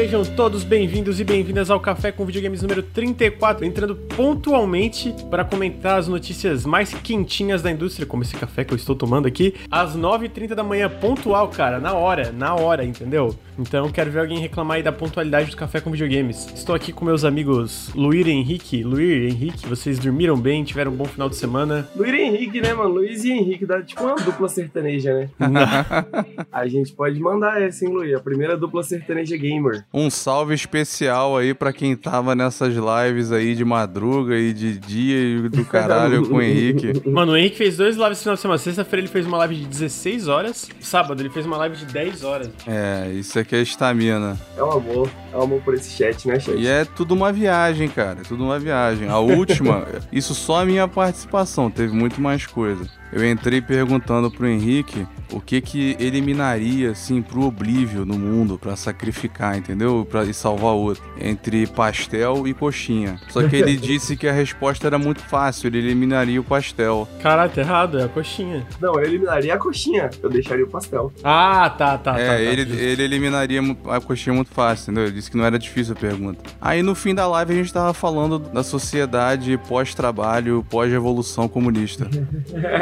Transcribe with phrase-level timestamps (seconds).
[0.00, 5.98] Sejam todos bem-vindos e bem-vindas ao Café com Videogames número 34, entrando pontualmente para comentar
[5.98, 9.94] as notícias mais quentinhas da indústria, como esse café que eu estou tomando aqui, às
[9.94, 13.36] 9h30 da manhã, pontual, cara, na hora, na hora, entendeu?
[13.58, 16.50] Então quero ver alguém reclamar aí da pontualidade do Café com Videogames.
[16.54, 18.82] Estou aqui com meus amigos Luir e Henrique.
[18.82, 21.86] Luir e Henrique, vocês dormiram bem, tiveram um bom final de semana?
[21.94, 22.94] Luir e Henrique, né, mano?
[22.94, 25.28] Luiz e Henrique, dá tipo uma dupla sertaneja, né?
[26.50, 28.16] a gente pode mandar essa, hein, Luir?
[28.16, 29.84] A primeira dupla sertaneja gamer.
[29.92, 35.18] Um salve especial aí pra quem tava nessas lives aí de madruga e de dia
[35.18, 37.02] e do caralho com o Henrique.
[37.10, 38.58] Mano, o Henrique fez dois lives no final de semana.
[38.58, 40.68] Sexta-feira ele fez uma live de 16 horas.
[40.80, 42.50] Sábado ele fez uma live de 10 horas.
[42.68, 44.38] É, isso aqui é estamina.
[44.56, 45.10] É um amor.
[45.32, 46.56] É um amor por esse chat, né, chat?
[46.56, 48.20] E é tudo uma viagem, cara.
[48.20, 49.08] É tudo uma viagem.
[49.08, 52.88] A última, isso só a minha participação, teve muito mais coisa.
[53.12, 58.76] Eu entrei perguntando pro Henrique o que que eliminaria, assim, pro Oblívio no mundo pra
[58.76, 60.06] sacrificar, entendeu?
[60.08, 61.02] Pra e salvar o outro.
[61.20, 63.18] Entre pastel e coxinha.
[63.28, 67.08] Só que ele disse que a resposta era muito fácil, ele eliminaria o pastel.
[67.22, 68.66] Caralho, tá errado, é a coxinha.
[68.80, 70.10] Não, eu eliminaria a coxinha.
[70.22, 71.12] Eu deixaria o pastel.
[71.22, 72.32] Ah, tá, tá, é, tá.
[72.32, 72.82] tá, ele, justo.
[72.82, 75.04] ele eliminaria a coxinha muito fácil, entendeu?
[75.04, 76.40] Ele disse que não era difícil a pergunta.
[76.60, 82.08] Aí no fim da live a gente tava falando da sociedade pós-trabalho, pós-revolução comunista.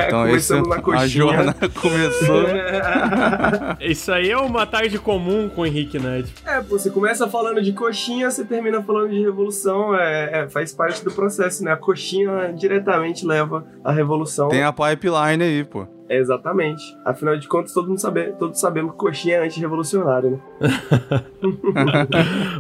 [0.09, 1.09] Então esse, Começando na a coxinha.
[1.09, 2.45] jornada começou.
[3.81, 6.23] Isso aí é uma tarde comum com o Henrique, né?
[6.23, 10.49] Tipo, É, pô, você começa falando de coxinha, você termina falando de revolução, é, é,
[10.49, 11.73] faz parte do processo, né?
[11.73, 14.49] A coxinha diretamente leva à revolução.
[14.49, 15.87] Tem a pipeline aí, pô.
[16.09, 16.83] É, exatamente.
[17.05, 20.39] Afinal de contas, todo mundo sabe, todos sabemos que coxinha é antirrevolucionário, né?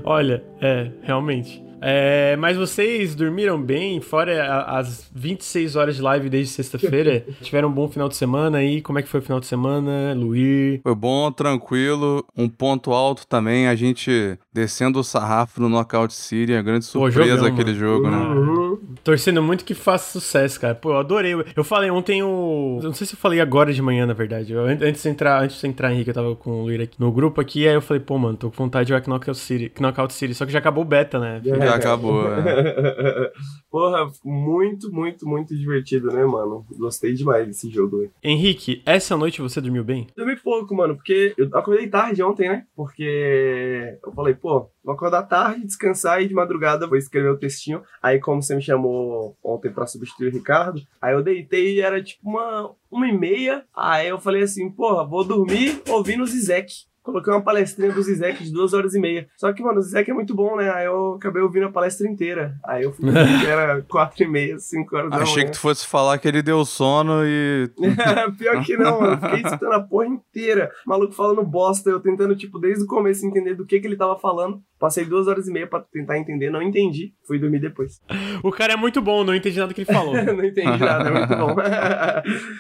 [0.05, 1.65] Olha, é, realmente.
[1.81, 7.25] É, mas vocês dormiram bem, fora as 26 horas de live desde sexta-feira?
[7.43, 8.81] Tiveram um bom final de semana aí?
[8.81, 10.81] Como é que foi o final de semana, Luir?
[10.83, 12.25] Foi bom, tranquilo.
[12.37, 16.55] Um ponto alto também, a gente descendo o sarrafo no Knockout City.
[16.55, 17.79] A grande Pô, surpresa jogão, aquele mano.
[17.79, 18.17] jogo, né?
[18.19, 18.79] Uhum.
[19.05, 20.75] Torcendo muito que faça sucesso, cara.
[20.75, 21.35] Pô, eu adorei.
[21.57, 22.79] Eu falei ontem o.
[22.83, 24.53] eu Não sei se eu falei agora de manhã, na verdade.
[24.53, 27.01] Eu- an- antes de entrar, antes de entrar, Henrique, eu tava com o Luir aqui
[27.01, 29.73] no grupo aqui, aí eu falei, pô, mano, tô com vontade de jogar Knockout City.
[29.81, 30.35] Knockout City.
[30.35, 31.41] Só que já acabou o beta, né?
[31.45, 32.25] Já acabou.
[32.33, 33.33] é.
[33.71, 36.65] Porra, muito, muito, muito divertido, né, mano?
[36.79, 38.11] Gostei demais desse jogo, velho.
[38.23, 40.07] Henrique, essa noite você dormiu bem?
[40.17, 42.65] Dormi pouco, mano, porque eu acordei tarde ontem, né?
[42.75, 47.83] Porque eu falei, pô, vou acordar tarde, descansar e de madrugada vou escrever o textinho.
[48.03, 52.03] Aí, como você me chamou ontem pra substituir o Ricardo, aí eu deitei e era
[52.03, 53.65] tipo uma, uma e meia.
[53.75, 56.89] Aí eu falei assim, porra, vou dormir ouvindo o Zizek.
[57.09, 59.27] Coloquei uma palestrinha do Zizek de duas horas e meia.
[59.35, 60.71] Só que, mano, o Zizek é muito bom, né?
[60.71, 62.55] Aí eu acabei ouvindo a palestra inteira.
[62.63, 63.09] Aí eu fui
[63.49, 65.31] era quatro e meia, cinco horas da manhã.
[65.31, 67.71] Achei que tu fosse falar que ele deu sono e.
[68.39, 69.21] Pior que não, mano.
[69.23, 70.71] Fiquei escutando a porra inteira.
[70.87, 74.19] Maluco falando bosta, eu tentando, tipo, desde o começo entender do que que ele tava
[74.19, 74.63] falando.
[74.79, 77.13] Passei duas horas e meia pra tentar entender, não entendi.
[77.27, 78.01] Fui dormir depois.
[78.41, 80.15] O cara é muito bom, não entendi nada que ele falou.
[80.15, 81.57] não entendi nada, é muito bom.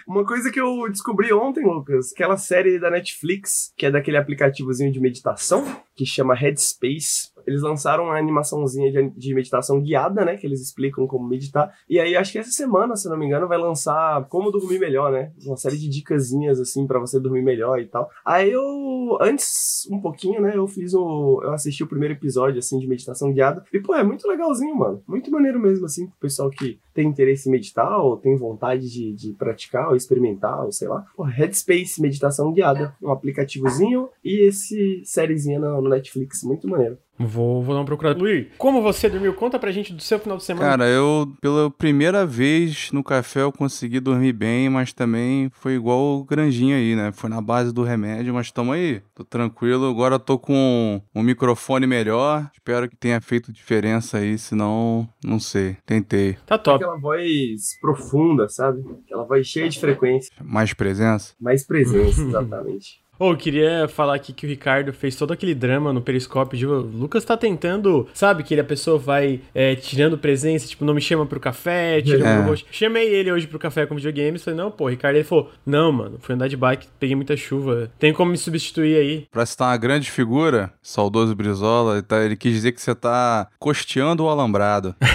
[0.08, 4.92] Uma coisa que eu descobri ontem, Lucas, aquela série da Netflix, que é daquele aplicativozinho
[4.92, 5.64] de meditação,
[5.96, 7.30] que chama Headspace.
[7.46, 10.36] Eles lançaram uma animaçãozinha de, de meditação guiada, né?
[10.36, 11.74] Que eles explicam como meditar.
[11.88, 15.10] E aí, acho que essa semana, se não me engano, vai lançar como dormir melhor,
[15.10, 15.32] né?
[15.44, 18.10] Uma série de dicasinhas, assim, pra você dormir melhor e tal.
[18.24, 20.52] Aí eu, antes, um pouquinho, né?
[20.54, 21.40] Eu fiz o.
[21.42, 23.64] Eu assisti o primeiro episódio, assim, de meditação guiada.
[23.72, 25.02] E, pô, é muito legalzinho, mano.
[25.08, 29.12] Muito maneiro mesmo, assim, pro pessoal que tem interesse em meditar, ou tem vontade de,
[29.12, 31.06] de praticar, ou experimentar, ou sei lá.
[31.16, 32.92] Pô, Headspace Meditação Guiada.
[33.00, 36.42] Um aplicativozinho e esse sériezinha no, no Netflix.
[36.42, 36.98] Muito maneiro.
[37.18, 38.18] Vou, vou dar uma procurada.
[38.18, 39.34] Luir, como você dormiu?
[39.34, 40.68] Conta pra gente do seu final de semana.
[40.68, 46.18] Cara, eu, pela primeira vez no café, eu consegui dormir bem, mas também foi igual
[46.18, 47.10] o Granjinho aí, né?
[47.10, 49.02] Foi na base do remédio, mas tamo aí.
[49.16, 49.90] Tô tranquilo.
[49.90, 52.48] Agora eu tô com um microfone melhor.
[52.52, 55.76] Espero que tenha feito diferença aí, senão, não sei.
[55.84, 56.36] Tentei.
[56.46, 56.84] Tá top.
[56.88, 58.82] Aquela voz profunda, sabe?
[59.04, 60.32] Aquela voz cheia de frequência.
[60.42, 61.34] Mais presença?
[61.38, 63.02] Mais presença, exatamente.
[63.18, 66.64] Ô, eu queria falar aqui que o Ricardo fez todo aquele drama no Periscope de
[66.64, 70.94] o Lucas tá tentando, sabe, que ele, a pessoa vai é, tirando presença, tipo, não
[70.94, 72.32] me chama pro café, tira É.
[72.32, 72.68] o meu rosto.
[72.70, 76.18] Chamei ele hoje pro café com videogames, falei, não, pô, Ricardo, ele falou, não, mano,
[76.20, 79.26] fui andar de bike, peguei muita chuva, tem como me substituir aí?
[79.32, 83.48] Pra citar uma grande figura, saudoso Brizola, ele tá- ele quis dizer que você tá
[83.58, 84.94] costeando o alambrado.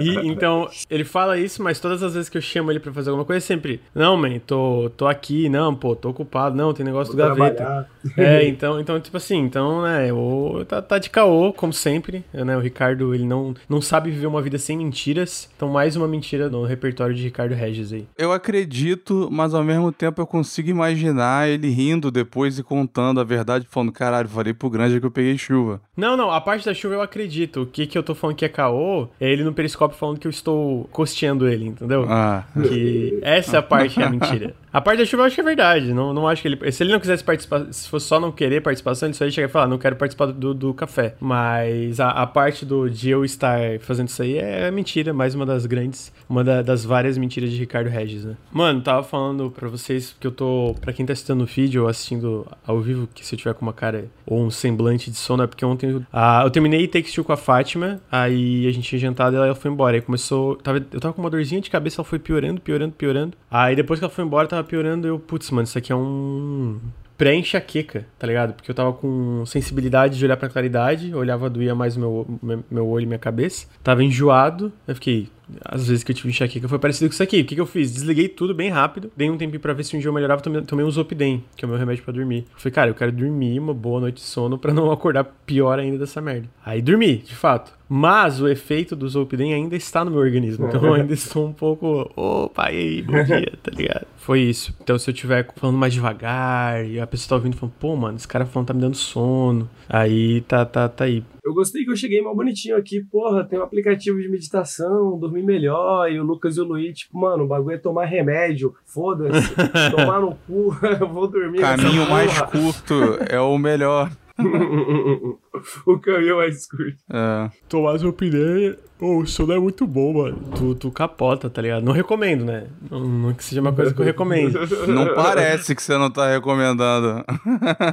[0.00, 3.10] E, então, ele fala isso, mas todas as vezes que eu chamo ele pra fazer
[3.10, 6.84] alguma coisa, é sempre, não, man, tô, tô aqui, não, pô, tô ocupado, não, tem
[6.84, 7.56] negócio Vou do gaveta.
[7.56, 7.88] trabalhar.
[8.16, 12.56] É, então, então, tipo assim, então, né, o, tá, tá de caô, como sempre, né,
[12.56, 16.48] o Ricardo, ele não, não sabe viver uma vida sem mentiras, então mais uma mentira
[16.48, 18.06] no repertório de Ricardo Regis aí.
[18.16, 23.24] Eu acredito, mas ao mesmo tempo eu consigo imaginar ele rindo depois e contando a
[23.24, 25.80] verdade, falando, caralho, falei pro grande que eu peguei chuva.
[25.96, 28.44] Não, não, a parte da chuva eu acredito, o que que eu tô falando que
[28.44, 32.06] é caô, é ele no periscópio falando que eu estou costeando ele, entendeu?
[32.08, 32.44] Ah.
[32.54, 34.54] Que essa parte é a mentira.
[34.74, 35.94] A parte da chuva eu acho que é verdade.
[35.94, 36.72] Não, não acho que ele.
[36.72, 39.46] Se ele não quisesse participar, se fosse só não querer participação, ele só ia chegar
[39.46, 41.14] e falar, não quero participar do, do café.
[41.20, 45.46] Mas a, a, parte do de eu estar fazendo isso aí é mentira, mais uma
[45.46, 48.34] das grandes, uma da, das várias mentiras de Ricardo Regis, né?
[48.50, 50.74] Mano, tava falando pra vocês que eu tô.
[50.80, 53.64] Pra quem tá assistindo o vídeo ou assistindo ao vivo, que se eu tiver com
[53.64, 57.22] uma cara ou um semblante de sono, é porque ontem ah, eu terminei Take Two
[57.22, 59.96] com a Fátima, aí a gente tinha jantado e ela foi embora.
[59.96, 60.56] Aí começou.
[60.56, 63.36] Tava, eu tava com uma dorzinha de cabeça, ela foi piorando, piorando, piorando.
[63.48, 66.80] Aí depois que ela foi embora, tava piorando, eu, putz, mano, isso aqui é um
[67.16, 68.54] pré-enxaqueca, tá ligado?
[68.54, 72.26] Porque eu tava com sensibilidade de olhar pra claridade, olhava, doía mais meu,
[72.70, 73.66] meu, olho e minha cabeça.
[73.82, 75.28] Tava enjoado, eu fiquei,
[75.64, 77.40] às vezes que eu tive enxaqueca foi parecido com isso aqui.
[77.40, 77.92] O que, que eu fiz?
[77.92, 80.62] Desliguei tudo bem rápido, dei um tempinho pra ver se um dia eu melhorava, tomei,
[80.62, 82.44] tomei um Zopidem, que é o meu remédio para dormir.
[82.52, 85.78] Eu falei, cara, eu quero dormir uma boa noite de sono para não acordar pior
[85.78, 86.48] ainda dessa merda.
[86.64, 87.72] Aí dormi, de fato.
[87.88, 90.66] Mas o efeito do Zolpidem ainda está no meu organismo.
[90.66, 92.10] Então eu ainda estou um pouco.
[92.16, 94.06] Opa, e aí, bom dia, tá ligado?
[94.16, 94.74] Foi isso.
[94.82, 98.16] Então se eu estiver falando mais devagar e a pessoa tá ouvindo falando, pô, mano,
[98.16, 99.68] esse cara falando tá me dando sono.
[99.88, 101.22] Aí tá, tá, tá aí.
[101.44, 105.42] Eu gostei que eu cheguei mal bonitinho aqui, porra, tem um aplicativo de meditação, dormir
[105.42, 109.54] melhor, e o Lucas e o Luiz, tipo, mano, o bagulho é tomar remédio, foda-se,
[109.94, 111.60] tomar no cu, eu vou dormir.
[111.60, 112.94] Caminho mais curto
[113.28, 114.10] é o melhor.
[115.86, 116.96] o caminho mais curto.
[117.08, 117.50] É.
[117.68, 120.42] Tomás opinião, pô, o sono é muito bom, mano.
[120.56, 121.84] Tu, tu capota, tá ligado?
[121.84, 122.66] Não recomendo, né?
[122.90, 124.58] Não, não que seja uma coisa que eu recomendo.
[124.88, 127.24] Não parece que você não tá recomendando.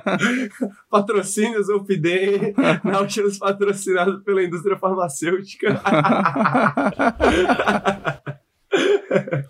[0.90, 2.54] Patrocínios Opidem,
[2.84, 5.82] Nautilus patrocinado pela indústria farmacêutica.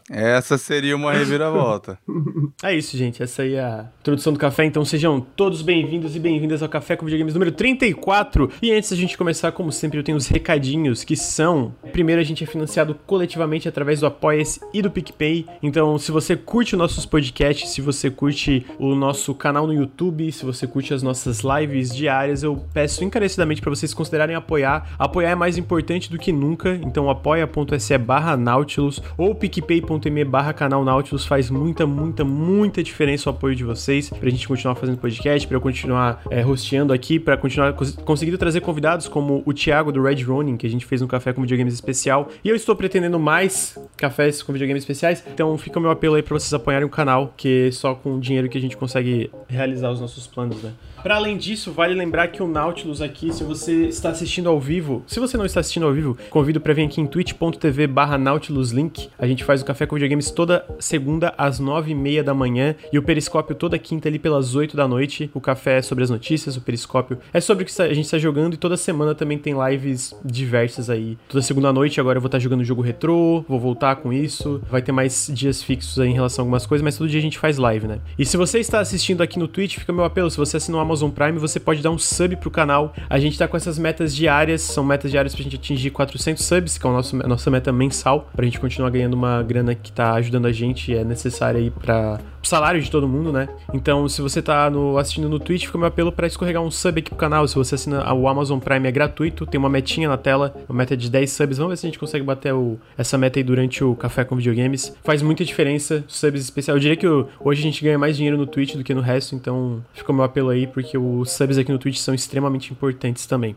[0.10, 1.98] Essa seria uma reviravolta.
[2.64, 3.24] É isso, gente.
[3.24, 4.64] Essa aí é a introdução do café.
[4.66, 8.52] Então sejam todos bem-vindos e bem-vindas ao Café com Videogames número 34.
[8.62, 12.24] E antes da gente começar, como sempre, eu tenho os recadinhos que são: primeiro, a
[12.24, 15.48] gente é financiado coletivamente através do Apoia-se e do PicPay.
[15.64, 20.32] Então, se você curte os nossos podcasts, se você curte o nosso canal no YouTube,
[20.32, 24.92] se você curte as nossas lives diárias, eu peço encarecidamente para vocês considerarem apoiar.
[25.00, 26.76] Apoiar é mais importante do que nunca.
[26.76, 33.34] Então, apoia.se barra Nautilus ou picpay.me barra canal Nautilus faz muita, muita, muita diferença o
[33.34, 37.36] apoio de vocês pra gente continuar fazendo podcast, pra eu continuar é, hosteando aqui, pra
[37.36, 41.02] continuar cons conseguindo trazer convidados como o Thiago do Red Ronin, que a gente fez
[41.02, 42.30] um café com videogames especial.
[42.44, 46.24] E eu estou pretendendo mais cafés com videogames especiais, então fica o meu apelo aí
[46.24, 49.92] pra vocês apoiarem o canal, que só com o dinheiro que a gente consegue realizar
[49.92, 50.72] os nossos planos, né?
[51.04, 55.04] Para além disso, vale lembrar que o Nautilus aqui, se você está assistindo ao vivo,
[55.08, 59.10] se você não está assistindo ao vivo, convido para vir aqui em twitch.tv barra nautiluslink.
[59.18, 62.76] A gente faz o Café com Videogames toda segunda às nove e meia da manhã
[62.94, 65.30] e o Periscópio toda quinta ali pelas oito da noite.
[65.34, 68.20] O Café é sobre as notícias, o Periscópio é sobre o que a gente está
[68.20, 71.18] jogando e toda semana também tem lives diversas aí.
[71.28, 74.62] Toda segunda noite agora eu vou estar tá jogando jogo retrô, vou voltar com isso.
[74.70, 77.24] Vai ter mais dias fixos aí em relação a algumas coisas, mas todo dia a
[77.24, 78.00] gente faz live, né?
[78.20, 80.84] E se você está assistindo aqui no Twitch, fica meu apelo, se você assinou o
[80.92, 82.94] Amazon Prime, você pode dar um sub pro canal.
[83.10, 86.78] A gente tá com essas metas diárias, são metas diárias pra gente atingir 400 subs,
[86.78, 90.14] que é a nossa, nossa meta mensal, pra gente continuar ganhando uma grana que tá
[90.16, 93.48] ajudando a gente, é necessária aí pra salário de todo mundo, né?
[93.74, 97.00] Então, se você tá no, assistindo no Twitch, fica meu apelo para escorregar um sub
[97.00, 97.48] aqui pro canal.
[97.48, 100.96] Se você assina o Amazon Prime, é gratuito, tem uma metinha na tela, uma meta
[100.96, 101.58] de 10 subs.
[101.58, 104.36] Vamos ver se a gente consegue bater o, essa meta aí durante o Café com
[104.36, 104.96] Videogames.
[105.04, 106.78] Faz muita diferença, subs especial.
[106.78, 109.36] Eu diria que hoje a gente ganha mais dinheiro no Twitch do que no resto,
[109.36, 113.56] então fica meu apelo aí, porque os subs aqui no Twitch são extremamente importantes também.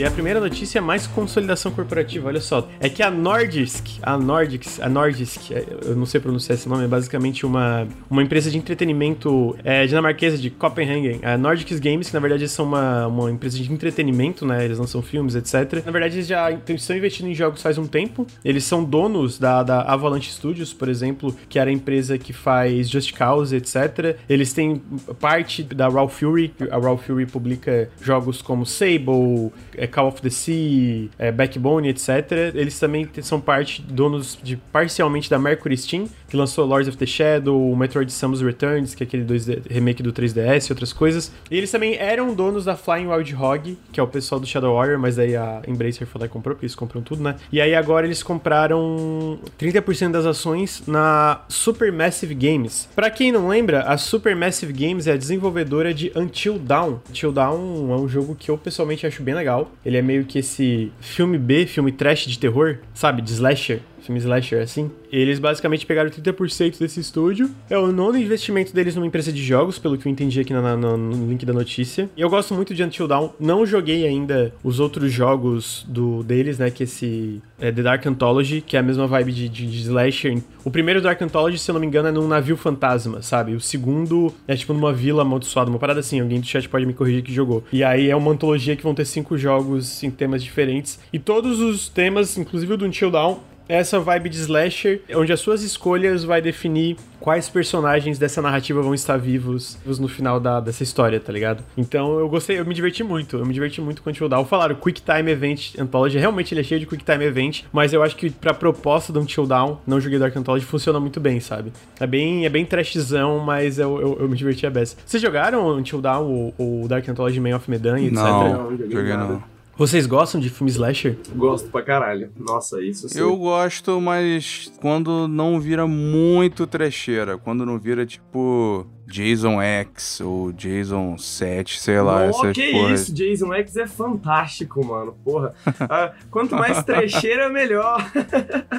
[0.00, 2.66] E a primeira notícia é mais consolidação corporativa, olha só.
[2.80, 6.84] É que a Nordisk, a Nordisk, a Nordisk, é, eu não sei pronunciar esse nome,
[6.84, 11.20] é basicamente uma, uma empresa de entretenimento é, dinamarquesa de Copenhagen.
[11.22, 14.64] A Nordisk Games, que na verdade são uma, uma empresa de entretenimento, né?
[14.64, 15.84] Eles lançam filmes, etc.
[15.84, 18.26] Na verdade, eles já estão investindo em jogos faz um tempo.
[18.42, 22.88] Eles são donos da, da Avalanche Studios, por exemplo, que era a empresa que faz
[22.88, 24.16] Just Cause, etc.
[24.26, 24.80] Eles têm
[25.20, 26.54] parte da Raw Fury.
[26.70, 32.08] A Raw Fury publica jogos como Sable, é, Call of the Sea, é, Backbone, etc.
[32.54, 37.04] Eles também são parte, donos de parcialmente da Mercury Steam, que lançou Lords of the
[37.04, 41.32] Shadow, Metroid Samus Returns, que é aquele 2D, remake do 3DS e outras coisas.
[41.50, 44.76] E eles também eram donos da Flying Wild Hog, que é o pessoal do Shadow
[44.76, 47.34] Warrior, mas aí a Embracer foi lá e comprou, porque eles compram tudo, né?
[47.52, 52.88] E aí agora eles compraram 30% das ações na Supermassive Games.
[52.94, 56.98] Para quem não lembra, a Supermassive Games é a desenvolvedora de Until Dawn.
[57.08, 59.72] Until Dawn é um jogo que eu pessoalmente acho bem legal.
[59.84, 63.20] Ele é meio que esse filme B, filme trash de terror, sabe?
[63.20, 64.90] De slasher filme slasher assim.
[65.12, 67.50] Eles basicamente pegaram 30% desse estúdio.
[67.68, 70.76] É o nono investimento deles numa empresa de jogos, pelo que eu entendi aqui na,
[70.76, 72.08] na, no link da notícia.
[72.16, 73.30] E eu gosto muito de Until Dawn.
[73.38, 76.70] Não joguei ainda os outros jogos do deles, né?
[76.70, 80.40] Que esse é The Dark Anthology, que é a mesma vibe de, de, de slasher.
[80.64, 83.54] O primeiro Dark Anthology, se eu não me engano, é num navio fantasma, sabe?
[83.54, 86.20] O segundo é tipo numa vila amaldiçoada, uma parada assim.
[86.20, 87.64] Alguém do chat pode me corrigir que jogou.
[87.72, 91.00] E aí é uma antologia que vão ter cinco jogos em temas diferentes.
[91.12, 93.38] E todos os temas, inclusive o do Until Dawn,
[93.70, 98.94] essa vibe de slasher, onde as suas escolhas vai definir quais personagens dessa narrativa vão
[98.94, 101.62] estar vivos, no final da, dessa história, tá ligado?
[101.76, 104.44] Então eu gostei, eu me diverti muito, eu me diverti muito com o Until Dawn.
[104.44, 108.02] Falaram, Quick Time Event Anthology, realmente ele é cheio de Quick Time Event, mas eu
[108.02, 111.72] acho que pra proposta do Until Dawn, não joguei Dark Anthology, funciona muito bem, sabe?
[112.00, 114.96] É bem, é bem trashzão, mas eu, eu, eu me diverti a beça.
[115.04, 118.12] Vocês jogaram Until Dawn, o, o Dark Anthology Man of Medan, etc?
[118.14, 119.59] Não, não joguei não.
[119.80, 121.16] Vocês gostam de filme slasher?
[121.34, 122.30] Gosto pra caralho.
[122.38, 123.18] Nossa, isso sim.
[123.18, 127.38] Eu gosto, mas quando não vira muito trecheira.
[127.38, 132.26] Quando não vira, tipo, Jason X ou Jason 7, sei lá.
[132.26, 132.92] Oh, essas que porra.
[132.92, 135.16] isso, Jason X é fantástico, mano.
[135.24, 135.52] Porra.
[135.80, 138.08] Ah, quanto mais trecheira, melhor.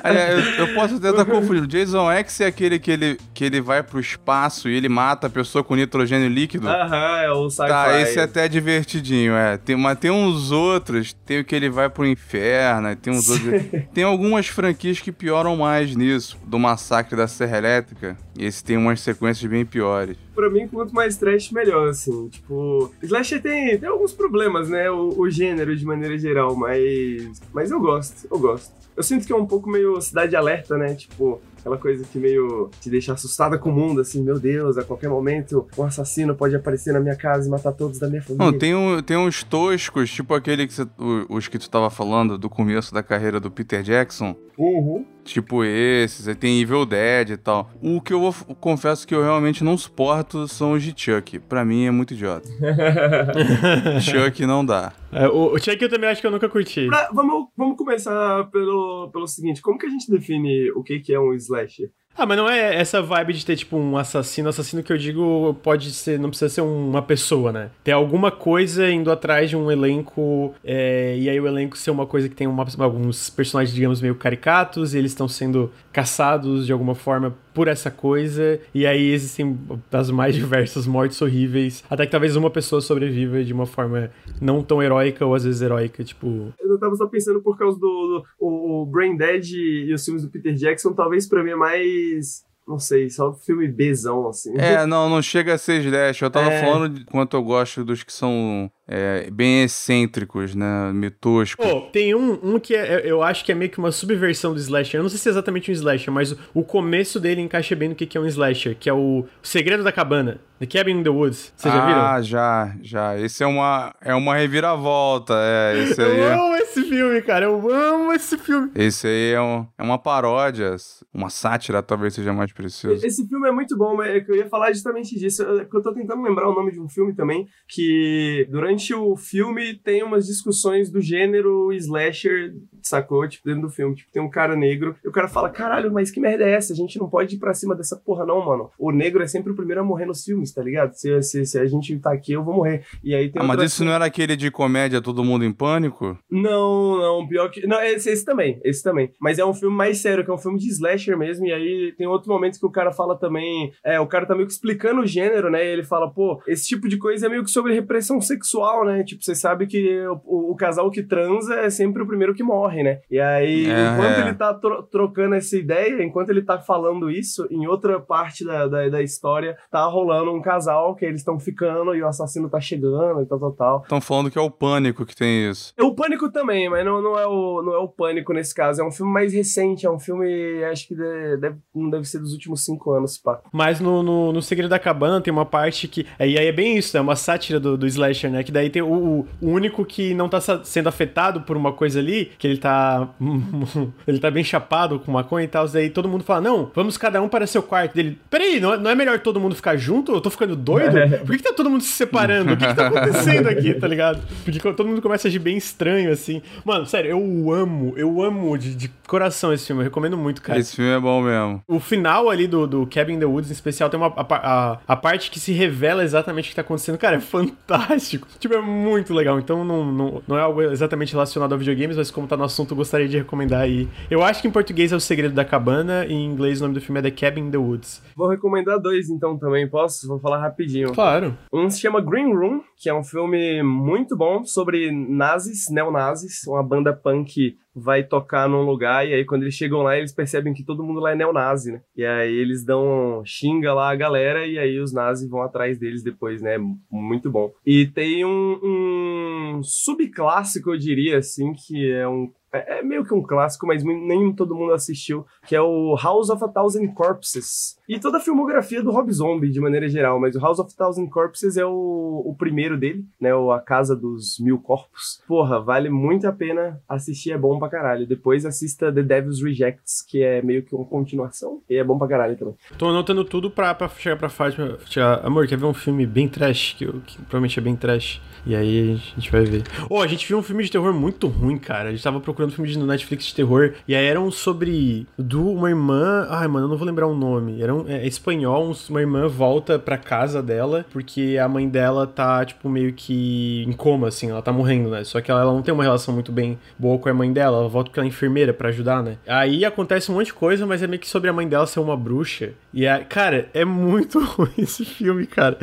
[0.04, 1.68] É, eu, eu, posso até estar confundindo.
[1.68, 5.30] Jason X é aquele que ele, que ele vai pro espaço e ele mata a
[5.30, 6.68] pessoa com nitrogênio líquido.
[6.70, 7.68] Aham, é o sci-fi.
[7.68, 9.58] Tá, esse é até divertidinho, é.
[9.58, 13.52] Tem, mas tem uns outros, tem o que ele vai pro inferno, tem uns outros.
[13.94, 16.38] Tem algumas franquias que pioram mais nisso.
[16.46, 18.18] Do massacre da Serra Elétrica.
[18.38, 22.30] E esse tem umas sequências bem piores pra mim, quanto mais trash, melhor, assim.
[22.30, 24.90] Tipo, Slasher tem, tem alguns problemas, né?
[24.90, 27.42] O, o, gênero, de maneira geral, mas...
[27.54, 28.74] Mas eu gosto, eu gosto.
[28.96, 30.96] Eu sinto que é um pouco meio cidade alerta, né?
[30.96, 34.84] Tipo, aquela coisa que meio te deixa assustada com o mundo, assim, meu Deus, a
[34.84, 38.52] qualquer momento um assassino pode aparecer na minha casa e matar todos da minha família.
[38.52, 40.86] Não, tem, um, tem uns toscos, tipo aquele que você,
[41.30, 44.36] os que tu tava falando do começo da carreira do Peter Jackson.
[44.62, 45.04] Uhum.
[45.24, 47.72] Tipo esses, aí tem Evil Dead e tal.
[47.82, 51.40] O que eu vou, confesso que eu realmente não suporto são os de Chuck.
[51.40, 52.48] Pra mim é muito idiota.
[54.02, 54.94] Chuck não dá.
[55.12, 56.86] É, o, o Chuck eu também acho que eu nunca curti.
[56.88, 61.12] Pra, vamos, vamos começar pelo, pelo seguinte: como que a gente define o que, que
[61.12, 61.90] é um slasher?
[62.16, 64.50] Ah, mas não é essa vibe de ter, tipo, um assassino.
[64.50, 67.70] Assassino que eu digo pode ser, não precisa ser uma pessoa, né?
[67.84, 72.06] Tem alguma coisa indo atrás de um elenco, é, e aí o elenco ser uma
[72.06, 76.72] coisa que tem uma, alguns personagens, digamos, meio caricatos, e eles estão sendo caçados de
[76.72, 79.58] alguma forma por essa coisa, e aí existem
[79.92, 84.64] as mais diversas mortes horríveis, até que talvez uma pessoa sobreviva de uma forma não
[84.64, 86.54] tão heróica ou às vezes heróica, tipo.
[86.60, 90.24] Eu tava só pensando por causa do, do o, o Brain Dead e os filmes
[90.24, 94.54] do Peter Jackson, talvez para mim é mais não sei, só filme Bzão, assim.
[94.58, 96.22] É, não, não chega a ser slash.
[96.22, 96.62] Eu tava é...
[96.62, 100.92] falando de quanto eu gosto dos que são é, bem excêntricos, né?
[100.94, 101.66] Meio toscos.
[101.66, 104.60] Pô, tem um, um que é, eu acho que é meio que uma subversão do
[104.60, 105.00] slasher.
[105.00, 107.96] Eu não sei se é exatamente um slasher, mas o começo dele encaixa bem no
[107.96, 110.40] que é um slasher, que é o Segredo da Cabana.
[110.62, 111.52] The Cabin in the Woods.
[111.58, 112.02] Vocês já viram?
[112.02, 113.18] Ah, já, já.
[113.20, 115.34] Esse é uma, é uma reviravolta.
[115.36, 116.34] É, esse aí eu é...
[116.36, 117.46] amo esse filme, cara.
[117.46, 118.70] Eu amo esse filme.
[118.76, 120.76] Esse aí é, um, é uma paródia,
[121.12, 123.04] uma sátira, talvez seja mais preciso.
[123.04, 125.42] Esse filme é muito bom, mas eu ia falar justamente disso.
[125.42, 129.74] Eu, eu tô tentando lembrar o nome de um filme também, que durante o filme
[129.74, 132.54] tem umas discussões do gênero slasher,
[132.84, 133.28] sacou?
[133.28, 133.96] Tipo, dentro do filme.
[133.96, 136.72] Tipo, tem um cara negro, e o cara fala, caralho, mas que merda é essa?
[136.72, 138.70] A gente não pode ir pra cima dessa porra não, mano.
[138.78, 140.94] O negro é sempre o primeiro a morrer nos filmes videogames, tá ligado?
[140.94, 142.84] Se, se, se a gente tá aqui, eu vou morrer.
[143.04, 146.18] E aí tem Ah, mas isso não era aquele de comédia Todo Mundo em Pânico?
[146.30, 147.66] Não, não, pior que.
[147.66, 149.12] Não, esse, esse também, esse também.
[149.20, 151.46] Mas é um filme mais sério, que é um filme de slasher mesmo.
[151.46, 153.72] E aí tem outro momento que o cara fala também.
[153.84, 155.64] É, o cara tá meio que explicando o gênero, né?
[155.66, 159.04] E ele fala, pô, esse tipo de coisa é meio que sobre repressão sexual, né?
[159.04, 162.84] Tipo, você sabe que o, o casal que transa é sempre o primeiro que morre,
[162.84, 163.00] né?
[163.10, 164.22] E aí, É, enquanto é.
[164.22, 168.68] ele tá tro- trocando essa ideia, enquanto ele tá falando isso, em outra parte da,
[168.68, 172.60] da, da história, tá rolando um casal que eles estão ficando e o assassino tá
[172.60, 173.82] chegando e tal, tal, tal.
[173.84, 175.74] Estão falando que é o Pânico que tem isso.
[175.78, 178.82] É o Pânico também, mas não, não, é o, não é o Pânico nesse caso.
[178.82, 182.20] É um filme mais recente, é um filme, acho que de- deve- não deve ser
[182.20, 183.40] dos últimos cinco anos, pá.
[183.52, 186.06] Mas no, no, no Segredo da Cabana tem uma parte que.
[186.18, 188.44] é, E aí é bem isso, é uma sátira do, do slasher, né?
[188.44, 192.32] Que daí tem o, o, único que não tá sendo afetado por uma coisa ali,
[192.38, 193.10] que ele tá.
[194.08, 195.68] ele tá bem chapado com maconha e tal.
[195.68, 197.94] Daí todo mundo fala: Não, vamos cada um para seu quarto.
[197.94, 200.12] Dele, peraí, não, é- não é melhor todo mundo ficar junto?
[200.14, 200.94] Eu tô ficando doido?
[201.20, 202.54] Por que, que tá todo mundo se separando?
[202.54, 204.22] O que, que tá acontecendo aqui, tá ligado?
[204.44, 206.42] Porque todo mundo começa a agir bem estranho, assim.
[206.64, 209.82] Mano, sério, eu amo, eu amo de, de coração esse filme.
[209.82, 210.60] Eu recomendo muito, cara.
[210.60, 211.62] Esse filme é bom mesmo.
[211.68, 214.78] O final ali do, do Cabin in the Woods, em especial, tem uma, a, a,
[214.88, 216.98] a parte que se revela exatamente o que tá acontecendo.
[216.98, 218.28] Cara, é fantástico.
[218.40, 219.38] Tipo, é muito legal.
[219.38, 222.72] Então, não, não, não é algo exatamente relacionado a videogames, mas como tá no assunto,
[222.72, 223.88] eu gostaria de recomendar aí.
[224.10, 226.76] Eu acho que em português é O Segredo da Cabana e em inglês o nome
[226.76, 228.02] do filme é The Cabin in the Woods.
[228.16, 230.08] Vou recomendar dois então também, posso?
[230.08, 230.94] Vou falar rapidinho.
[230.94, 231.38] Claro.
[231.52, 236.64] Um se chama Green Room, que é um filme muito bom sobre nazis, neonazis, uma
[236.64, 240.64] banda punk vai tocar num lugar e aí quando eles chegam lá eles percebem que
[240.64, 241.82] todo mundo lá é neonazi, né?
[241.96, 246.04] E aí eles dão xinga lá a galera e aí os nazis vão atrás deles
[246.04, 246.58] depois, né?
[246.92, 247.52] Muito bom.
[247.66, 253.14] E tem um, um subclássico, eu diria assim, que é um é é meio que
[253.14, 257.78] um clássico, mas nem todo mundo assistiu, que é o House of a Thousand Corpses.
[257.88, 260.78] E toda a filmografia do Rob Zombie, de maneira geral, mas o House of a
[260.78, 263.34] Thousand Corpses é o, o primeiro dele, né?
[263.36, 265.22] O A Casa dos Mil Corpos.
[265.28, 268.08] Porra, vale muito a pena assistir, é bom pra caralho.
[268.08, 272.08] Depois assista The Devil's Rejects, que é meio que uma continuação, e é bom pra
[272.08, 272.56] caralho também.
[272.78, 274.78] Tô anotando tudo pra, pra chegar pra Fátima.
[275.24, 276.74] Amor, quer ver um filme bem trash?
[276.74, 278.22] Que, que provavelmente é bem trash.
[278.46, 279.64] E aí a gente vai ver.
[279.90, 281.90] Oh, a gente viu um filme de terror muito ruim, cara.
[281.90, 283.74] A gente tava procurando filme de no Netflix de terror.
[283.88, 285.06] E aí era um sobre.
[285.18, 286.26] Do uma irmã.
[286.30, 287.62] Ai, mano, eu não vou lembrar o nome.
[287.62, 288.70] Era um, é, espanhol.
[288.70, 290.86] um- uma irmã volta pra casa dela.
[290.92, 294.30] Porque a mãe dela tá, tipo, meio que em coma, assim.
[294.30, 295.04] Ela tá morrendo, né?
[295.04, 297.58] Só que ela, ela não tem uma relação muito bem boa com a mãe dela.
[297.58, 299.18] Ela volta porque ela é enfermeira pra ajudar, né?
[299.28, 301.80] Aí acontece um monte de coisa, mas é meio que sobre a mãe dela ser
[301.80, 302.52] uma bruxa.
[302.74, 305.58] E aí, cara, é muito ruim esse filme, cara.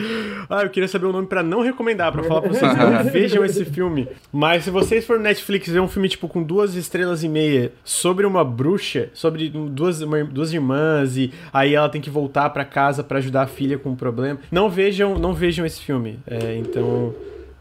[0.51, 3.45] Ah, eu queria saber o nome pra não recomendar, pra falar pra vocês, não vejam
[3.45, 4.07] esse filme.
[4.31, 7.73] Mas se vocês forem no Netflix ver um filme, tipo, com duas estrelas e meia,
[7.83, 12.65] sobre uma bruxa, sobre duas, uma- duas irmãs, e aí ela tem que voltar pra
[12.65, 16.19] casa pra ajudar a filha com um problema, não vejam, não vejam esse filme.
[16.27, 17.15] É, então,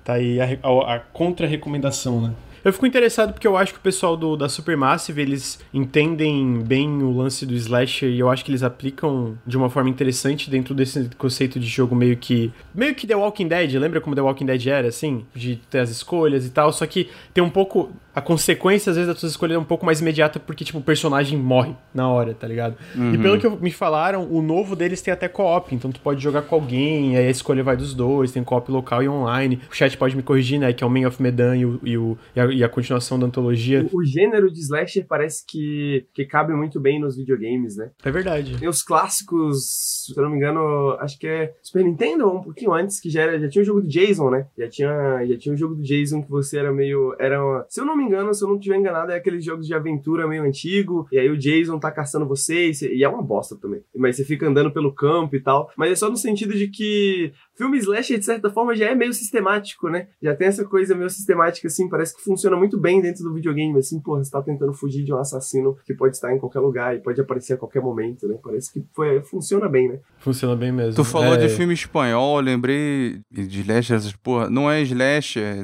[0.04, 2.34] tá aí a, a- a contra-recomendação, né?
[2.64, 7.02] Eu fico interessado porque eu acho que o pessoal do, da Supermassive, eles entendem bem
[7.02, 10.74] o lance do slasher e eu acho que eles aplicam de uma forma interessante dentro
[10.76, 12.52] desse conceito de jogo meio que...
[12.74, 15.26] Meio que The Walking Dead, lembra como The Walking Dead era, assim?
[15.34, 17.92] De ter as escolhas e tal, só que tem um pouco...
[18.16, 20.82] A consequência, às vezes, das suas escolhas é um pouco mais imediata porque, tipo, o
[20.82, 22.76] personagem morre na hora, tá ligado?
[23.14, 26.42] E pelo que me falaram, o novo deles tem até co-op, então tu pode jogar
[26.42, 29.60] com alguém, aí a escolha vai dos dois, tem co-op local e online.
[29.72, 31.96] O chat pode me corrigir, né, que é o Man of Medan e, o, e,
[31.96, 33.88] o- e a, e a continuação da antologia.
[33.92, 37.92] O, o gênero de slasher parece que, que cabe muito bem nos videogames, né?
[38.04, 38.58] É verdade.
[38.58, 42.42] Tem os clássicos, se eu não me engano, acho que é Super Nintendo, ou um
[42.44, 44.48] pouquinho antes, que já, era, já tinha o jogo do Jason, né?
[44.58, 47.16] Já tinha, já tinha o jogo do Jason que você era meio.
[47.20, 49.68] Era uma- se eu não me engano, se eu não estiver enganado, é aqueles jogos
[49.68, 53.10] de aventura meio antigo, e aí o Jason tá caçando você, e, você- e é
[53.10, 53.82] uma bosta também.
[53.96, 55.70] Mas você fica andando pelo campo e tal.
[55.78, 59.14] Mas é só no sentido de que filme slasher, de certa forma, já é meio
[59.14, 60.08] sistemático, né?
[60.22, 63.78] Já tem essa coisa meio sistemática, assim, parece que funciona muito bem dentro do videogame,
[63.80, 66.96] assim, porra, você tá tentando fugir de um assassino que pode estar em qualquer lugar
[66.96, 68.38] e pode aparecer a qualquer momento, né?
[68.44, 70.00] Parece que foi, funciona bem, né?
[70.20, 70.94] Funciona bem mesmo.
[70.96, 74.50] Tu falou É, de filme espanhol, eu lembrei de slasher, porra.
[74.50, 75.56] Não é slasher,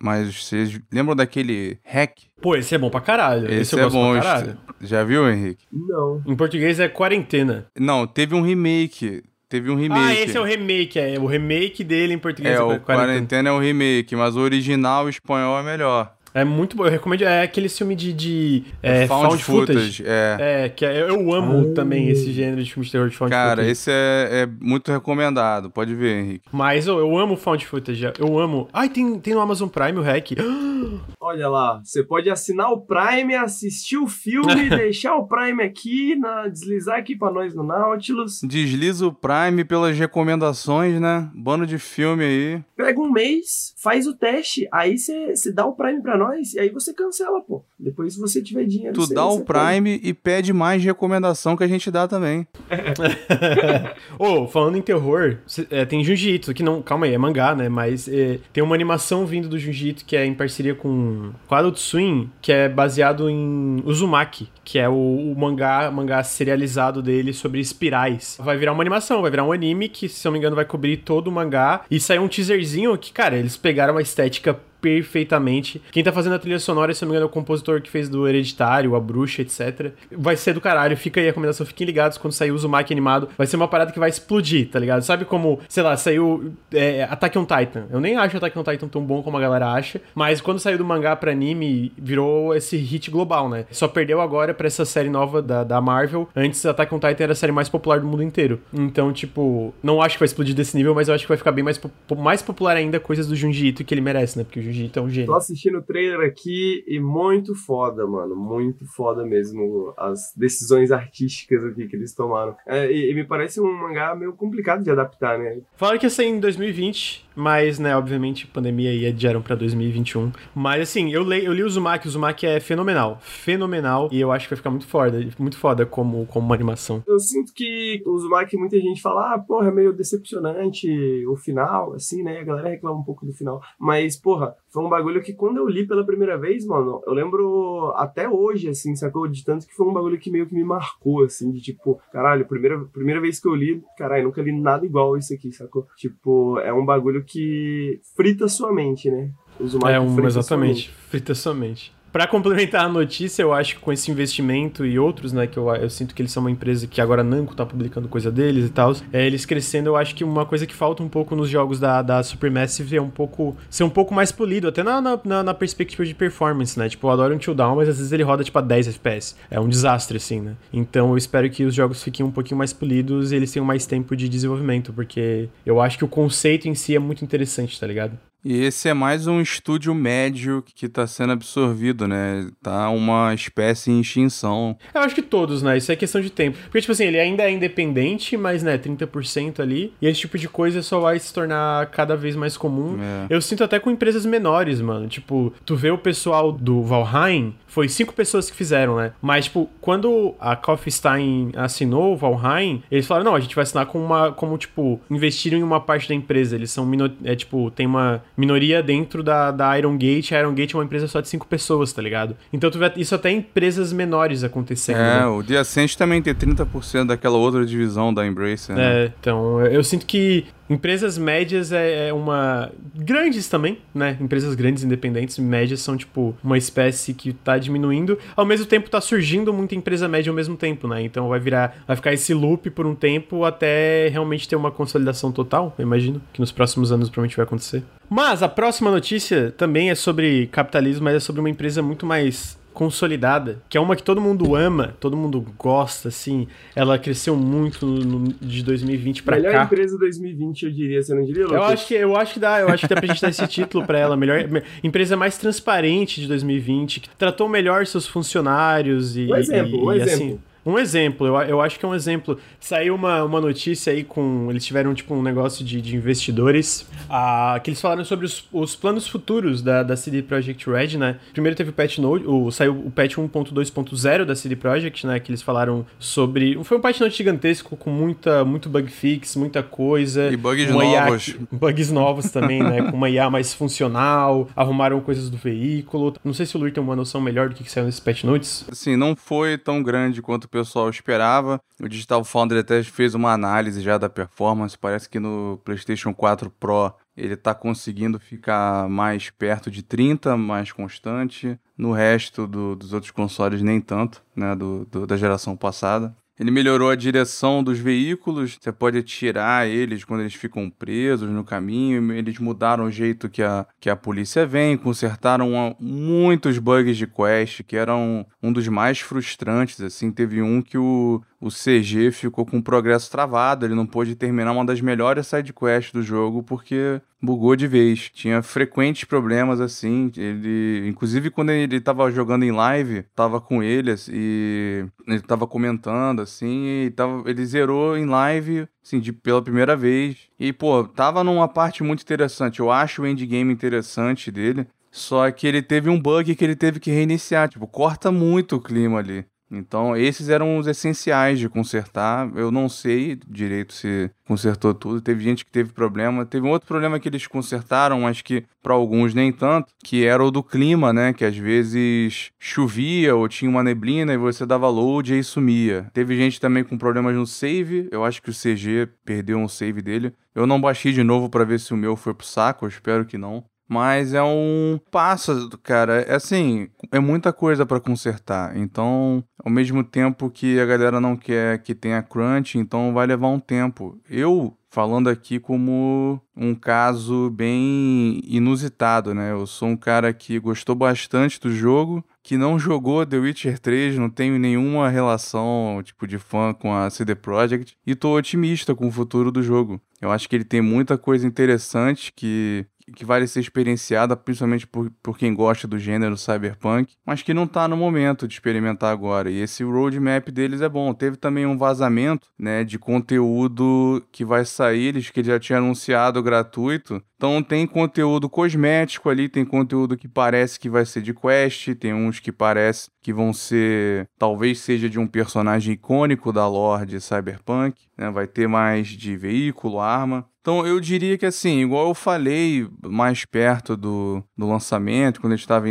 [0.00, 2.12] mas vocês lembram daquele hack?
[2.40, 3.46] Pô, esse é bom pra caralho.
[3.46, 4.12] Esse, Esse eu é gosto bom.
[4.12, 4.58] pra caralho.
[4.80, 5.64] Já viu, Henrique?
[5.72, 6.20] Não.
[6.26, 7.66] Em português é quarentena.
[7.78, 9.22] Não, teve um remake.
[9.52, 10.02] Teve um remake.
[10.02, 11.18] Ah, esse é o remake, é.
[11.20, 12.96] O remake dele em português É, é, o quarentena.
[12.96, 16.10] Quarentena é o remake, mas o original espanhol é melhor.
[16.34, 16.84] É muito bom.
[16.86, 17.22] Eu recomendo.
[17.22, 18.12] É aquele filme de.
[18.12, 20.02] de é, found, footage.
[20.06, 20.36] É.
[20.64, 23.50] É, que é- eu amo também esse gênero de filme de terror de found Cara,
[23.50, 23.70] footage.
[23.70, 25.70] esse é, é muito recomendado.
[25.70, 26.48] Pode ver, Henrique.
[26.50, 28.04] Mas ô, eu amo found footage.
[28.18, 28.68] Eu amo.
[28.72, 30.32] Ai, tem, tem no Amazon Prime o hack.
[31.20, 36.48] Olha lá, você pode assinar o Prime, assistir o filme, deixar o Prime aqui, na,
[36.48, 38.40] deslizar aqui pra nós no Nautilus.
[38.42, 41.30] Desliza o Prime pelas recomendações, né?
[41.34, 42.62] Bando de filme aí.
[42.76, 46.21] Pega um mês, faz o teste, aí você dá o Prime pra nós
[46.54, 47.62] e aí você cancela, pô.
[47.78, 51.56] Depois, se você tiver dinheiro, Tu cê- dá o cê Prime e pede mais recomendação
[51.56, 52.46] que a gente dá também.
[54.18, 56.82] Ô, falando em terror, cê- é, tem Jiu-Jitsu, que não.
[56.82, 57.68] Calma aí, é mangá, né?
[57.68, 62.30] Mas é, tem uma animação vindo do Jiu-Jitsu que é em parceria com, Adult Swim,
[62.40, 68.36] que é baseado em Uzumaki, que é o, o mangá, mangá serializado dele sobre espirais.
[68.40, 70.64] Vai virar uma animação, vai virar um anime que, se eu não me engano, vai
[70.64, 71.82] cobrir todo o mangá.
[71.90, 75.80] E saiu um teaserzinho que, cara, eles pegaram a estética perfeitamente.
[75.92, 78.08] Quem tá fazendo a trilha sonora, se não me engano, é o compositor que fez
[78.08, 79.92] do Hereditário, A Bruxa, etc.
[80.10, 80.96] Vai ser do caralho.
[80.96, 83.28] Fica aí a recomendação, fiquem ligados quando sair o Uzumaki animado.
[83.38, 85.02] Vai ser uma parada que vai explodir, tá ligado?
[85.02, 87.86] Sabe como, sei lá, saiu é, Attack on Titan.
[87.90, 90.76] Eu nem acho Attack on Titan tão bom como a galera acha, mas quando saiu
[90.76, 93.64] do mangá pra anime, virou esse hit global, né?
[93.70, 96.28] Só perdeu agora pra essa série nova da, da Marvel.
[96.34, 98.60] Antes, Attack on Titan era a série mais popular do mundo inteiro.
[98.72, 101.52] Então, tipo, não acho que vai explodir desse nível, mas eu acho que vai ficar
[101.52, 101.80] bem mais,
[102.16, 104.44] mais popular ainda coisas do Junji Ito que ele merece, né?
[104.44, 105.34] Porque o Ito é um Tô gênio.
[105.34, 108.34] assistindo o trailer aqui e muito foda, mano.
[108.34, 112.56] Muito foda mesmo as decisões artísticas aqui que eles tomaram.
[112.66, 115.60] É, e, e me parece um mangá meio complicado de adaptar, né?
[115.76, 120.32] Falaram que ia sair em 2020, mas, né, obviamente, pandemia aí adiaram pra 2021.
[120.54, 123.18] Mas, assim, eu, leio, eu li o Uzumaki, o Uzumaki é fenomenal.
[123.20, 124.08] Fenomenal.
[124.12, 127.02] E eu acho que vai ficar muito foda, muito foda como, como uma animação.
[127.06, 130.88] Eu sinto que o Uzumaki, muita gente fala, ah, porra, é meio decepcionante
[131.26, 132.40] o final, assim, né?
[132.40, 133.60] A galera reclama um pouco do final.
[133.78, 137.92] Mas, porra, foi um bagulho que quando eu li pela primeira vez, mano, eu lembro
[137.94, 139.28] até hoje, assim, sacou?
[139.28, 142.46] De tanto que foi um bagulho que meio que me marcou, assim, de tipo, caralho,
[142.46, 145.86] primeira, primeira vez que eu li, caralho, nunca li nada igual isso aqui, sacou?
[145.96, 149.30] Tipo, é um bagulho que frita sua mente, né?
[149.60, 150.90] É um, frita sua exatamente, mente.
[150.90, 151.92] frita somente.
[152.12, 155.74] Pra complementar a notícia, eu acho que com esse investimento e outros, né, que eu,
[155.74, 158.66] eu sinto que eles são uma empresa que agora a Namco tá publicando coisa deles
[158.66, 161.48] e tal, é, eles crescendo, eu acho que uma coisa que falta um pouco nos
[161.48, 165.42] jogos da, da Supermassive é um pouco, ser um pouco mais polido, até na, na,
[165.42, 168.44] na- perspectiva de performance, né, tipo, eu adoro um Down, mas às vezes ele roda,
[168.44, 172.02] tipo, a 10 FPS, é um desastre, assim, né, então eu espero que os jogos
[172.02, 175.96] fiquem um pouquinho mais polidos e eles tenham mais tempo de desenvolvimento, porque eu acho
[175.96, 178.18] que o conceito em si é muito interessante, tá ligado?
[178.44, 182.48] E esse é mais um estúdio médio que tá sendo absorvido, né?
[182.60, 184.76] Tá uma espécie em extinção.
[184.92, 185.78] Eu acho que todos, né?
[185.78, 186.58] Isso é questão de tempo.
[186.64, 189.92] Porque, tipo assim, ele ainda é independente, mas, né, 30% ali.
[190.02, 192.98] E esse tipo de coisa só vai se tornar cada vez mais comum.
[193.00, 193.26] É.
[193.30, 195.06] Eu sinto até com empresas menores, mano.
[195.06, 199.12] Tipo, tu vê o pessoal do Valheim, foi cinco pessoas que fizeram, né?
[199.22, 203.62] Mas, tipo, quando a Coffee Stein assinou o Valheim, eles falaram, não, a gente vai
[203.62, 206.54] assinar com uma, como, tipo, investiram em uma parte da empresa.
[206.54, 206.86] Eles são,
[207.24, 210.32] é, tipo, tem uma minoria dentro da, da Iron Gate.
[210.32, 212.36] A Iron Gate é uma empresa só de cinco pessoas, tá ligado?
[212.52, 215.26] Então, tu vê isso até em empresas menores acontecendo, É, né?
[215.26, 219.04] o Ascent também tem 30% daquela outra divisão da Embracer, né?
[219.06, 222.70] É, então, eu sinto que empresas médias é, é uma.
[222.94, 224.16] Grandes também, né?
[224.20, 228.18] Empresas grandes, independentes, médias são, tipo, uma espécie que tá diminuindo.
[228.34, 231.02] Ao mesmo tempo, tá surgindo muita empresa média ao mesmo tempo, né?
[231.02, 231.76] Então vai virar.
[231.86, 235.74] Vai ficar esse loop por um tempo até realmente ter uma consolidação total.
[235.78, 237.82] Eu imagino que nos próximos anos provavelmente vai acontecer.
[238.08, 242.58] Mas a próxima notícia também é sobre capitalismo, mas é sobre uma empresa muito mais
[242.72, 246.46] consolidada, que é uma que todo mundo ama, todo mundo gosta, assim.
[246.74, 249.64] Ela cresceu muito no- no- de 2020 pra Melhor cá.
[249.64, 251.70] empresa 2020, eu diria, você não diria, Eu Lucas?
[251.72, 253.84] acho que eu acho que dá, eu acho que dá pra gente dar esse título
[253.86, 259.26] pra ela, melhor me- empresa mais transparente de 2020, que tratou melhor seus funcionários e
[259.30, 260.12] Um exemplo, e- um e, exemplo.
[260.14, 262.38] assim, um exemplo, eu, eu acho que é um exemplo.
[262.60, 264.46] Saiu uma, uma notícia aí com.
[264.50, 266.86] Eles tiveram tipo um negócio de, de investidores.
[267.10, 271.16] ah, que eles falaram sobre os, os planos futuros da, da CD Projekt Red, né?
[271.32, 275.18] Primeiro teve o patch note, o, saiu o patch 1.2.0 da CD Projekt, né?
[275.20, 276.58] Que eles falaram sobre.
[276.64, 280.30] Foi um patch note gigantesco com muita, muito bug fix, muita coisa.
[280.32, 281.24] E bugs IA novos.
[281.24, 282.82] que- bugs novos também, né?
[282.90, 286.14] Com uma IA mais funcional, arrumaram coisas do veículo.
[286.24, 288.24] Não sei se o Luir tem uma noção melhor do que, que saiu nesse patch
[288.24, 288.64] notes.
[288.70, 291.58] Assim, não foi tão grande quanto pessoal esperava.
[291.80, 294.78] O Digital Foundry até fez uma análise já da performance.
[294.78, 300.70] Parece que no PlayStation 4 Pro ele tá conseguindo ficar mais perto de 30, mais
[300.70, 301.58] constante.
[301.76, 304.54] No resto do- dos outros consoles, nem tanto, né?
[304.54, 306.14] do- do- da geração passada.
[306.42, 311.44] Ele melhorou a direção dos veículos, você pode tirar eles quando eles ficam presos no
[311.44, 312.12] caminho.
[312.12, 317.62] Eles mudaram o jeito que a, que a polícia vem, consertaram muitos bugs de quest
[317.62, 319.80] que eram um dos mais frustrantes.
[319.80, 324.14] Assim, teve um que o, o CG ficou com o progresso travado, ele não pôde
[324.14, 328.08] terminar uma das melhores sidequests do jogo porque bugou de vez.
[328.14, 330.12] Tinha frequentes problemas assim.
[330.16, 336.22] Ele, inclusive quando ele tava jogando em live, tava com ele e ele tava comentando
[336.22, 340.16] assim, e tava, ele zerou em live assim, de, pela primeira vez.
[340.38, 342.60] E pô, tava numa parte muito interessante.
[342.60, 344.66] Eu acho o endgame interessante dele.
[344.92, 347.48] Só que ele teve um bug que ele teve que reiniciar.
[347.48, 349.24] Tipo, corta muito o clima ali.
[349.52, 352.30] Então, esses eram os essenciais de consertar.
[352.34, 355.00] Eu não sei direito se consertou tudo.
[355.00, 356.24] Teve gente que teve problema.
[356.24, 360.24] Teve um outro problema que eles consertaram, mas que para alguns nem tanto, que era
[360.24, 361.12] o do clima, né?
[361.12, 365.90] Que às vezes chovia ou tinha uma neblina e você dava load e aí sumia.
[365.92, 367.88] Teve gente também com problemas no save.
[367.90, 370.14] Eu acho que o CG perdeu um save dele.
[370.34, 372.64] Eu não baixei de novo para ver se o meu foi pro saco.
[372.64, 373.44] Eu espero que não.
[373.68, 376.02] Mas é um passo, cara.
[376.02, 378.56] É assim, é muita coisa para consertar.
[378.56, 383.28] Então, ao mesmo tempo que a galera não quer que tenha crunch, então vai levar
[383.28, 383.98] um tempo.
[384.08, 389.30] Eu falando aqui como um caso bem inusitado, né?
[389.30, 393.98] Eu sou um cara que gostou bastante do jogo, que não jogou The Witcher 3,
[393.98, 398.88] não tenho nenhuma relação, tipo, de fã com a CD Projekt, e tô otimista com
[398.88, 399.78] o futuro do jogo.
[400.00, 404.90] Eu acho que ele tem muita coisa interessante que que vale ser experienciada, principalmente por,
[405.02, 409.30] por quem gosta do gênero cyberpunk, mas que não está no momento de experimentar agora.
[409.30, 410.92] E esse roadmap deles é bom.
[410.94, 416.22] Teve também um vazamento né, de conteúdo que vai sair, eles que já tinha anunciado
[416.22, 417.02] gratuito.
[417.16, 421.94] Então tem conteúdo cosmético ali, tem conteúdo que parece que vai ser de quest, tem
[421.94, 427.00] uns que parece que vão ser, talvez seja de um personagem icônico da lore de
[427.00, 428.10] Cyberpunk, né?
[428.10, 430.26] Vai ter mais de veículo, arma.
[430.42, 435.36] Então eu diria que assim, igual eu falei mais perto do, do lançamento, quando a
[435.36, 435.66] gente estava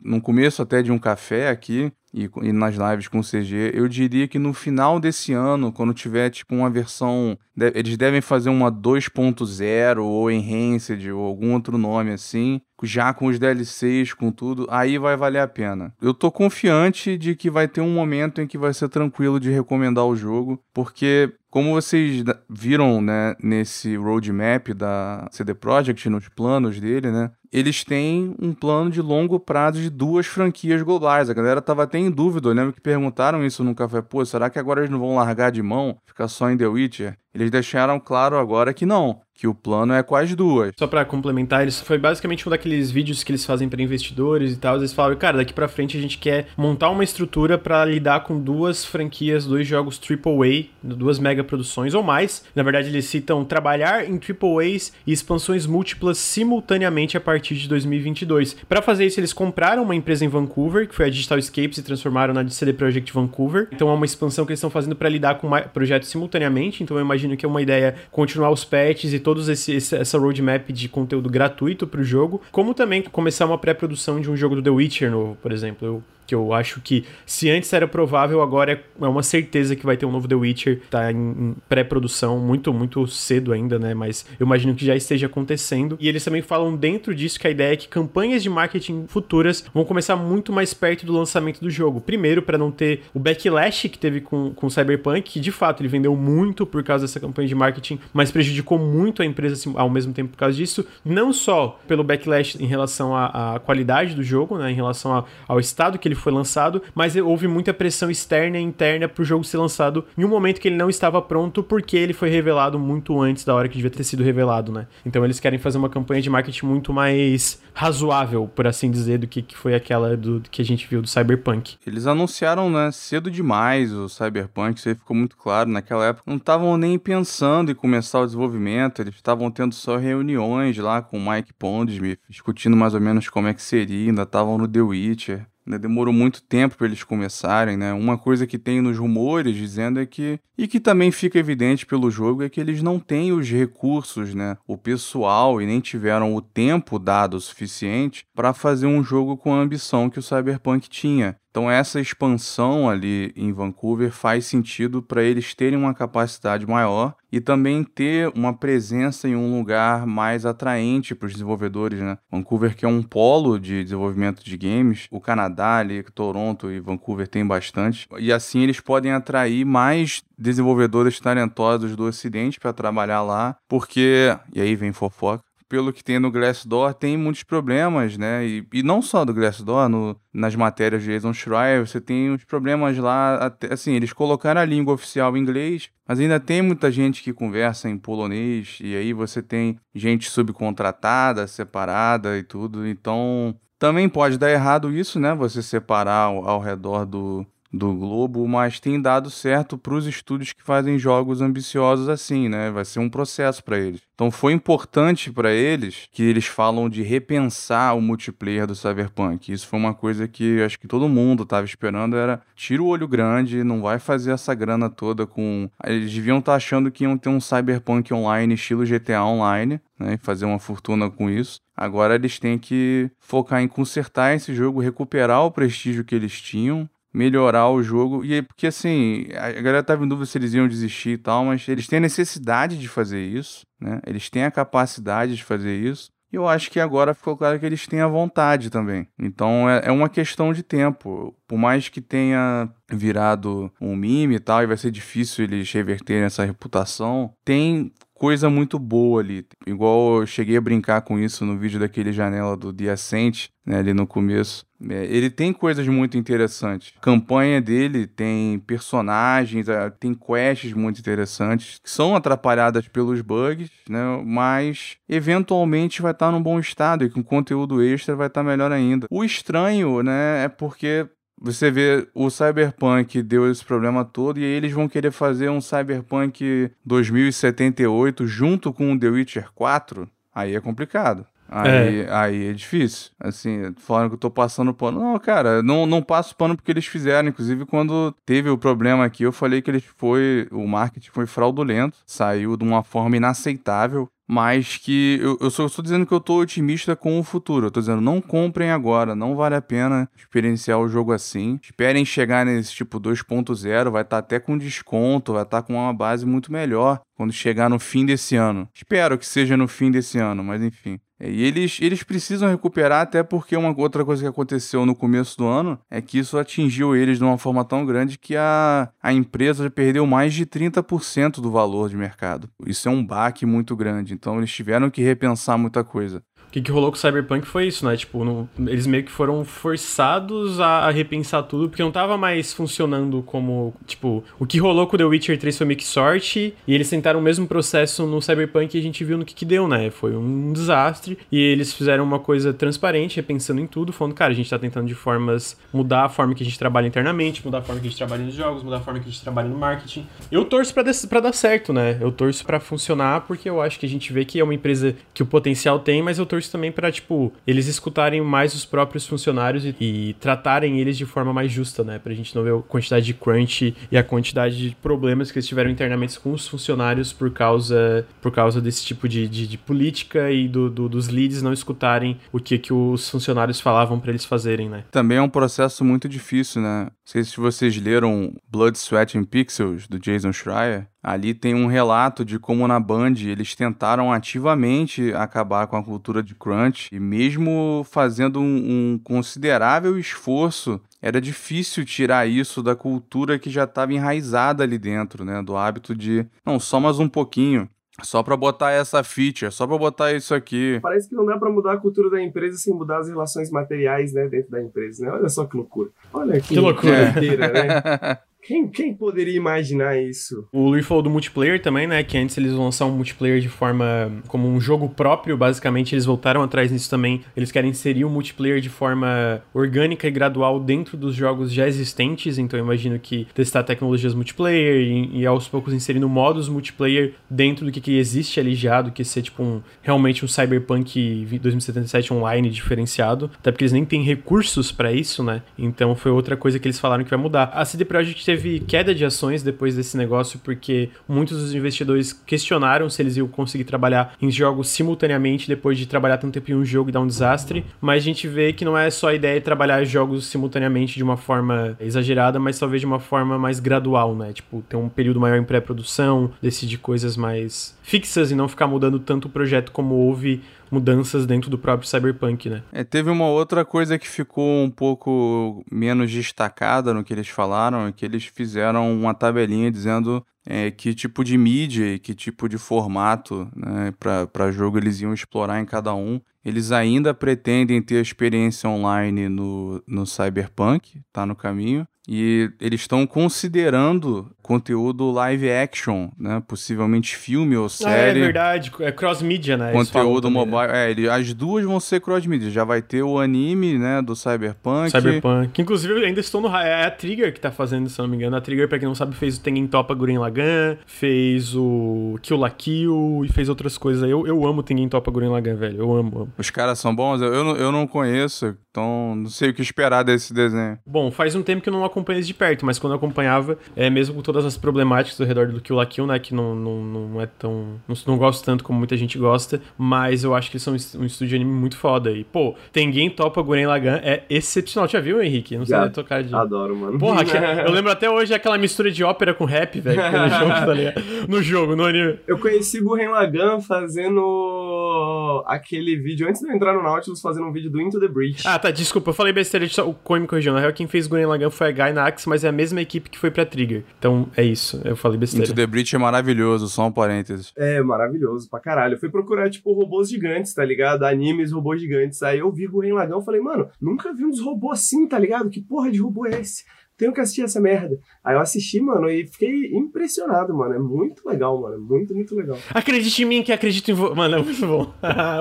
[0.00, 3.88] no começo até de um café aqui, e, e, nas lives com o CG, eu
[3.88, 8.50] diria que no final desse ano, quando tiver tipo uma versão, de, eles devem fazer
[8.50, 14.66] uma 2.0 ou Enhanced ou algum outro nome assim, já com os DLCs, com tudo,
[14.70, 15.94] aí vai valer a pena.
[16.00, 19.50] Eu tô confiante de que vai ter um momento em que vai ser tranquilo de
[19.50, 26.80] recomendar o jogo, porque como vocês viram, né, nesse roadmap da CD Projekt, nos planos
[26.80, 31.30] dele, né, eles têm um plano de longo prazo de duas franquias globais.
[31.30, 34.50] A galera tava até em dúvida, eu lembro que perguntaram isso no café, pô, será
[34.50, 37.16] que agora eles não vão largar de mão, ficar só em The Witcher?
[37.32, 40.72] Eles deixaram claro agora que não, que o plano é com as duas.
[40.78, 44.56] Só para complementar, isso foi basicamente um daqueles vídeos que eles fazem para investidores e
[44.56, 44.76] tal.
[44.76, 48.40] Eles falaram, cara, daqui para frente a gente quer montar uma estrutura para lidar com
[48.40, 52.44] duas franquias, dois jogos AAA, duas mega produções ou mais.
[52.54, 58.54] Na verdade, eles citam trabalhar em AAAs e expansões múltiplas simultaneamente a partir de 2022.
[58.68, 61.82] Para fazer isso, eles compraram uma empresa em Vancouver, que foi a Digital Escapes, e
[61.82, 63.68] transformaram na CD Projekt Vancouver.
[63.72, 66.84] Então é uma expansão que eles estão fazendo para lidar com projetos simultaneamente.
[66.84, 70.18] Então eu imagino que é uma ideia continuar os patches e todos esse, esse essa
[70.18, 74.54] roadmap de conteúdo gratuito para o jogo, como também começar uma pré-produção de um jogo
[74.54, 75.88] do The Witcher novo, por exemplo.
[75.88, 79.84] Eu que eu acho que se antes era provável, agora é, é uma certeza que
[79.84, 80.80] vai ter um novo The Witcher.
[80.90, 83.94] Tá em, pré-produção, muito, muito cedo ainda, né?
[83.94, 85.96] Mas eu imagino que já esteja acontecendo.
[86.00, 89.64] E eles também falam dentro disso que a ideia é que campanhas de marketing futuras
[89.72, 92.00] vão começar muito mais perto do lançamento do jogo.
[92.00, 95.88] Primeiro, para não ter o backlash que teve com, com Cyberpunk, que de fato ele
[95.88, 99.90] vendeu muito por causa dessa campanha de marketing, mas prejudicou muito a empresa assim, ao
[99.90, 100.86] mesmo tempo por causa disso.
[101.04, 104.70] Não só pelo backlash em relação à, à qualidade do jogo, né?
[104.70, 108.62] Em relação ao estado que ele ele foi lançado, mas houve muita pressão externa e
[108.62, 111.96] interna para o jogo ser lançado em um momento que ele não estava pronto, porque
[111.96, 114.86] ele foi revelado muito antes da hora que devia ter sido revelado, né?
[115.04, 119.26] Então eles querem fazer uma campanha de marketing muito mais razoável, por assim dizer, do
[119.26, 121.76] que, que foi aquela do, do que a gente viu do Cyberpunk.
[121.84, 125.68] Eles anunciaram, né, cedo demais o Cyberpunk, isso aí ficou muito claro.
[125.68, 130.78] Naquela época não estavam nem pensando em começar o desenvolvimento, eles estavam tendo só reuniões
[130.78, 134.56] lá com o Mike Pondsmith, discutindo mais ou menos como é que seria, ainda estavam
[134.56, 135.46] no The Witcher.
[135.66, 137.90] Né, demorou muito tempo para eles começarem, né?
[137.94, 142.10] Uma coisa que tem nos rumores dizendo é que e que também fica evidente pelo
[142.10, 144.58] jogo é que eles não têm os recursos, né?
[144.66, 149.54] O pessoal e nem tiveram o tempo dado o suficiente para fazer um jogo com
[149.54, 151.34] a ambição que o Cyberpunk tinha.
[151.54, 157.40] Então essa expansão ali em Vancouver faz sentido para eles terem uma capacidade maior e
[157.40, 162.18] também ter uma presença em um lugar mais atraente para os desenvolvedores, né?
[162.28, 167.28] Vancouver que é um polo de desenvolvimento de games, o Canadá ali, Toronto e Vancouver
[167.28, 173.56] tem bastante, e assim eles podem atrair mais desenvolvedores talentosos do Ocidente para trabalhar lá,
[173.68, 178.46] porque e aí vem fofoca pelo que tem no Glassdoor, tem muitos problemas, né?
[178.46, 182.44] E, e não só do Glassdoor, no, nas matérias de Jason Schreier, você tem uns
[182.44, 186.92] problemas lá, até, assim, eles colocaram a língua oficial em inglês, mas ainda tem muita
[186.92, 193.52] gente que conversa em polonês, e aí você tem gente subcontratada, separada e tudo, então
[193.76, 195.34] também pode dar errado isso, né?
[195.34, 197.44] Você separar ao, ao redor do,
[197.76, 202.70] do globo, mas tem dado certo para os estúdios que fazem jogos ambiciosos assim, né?
[202.70, 204.00] Vai ser um processo para eles.
[204.14, 209.52] Então foi importante para eles que eles falam de repensar o multiplayer do Cyberpunk.
[209.52, 213.08] Isso foi uma coisa que acho que todo mundo estava esperando era tira o olho
[213.08, 217.18] grande, não vai fazer essa grana toda com eles deviam estar tá achando que iam
[217.18, 221.60] ter um Cyberpunk online estilo GTA online, né, e fazer uma fortuna com isso.
[221.76, 226.88] Agora eles têm que focar em consertar esse jogo, recuperar o prestígio que eles tinham
[227.14, 228.24] melhorar o jogo.
[228.24, 231.66] E porque assim, a galera tava em dúvida se eles iam desistir e tal, mas
[231.68, 234.00] eles têm a necessidade de fazer isso, né?
[234.04, 236.10] Eles têm a capacidade de fazer isso.
[236.32, 239.06] E eu acho que agora ficou claro que eles têm a vontade também.
[239.16, 241.32] Então é, é uma questão de tempo.
[241.46, 246.24] Por mais que tenha virado um meme e tal, e vai ser difícil eles reverterem
[246.24, 249.46] essa reputação, tem coisa muito boa ali.
[249.66, 253.92] Igual eu cheguei a brincar com isso no vídeo daquele janela do Ascent, né, ali
[253.92, 254.64] no começo.
[254.88, 256.92] É, ele tem coisas muito interessantes.
[256.96, 259.66] A campanha dele tem personagens,
[259.98, 266.42] tem quests muito interessantes, que são atrapalhadas pelos bugs, né, mas eventualmente vai estar num
[266.42, 269.06] bom estado e com conteúdo extra vai estar melhor ainda.
[269.10, 271.08] O estranho, né, é porque
[271.40, 275.60] você vê o Cyberpunk deu esse problema todo e aí eles vão querer fazer um
[275.60, 281.26] Cyberpunk 2078 junto com o The Witcher 4, aí é complicado.
[281.48, 282.08] Aí é.
[282.10, 283.10] aí é difícil.
[283.20, 285.00] Assim, falando que eu tô passando pano.
[285.00, 287.28] Não, cara, não, não passo pano porque eles fizeram.
[287.28, 290.48] Inclusive, quando teve o problema aqui, eu falei que eles foi.
[290.50, 291.98] O marketing foi fraudulento.
[292.06, 296.40] Saiu de uma forma inaceitável mas que eu, eu só estou dizendo que eu estou
[296.40, 297.66] otimista com o futuro.
[297.66, 301.58] Eu tô dizendo, não comprem agora, não vale a pena experienciar o jogo assim.
[301.62, 305.74] Esperem chegar nesse tipo 2.0, vai estar tá até com desconto, vai estar tá com
[305.74, 308.68] uma base muito melhor quando chegar no fim desse ano.
[308.74, 310.98] Espero que seja no fim desse ano, mas enfim.
[311.18, 315.36] É, e eles, eles precisam recuperar, até porque uma outra coisa que aconteceu no começo
[315.38, 319.12] do ano é que isso atingiu eles de uma forma tão grande que a, a
[319.12, 322.48] empresa perdeu mais de 30% do valor de mercado.
[322.66, 326.22] Isso é um baque muito grande, então eles tiveram que repensar muita coisa
[326.54, 327.96] que, que rolou com o Cyberpunk foi isso, né?
[327.96, 333.24] Tipo, eles meio que foram forçados a, a, repensar tudo, porque não tava mais funcionando
[333.24, 333.74] como.
[333.84, 337.18] Tipo, o que rolou com The Witcher 3 foi meio que sorte, e eles tentaram
[337.18, 339.90] o mesmo processo no Cyberpunk e a gente viu no que, que deu, né?
[339.90, 344.36] Foi um desastre, e eles fizeram uma coisa transparente, repensando em tudo, falando, cara, a
[344.36, 347.62] gente tá tentando de formas mudar a forma que a gente trabalha internamente, mudar a
[347.62, 349.58] forma que a gente trabalha nos jogos, mudar a forma que a gente trabalha no
[349.58, 350.06] marketing.
[350.30, 351.98] Eu torço pra, pra dar certo, né?
[352.00, 354.94] Eu torço para funcionar, porque eu acho que a gente vê que é uma empresa
[355.12, 359.06] que o potencial tem, mas eu torço também para tipo, eles escutarem mais os próprios
[359.06, 361.98] funcionários e, e, tratarem eles de forma mais justa, né?
[361.98, 365.46] Pra gente não ver a quantidade de crunch e a quantidade de problemas que eles
[365.46, 370.30] tiveram internamente com os funcionários por causa, por causa desse tipo de, de, de política
[370.30, 374.24] e do, do, dos leads não escutarem o que, que os funcionários falavam para eles
[374.24, 374.84] fazerem, né?
[374.90, 376.88] Também é um processo muito difícil, né?
[377.06, 380.88] Não sei se vocês leram Blood, Sweat and Pixels, do Jason Schreier.
[381.02, 386.22] Ali tem um relato de como na Band eles tentaram ativamente acabar com a cultura
[386.22, 393.38] de crunch e mesmo fazendo um, um considerável esforço, era difícil tirar isso da cultura
[393.38, 397.68] que já estava enraizada ali dentro, né, do hábito de, não, só mais um pouquinho.
[398.02, 400.80] Só para botar essa feature, só para botar isso aqui.
[400.82, 404.12] Parece que não dá para mudar a cultura da empresa sem mudar as relações materiais,
[404.12, 405.12] né, dentro da empresa, né?
[405.12, 405.90] Olha só que loucura.
[406.12, 408.18] Olha que, que loucura inteira, né?
[408.46, 410.46] Quem, quem poderia imaginar isso?
[410.52, 412.02] O falou do multiplayer também, né?
[412.02, 416.04] Que antes eles vão lançar um multiplayer de forma como um jogo próprio, basicamente eles
[416.04, 417.22] voltaram atrás nisso também.
[417.34, 422.36] Eles querem inserir o multiplayer de forma orgânica e gradual dentro dos jogos já existentes,
[422.36, 427.64] então eu imagino que testar tecnologias multiplayer e, e aos poucos inserindo modos multiplayer dentro
[427.64, 432.12] do que, que existe ali já, do que ser tipo um realmente um Cyberpunk 2077
[432.12, 435.42] online diferenciado, até porque eles nem têm recursos para isso, né?
[435.58, 437.50] Então foi outra coisa que eles falaram que vai mudar.
[437.54, 442.12] A CD Projekt teve teve queda de ações depois desse negócio, porque muitos dos investidores
[442.12, 446.54] questionaram se eles iam conseguir trabalhar em jogos simultaneamente depois de trabalhar tanto tempo em
[446.54, 447.64] um jogo e dar um desastre.
[447.80, 451.04] Mas a gente vê que não é só a ideia de trabalhar jogos simultaneamente de
[451.04, 454.32] uma forma exagerada, mas talvez de uma forma mais gradual, né?
[454.32, 458.98] Tipo, ter um período maior em pré-produção, decidir coisas mais fixas e não ficar mudando
[458.98, 460.42] tanto o projeto como houve
[460.74, 462.62] mudanças dentro do próprio Cyberpunk, né?
[462.72, 467.86] É, teve uma outra coisa que ficou um pouco menos destacada no que eles falaram,
[467.86, 472.48] é que eles fizeram uma tabelinha dizendo é, que tipo de mídia e que tipo
[472.48, 473.94] de formato né,
[474.32, 476.20] para jogo eles iam explorar em cada um.
[476.44, 481.86] Eles ainda pretendem ter a experiência online no, no Cyberpunk, tá no caminho.
[482.08, 486.42] E eles estão considerando conteúdo live action, né?
[486.46, 488.20] Possivelmente filme ou série.
[488.20, 489.72] Ah, é verdade, é cross-mídia, né?
[489.72, 490.34] Conteúdo né?
[490.34, 490.70] mobile.
[490.70, 492.50] É, ele, as duas vão ser cross-mídia.
[492.50, 494.90] Já vai ter o anime, né, do Cyberpunk.
[494.90, 495.62] Cyberpunk.
[495.62, 496.54] Inclusive, ainda estou no.
[496.54, 498.36] É a Trigger que tá fazendo, se não me engano.
[498.36, 502.36] A Trigger, pra quem não sabe, fez o Tengen Topa Gurren Lagann, fez o Kill
[502.36, 504.10] la Kill e fez outras coisas aí.
[504.10, 505.78] Eu, eu amo Tengen Topa Gurren Lagann, velho.
[505.78, 506.32] Eu amo, amo.
[506.36, 507.22] Os caras são bons?
[507.22, 510.78] Eu, eu, não, eu não conheço, então não sei o que esperar desse desenho.
[510.86, 513.56] Bom, faz um tempo que eu não acompanho eles de perto, mas quando eu acompanhava,
[513.76, 516.18] é mesmo com todas as problemáticas ao redor do Kill la Kill, né?
[516.18, 517.80] Que não, não, não é tão.
[517.86, 521.06] Não, não gosto tanto como muita gente gosta, mas eu acho que eles são um
[521.06, 522.10] estúdio de anime muito foda.
[522.10, 524.88] E, pô, Tengen Topa Guren Lagan é excepcional.
[524.88, 525.56] Já viu, Henrique?
[525.56, 526.34] Não sei se tocar de.
[526.34, 526.98] Adoro, mano.
[526.98, 530.02] Porra, que, eu lembro até hoje aquela mistura de ópera com rap, velho.
[530.04, 531.02] No jogo, tá ligado?
[531.28, 532.18] No jogo, no anime.
[532.26, 537.52] Eu conheci Guren Lagan fazendo aquele vídeo, antes de eu entrar no Nautilus, fazendo um
[537.52, 538.42] vídeo do Into the Breach.
[538.46, 540.52] Ah, tá, desculpa, eu falei besteira, o Coin me corrigiu.
[540.52, 543.18] Na real, quem fez Guren Lagan foi a Gainax, mas é a mesma equipe que
[543.18, 543.84] foi pra Trigger.
[543.98, 544.80] Então, é isso.
[544.84, 545.44] Eu falei besteira.
[545.44, 547.52] Into the Breach é maravilhoso, só um parênteses.
[547.56, 548.94] É, maravilhoso pra caralho.
[548.94, 551.04] Eu fui procurar, tipo, robôs gigantes, tá ligado?
[551.04, 552.22] Animes, robôs gigantes.
[552.22, 555.50] Aí eu vi Guren Lagan e falei, mano, nunca vi uns robôs assim, tá ligado?
[555.50, 556.64] Que porra de robô é esse?
[556.96, 557.98] Tenho que assistir essa merda.
[558.22, 560.74] Aí eu assisti, mano, e fiquei impressionado, mano.
[560.74, 561.74] É muito legal, mano.
[561.74, 562.58] É muito, muito legal.
[562.70, 564.14] Acredite em mim que acredito em você.
[564.14, 564.92] Mano, é muito bom.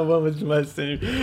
[0.07, 0.75] Vamos demais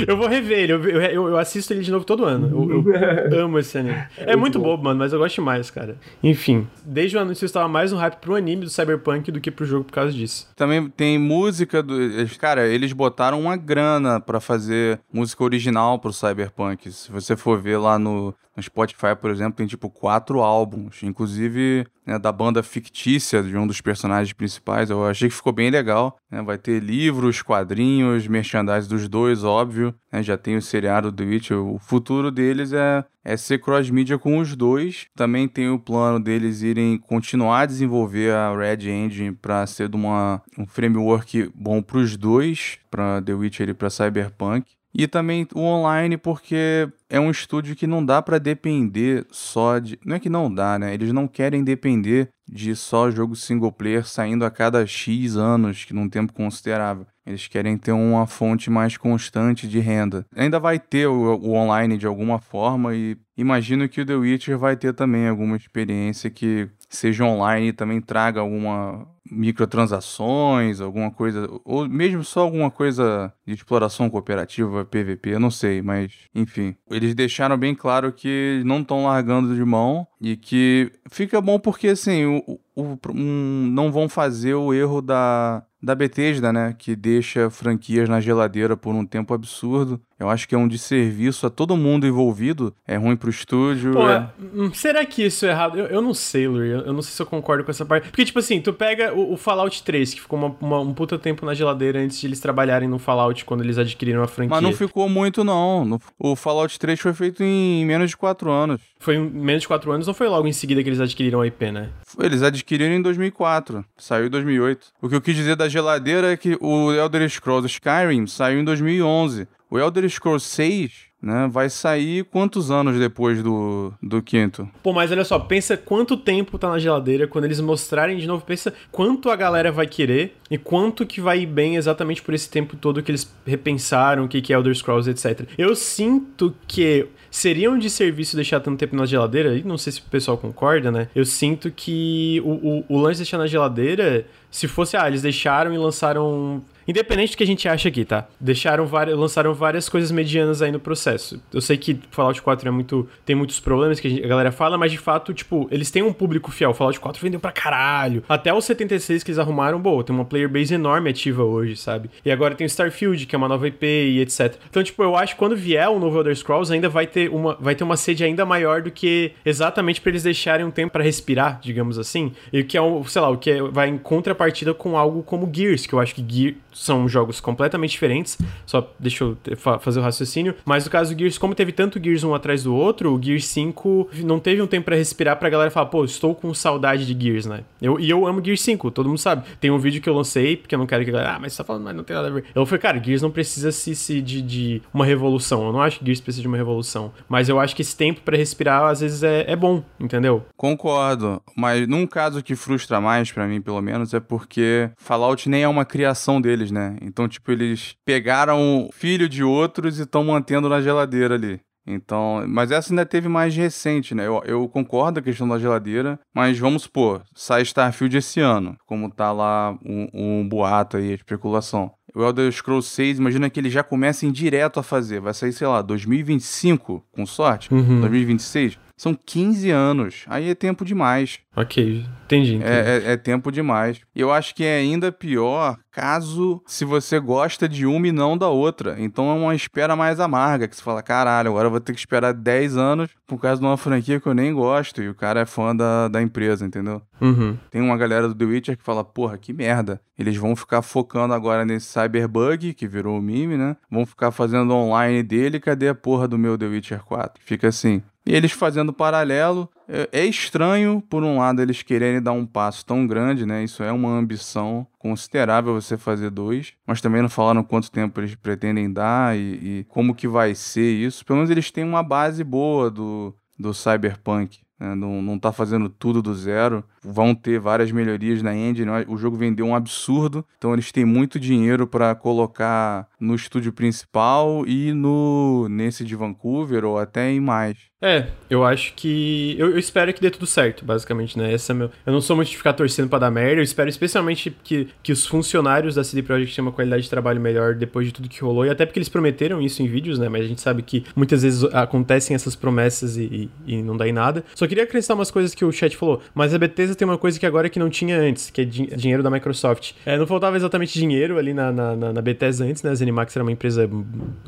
[0.07, 0.73] Eu vou rever ele.
[0.73, 2.49] Eu, eu, eu, assisto ele de novo todo ano.
[2.49, 2.93] Eu,
[3.33, 3.97] eu amo esse anime.
[4.17, 5.99] É, é muito, muito bobo, mano, mas eu gosto mais, cara.
[6.23, 9.51] Enfim, desde o anúncio eu estava mais no hype pro anime do Cyberpunk do que
[9.51, 10.49] pro jogo por causa disso.
[10.55, 11.95] Também tem música do.
[12.39, 16.91] Cara, eles botaram uma grana para fazer música original pro Cyberpunk.
[16.93, 21.87] Se você for ver lá no, no Spotify, por exemplo, tem tipo quatro álbuns, inclusive
[22.07, 24.91] né, da banda fictícia de um dos personagens principais.
[24.91, 26.17] Eu achei que ficou bem legal.
[26.31, 26.43] Né?
[26.43, 29.95] Vai ter livros, quadrinhos, merchandise dos dois, óbvio.
[30.13, 30.23] Né?
[30.23, 31.51] Já tem o seriado do Witch.
[31.53, 35.07] O futuro deles é, é ser cross-mídia com os dois.
[35.17, 39.97] Também tem o plano deles irem continuar a desenvolver a Red Engine para ser de
[39.97, 44.80] uma, um framework bom para os dois, para The Witcher e para Cyberpunk.
[44.93, 49.99] E também o online, porque é um estúdio que não dá para depender só de.
[50.05, 50.93] Não é que não dá, né?
[50.93, 55.95] Eles não querem depender de só jogo single player saindo a cada X anos, que
[55.95, 57.07] num tempo considerável.
[57.25, 60.27] Eles querem ter uma fonte mais constante de renda.
[60.35, 64.59] Ainda vai ter o, o online de alguma forma e imagino que o The Witcher
[64.59, 71.49] vai ter também alguma experiência que seja online e também traga alguma microtransações, alguma coisa,
[71.65, 76.75] ou mesmo só alguma coisa de exploração cooperativa, PVP, eu não sei, mas enfim.
[76.91, 81.89] Eles deixaram bem claro que não estão largando de mão e que fica bom porque
[81.89, 86.75] assim, o, o, um, não vão fazer o erro da, da Bethesda, né?
[86.79, 90.01] Que deixa franquias na geladeira por um tempo absurdo.
[90.19, 92.75] Eu acho que é um desserviço a todo mundo envolvido.
[92.87, 93.93] É ruim pro estúdio.
[93.93, 94.31] Pô, é...
[94.55, 95.79] Hum, será que isso é errado?
[95.79, 96.69] Eu, eu não sei, Lury.
[96.69, 98.09] Eu, eu, não sei se eu concordo com essa parte.
[98.09, 101.19] Porque, tipo assim, tu pega o, o Fallout 3, que ficou uma, uma, um puta
[101.19, 104.57] tempo na geladeira antes de eles trabalharem no Fallout quando eles adquiriram a franquia.
[104.57, 106.01] Mas não ficou muito, não.
[106.19, 108.81] O Fallout 3 foi feito em menos de 4 anos.
[108.99, 111.47] Foi em menos de 4 anos ou foi logo em seguida que eles adquiriram a
[111.47, 111.91] IP, né?
[112.19, 113.85] Eles adquiriram em 2004.
[113.97, 114.89] Saiu em 2008.
[115.01, 118.65] O que eu quis dizer da geladeira é que o Elder Scrolls Skyrim saiu em
[118.65, 119.47] 2011.
[119.71, 121.49] O Elder Scrolls 6 né?
[121.51, 124.69] Vai sair quantos anos depois do, do quinto?
[124.83, 128.45] Pô, mas olha só, pensa quanto tempo tá na geladeira, quando eles mostrarem de novo,
[128.45, 132.49] pensa quanto a galera vai querer e quanto que vai ir bem exatamente por esse
[132.49, 135.49] tempo todo que eles repensaram o que, que é Elder Scrolls, etc.
[135.57, 140.01] Eu sinto que seria um desserviço deixar tanto tempo na geladeira, e não sei se
[140.01, 141.09] o pessoal concorda, né?
[141.15, 145.23] Eu sinto que o, o, o lance de deixar na geladeira, se fosse, ah, eles
[145.23, 148.27] deixaram e lançaram Independente do que a gente acha aqui, tá?
[148.41, 151.41] Deixaram várias, lançaram várias coisas medianas aí no processo.
[151.53, 154.53] Eu sei que Fallout 4 é muito, tem muitos problemas que a, gente, a galera
[154.53, 156.75] fala, mas de fato, tipo, eles têm um público fiel.
[156.75, 158.23] Fallout 4 vendeu pra caralho.
[158.29, 162.11] Até os 76 que eles arrumaram, boa, tem uma player base enorme ativa hoje, sabe?
[162.25, 164.57] E agora tem o Starfield, que é uma nova IP e etc.
[164.69, 167.57] Então, tipo, eu acho que quando vier o novo Elder Scrolls, ainda vai ter uma,
[167.61, 171.05] vai ter uma sede ainda maior do que exatamente para eles deixarem um tempo para
[171.05, 172.33] respirar, digamos assim.
[172.53, 175.51] E que é, um, sei lá, o que é, vai em contrapartida com algo como
[175.53, 178.39] Gears, que eu acho que Gears são jogos completamente diferentes.
[178.65, 179.37] Só deixa eu
[179.81, 180.55] fazer o raciocínio.
[180.65, 183.47] Mas no caso do Gears, como teve tanto Gears um atrás do outro, o Gears
[183.47, 187.25] 5 não teve um tempo para respirar pra galera falar, pô, estou com saudade de
[187.25, 187.61] Gears, né?
[187.83, 189.45] Eu, e eu amo Gears 5, todo mundo sabe.
[189.61, 191.53] Tem um vídeo que eu lancei, porque eu não quero que a galera, ah, mas
[191.53, 192.45] você tá falando, mas não tem nada a ver.
[192.55, 195.67] Eu falei, cara, Gears não precisa se, se de, de uma revolução.
[195.67, 197.13] Eu não acho que Gears precisa de uma revolução.
[197.29, 200.45] Mas eu acho que esse tempo para respirar, às vezes, é, é bom, entendeu?
[200.57, 201.43] Concordo.
[201.55, 205.69] Mas num caso que frustra mais, para mim, pelo menos, é porque Fallout nem é
[205.69, 206.97] uma criação deles, né?
[207.01, 211.61] Então, tipo, eles pegaram filho de outros e estão mantendo na geladeira ali.
[211.87, 214.27] Então, mas essa ainda teve mais recente, né?
[214.27, 218.77] Eu, eu concordo com a questão da geladeira, mas vamos supor, sai Starfield esse ano,
[218.87, 221.91] como tá lá um, um boato aí, a especulação.
[222.15, 225.21] O Elder Scrolls 6, imagina que eles já comecem direto a fazer.
[225.21, 228.01] Vai sair, sei lá, 2025, com sorte, uhum.
[228.01, 228.79] 2026.
[229.01, 230.25] São 15 anos.
[230.27, 231.39] Aí é tempo demais.
[231.57, 232.57] Ok, entendi.
[232.57, 232.63] entendi.
[232.63, 233.99] É, é, é, tempo demais.
[234.15, 238.37] E eu acho que é ainda pior caso se você gosta de uma e não
[238.37, 238.97] da outra.
[238.99, 241.99] Então é uma espera mais amarga, que você fala, caralho, agora eu vou ter que
[241.99, 245.03] esperar 10 anos por causa de uma franquia que eu nem gosto.
[245.03, 247.01] E o cara é fã da, da empresa, entendeu?
[247.23, 247.57] Uhum.
[247.71, 249.99] Tem uma galera do The Witcher que fala, porra, que merda.
[250.19, 253.79] Eles vão ficar focando agora nesse Cyberbug, que virou o meme, né?
[253.91, 257.43] Vão ficar fazendo online dele, cadê a porra do meu The Witcher 4?
[257.43, 258.03] Fica assim.
[258.27, 259.69] E eles fazendo paralelo.
[259.89, 263.65] É, é estranho, por um lado, eles quererem dar um passo tão grande, né?
[263.65, 268.35] Isso é uma ambição considerável você fazer dois, mas também não falaram quanto tempo eles
[268.35, 271.25] pretendem dar e, e como que vai ser isso.
[271.25, 274.61] Pelo menos eles têm uma base boa do, do Cyberpunk.
[274.79, 274.95] Né?
[274.95, 276.83] Não, não tá fazendo tudo do zero.
[277.03, 278.91] Vão ter várias melhorias na engine.
[279.09, 284.65] O jogo vendeu um absurdo, então eles têm muito dinheiro para colocar no estúdio principal
[284.67, 287.91] e no nesse de Vancouver ou até em mais.
[288.03, 289.55] É, eu acho que.
[289.59, 291.53] Eu, eu, espero que dê tudo certo, basicamente, né?
[291.53, 291.91] Esse é meu.
[292.07, 293.61] Eu não sou muito de ficar torcendo pra dar merda.
[293.61, 297.39] Eu espero especialmente que, que os funcionários da CD Projekt tenham uma qualidade de trabalho
[297.39, 298.65] melhor depois de tudo que rolou.
[298.65, 300.31] E até porque eles prometeram isso em vídeos, né?
[300.31, 304.09] Mas a gente sabe que muitas vezes acontecem essas promessas e, e, e não dá
[304.09, 304.45] em nada.
[304.55, 306.23] Só queria acrescentar umas coisas que o chat falou.
[306.35, 306.59] Mas a
[306.95, 309.93] Tem uma coisa que agora que não tinha antes, que é din dinheiro da Microsoft.
[310.05, 312.91] É, não faltava exatamente dinheiro ali na, na, na, Bethesda antes, né?
[312.91, 313.89] A ZeniMax era uma empresa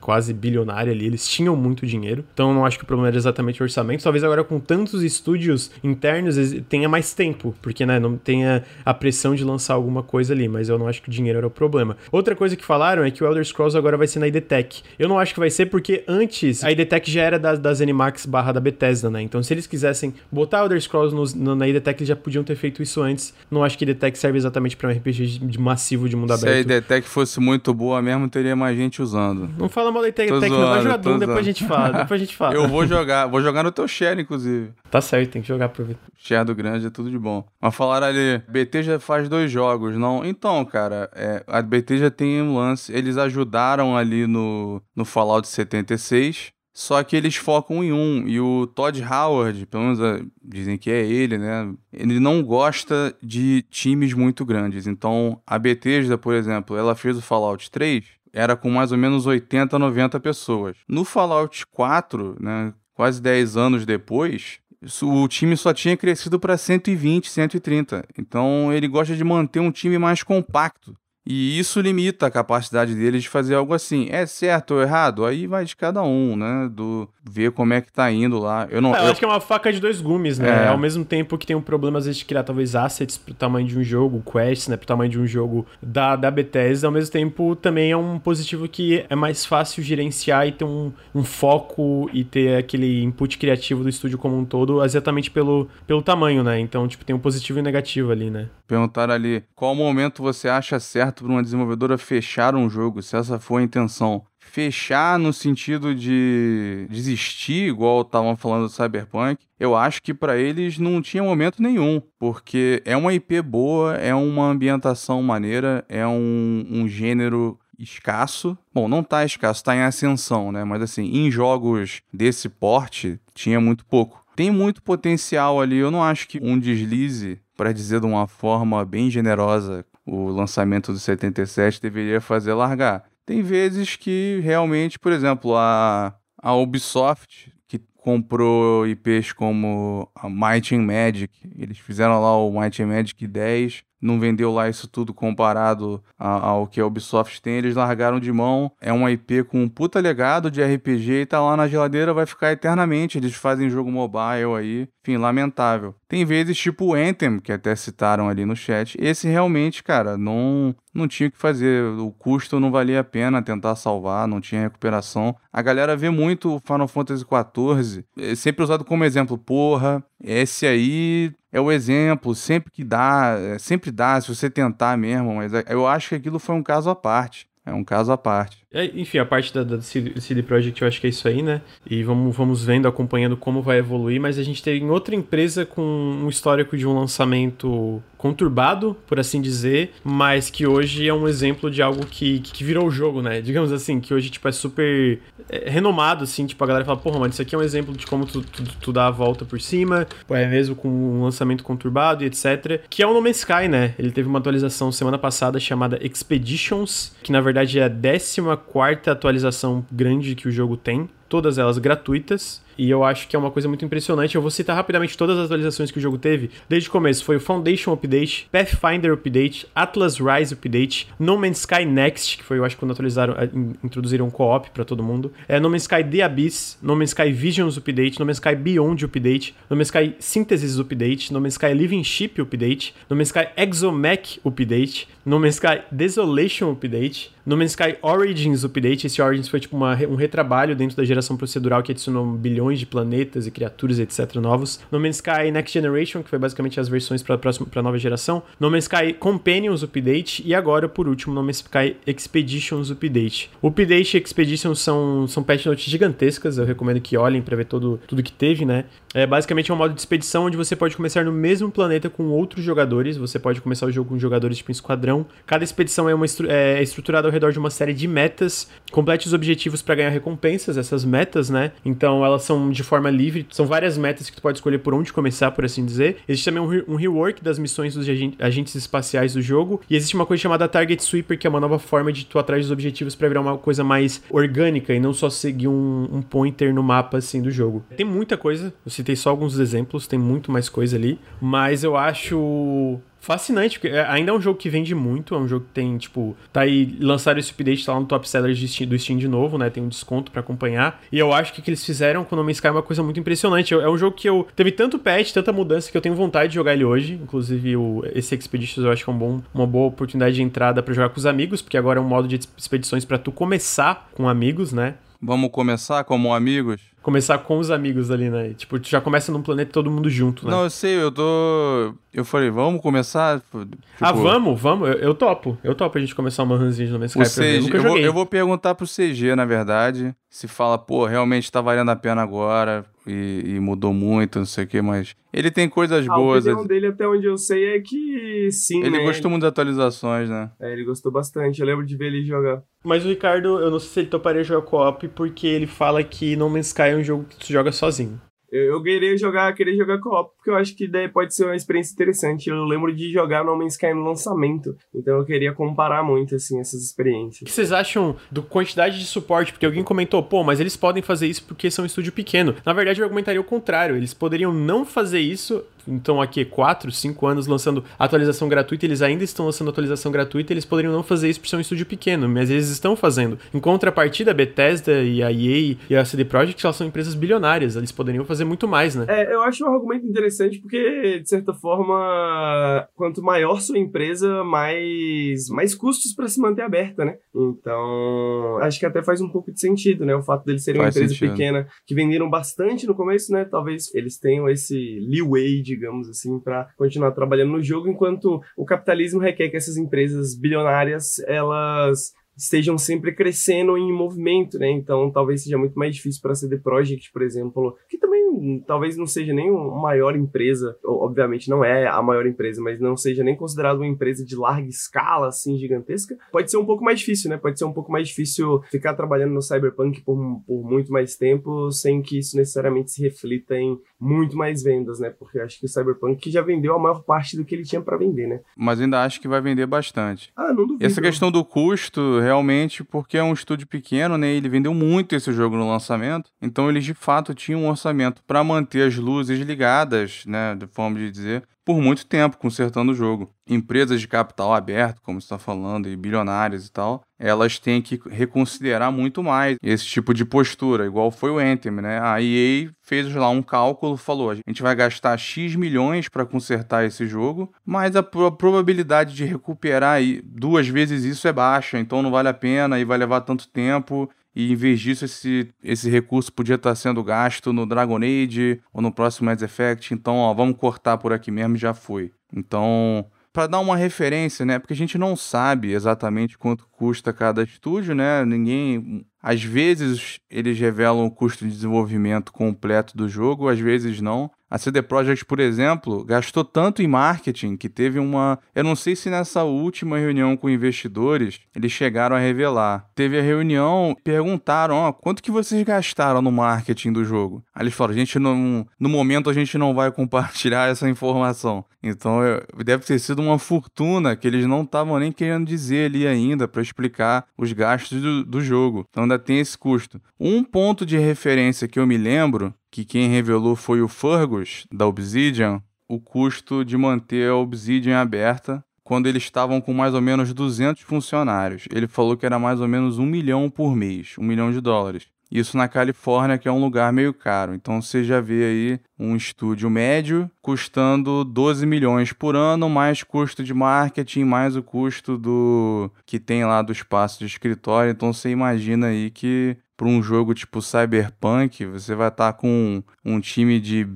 [0.01, 1.07] quase bilionária ali.
[1.07, 2.25] Eles tinham muito dinheiro.
[2.33, 4.03] Então não acho que o problema era exatamente o orçamento.
[4.03, 6.37] Talvez agora com tantos estúdios internos
[6.69, 10.69] tenha mais tempo, porque né, não tenha a pressão de lançar alguma coisa ali, mas
[10.69, 11.97] eu não acho que o dinheiro era o problema.
[12.11, 14.83] Outra coisa que falaram é que o Elder Scrolls agora vai ser na IDTech.
[14.99, 18.27] Eu não acho que vai ser porque antes a IDTech já era da, da ZeniMax
[18.27, 19.21] barra da Bethesda, né?
[19.23, 22.57] Então se eles quisessem botar Elder Scrolls no, no, na IDTech, eles já podiam ter
[22.57, 23.35] feito isso antes.
[23.51, 26.67] Não acho que IDTech serve exatamente para um RPG de, massivo de mundo se aberto.
[26.67, 29.51] Se a IDTech fosse muito boa mesmo, teria mais gente usando.
[29.59, 30.41] Não fala mal da IDTech, não.
[30.41, 31.93] Vai jogar Doom, depois a gente fala.
[32.03, 32.55] Depois a gente fala.
[32.55, 34.71] Eu vou jogar, vou jogar no teu share, inclusive.
[34.91, 35.97] Tá certo, tem que jogar pra ver.
[36.17, 37.45] Share do grande é tudo de bom.
[37.61, 40.25] Mas falaram ali, BT já faz dois jogos, não?
[40.25, 42.93] Então, cara, é, a BT já tem um lance.
[42.93, 46.53] Eles ajudaram ali no, no Fallout 76.
[46.73, 48.27] Só que eles focam em um.
[48.27, 51.71] E o Todd Howard, pelo menos é, dizem que é ele, né?
[51.93, 54.87] Ele não gosta de times muito grandes.
[54.87, 59.27] Então, a Bethesda, por exemplo, ela fez o Fallout 3 era com mais ou menos
[59.27, 60.77] 80, 90 pessoas.
[60.89, 64.59] No Fallout 4, né, quase 10 anos depois,
[65.03, 68.05] o time só tinha crescido para 120, 130.
[68.19, 70.97] Então ele gosta de manter um time mais compacto.
[71.25, 74.09] E isso limita a capacidade deles de fazer algo assim.
[74.11, 75.25] É certo ou errado?
[75.25, 76.69] Aí vai de cada um, né?
[76.71, 78.67] Do ver como é que tá indo lá.
[78.71, 78.95] Eu não.
[78.95, 80.65] É, eu, eu acho que é uma faca de dois gumes, né?
[80.65, 80.69] É.
[80.69, 83.67] Ao mesmo tempo que tem um problema, às vezes, de criar talvez assets pro tamanho
[83.67, 84.77] de um jogo, quests, né?
[84.77, 88.69] Pro tamanho de um jogo da, da Bethesda, ao mesmo tempo também é um positivo
[88.69, 93.83] que é mais fácil gerenciar e ter um, um foco e ter aquele input criativo
[93.83, 96.59] do estúdio como um todo, exatamente pelo, pelo tamanho, né?
[96.59, 98.49] Então, tipo, tem um positivo e um negativo ali, né?
[98.67, 103.39] Perguntaram ali, qual momento você acha certo para uma desenvolvedora fechar um jogo, se essa
[103.39, 104.25] for a intenção.
[104.39, 110.79] Fechar no sentido de desistir, igual estavam falando do Cyberpunk, eu acho que para eles
[110.79, 116.67] não tinha momento nenhum, porque é uma IP boa, é uma ambientação maneira, é um,
[116.71, 118.57] um gênero escasso.
[118.73, 120.65] Bom, não tá escasso, tá em ascensão, né?
[120.65, 124.25] Mas assim, em jogos desse porte, tinha muito pouco.
[124.35, 128.85] Tem muito potencial ali, eu não acho que um deslize, para dizer de uma forma
[128.85, 133.05] bem generosa, o lançamento do 77 deveria fazer largar.
[133.25, 140.75] Tem vezes que realmente, por exemplo, a, a Ubisoft, que comprou IPs como a Might
[140.75, 145.15] and Magic, eles fizeram lá o Might and Magic 10, não vendeu lá isso tudo
[145.15, 148.73] comparado ao que a Ubisoft tem, eles largaram de mão.
[148.81, 152.27] É um IP com um puta legado de RPG e tá lá na geladeira, vai
[152.27, 153.17] ficar eternamente.
[153.17, 154.89] Eles fazem jogo mobile aí.
[155.03, 155.95] Enfim, lamentável.
[156.09, 158.97] Tem vezes tipo o Anthem, que até citaram ali no chat.
[159.01, 161.85] Esse realmente, cara, não não tinha o que fazer.
[161.99, 165.35] O custo não valia a pena tentar salvar, não tinha recuperação.
[165.53, 169.39] A galera vê muito o Final Fantasy XIV, é sempre usado como exemplo.
[169.39, 174.97] Porra, esse aí é o exemplo, sempre que dá, é, sempre dá se você tentar
[174.97, 177.49] mesmo, mas é, eu acho que aquilo foi um caso à parte.
[177.65, 178.62] É um caso à parte.
[178.73, 181.61] É, enfim, a parte da, da CD Projekt eu acho que é isso aí, né?
[181.89, 185.83] E vamos, vamos vendo, acompanhando como vai evoluir, mas a gente tem outra empresa com
[185.83, 191.69] um histórico de um lançamento conturbado, por assim dizer, mas que hoje é um exemplo
[191.69, 193.41] de algo que, que virou o jogo, né?
[193.41, 195.19] Digamos assim, que hoje, tipo, é super
[195.51, 198.07] é, renomado, assim, tipo, a galera fala, porra, mano, isso aqui é um exemplo de
[198.07, 202.23] como tu, tu, tu dá a volta por cima, é mesmo com um lançamento conturbado
[202.23, 202.81] e etc.
[202.89, 203.95] Que é o No Man's Sky, né?
[203.99, 209.13] Ele teve uma atualização semana passada chamada Expeditions, que na verdade é a décima quarta
[209.13, 212.61] atualização grande que o jogo tem, todas elas gratuitas.
[212.77, 214.35] E eu acho que é uma coisa muito impressionante.
[214.35, 216.51] Eu vou citar rapidamente todas as atualizações que o jogo teve.
[216.69, 221.85] Desde o começo foi o Foundation Update, Pathfinder Update, Atlas Rise Update, No Man's Sky
[221.87, 223.49] Next, que foi eu acho quando atualizaram, eh,
[223.83, 225.33] introduziram co-op para todo mundo.
[225.49, 229.05] É, no Man's Sky The Abyss, No Man's Sky Visions Update, No Man's Sky Beyond
[229.05, 233.49] Update, No Man's Sky Synthesis Update, No Man's Sky Living Ship Update, No Man's Sky
[233.57, 239.07] Exomech Update, No Man's Sky Desolation Update, No Man's Sky Origins Update.
[239.07, 242.87] Esse Origins foi tipo uma, um retrabalho dentro da geração procedural que adicionou bilhões de
[242.87, 244.81] planetas e criaturas, etc, novos.
[244.91, 248.43] No Man's Sky Next Generation, que foi basicamente as versões para a nova geração.
[248.59, 253.51] No Man's Sky Companions Update e agora, por último, No Man's Sky Expeditions Update.
[253.61, 257.67] O Update e Expeditions são, são patch notes gigantescas, eu recomendo que olhem para ver
[257.67, 258.85] todo, tudo que teve, né?
[259.15, 262.25] É basicamente é um modo de expedição onde você pode começar no mesmo planeta com
[262.29, 265.27] outros jogadores, você pode começar o jogo com jogadores tipo em esquadrão.
[265.47, 269.33] Cada expedição é, uma é estruturada ao redor de uma série de metas, complete os
[269.33, 271.73] objetivos para ganhar recompensas, essas metas, né?
[271.85, 275.13] Então elas são de forma livre, são várias metas que tu pode escolher por onde
[275.13, 276.19] começar, por assim dizer.
[276.29, 278.07] Existe também um, re um rework das missões dos
[278.39, 281.79] agentes espaciais do jogo, e existe uma coisa chamada Target Sweeper, que é uma nova
[281.79, 285.31] forma de tu atrás dos objetivos para virar uma coisa mais orgânica e não só
[285.31, 287.85] seguir um, um pointer no mapa, assim, do jogo.
[287.97, 291.97] Tem muita coisa, eu citei só alguns exemplos, tem muito mais coisa ali, mas eu
[291.97, 295.73] acho fascinante, porque é, ainda é um jogo que vende muito, é um jogo que
[295.73, 299.29] tem, tipo, tá aí, lançaram esse update, tá lá no top sellers do Steam de
[299.29, 302.25] novo, né, tem um desconto para acompanhar, e eu acho que o que eles fizeram
[302.25, 304.47] com o No Man's Sky é uma coisa muito impressionante, é um jogo que eu,
[304.57, 308.03] teve tanto patch, tanta mudança, que eu tenho vontade de jogar ele hoje, inclusive o,
[308.13, 311.09] esse Expeditions eu acho que é um bom, uma boa oportunidade de entrada para jogar
[311.11, 314.73] com os amigos, porque agora é um modo de expedições para tu começar com amigos,
[314.73, 314.95] né,
[315.25, 316.81] Vamos começar como amigos?
[317.03, 318.55] Começar com os amigos ali, né?
[318.55, 320.53] Tipo, tu já começa num planeta todo mundo junto, né?
[320.53, 321.95] Não, eu sei, eu tô.
[322.13, 323.41] Eu falei, vamos começar?
[323.41, 323.67] Tipo...
[324.01, 324.89] Ah, vamos, vamos.
[324.89, 325.59] Eu, eu, topo.
[325.65, 327.29] Eu topo a gente começar uma ranzinha no Skype.
[327.29, 331.07] CG, eu, nunca eu, vou, eu vou perguntar pro CG, na verdade, se fala, pô,
[331.07, 335.15] realmente tá valendo a pena agora e, e mudou muito, não sei o que, mas
[335.33, 336.47] ele tem coisas ah, boas.
[336.47, 339.05] A opinião dele, até onde eu sei, é que sim, Ele né?
[339.05, 340.51] gostou muito das atualizações, né?
[340.61, 341.61] É, ele gostou bastante.
[341.61, 342.63] Eu lembro de ver ele jogar.
[342.85, 346.37] Mas o Ricardo, eu não sei se ele toparia jogar co-op, porque ele fala que
[346.37, 348.21] No Man's Sky é um jogo que tu joga sozinho.
[348.51, 351.55] Eu, eu queria jogar, queria jogar co-op, porque eu acho que daí pode ser uma
[351.55, 352.51] experiência interessante.
[352.51, 356.59] Eu lembro de jogar No Man's Sky no lançamento, então eu queria comparar muito, assim,
[356.59, 357.43] essas experiências.
[357.43, 359.53] O que vocês acham do quantidade de suporte?
[359.53, 362.57] Porque alguém comentou, pô, mas eles podem fazer isso porque são um estúdio pequeno.
[362.67, 363.95] Na verdade, eu argumentaria o contrário.
[363.95, 369.25] Eles poderiam não fazer isso então aqui 4, 5 anos lançando atualização gratuita, eles ainda
[369.25, 372.51] estão lançando atualização gratuita, eles poderiam não fazer isso por ser um estúdio pequeno, mas
[372.51, 373.39] eles estão fazendo.
[373.53, 377.77] Em contrapartida, a Bethesda e a EA e a CD Projekt, elas são empresas bilionárias,
[377.77, 379.07] eles poderiam fazer muito mais, né?
[379.09, 385.49] É, eu acho um argumento interessante porque, de certa forma, quanto maior sua empresa, mais,
[385.51, 387.17] mais custos para se manter aberta, né?
[387.35, 390.15] Então, acho que até faz um pouco de sentido, né?
[390.15, 391.31] O fato deles serem faz uma empresa sentido.
[391.31, 393.45] pequena, que venderam bastante no começo, né?
[393.45, 399.21] Talvez eles tenham esse leeway digamos assim, para continuar trabalhando no jogo, enquanto o capitalismo
[399.21, 404.71] requer que essas empresas bilionárias elas estejam sempre crescendo em movimento, né?
[404.71, 408.97] Então talvez seja muito mais difícil para a CD Projekt, por exemplo, que também talvez
[408.97, 413.23] não seja nem uma maior empresa, obviamente não é a maior empresa, mas não seja
[413.23, 417.31] nem considerada uma empresa de larga escala, assim, gigantesca, pode ser um pouco mais difícil,
[417.31, 417.37] né?
[417.37, 420.17] Pode ser um pouco mais difícil ficar trabalhando no Cyberpunk por,
[420.47, 425.11] por muito mais tempo, sem que isso necessariamente se reflita em muito mais vendas, né?
[425.11, 427.97] Porque acho que o Cyberpunk já vendeu a maior parte do que ele tinha para
[427.97, 428.41] vender, né?
[428.57, 430.33] Mas ainda acho que vai vender bastante.
[430.37, 430.85] Ah, não duvido.
[430.85, 434.29] Essa questão do custo, realmente, porque é um estúdio pequeno, né?
[434.29, 438.43] Ele vendeu muito esse jogo no lançamento, então eles de fato tinham um orçamento para
[438.43, 440.55] manter as luzes ligadas, né?
[440.55, 441.43] De forma de dizer.
[441.65, 443.31] Por muito tempo consertando o jogo.
[443.47, 448.01] Empresas de capital aberto, como você está falando, e bilionárias e tal, elas têm que
[448.09, 452.01] reconsiderar muito mais esse tipo de postura, igual foi o Anthem, né?
[452.01, 456.85] A EA fez lá um cálculo, falou: a gente vai gastar X milhões para consertar
[456.85, 462.29] esse jogo, mas a probabilidade de recuperar duas vezes isso é baixa, então não vale
[462.29, 464.11] a pena e vai levar tanto tempo.
[464.35, 468.81] E em vez disso, esse, esse recurso podia estar sendo gasto no Dragon Age ou
[468.81, 469.93] no próximo Mass Effect.
[469.93, 472.11] Então, ó, vamos cortar por aqui mesmo já foi.
[472.35, 474.59] Então, para dar uma referência, né?
[474.59, 478.25] Porque a gente não sabe exatamente quanto custa cada estúdio, né?
[478.25, 479.07] Ninguém.
[479.23, 484.31] Às vezes eles revelam o custo de desenvolvimento completo do jogo, às vezes não.
[484.53, 488.39] A CD Projekt, por exemplo, gastou tanto em marketing que teve uma.
[488.55, 492.87] Eu não sei se nessa última reunião com investidores eles chegaram a revelar.
[492.95, 497.43] Teve a reunião, perguntaram: ó, quanto que vocês gastaram no marketing do jogo?
[497.55, 498.67] Aí eles falaram: gente não.
[498.79, 501.65] No momento a gente não vai compartilhar essa informação.
[501.83, 502.21] Então
[502.63, 506.61] deve ter sido uma fortuna que eles não estavam nem querendo dizer ali ainda para
[506.61, 508.87] explicar os gastos do, do jogo.
[508.91, 510.01] Então ainda tem esse custo.
[510.19, 514.87] Um ponto de referência que eu me lembro que quem revelou foi o Fergus, da
[514.87, 520.33] Obsidian, o custo de manter a Obsidian aberta quando eles estavam com mais ou menos
[520.33, 521.69] 200 funcionários.
[521.71, 525.07] Ele falou que era mais ou menos um milhão por mês, um milhão de dólares.
[525.33, 527.55] Isso na Califórnia, que é um lugar meio caro.
[527.55, 533.43] Então você já vê aí um estúdio médio custando 12 milhões por ano, mais custo
[533.43, 537.91] de marketing, mais o custo do que tem lá do espaço de escritório.
[537.91, 542.83] Então você imagina aí que para um jogo tipo Cyberpunk, você vai estar tá com
[543.03, 543.89] um time de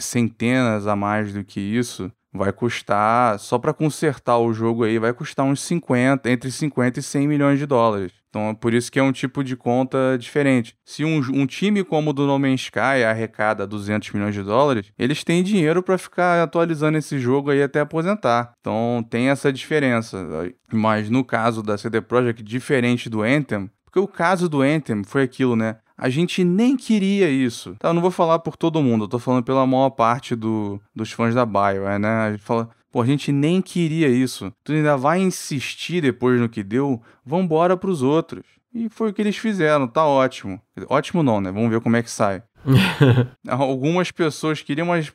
[0.00, 2.10] centenas a mais do que isso.
[2.32, 7.02] Vai custar, só para consertar o jogo aí, vai custar uns 50, entre 50 e
[7.02, 8.12] 100 milhões de dólares.
[8.36, 10.76] Então é por isso que é um tipo de conta diferente.
[10.84, 14.92] Se um, um time como o do No Man's Sky arrecada 200 milhões de dólares,
[14.98, 18.52] eles têm dinheiro para ficar atualizando esse jogo aí até aposentar.
[18.60, 20.18] Então tem essa diferença.
[20.70, 25.22] Mas no caso da CD Projekt, diferente do Anthem, porque o caso do Anthem foi
[25.22, 25.76] aquilo, né?
[25.96, 27.74] A gente nem queria isso.
[27.78, 30.78] Tá, eu não vou falar por todo mundo, eu tô falando pela maior parte do,
[30.94, 32.08] dos fãs da Bio, né?
[32.08, 34.50] A gente fala, pô, a gente nem queria isso.
[34.64, 37.02] Tu ainda vai insistir depois no que deu?
[37.22, 38.42] Vambora pros outros.
[38.72, 40.58] E foi o que eles fizeram, tá ótimo.
[40.88, 41.52] Ótimo não, né?
[41.52, 42.42] Vamos ver como é que sai.
[43.46, 45.12] Algumas pessoas queriam, mas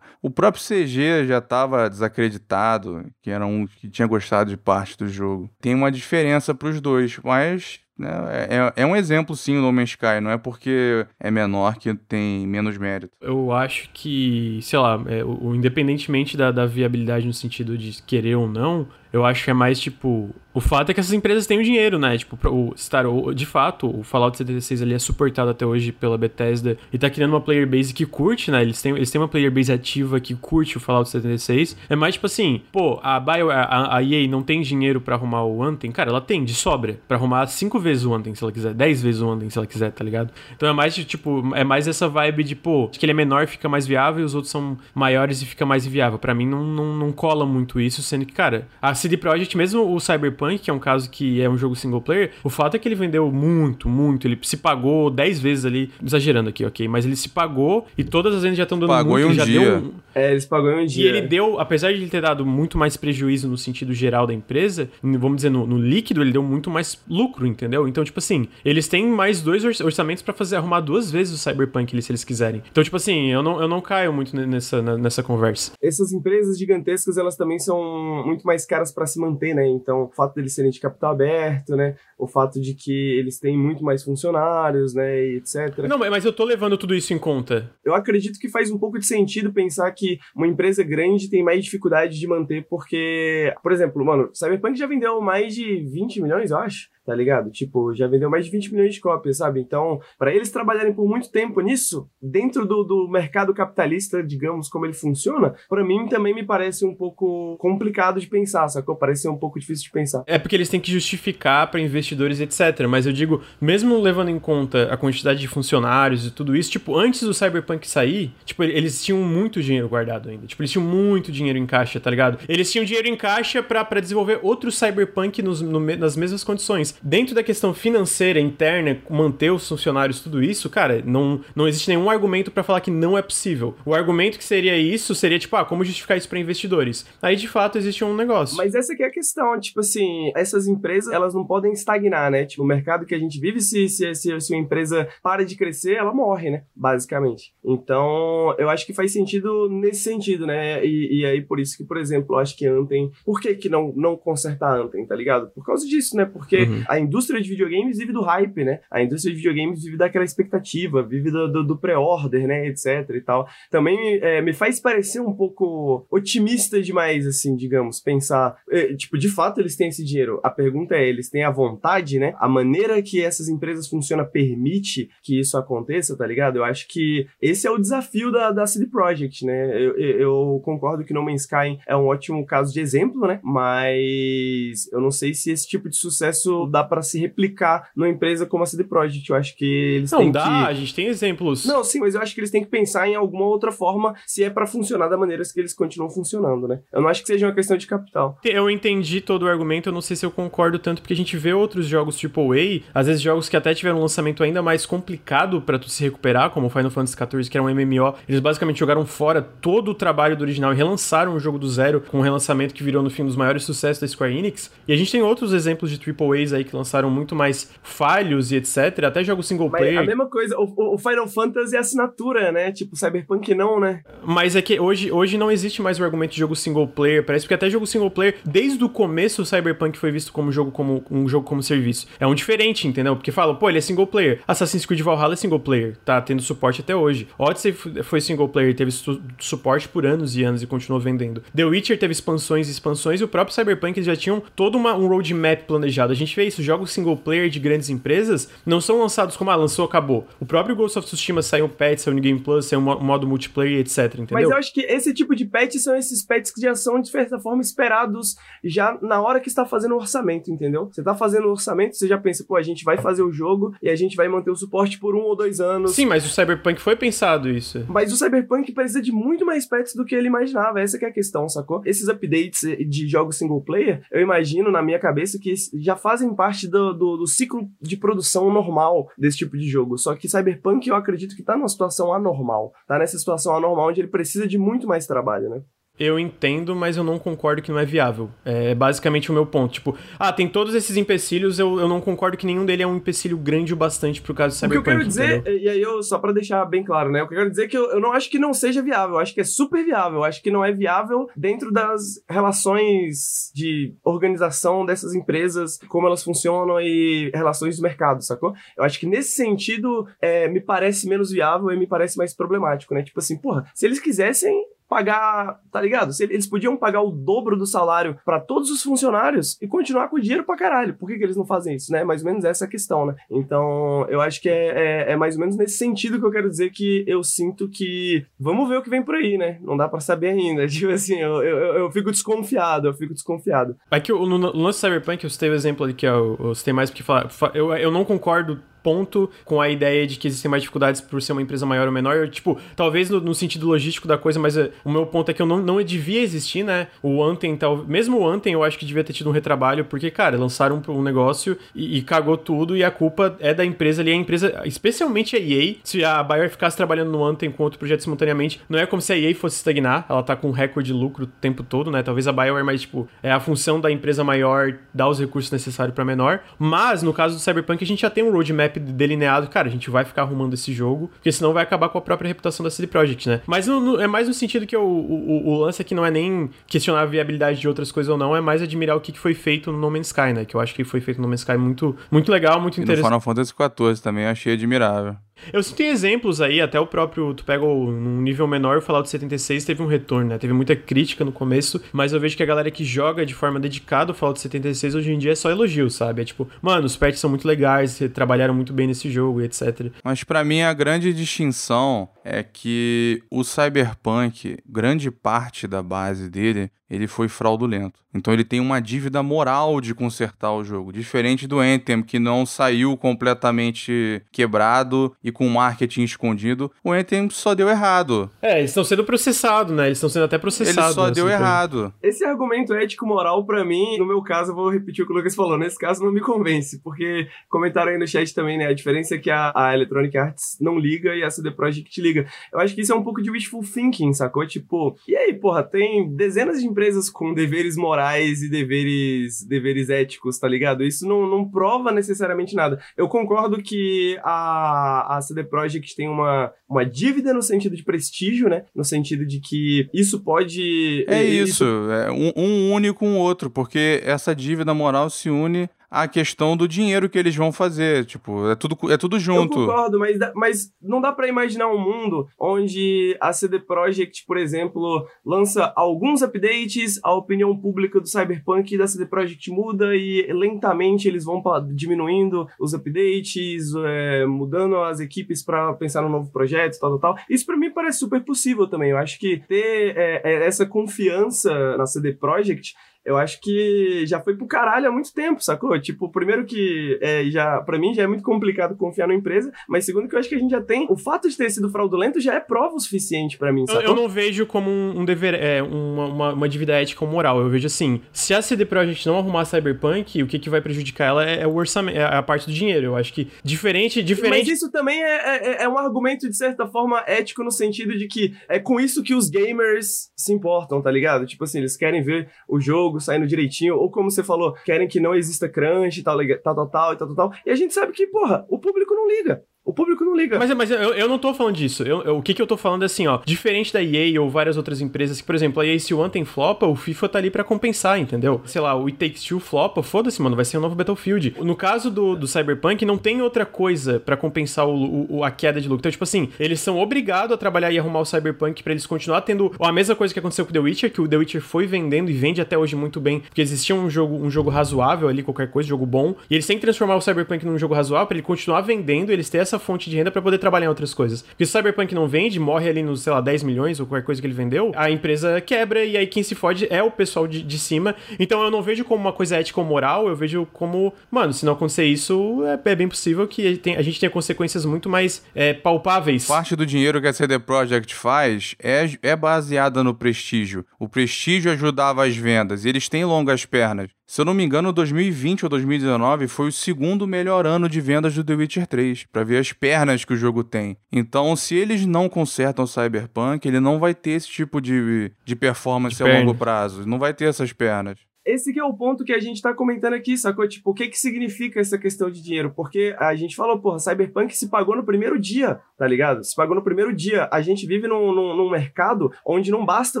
[0.20, 5.08] o próprio CG já estava desacreditado, que era um que tinha gostado de parte do
[5.08, 5.48] jogo.
[5.60, 7.78] Tem uma diferença para os dois, mas?
[8.00, 10.20] É, é, é um exemplo, sim, o No Man's Sky.
[10.20, 13.12] Não é porque é menor que tem menos mérito.
[13.20, 18.36] Eu acho que, sei lá, é, o, independentemente da, da viabilidade no sentido de querer
[18.36, 20.34] ou não, eu acho que é mais tipo.
[20.52, 22.18] O fato é que essas empresas têm o dinheiro, né?
[22.18, 26.76] Tipo, o Star de fato, o Fallout 76 ali é suportado até hoje pela Bethesda
[26.92, 28.62] e tá criando uma player base que curte, né?
[28.62, 31.76] Eles têm, eles têm uma player base ativa que curte o Fallout 76.
[31.88, 35.44] É mais tipo assim, pô, a, Bio, a, a EA não tem dinheiro para arrumar
[35.44, 35.92] o Anthem?
[35.92, 39.00] Cara, ela tem, de sobra, para arrumar cinco vezes o Anthem, se ela quiser, dez
[39.00, 40.32] vezes o Anthem, se ela quiser, tá ligado?
[40.56, 43.46] Então é mais de, tipo, é mais essa vibe de, pô, que ele é menor
[43.46, 46.18] fica mais viável e os outros são maiores e fica mais inviável.
[46.18, 49.94] para mim não, não, não cola muito isso, sendo que, cara, a CD Projekt, mesmo
[49.94, 52.78] o Cyberpunk, que é um caso que é um jogo single player, o fato é
[52.78, 54.26] que ele vendeu muito, muito.
[54.26, 56.88] Ele se pagou 10 vezes ali, exagerando aqui, ok?
[56.88, 59.28] Mas ele se pagou e todas as vendas já estão dando pagou muito.
[59.28, 59.60] Em um já dia.
[59.60, 59.92] deu um...
[60.14, 61.04] É, eles pagou em um dia.
[61.04, 64.32] E ele deu, apesar de ele ter dado muito mais prejuízo no sentido geral da
[64.32, 67.73] empresa, vamos dizer, no, no líquido, ele deu muito mais lucro, entendeu?
[67.88, 71.94] Então, tipo assim, eles têm mais dois orçamentos para fazer arrumar duas vezes o Cyberpunk
[72.02, 72.62] se eles quiserem.
[72.70, 75.72] Então, tipo assim, eu não, eu não caio muito nessa, nessa conversa.
[75.82, 79.66] Essas empresas gigantescas, elas também são muito mais caras para se manter, né?
[79.68, 81.96] Então, o fato deles serem de capital aberto, né?
[82.18, 85.24] O fato de que eles têm muito mais funcionários, né?
[85.24, 85.78] E etc.
[85.88, 87.70] Não, mas eu tô levando tudo isso em conta.
[87.84, 91.64] Eu acredito que faz um pouco de sentido pensar que uma empresa grande tem mais
[91.64, 96.58] dificuldade de manter, porque, por exemplo, mano, Cyberpunk já vendeu mais de 20 milhões, eu
[96.58, 97.50] acho tá ligado?
[97.50, 99.60] Tipo, já vendeu mais de 20 milhões de cópias, sabe?
[99.60, 104.86] Então, para eles trabalharem por muito tempo nisso, dentro do, do mercado capitalista, digamos, como
[104.86, 108.96] ele funciona, para mim também me parece um pouco complicado de pensar, sacou?
[108.96, 110.24] Parece ser um pouco difícil de pensar.
[110.26, 112.86] É porque eles têm que justificar para investidores, etc.
[112.88, 116.96] Mas eu digo, mesmo levando em conta a quantidade de funcionários e tudo isso, tipo,
[116.96, 120.46] antes do Cyberpunk sair, tipo, eles tinham muito dinheiro guardado ainda.
[120.46, 122.38] Tipo, eles tinham muito dinheiro em caixa, tá ligado?
[122.48, 127.34] Eles tinham dinheiro em caixa para desenvolver outro Cyberpunk nos, no, nas mesmas condições dentro
[127.34, 132.10] da, que, questão financeira, interna, manter os funcionários, tudo isso, cara, não, não existe nenhum
[132.10, 133.76] argumento para falar que não é possível.
[133.86, 137.06] O argumento que seria isso seria, tipo, ah, como justificar isso para investidores?
[137.22, 138.56] Aí, de fato, existe um negócio.
[138.56, 142.44] Mas essa que é a questão, tipo assim, essas empresas, elas não podem estagnar, né?
[142.44, 145.54] Tipo, o mercado que a gente vive, se, se, se, se uma empresa para de
[145.54, 146.64] crescer, ela morre, né?
[146.74, 147.54] Basicamente.
[147.64, 150.84] Então, eu acho que faz sentido nesse sentido, né?
[150.84, 153.12] E, e aí, por isso que, por exemplo, eu acho que Anthem...
[153.24, 155.50] Por que que não, não consertar Anthem, tá ligado?
[155.50, 156.24] Por causa disso, né?
[156.24, 156.82] Porque uhum.
[156.88, 158.80] A indústria de videogames vive do hype, né?
[158.90, 162.66] A indústria de videogames vive daquela expectativa, vive do, do, do pré-order, né?
[162.68, 163.48] Etc e tal.
[163.70, 168.00] Também é, me faz parecer um pouco otimista demais, assim, digamos.
[168.00, 170.40] Pensar, é, tipo, de fato eles têm esse dinheiro.
[170.42, 172.34] A pergunta é, eles têm a vontade, né?
[172.38, 176.56] A maneira que essas empresas funcionam permite que isso aconteça, tá ligado?
[176.56, 179.70] Eu acho que esse é o desafio da, da CD Projekt, né?
[179.74, 183.40] Eu, eu, eu concordo que No Man's Sky é um ótimo caso de exemplo, né?
[183.42, 188.44] Mas eu não sei se esse tipo de sucesso dá para se replicar numa empresa
[188.46, 189.30] como a CD Projekt.
[189.30, 190.48] Eu acho que eles não têm dá, que...
[190.48, 191.64] a gente tem exemplos.
[191.64, 194.42] Não, sim, mas eu acho que eles têm que pensar em alguma outra forma se
[194.42, 196.80] é para funcionar da maneira que eles continuam funcionando, né?
[196.92, 198.38] Eu não acho que seja uma questão de capital.
[198.42, 201.36] Eu entendi todo o argumento, eu não sei se eu concordo tanto, porque a gente
[201.36, 205.60] vê outros jogos AAA, às vezes jogos que até tiveram um lançamento ainda mais complicado
[205.60, 208.14] para tu se recuperar, como Final Fantasy XIV, que era um MMO.
[208.28, 212.00] Eles basicamente jogaram fora todo o trabalho do original e relançaram o jogo do zero
[212.00, 214.72] com um relançamento que virou no fim um dos maiores sucessos da Square Enix.
[214.88, 218.56] E a gente tem outros exemplos de AAAs aí que lançaram muito mais falhos e
[218.56, 219.04] etc.
[219.04, 219.94] Até jogos single player.
[219.94, 222.72] Mas a mesma coisa, o, o Final Fantasy é assinatura, né?
[222.72, 224.02] Tipo, Cyberpunk não, né?
[224.24, 227.24] Mas é que hoje, hoje não existe mais o argumento de jogo single player.
[227.24, 230.70] Parece que até jogo single player, desde o começo, o Cyberpunk foi visto como jogo
[230.70, 232.06] como um jogo como serviço.
[232.18, 233.14] É um diferente, entendeu?
[233.14, 234.40] Porque fala, pô, ele é single player.
[234.46, 235.96] Assassin's Creed Valhalla é single player.
[236.04, 237.28] Tá tendo suporte até hoje.
[237.38, 241.42] Odyssey foi single player, teve su suporte por anos e anos e continuou vendendo.
[241.54, 245.06] The Witcher teve expansões e expansões e o próprio Cyberpunk já tinham todo uma, um
[245.06, 246.12] roadmap planejado.
[246.12, 249.56] A gente vê isso, jogos single player de grandes empresas não são lançados como, ah,
[249.56, 250.26] lançou, acabou.
[250.40, 253.26] O próprio Ghost of Tsushima saiu um patch, saiu no Game Plus, saiu um modo
[253.26, 254.26] multiplayer, etc, entendeu?
[254.32, 257.08] Mas eu acho que esse tipo de patch são esses patches que já são, de
[257.08, 260.88] certa forma, esperados já na hora que está fazendo o orçamento, entendeu?
[260.90, 263.74] Você está fazendo o orçamento, você já pensa, pô, a gente vai fazer o jogo
[263.82, 265.92] e a gente vai manter o suporte por um ou dois anos.
[265.92, 267.84] Sim, mas o Cyberpunk foi pensado isso.
[267.88, 271.12] Mas o Cyberpunk precisa de muito mais patches do que ele imaginava, essa é a
[271.12, 271.82] questão, sacou?
[271.84, 276.68] Esses updates de jogos single player, eu imagino na minha cabeça que já fazem parte
[276.68, 279.96] do, do, do ciclo de produção normal desse tipo de jogo.
[279.98, 282.72] Só que Cyberpunk eu acredito que tá numa situação anormal.
[282.86, 285.62] Tá nessa situação anormal onde ele precisa de muito mais trabalho, né?
[285.98, 288.28] Eu entendo, mas eu não concordo que não é viável.
[288.44, 289.74] É basicamente o meu ponto.
[289.74, 292.96] Tipo, ah, tem todos esses empecilhos, eu, eu não concordo que nenhum dele é um
[292.96, 294.80] empecilho grande o bastante pro caso do Cyberpunk.
[294.80, 295.58] O que eu quero dizer, entendeu?
[295.58, 297.22] e aí eu, só pra deixar bem claro, né?
[297.22, 299.14] O que eu quero dizer é que eu, eu não acho que não seja viável,
[299.14, 300.18] eu acho que é super viável.
[300.18, 306.24] Eu acho que não é viável dentro das relações de organização dessas empresas, como elas
[306.24, 308.52] funcionam e relações do mercado, sacou?
[308.76, 312.94] Eu acho que nesse sentido, é, me parece menos viável e me parece mais problemático,
[312.94, 313.02] né?
[313.02, 314.64] Tipo assim, porra, se eles quisessem,
[314.94, 316.12] pagar, tá ligado?
[316.20, 320.44] Eles podiam pagar o dobro do salário para todos os funcionários e continuar com dinheiro
[320.44, 320.94] pra caralho.
[320.94, 322.04] Por que, que eles não fazem isso, né?
[322.04, 323.16] Mais ou menos essa é a questão, né?
[323.28, 326.48] Então, eu acho que é, é, é, mais ou menos nesse sentido que eu quero
[326.48, 329.58] dizer que eu sinto que vamos ver o que vem por aí, né?
[329.62, 330.64] Não dá para saber ainda.
[330.70, 333.76] Tipo assim, eu, eu, eu, fico desconfiado, eu fico desconfiado.
[333.90, 336.72] Aqui, no, no lance Cyberpunk, eu citei o exemplo ali que é o, eu citei
[336.72, 340.62] mais porque falar, eu, eu não concordo ponto com a ideia de que existem mais
[340.62, 342.28] dificuldades por ser uma empresa maior ou menor.
[342.28, 345.40] Tipo, talvez no, no, sentido logístico da coisa, mas uh, o meu ponto é que
[345.40, 346.88] eu não, não devia existir, né?
[347.02, 350.10] O Anthem, tal, mesmo o Anthem, eu acho que devia ter tido um retrabalho, porque,
[350.10, 354.02] cara, lançaram um, um negócio e, e, cagou tudo, e a culpa é da empresa
[354.02, 357.78] ali, a empresa, especialmente a EA, se a Bayer ficasse trabalhando no Anthem com outro
[357.78, 360.84] projeto simultaneamente, não é como se a EA fosse estagnar, ela tá com um recorde
[360.84, 362.02] de lucro o tempo todo, né?
[362.02, 365.94] Talvez a Bayer, mais, tipo, é a função da empresa maior dar os recursos necessários
[365.94, 369.68] para menor, mas no caso do Cyberpunk a gente já tem um roadmap delineado, cara,
[369.68, 372.64] a gente vai ficar arrumando esse jogo, porque senão vai acabar com a própria reputação
[372.64, 373.40] da CD Projekt, né?
[373.46, 376.10] Mas no, no, é mais no sentido que o, o, o, lance aqui não é
[376.10, 379.18] nem questionar a viabilidade de outras coisas ou não, é mais admirar o que, que
[379.18, 380.44] foi feito no No Man's Sky, né?
[380.44, 383.04] Que eu acho que foi feito no No Man's Sky muito, muito legal, muito interessante.
[383.04, 385.16] No Final Fantasy XIV também achei admirável.
[385.52, 389.64] Eu sinto exemplos aí, até o próprio, tu pega um nível menor, o Fallout 76
[389.64, 390.38] teve um retorno, né?
[390.38, 393.60] Teve muita crítica no começo, mas eu vejo que a galera que joga de forma
[393.60, 396.22] dedicada o Fallout 76 hoje em dia é só elogio, sabe?
[396.22, 399.90] É tipo, mano, os patches são muito legais, trabalharam muito bem nesse jogo e etc.
[400.02, 406.70] Mas para mim a grande distinção é que o Cyberpunk, grande parte da base dele,
[406.94, 408.04] ele foi fraudulento.
[408.14, 412.46] Então ele tem uma dívida moral de consertar o jogo, diferente do Anthem, que não
[412.46, 416.70] saiu completamente quebrado e com marketing escondido.
[416.82, 418.30] O Anthem só deu errado.
[418.40, 419.86] É, eles estão sendo processados, né?
[419.86, 420.96] Eles estão sendo até processados.
[420.96, 421.92] Ele só deu assim, errado.
[422.02, 425.34] Esse argumento ético-moral, para mim, no meu caso, eu vou repetir o que o Lucas
[425.34, 428.66] falou, nesse caso não me convence, porque comentaram aí no chat também, né?
[428.66, 432.26] A diferença é que a, a Electronic Arts não liga e a CD Projekt liga.
[432.52, 434.46] Eu acho que isso é um pouco de wishful thinking, sacou?
[434.46, 440.38] Tipo, e aí, porra, tem dezenas de empresas com deveres morais e deveres, deveres éticos,
[440.38, 440.84] tá ligado?
[440.84, 442.80] Isso não, não prova necessariamente nada.
[442.96, 448.48] Eu concordo que a, a CD Projekt tem uma, uma dívida no sentido de prestígio,
[448.48, 448.64] né?
[448.74, 451.04] No sentido de que isso pode.
[451.08, 455.30] É isso, isso é um, um une com o outro, porque essa dívida moral se
[455.30, 458.04] une a questão do dinheiro que eles vão fazer.
[458.04, 459.60] Tipo, é tudo, é tudo junto.
[459.60, 464.36] Eu concordo, mas, mas não dá para imaginar um mundo onde a CD Projekt, por
[464.36, 471.08] exemplo, lança alguns updates, a opinião pública do Cyberpunk da CD Projekt muda e lentamente
[471.08, 471.42] eles vão
[471.74, 477.24] diminuindo os updates, é, mudando as equipes para pensar no novo projeto, tal, tal, tal.
[477.28, 478.90] Isso para mim parece super possível também.
[478.90, 482.74] Eu acho que ter é, é, essa confiança na CD Projekt
[483.04, 485.78] eu acho que já foi pro caralho há muito tempo, sacou?
[485.80, 489.84] Tipo, primeiro que é, já, para mim já é muito complicado confiar na empresa, mas
[489.84, 492.20] segundo que eu acho que a gente já tem, o fato de ter sido fraudulento
[492.20, 493.82] já é prova o suficiente para mim, sacou?
[493.82, 497.10] Eu, eu, não vejo como um, um dever, é, uma, uma, uma, dívida ética ou
[497.10, 500.60] moral, eu vejo assim, se a CD Projekt não arrumar Cyberpunk, o que, que vai
[500.60, 504.02] prejudicar ela é, é o orçamento, é a parte do dinheiro, eu acho que diferente,
[504.02, 504.46] diferente...
[504.46, 508.06] Mas isso também é, é, é um argumento, de certa forma, ético no sentido de
[508.06, 511.26] que é com isso que os gamers se importam, tá ligado?
[511.26, 514.88] Tipo assim, eles querem ver o jogo jogo saindo direitinho, ou como você falou, querem
[514.88, 517.32] que não exista crunch tal, tal, tal, tal, tal, tal.
[517.44, 519.42] E a gente sabe que, porra, o público não liga.
[519.64, 520.38] O público não liga.
[520.38, 521.82] Mas, mas eu, eu não tô falando disso.
[521.84, 523.20] Eu, eu, o que, que eu tô falando é assim, ó.
[523.24, 526.24] Diferente da EA ou várias outras empresas, que, por exemplo, a EA se o Anthem
[526.24, 528.42] flopa, o FIFA tá ali para compensar, entendeu?
[528.44, 531.36] Sei lá, o It Takes Two flopa, foda-se, mano, vai ser um novo Battlefield.
[531.40, 535.58] No caso do, do Cyberpunk, não tem outra coisa para compensar o, o, a queda
[535.58, 535.80] de lucro.
[535.80, 539.22] Então, tipo assim, eles são obrigados a trabalhar e arrumar o Cyberpunk para eles continuar
[539.22, 541.66] tendo a mesma coisa que aconteceu com o The Witcher, que o The Witcher foi
[541.66, 545.22] vendendo e vende até hoje muito bem, porque existia um jogo, um jogo razoável ali,
[545.22, 548.16] qualquer coisa, jogo bom, e eles têm que transformar o Cyberpunk num jogo razoável para
[548.16, 551.22] ele continuar vendendo, eles ter essa fonte de renda para poder trabalhar em outras coisas.
[551.22, 554.04] Porque se o Cyberpunk não vende, morre ali nos, sei lá, 10 milhões ou qualquer
[554.04, 557.26] coisa que ele vendeu, a empresa quebra e aí quem se fode é o pessoal
[557.26, 557.94] de, de cima.
[558.18, 561.44] Então eu não vejo como uma coisa ética ou moral, eu vejo como, mano, se
[561.44, 565.52] não acontecer isso, é, é bem possível que a gente tenha consequências muito mais é,
[565.52, 566.26] palpáveis.
[566.26, 570.64] Parte do dinheiro que a CD Projekt faz é, é baseada no prestígio.
[570.78, 573.90] O prestígio ajudava as vendas e eles têm longas pernas.
[574.06, 578.14] Se eu não me engano, 2020 ou 2019 foi o segundo melhor ano de vendas
[578.14, 580.76] do The Witcher 3, para ver as pernas que o jogo tem.
[580.92, 585.34] Então, se eles não consertam o Cyberpunk, ele não vai ter esse tipo de, de
[585.34, 589.04] performance de a longo prazo, não vai ter essas pernas esse que é o ponto
[589.04, 590.48] que a gente tá comentando aqui, sacou?
[590.48, 592.52] Tipo, o que que significa essa questão de dinheiro?
[592.54, 596.24] Porque a gente falou, porra, Cyberpunk se pagou no primeiro dia, tá ligado?
[596.24, 597.28] Se pagou no primeiro dia.
[597.30, 600.00] A gente vive num, num, num mercado onde não basta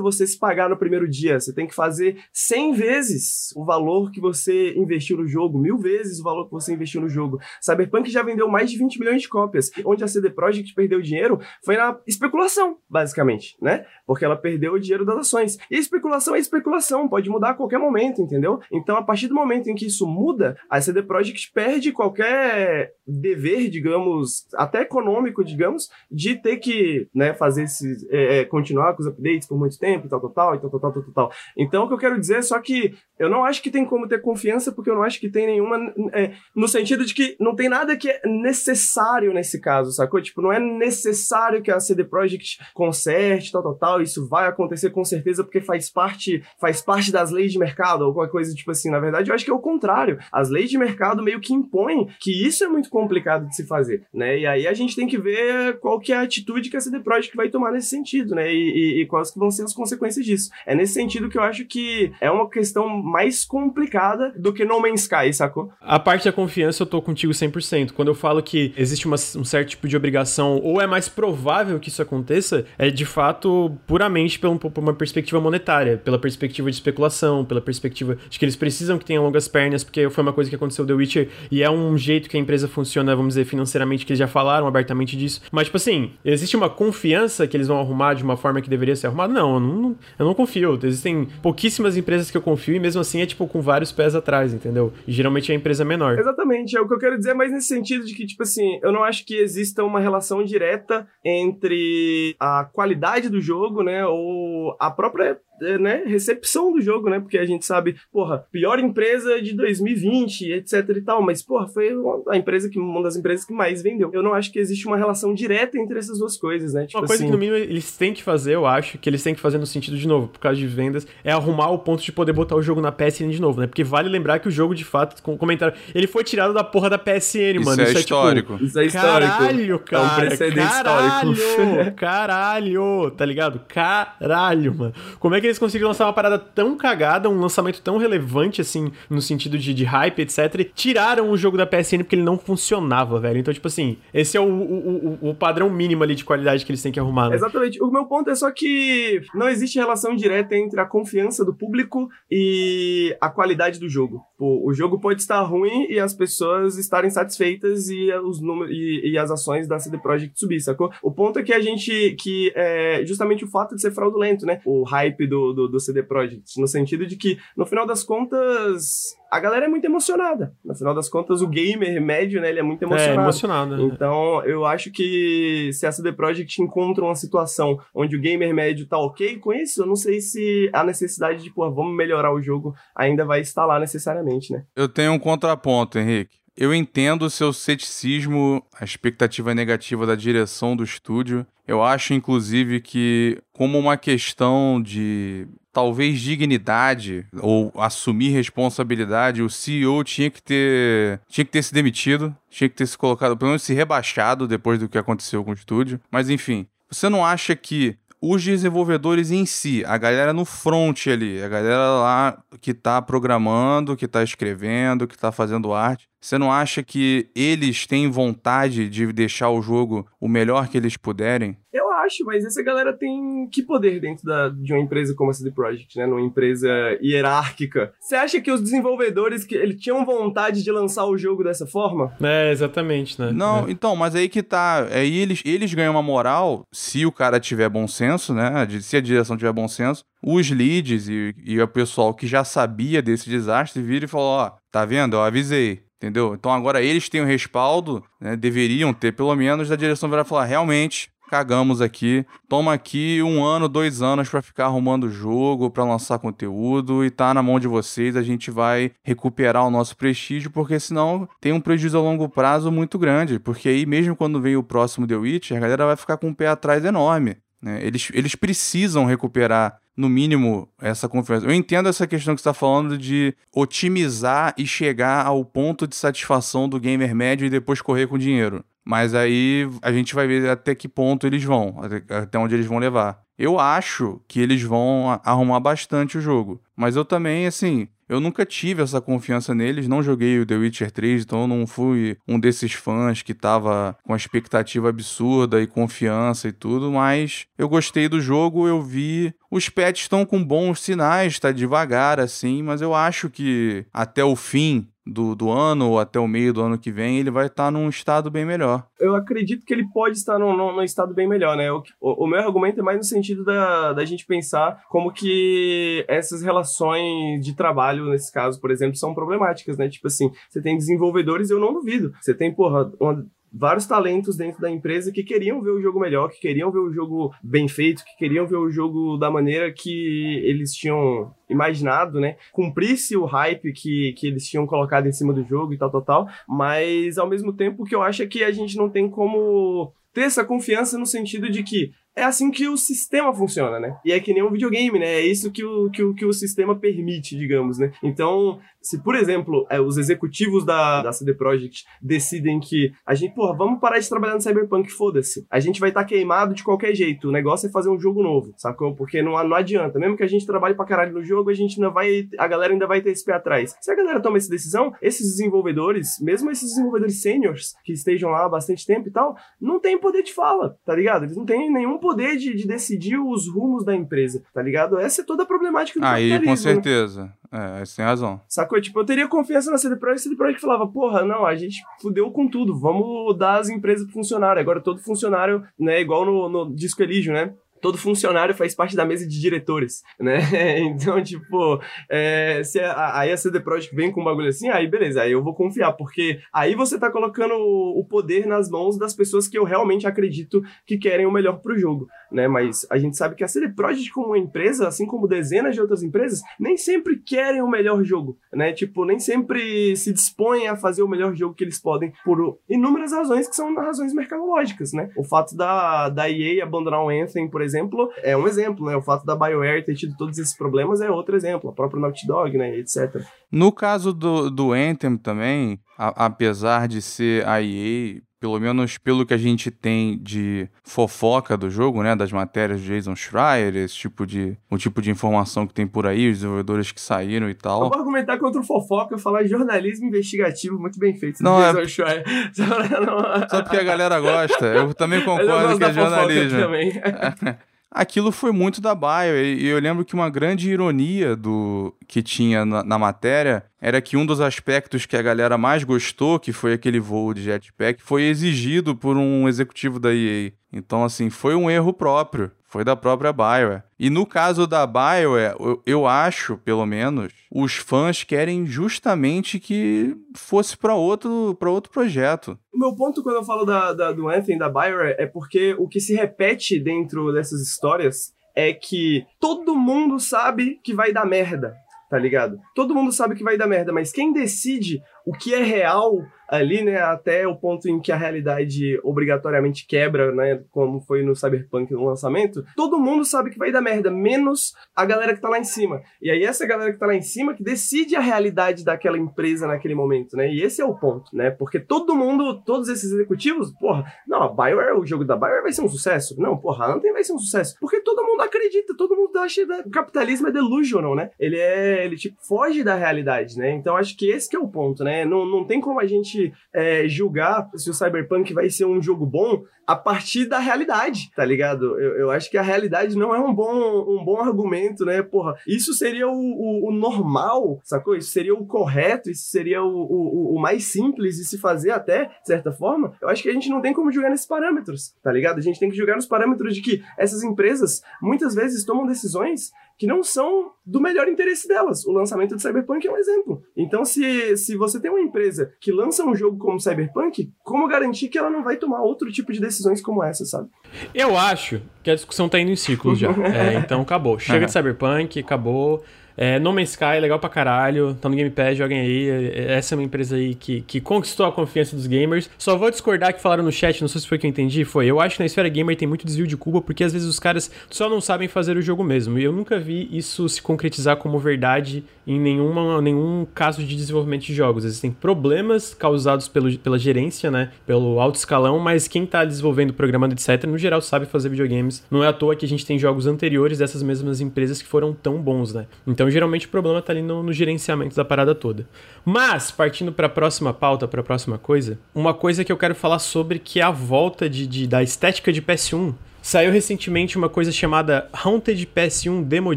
[0.00, 4.20] você se pagar no primeiro dia, você tem que fazer 100 vezes o valor que
[4.20, 7.38] você investiu no jogo, mil vezes o valor que você investiu no jogo.
[7.60, 9.70] Cyberpunk já vendeu mais de 20 milhões de cópias.
[9.84, 13.84] Onde a CD Projekt perdeu dinheiro foi na especulação, basicamente, né?
[14.06, 15.58] Porque ela perdeu o dinheiro das ações.
[15.70, 18.60] E especulação é especulação, pode mudar a qualquer momento momento, entendeu?
[18.72, 23.68] Então, a partir do momento em que isso muda, a CD Projekt perde qualquer dever,
[23.68, 28.06] digamos, até econômico, digamos, de ter que né, fazer esse.
[28.10, 30.92] É, é, continuar com os updates por muito tempo, tal, tal, tal, tal, tal, tal,
[30.92, 31.32] tal, tal.
[31.56, 34.08] Então, o que eu quero dizer é só que eu não acho que tem como
[34.08, 35.76] ter confiança, porque eu não acho que tem nenhuma.
[36.12, 40.20] É, no sentido de que não tem nada que é necessário nesse caso, sacou?
[40.20, 44.02] Tipo, não é necessário que a CD Projekt conserte, tal, tal, tal.
[44.02, 48.14] Isso vai acontecer com certeza, porque faz parte, faz parte das leis de mercado ou
[48.14, 48.90] qualquer coisa tipo assim.
[48.90, 50.18] Na verdade, eu acho que é o contrário.
[50.32, 54.04] As leis de mercado meio que impõem que isso é muito complicado de se fazer,
[54.12, 54.38] né?
[54.38, 57.00] E aí a gente tem que ver qual que é a atitude que a CD
[57.00, 58.52] Projekt vai tomar nesse sentido, né?
[58.52, 60.50] E, e, e quais que vão ser as consequências disso.
[60.66, 64.80] É nesse sentido que eu acho que é uma questão mais complicada do que No
[64.80, 65.72] Man's Sky, sacou?
[65.80, 67.92] A parte da confiança eu tô contigo 100%.
[67.92, 71.78] Quando eu falo que existe uma, um certo tipo de obrigação ou é mais provável
[71.78, 77.44] que isso aconteça, é de fato puramente por uma perspectiva monetária, pela perspectiva de especulação,
[77.44, 80.50] pela perspectiva perspectiva de que eles precisam que tenha longas pernas, porque foi uma coisa
[80.50, 84.04] que aconteceu The Witcher e é um jeito que a empresa funciona, vamos dizer, financeiramente,
[84.04, 85.42] que eles já falaram abertamente disso.
[85.52, 88.96] Mas, tipo assim, existe uma confiança que eles vão arrumar de uma forma que deveria
[88.96, 89.32] ser arrumada?
[89.32, 90.78] Não, eu não, eu não confio.
[90.82, 94.52] Existem pouquíssimas empresas que eu confio e mesmo assim é, tipo, com vários pés atrás,
[94.52, 94.92] entendeu?
[95.06, 96.18] E geralmente é a empresa menor.
[96.18, 98.90] Exatamente, é o que eu quero dizer, mas nesse sentido de que, tipo assim, eu
[98.90, 104.90] não acho que exista uma relação direta entre a qualidade do jogo, né, ou a
[104.90, 107.20] própria é, né, recepção do jogo, né?
[107.20, 111.90] Porque a gente sabe, porra, pior empresa de 2020, etc e tal, mas, porra, foi
[112.28, 114.10] a empresa que, uma das empresas que mais vendeu.
[114.12, 116.86] Eu não acho que existe uma relação direta entre essas duas coisas, né?
[116.86, 117.26] Tipo uma coisa assim...
[117.26, 119.66] que, no mínimo, eles têm que fazer, eu acho, que eles têm que fazer no
[119.66, 122.62] sentido, de novo, por causa de vendas, é arrumar o ponto de poder botar o
[122.62, 123.66] jogo na PSN de novo, né?
[123.66, 126.90] Porque vale lembrar que o jogo, de fato, com comentário, ele foi tirado da porra
[126.90, 127.82] da PSN, Isso mano.
[127.82, 128.52] É Isso é, histórico.
[128.52, 129.32] É, tipo, Isso é histórico.
[129.32, 130.02] Caralho, cara.
[130.02, 131.94] É um precedente caralho, histórico.
[131.96, 133.60] Caralho, tá ligado?
[133.68, 134.94] Caralho, mano.
[135.18, 138.92] Como é que eles conseguiram lançar uma parada tão cagada, um lançamento tão relevante, assim,
[139.08, 140.70] no sentido de, de hype, etc.
[140.74, 143.38] Tiraram o jogo da PSN porque ele não funcionava, velho.
[143.38, 146.70] Então, tipo assim, esse é o, o, o, o padrão mínimo ali de qualidade que
[146.70, 147.30] eles têm que arrumar.
[147.30, 147.36] Né?
[147.36, 147.82] Exatamente.
[147.82, 152.08] O meu ponto é só que não existe relação direta entre a confiança do público
[152.30, 154.22] e a qualidade do jogo.
[154.38, 159.12] O, o jogo pode estar ruim e as pessoas estarem satisfeitas e os números e,
[159.12, 160.90] e, as ações da CD Projekt subir, sacou?
[161.02, 164.60] O ponto é que a gente que é justamente o fato de ser fraudulento, né?
[164.64, 169.14] O hype do, do, do CD Projekt, no sentido de que no final das contas
[169.34, 170.54] a galera é muito emocionada.
[170.64, 173.18] No final das contas, o gamer médio, né, ele é muito é, emocionado.
[173.18, 173.82] É, emocionado.
[173.82, 178.86] Então, eu acho que se a CD Projekt encontra uma situação onde o gamer médio
[178.86, 182.40] tá ok com isso, eu não sei se a necessidade de, pô, vamos melhorar o
[182.40, 184.64] jogo ainda vai estar lá necessariamente, né?
[184.76, 186.43] Eu tenho um contraponto, Henrique.
[186.56, 191.44] Eu entendo o seu ceticismo, a expectativa negativa da direção do estúdio.
[191.66, 200.04] Eu acho, inclusive, que, como uma questão de talvez dignidade ou assumir responsabilidade, o CEO
[200.04, 203.62] tinha que ter tinha que ter se demitido, tinha que ter se colocado, pelo menos
[203.64, 206.00] se rebaixado depois do que aconteceu com o estúdio.
[206.08, 207.96] Mas enfim, você não acha que
[208.26, 213.94] os desenvolvedores em si, a galera no front ali, a galera lá que tá programando,
[213.94, 219.12] que tá escrevendo, que tá fazendo arte, você não acha que eles têm vontade de
[219.12, 221.54] deixar o jogo o melhor que eles puderem?
[221.70, 225.32] Eu acho, mas essa galera tem que poder dentro da, de uma empresa como a
[225.32, 226.06] CD Projekt, né?
[226.06, 226.68] Numa empresa
[227.02, 227.92] hierárquica.
[228.00, 232.14] Você acha que os desenvolvedores que eles tinham vontade de lançar o jogo dessa forma?
[232.22, 233.32] É, exatamente, né?
[233.32, 233.70] Não, é.
[233.70, 234.86] então, mas aí que tá.
[234.90, 238.66] Aí eles, eles ganham uma moral se o cara tiver bom senso, né?
[238.80, 240.04] Se a direção tiver bom senso.
[240.22, 244.52] Os leads e, e o pessoal que já sabia desse desastre viram e falou: ó,
[244.70, 245.16] tá vendo?
[245.16, 246.34] Eu avisei entendeu?
[246.34, 250.44] Então agora eles têm o respaldo, né, deveriam ter pelo menos, da direção virar falar,
[250.44, 255.84] realmente, cagamos aqui, toma aqui um ano, dois anos para ficar arrumando o jogo, para
[255.84, 260.50] lançar conteúdo e tá na mão de vocês, a gente vai recuperar o nosso prestígio,
[260.50, 264.56] porque senão tem um prejuízo a longo prazo muito grande, porque aí mesmo quando vem
[264.56, 267.36] o próximo The Witcher, a galera vai ficar com um pé atrás enorme.
[267.60, 267.80] Né?
[267.82, 271.46] Eles, eles precisam recuperar no mínimo, essa confiança.
[271.46, 275.94] Eu entendo essa questão que você está falando de otimizar e chegar ao ponto de
[275.94, 278.64] satisfação do gamer médio e depois correr com dinheiro.
[278.84, 281.76] Mas aí a gente vai ver até que ponto eles vão,
[282.10, 283.22] até onde eles vão levar.
[283.38, 286.62] Eu acho que eles vão arrumar bastante o jogo.
[286.76, 290.90] Mas eu também, assim, eu nunca tive essa confiança neles, não joguei o The Witcher
[290.90, 295.66] 3, então eu não fui um desses fãs que tava com a expectativa absurda e
[295.66, 299.34] confiança e tudo, mas eu gostei do jogo, eu vi.
[299.50, 304.34] Os pets estão com bons sinais, tá devagar assim, mas eu acho que até o
[304.34, 307.64] fim do, do ano ou até o meio do ano que vem, ele vai estar
[307.64, 308.86] tá num estado bem melhor.
[308.98, 311.70] Eu acredito que ele pode estar num, num, num estado bem melhor, né?
[311.70, 316.04] O, o, o, meu argumento é mais no sentido da, da gente pensar como que
[316.08, 319.88] essas relações de trabalho, nesse caso, por exemplo, são problemáticas, né?
[319.88, 322.12] Tipo assim, você tem desenvolvedores, eu não duvido.
[322.20, 323.24] Você tem, porra, uma
[323.56, 326.92] vários talentos dentro da empresa que queriam ver o jogo melhor, que queriam ver o
[326.92, 332.36] jogo bem feito, que queriam ver o jogo da maneira que eles tinham imaginado, né?
[332.52, 336.02] Cumprisse o hype que, que eles tinham colocado em cima do jogo e tal, tal,
[336.02, 336.28] tal.
[336.48, 340.22] Mas ao mesmo tempo que eu acho é que a gente não tem como ter
[340.22, 343.96] essa confiança no sentido de que é assim que o sistema funciona, né?
[344.04, 345.14] E é que nem um videogame, né?
[345.14, 347.92] É isso que o, que o, que o sistema permite, digamos, né?
[348.02, 353.34] Então, se, por exemplo, é, os executivos da, da CD Projekt decidem que a gente,
[353.34, 355.46] porra, vamos parar de trabalhar no Cyberpunk, foda-se.
[355.50, 357.28] A gente vai estar tá queimado de qualquer jeito.
[357.28, 358.94] O negócio é fazer um jogo novo, sacou?
[358.94, 359.98] Porque não, não adianta.
[359.98, 362.28] Mesmo que a gente trabalhe pra caralho no jogo, a gente ainda vai.
[362.38, 363.74] A galera ainda vai ter esse pé atrás.
[363.80, 368.44] Se a galera toma essa decisão, esses desenvolvedores, mesmo esses desenvolvedores seniors que estejam lá
[368.44, 371.24] há bastante tempo e tal, não tem poder de fala, tá ligado?
[371.24, 374.98] Eles não têm nenhum poder de, de decidir os rumos da empresa, tá ligado?
[374.98, 376.56] Essa é toda a problemática do Aí, com né?
[376.56, 377.24] certeza.
[377.24, 377.32] Né?
[377.78, 378.40] É, você tem razão.
[378.46, 378.78] Sacou?
[378.78, 381.82] Tipo, eu teria confiança na CD Projekt, a CD Projekt falava, porra, não, a gente
[382.02, 384.60] fudeu com tudo, vamos dar as empresas pro funcionário.
[384.60, 387.54] Agora todo funcionário, né, igual no, no Disco Elysium, né?
[387.84, 390.38] Todo funcionário faz parte da mesa de diretores, né?
[390.94, 394.88] Então, tipo, é, se a, aí a CD Projekt vem com um bagulho assim, aí
[394.88, 399.14] beleza, aí eu vou confiar, porque aí você tá colocando o, poder nas mãos das
[399.14, 402.48] pessoas que eu realmente acredito que querem o melhor pro jogo, né?
[402.48, 405.80] Mas a gente sabe que a CD Projekt como uma empresa, assim como dezenas de
[405.80, 408.72] outras empresas, nem sempre querem o melhor jogo, né?
[408.72, 413.12] Tipo, nem sempre se dispõem a fazer o melhor jogo que eles podem por inúmeras
[413.12, 415.10] razões que são razões mercadológicas, né?
[415.16, 417.73] O fato da, da EA abandonar o Anthem, por exemplo,
[418.22, 418.96] é um exemplo, né?
[418.96, 421.70] O fato da BioWare ter tido todos esses problemas é outro exemplo.
[421.70, 422.76] A própria Naughty Dog, né?
[422.78, 423.22] Etc.
[423.50, 429.24] No caso do, do Anthem também, a, apesar de ser a EA pelo menos pelo
[429.24, 433.94] que a gente tem de fofoca do jogo, né, das matérias de Jason Schreier, esse
[433.94, 437.54] tipo de, o tipo de informação que tem por aí, os desenvolvedores que saíram e
[437.54, 437.84] tal.
[437.84, 441.42] Eu vou argumentar contra o fofoca falar jornalismo investigativo muito bem feito.
[441.42, 441.88] Não, Jason é...
[441.88, 442.24] Schreier.
[443.48, 444.66] Só porque a galera gosta.
[444.66, 446.60] Eu também concordo eu que é jornalismo.
[446.60, 446.92] Também.
[447.94, 449.40] aquilo foi muito da Bio.
[449.40, 454.16] E eu lembro que uma grande ironia do que tinha na, na, matéria era que
[454.16, 458.24] um dos aspectos que a galera mais gostou, que foi aquele voo de jetpack, foi
[458.24, 460.52] exigido por um executivo da EA.
[460.72, 462.50] Então, assim, foi um erro próprio.
[462.74, 463.84] Foi da própria BioWare.
[463.96, 470.16] E no caso da BioWare, eu, eu acho, pelo menos, os fãs querem justamente que
[470.34, 472.58] fosse para outro, outro projeto.
[472.74, 475.86] O meu ponto quando eu falo da, da, do Anthem da BioWare é porque o
[475.86, 481.76] que se repete dentro dessas histórias é que todo mundo sabe que vai dar merda,
[482.10, 482.58] tá ligado?
[482.74, 486.18] Todo mundo sabe que vai dar merda, mas quem decide o que é real
[486.48, 491.34] ali, né, até o ponto em que a realidade obrigatoriamente quebra, né, como foi no
[491.34, 495.48] Cyberpunk no lançamento, todo mundo sabe que vai dar merda, menos a galera que tá
[495.48, 496.02] lá em cima.
[496.20, 499.66] E aí essa galera que tá lá em cima que decide a realidade daquela empresa
[499.66, 500.52] naquele momento, né?
[500.52, 501.50] E esse é o ponto, né?
[501.50, 505.72] Porque todo mundo, todos esses executivos, porra, não, a BioWare, o jogo da BioWare vai
[505.72, 506.34] ser um sucesso.
[506.38, 507.76] Não, porra, a Anthem vai ser um sucesso.
[507.80, 511.30] Porque todo mundo acredita, todo mundo acha que o capitalismo é delusional, né?
[511.38, 513.70] Ele é, ele tipo foge da realidade, né?
[513.72, 515.13] Então acho que esse que é o ponto, né?
[515.22, 519.26] Não, não tem como a gente é, julgar se o Cyberpunk vai ser um jogo
[519.26, 522.00] bom a partir da realidade, tá ligado?
[522.00, 523.74] Eu, eu acho que a realidade não é um bom,
[524.08, 525.22] um bom argumento, né?
[525.22, 528.16] Porra, isso seria o, o, o normal, sacou?
[528.16, 532.24] Isso seria o correto, isso seria o, o, o, mais simples de se fazer até,
[532.24, 533.12] de certa forma.
[533.20, 535.58] Eu acho que a gente não tem como julgar nesses parâmetros, tá ligado?
[535.58, 539.70] A gente tem que julgar nos parâmetros de que essas empresas muitas vezes tomam decisões
[539.98, 542.04] que não são do melhor interesse delas.
[542.04, 543.62] O lançamento de Cyberpunk é um exemplo.
[543.76, 548.28] Então, se, se você tem uma empresa que lança um jogo como Cyberpunk, como garantir
[548.28, 550.68] que ela não vai tomar outro tipo de decisões como essa, sabe?
[551.14, 553.30] Eu acho que a discussão tá indo em ciclos já.
[553.42, 554.38] é, então, acabou.
[554.38, 556.02] Chega de Cyberpunk, acabou.
[556.36, 558.14] É, no Man's Sky, legal pra caralho.
[558.20, 559.52] Tá no Game Pass, joguem aí.
[559.68, 562.50] Essa é uma empresa aí que, que conquistou a confiança dos gamers.
[562.58, 564.84] Só vou discordar que falaram no chat, não sei se foi que eu entendi.
[564.84, 567.28] Foi, eu acho que na esfera gamer tem muito desvio de culpa, porque às vezes
[567.28, 569.38] os caras só não sabem fazer o jogo mesmo.
[569.38, 574.42] E eu nunca vi isso se concretizar como verdade em nenhuma, nenhum caso de desenvolvimento
[574.42, 574.84] de jogos.
[574.84, 577.70] Existem problemas causados pelo, pela gerência, né?
[577.86, 582.02] Pelo alto escalão, mas quem tá desenvolvendo, programando, etc., no geral sabe fazer videogames.
[582.10, 585.12] Não é à toa que a gente tem jogos anteriores dessas mesmas empresas que foram
[585.12, 585.86] tão bons, né?
[586.06, 588.88] Então então, geralmente, o problema está ali no, no, gerenciamento da parada toda.
[589.26, 592.94] Mas, partindo para a próxima pauta, para a próxima coisa, uma coisa que eu quero
[592.94, 596.14] falar sobre que é a volta de, de, da estética de PS1.
[596.40, 599.76] Saiu recentemente uma coisa chamada Haunted PS1 Demo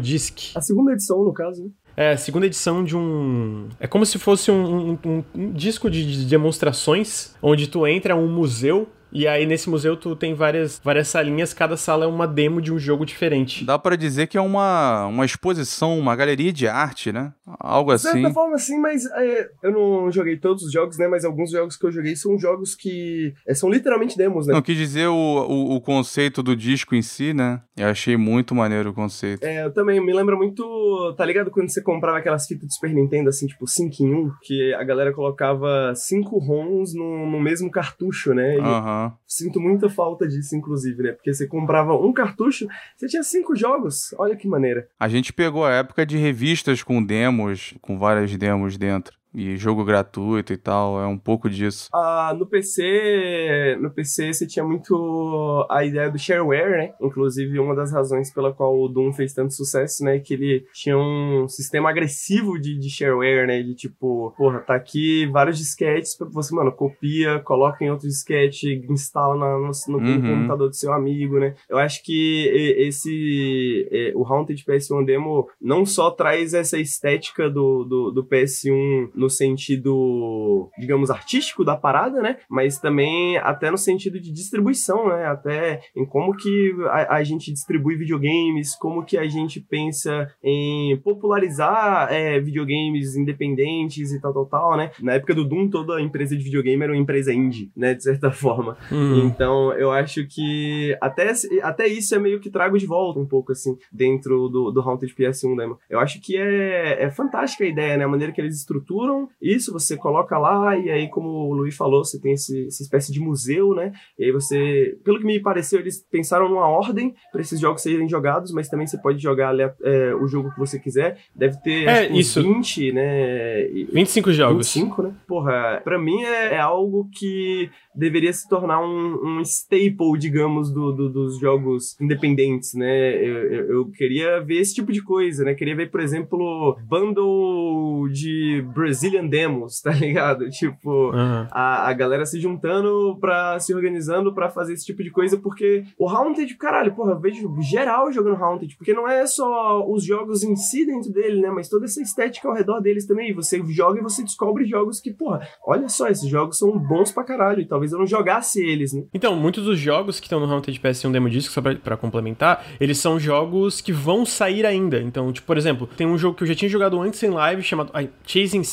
[0.00, 0.56] Disc.
[0.56, 1.68] A segunda edição, no caso, né?
[1.94, 3.68] É, a segunda edição de um.
[3.78, 8.16] É como se fosse um, um, um, um disco de, de, demonstrações, onde tu entra
[8.16, 12.26] um museu e aí nesse museu tu tem várias, várias salinhas, cada sala é uma
[12.26, 13.64] demo de um jogo diferente.
[13.64, 17.32] Dá para dizer que é uma, uma exposição, uma galeria de arte, né?
[17.58, 18.08] Algo assim.
[18.08, 18.34] De certa assim.
[18.34, 21.08] forma sim, mas é, eu não joguei todos os jogos, né?
[21.08, 24.54] Mas alguns jogos que eu joguei são jogos que é, são literalmente demos, né?
[24.54, 27.62] Não, quis dizer o, o, o, conceito do disco em si, né?
[27.76, 29.44] Eu achei muito maneiro o conceito.
[29.44, 32.92] É, eu também me lembra muito, tá ligado quando você comprava aquelas fitas de Super
[32.92, 37.70] Nintendo assim, tipo 5 em 1, que a galera colocava 5 ROMs no, no mesmo
[37.70, 38.56] cartucho, né?
[38.58, 38.97] Aham.
[39.26, 41.12] Sinto muita falta disso, inclusive, né?
[41.12, 42.66] Porque você comprava um cartucho,
[42.96, 44.14] você tinha cinco jogos.
[44.18, 44.88] Olha que maneira.
[44.98, 49.84] A gente pegou a época de revistas com demos, com várias demos dentro e jogo
[49.84, 51.88] gratuito e tal, é um pouco disso.
[51.92, 56.94] Ah, no PC, no PC você tinha muito a ideia do shareware, né?
[57.00, 60.96] Inclusive uma das razões pela qual o Doom fez tanto sucesso, né, que ele tinha
[60.96, 66.28] um sistema agressivo de, de shareware, né, de tipo, porra, tá aqui vários disquetes para
[66.28, 70.34] você, mano, copia, coloca em outro disquete, instala na, no, no uhum.
[70.34, 71.54] computador do seu amigo, né?
[71.68, 72.48] Eu acho que
[72.78, 79.28] esse o Haunted PS1 Demo não só traz essa estética do, do, do PS1 no
[79.28, 82.36] sentido, digamos, artístico da parada, né?
[82.48, 85.26] Mas também até no sentido de distribuição, né?
[85.26, 90.96] Até em como que a, a gente distribui videogames, como que a gente pensa em
[90.98, 94.92] popularizar é, videogames independentes e tal, tal, tal, né?
[95.02, 97.94] Na época do Doom, toda empresa de videogame era uma empresa indie, né?
[97.94, 98.76] De certa forma.
[98.90, 99.26] Uhum.
[99.26, 101.32] Então, eu acho que até,
[101.62, 105.12] até isso é meio que trago de volta um pouco, assim, dentro do, do Haunted
[105.12, 105.78] PS1 Demo.
[105.90, 108.04] Eu acho que é, é fantástica a ideia, né?
[108.04, 109.07] A maneira que eles estruturam
[109.40, 113.12] isso, você coloca lá e aí, como o Luiz falou, você tem esse, essa espécie
[113.12, 113.92] de museu, né?
[114.18, 118.08] E aí você, pelo que me pareceu, eles pensaram numa ordem para esses jogos serem
[118.08, 121.18] jogados, mas também você pode jogar é, o jogo que você quiser.
[121.34, 122.42] Deve ter é, isso.
[122.42, 123.64] 20, né?
[123.92, 124.74] 25 jogos.
[124.74, 125.14] 25, né?
[125.26, 130.92] Porra, pra mim é, é algo que deveria se tornar um, um staple, digamos, do,
[130.92, 133.14] do, dos jogos independentes, né?
[133.14, 135.54] Eu, eu, eu, queria ver esse tipo de coisa, né?
[135.54, 138.64] Queria ver, por exemplo, bundle de
[138.98, 140.48] Brazilian Demos, tá ligado?
[140.58, 141.46] Tipo, uhum.
[141.50, 145.84] a, a galera se juntando pra, se organizando pra fazer esse tipo de coisa, porque
[145.96, 150.42] o Haunted, caralho, porra, eu vejo geral jogando Haunted, porque não é só os jogos
[150.42, 151.50] em si dentro dele, né?
[151.50, 153.32] Mas toda essa estética ao redor deles também.
[153.34, 157.22] Você joga e você descobre jogos que, porra, olha só, esses jogos são bons pra
[157.22, 159.04] caralho, e talvez eu não jogasse eles, né?
[159.14, 162.66] Então, muitos dos jogos que estão no Haunted PS1 Demo Disc, só pra, pra, complementar,
[162.80, 165.00] eles são jogos que vão sair ainda.
[165.00, 167.62] Então, tipo, por exemplo, tem um jogo que eu já tinha jogado antes em live,
[167.62, 167.92] chamado
[168.24, 168.64] Chasing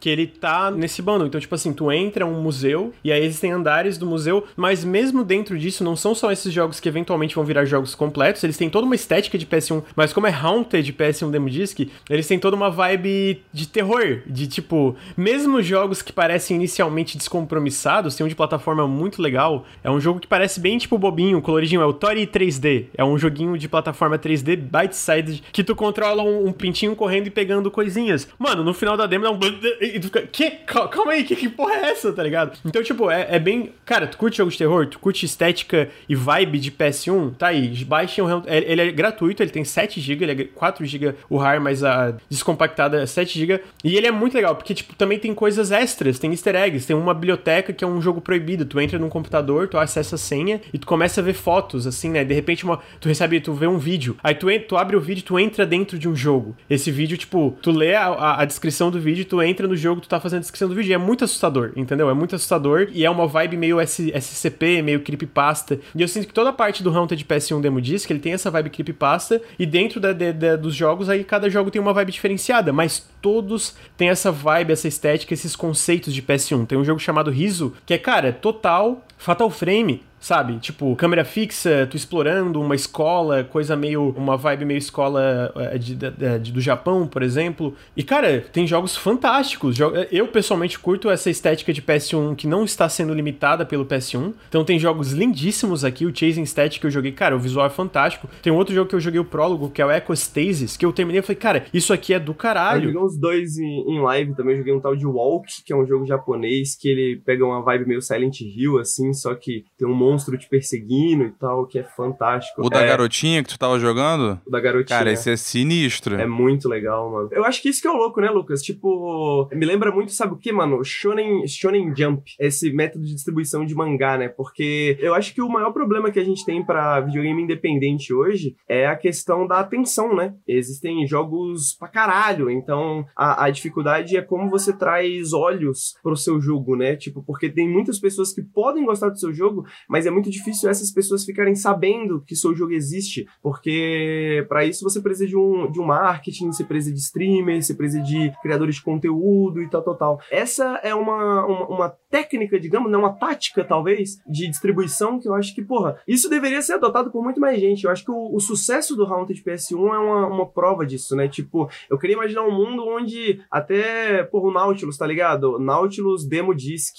[0.00, 1.26] Que ele tá nesse bundle.
[1.26, 5.24] Então, tipo assim, tu entra um museu, e aí existem andares do museu, mas mesmo
[5.24, 8.70] dentro disso, não são só esses jogos que eventualmente vão virar jogos completos, eles têm
[8.70, 12.56] toda uma estética de PS1, mas como é Haunted PS1 Demo Disc, eles têm toda
[12.56, 18.34] uma vibe de terror, de tipo, mesmo jogos que parecem inicialmente descompromissados, tem um de
[18.34, 19.64] plataforma muito legal.
[19.82, 21.80] É um jogo que parece bem tipo bobinho, coloridinho.
[21.80, 22.86] É o Tori 3D.
[22.96, 27.30] É um joguinho de plataforma 3D bite-sized que tu controla um, um, pintinho correndo e
[27.30, 28.28] pegando coisinhas.
[28.38, 29.37] Mano, no final da demo dá um.
[29.80, 30.22] E tu fica.
[30.22, 30.50] Que?
[30.66, 32.58] Calma aí, que, que porra é essa, tá ligado?
[32.64, 33.72] Então, tipo, é, é bem.
[33.84, 34.86] Cara, tu curte jogos de terror?
[34.86, 37.34] Tu curte estética e vibe de PS1?
[37.36, 38.42] Tá aí, baixem o.
[38.46, 43.04] Ele é gratuito, ele tem 7GB, ele é 4GB o RAR, mas a descompactada é
[43.04, 43.60] 7GB.
[43.84, 46.96] E ele é muito legal, porque, tipo, também tem coisas extras, tem easter eggs, tem
[46.96, 48.64] uma biblioteca que é um jogo proibido.
[48.64, 52.10] Tu entra num computador, tu acessa a senha e tu começa a ver fotos, assim,
[52.10, 52.24] né?
[52.24, 54.16] De repente, uma, tu recebe, tu vê um vídeo.
[54.22, 56.56] Aí tu, tu abre o vídeo tu entra dentro de um jogo.
[56.70, 60.00] Esse vídeo, tipo, tu lê a, a, a, descrição do vídeo, tu entra no jogo,
[60.00, 60.90] tu tá fazendo a descrição do vídeo.
[60.90, 62.08] E é muito assustador, entendeu?
[62.08, 65.78] É muito assustador e é uma vibe meio S, SCP, meio creepypasta.
[65.94, 68.50] E eu sinto que toda a parte do Haunted PS1 Demo Disc, ele tem essa
[68.50, 69.40] vibe creepypasta.
[69.58, 70.12] E dentro da,
[70.56, 72.72] dos jogos, aí cada jogo tem uma vibe diferenciada.
[72.72, 76.66] Mas todos têm essa vibe, essa estética, esses conceitos de PS1.
[76.66, 80.58] Tem um jogo chamado Riso, que é, cara, total Fatal Frame sabe?
[80.58, 84.10] Tipo, câmera fixa, tu explorando uma escola, coisa meio.
[84.16, 87.74] uma vibe meio escola é, de, de, de, do Japão, por exemplo.
[87.96, 89.78] E, cara, tem jogos fantásticos.
[90.10, 94.34] Eu, pessoalmente, curto essa estética de PS1 que não está sendo limitada pelo PS1.
[94.48, 96.04] Então, tem jogos lindíssimos aqui.
[96.06, 98.28] O Chasing Static que eu joguei, cara, o visual é fantástico.
[98.42, 100.92] Tem outro jogo que eu joguei o prólogo, que é o Echo Stasis, que eu
[100.92, 102.84] terminei e falei, cara, isso aqui é do caralho.
[102.84, 104.54] Eu joguei uns dois em, em live também.
[104.54, 107.62] Eu joguei um tal de Walk, que é um jogo japonês, que ele pega uma
[107.62, 111.78] vibe meio Silent Hill, assim, só que tem um monstro te perseguindo e tal, que
[111.78, 112.62] é fantástico.
[112.62, 112.70] O é...
[112.70, 114.40] da garotinha que tu tava jogando?
[114.46, 114.98] O da garotinha.
[114.98, 116.16] Cara, esse é sinistro.
[116.16, 117.28] É muito legal, mano.
[117.32, 118.62] Eu acho que isso que é o louco, né, Lucas?
[118.62, 120.84] Tipo, me lembra muito, sabe o que, mano?
[120.84, 122.32] Shonen, Shonen Jump.
[122.38, 124.28] Esse método de distribuição de mangá, né?
[124.28, 128.56] Porque eu acho que o maior problema que a gente tem para videogame independente hoje
[128.68, 130.34] é a questão da atenção, né?
[130.46, 136.40] Existem jogos pra caralho, então a, a dificuldade é como você traz olhos pro seu
[136.40, 136.96] jogo, né?
[136.96, 140.68] Tipo, porque tem muitas pessoas que podem gostar do seu jogo, mas é muito difícil
[140.68, 145.70] essas pessoas ficarem sabendo que seu jogo existe, porque para isso você precisa de um,
[145.70, 149.82] de um marketing, você precisa de streamers, você precisa de criadores de conteúdo e tal,
[149.82, 150.20] tal, tal.
[150.30, 155.34] Essa é uma, uma, uma técnica, digamos, né, uma tática, talvez, de distribuição que eu
[155.34, 157.84] acho que, porra, isso deveria ser adotado por muito mais gente.
[157.84, 161.28] Eu acho que o, o sucesso do Haunted PS1 é uma, uma prova disso, né?
[161.28, 165.58] Tipo, eu queria imaginar um mundo onde até, porra, o Nautilus, tá ligado?
[165.58, 166.96] Nautilus Demo Disc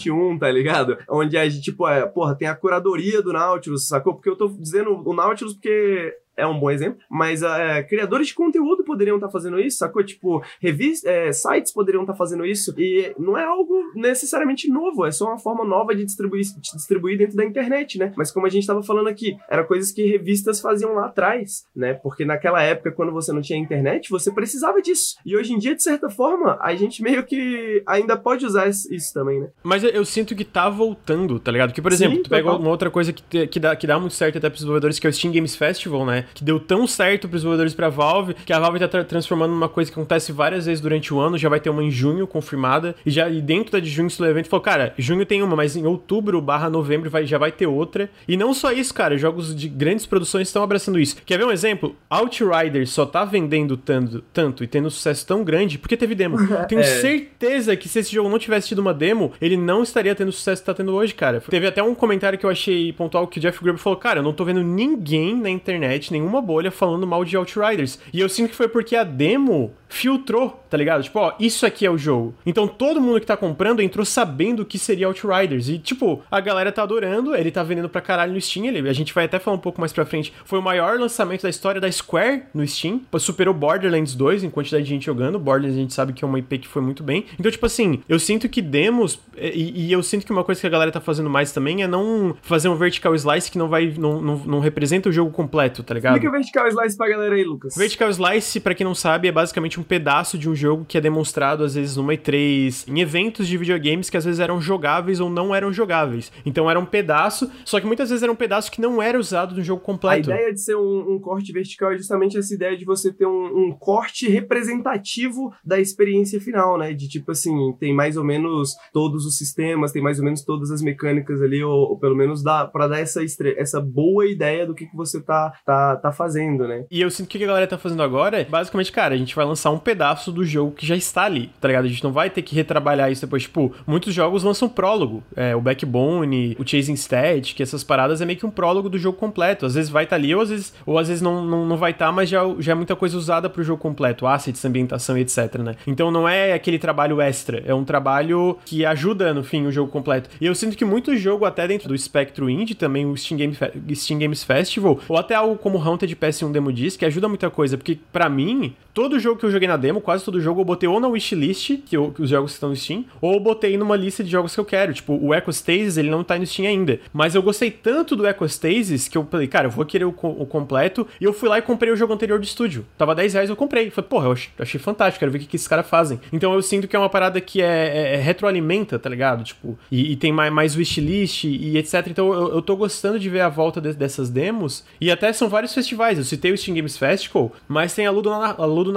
[0.00, 0.98] 2021, tá ligado?
[1.08, 4.14] Onde a gente, tipo, é, porra, tem a curadoria do Nautilus, sacou?
[4.14, 8.34] Porque eu tô dizendo o Nautilus porque é um bom exemplo, mas é, criadores de
[8.34, 10.02] conteúdo poderiam estar tá fazendo isso, sacou?
[10.02, 15.06] Tipo, revistas, é, sites poderiam estar tá fazendo isso, e não é algo necessariamente novo,
[15.06, 18.12] é só uma forma nova de distribuir, de distribuir dentro da internet, né?
[18.16, 21.94] Mas como a gente estava falando aqui, era coisas que revistas faziam lá atrás, né?
[21.94, 25.16] Porque naquela época, quando você não tinha internet, você precisava disso.
[25.24, 29.12] E hoje em dia, de certa forma, a gente meio que ainda pode usar isso
[29.12, 29.48] também, né?
[29.62, 31.72] Mas eu, sinto que tá voltando, tá ligado?
[31.72, 34.14] Que, por exemplo, Sim, tu pega uma outra coisa que, que, dá, que dá muito
[34.14, 36.26] certo até pros desenvolvedores, que é o Steam Games Festival, né?
[36.34, 39.68] Que deu tão certo pros desenvolvedores pra Valve, que a Valve tá tra transformando numa
[39.68, 42.94] coisa que acontece várias vezes durante o ano, já vai ter uma em junho confirmada,
[43.04, 45.76] e já e dentro da de junho do evento falou, cara, junho tem uma, mas
[45.76, 48.10] em outubro barra novembro vai, já vai ter outra.
[48.26, 51.16] E não só isso, cara, jogos de grandes produções estão abraçando isso.
[51.24, 51.96] Quer ver um exemplo?
[52.08, 56.36] Outriders só tá vendendo tanto, tanto e tendo um sucesso tão grande porque teve demo.
[56.68, 56.84] Tenho é.
[56.84, 60.32] certeza que se esse jogo não tivesse tido uma demo, ele não estaria tendo o
[60.32, 61.40] sucesso que tá tendo hoje, cara.
[61.40, 64.22] Teve até um comentário que eu achei pontual que o Jeff Grubb falou, cara, eu
[64.22, 67.98] não tô vendo ninguém na internet, nenhuma bolha falando mal de Outriders.
[68.12, 71.02] E eu sinto que foi porque a demo filtrou, tá ligado?
[71.02, 72.34] Tipo, ó, isso aqui é o jogo.
[72.46, 75.68] Então todo mundo que tá comprando entrou sabendo que seria Outriders.
[75.68, 78.66] E, tipo, a galera tá adorando, ele tá vendendo pra caralho no Steam.
[78.66, 80.32] Ele, a gente vai até falar um pouco mais pra frente.
[80.44, 83.02] Foi o maior lançamento da história da Square no Steam.
[83.18, 85.38] Superou Borderlands 2 em quantidade de gente jogando.
[85.38, 87.26] Borderlands a gente sabe que é uma IP que foi muito bem.
[87.38, 89.18] Então, tipo assim, eu sinto que demos.
[89.36, 91.88] E, e eu sinto que uma coisa que a galera tá fazendo mais também é
[91.88, 93.92] não fazer um vertical slice que não vai.
[93.98, 96.14] não, não, não representa o jogo completo, tá ligado?
[96.14, 97.74] Explica o vertical slice pra galera aí, Lucas.
[97.76, 101.00] Vertical slice, pra quem não sabe, é basicamente um pedaço de um jogo que é
[101.00, 105.30] demonstrado às vezes numa E3, em eventos de videogames que às vezes eram jogáveis ou
[105.30, 106.30] não eram jogáveis.
[106.44, 109.54] Então era um pedaço, só que muitas vezes era um pedaço que não era usado
[109.54, 110.30] no jogo completo.
[110.30, 113.26] A ideia de ser um, um corte vertical é justamente essa ideia de você ter
[113.26, 116.92] um, um, corte representativo da experiência final, né?
[116.92, 120.70] De tipo assim, tem mais ou menos todos os sistemas, tem mais ou menos todas
[120.70, 123.20] as mecânicas ali, ou, ou pelo menos dá para dar essa,
[123.56, 126.84] essa boa ideia do que, que você tá, tá, tá fazendo, né?
[126.90, 129.18] E eu sinto que o que a galera tá fazendo agora é, basicamente, cara, a
[129.18, 131.84] gente vai lançar um pedaço do jogo que já está ali, tá ligado?
[131.84, 133.42] A gente não vai ter que retrabalhar isso depois.
[133.42, 135.22] Tipo, muitos jogos lançam prólogo.
[135.36, 139.18] É, o Backbone, o Chasing Static, essas paradas é meio que um prólogo do jogo
[139.18, 139.66] completo.
[139.66, 141.76] Às vezes vai estar tá ali, ou às vezes, ou às vezes não, não, não
[141.76, 144.26] vai estar, tá, mas já, já é muita coisa usada pro jogo completo.
[144.26, 145.76] Assets, ambientação e etc, né?
[145.86, 149.90] Então não é aquele trabalho extra, é um trabalho que ajuda, no fim, o jogo
[149.90, 150.30] completo.
[150.40, 153.56] E eu sinto que muito jogo, até dentro do Spectro Indie, também o Steam, Game
[153.94, 157.76] Steam Games Festival, ou até algo como Haunted PS1 Demo Disc, que ajuda muita coisa,
[157.76, 161.00] porque para mim, todo jogo que eu na demo, quase todo jogo, eu botei ou
[161.00, 163.96] na wishlist, que, eu, que os jogos que estão no Steam, ou eu botei numa
[163.96, 164.92] lista de jogos que eu quero.
[164.92, 167.00] Tipo, o Ecostasis, ele não tá no Steam ainda.
[167.12, 170.46] Mas eu gostei tanto do Ecostasis que eu falei, cara, eu vou querer o, o
[170.46, 171.06] completo.
[171.20, 172.86] E eu fui lá e comprei o jogo anterior do estúdio.
[172.96, 173.90] Tava 10 reais, eu comprei.
[173.90, 176.20] Falei, porra, eu achei, achei fantástico, quero ver o que, que esses caras fazem.
[176.32, 179.44] Então eu sinto que é uma parada que é, é, é retroalimenta, tá ligado?
[179.44, 182.06] Tipo, e, e, tem mais, mais wishlist e etc.
[182.08, 184.84] Então eu, eu tô gostando de ver a volta de, dessas demos.
[185.00, 186.18] E até são vários festivais.
[186.18, 188.92] Eu citei o Steam Games Festival, mas tem a Ludo, a Ludo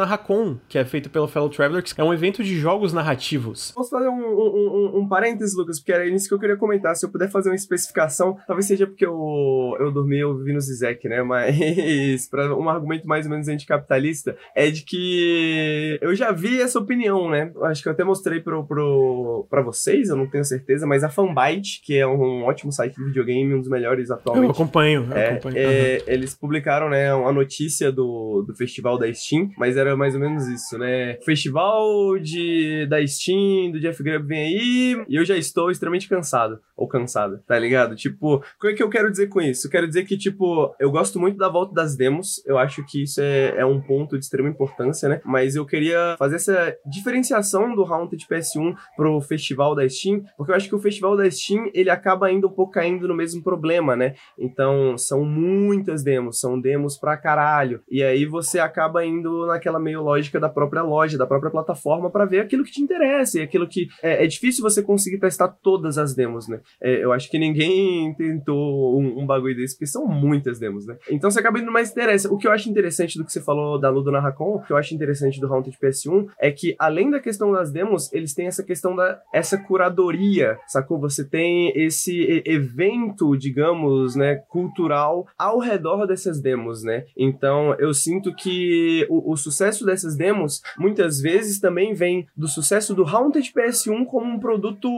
[0.68, 3.72] Que é feito pelo Fellow Traveler, que é um evento de jogos narrativos.
[3.72, 5.80] Posso fazer um, um, um, um parênteses, Lucas?
[5.80, 6.96] Porque era isso que eu queria comentar.
[6.96, 10.62] Se eu puder fazer uma especificação, talvez seja porque eu, eu dormi eu vivi no
[10.62, 11.22] Zizek, né?
[11.24, 16.80] Mas, para um argumento mais ou menos anticapitalista, é de que eu já vi essa
[16.80, 17.52] opinião, né?
[17.64, 21.10] Acho que eu até mostrei pro, pro, pra vocês, eu não tenho certeza, mas a
[21.10, 24.46] Fanbyte, que é um ótimo site de videogame, um dos melhores atualmente.
[24.46, 25.58] Eu acompanho, eu é, acompanho.
[25.58, 26.14] É, uhum.
[26.14, 30.43] Eles publicaram, né, uma notícia do, do festival da Steam, mas era mais ou menos
[30.48, 31.18] isso, né?
[31.24, 36.60] Festival de, da Steam, do Jeff Grubb vem aí, e eu já estou extremamente cansado,
[36.76, 37.96] ou cansada, tá ligado?
[37.96, 39.68] Tipo, o que, é que eu quero dizer com isso?
[39.68, 43.04] Eu quero dizer que, tipo, eu gosto muito da volta das demos, eu acho que
[43.04, 45.22] isso é, é um ponto de extrema importância, né?
[45.26, 50.56] Mas eu queria fazer essa diferenciação do Haunted PS1 pro festival da Steam, porque eu
[50.56, 53.96] acho que o festival da Steam, ele acaba indo um pouco caindo no mesmo problema,
[53.96, 54.16] né?
[54.38, 60.02] Então, são muitas demos, são demos pra caralho, e aí você acaba indo naquela meio
[60.02, 63.68] lógica da própria loja, da própria plataforma, para ver aquilo que te interessa, e aquilo
[63.68, 63.88] que...
[64.02, 66.60] É, é difícil você conseguir testar todas as demos, né?
[66.82, 70.98] É, eu acho que ninguém tentou um, um, bagulho desse, porque são muitas demos, né?
[71.10, 72.32] Então você acaba indo mais interessa.
[72.32, 74.78] O que eu acho interessante do que você falou da Ludo Narracon, o que eu
[74.78, 78.64] acho interessante do Haunted PS1 é que, além da questão das demos, eles têm essa
[78.64, 81.00] questão da essa curadoria, sacou?
[81.00, 87.06] Você tem esse evento, digamos, né, cultural ao redor dessas demos, né?
[87.18, 92.94] Então eu sinto que o, o sucesso dessas demos muitas vezes também vem do sucesso
[92.94, 94.90] do Haunted PS1 como um produto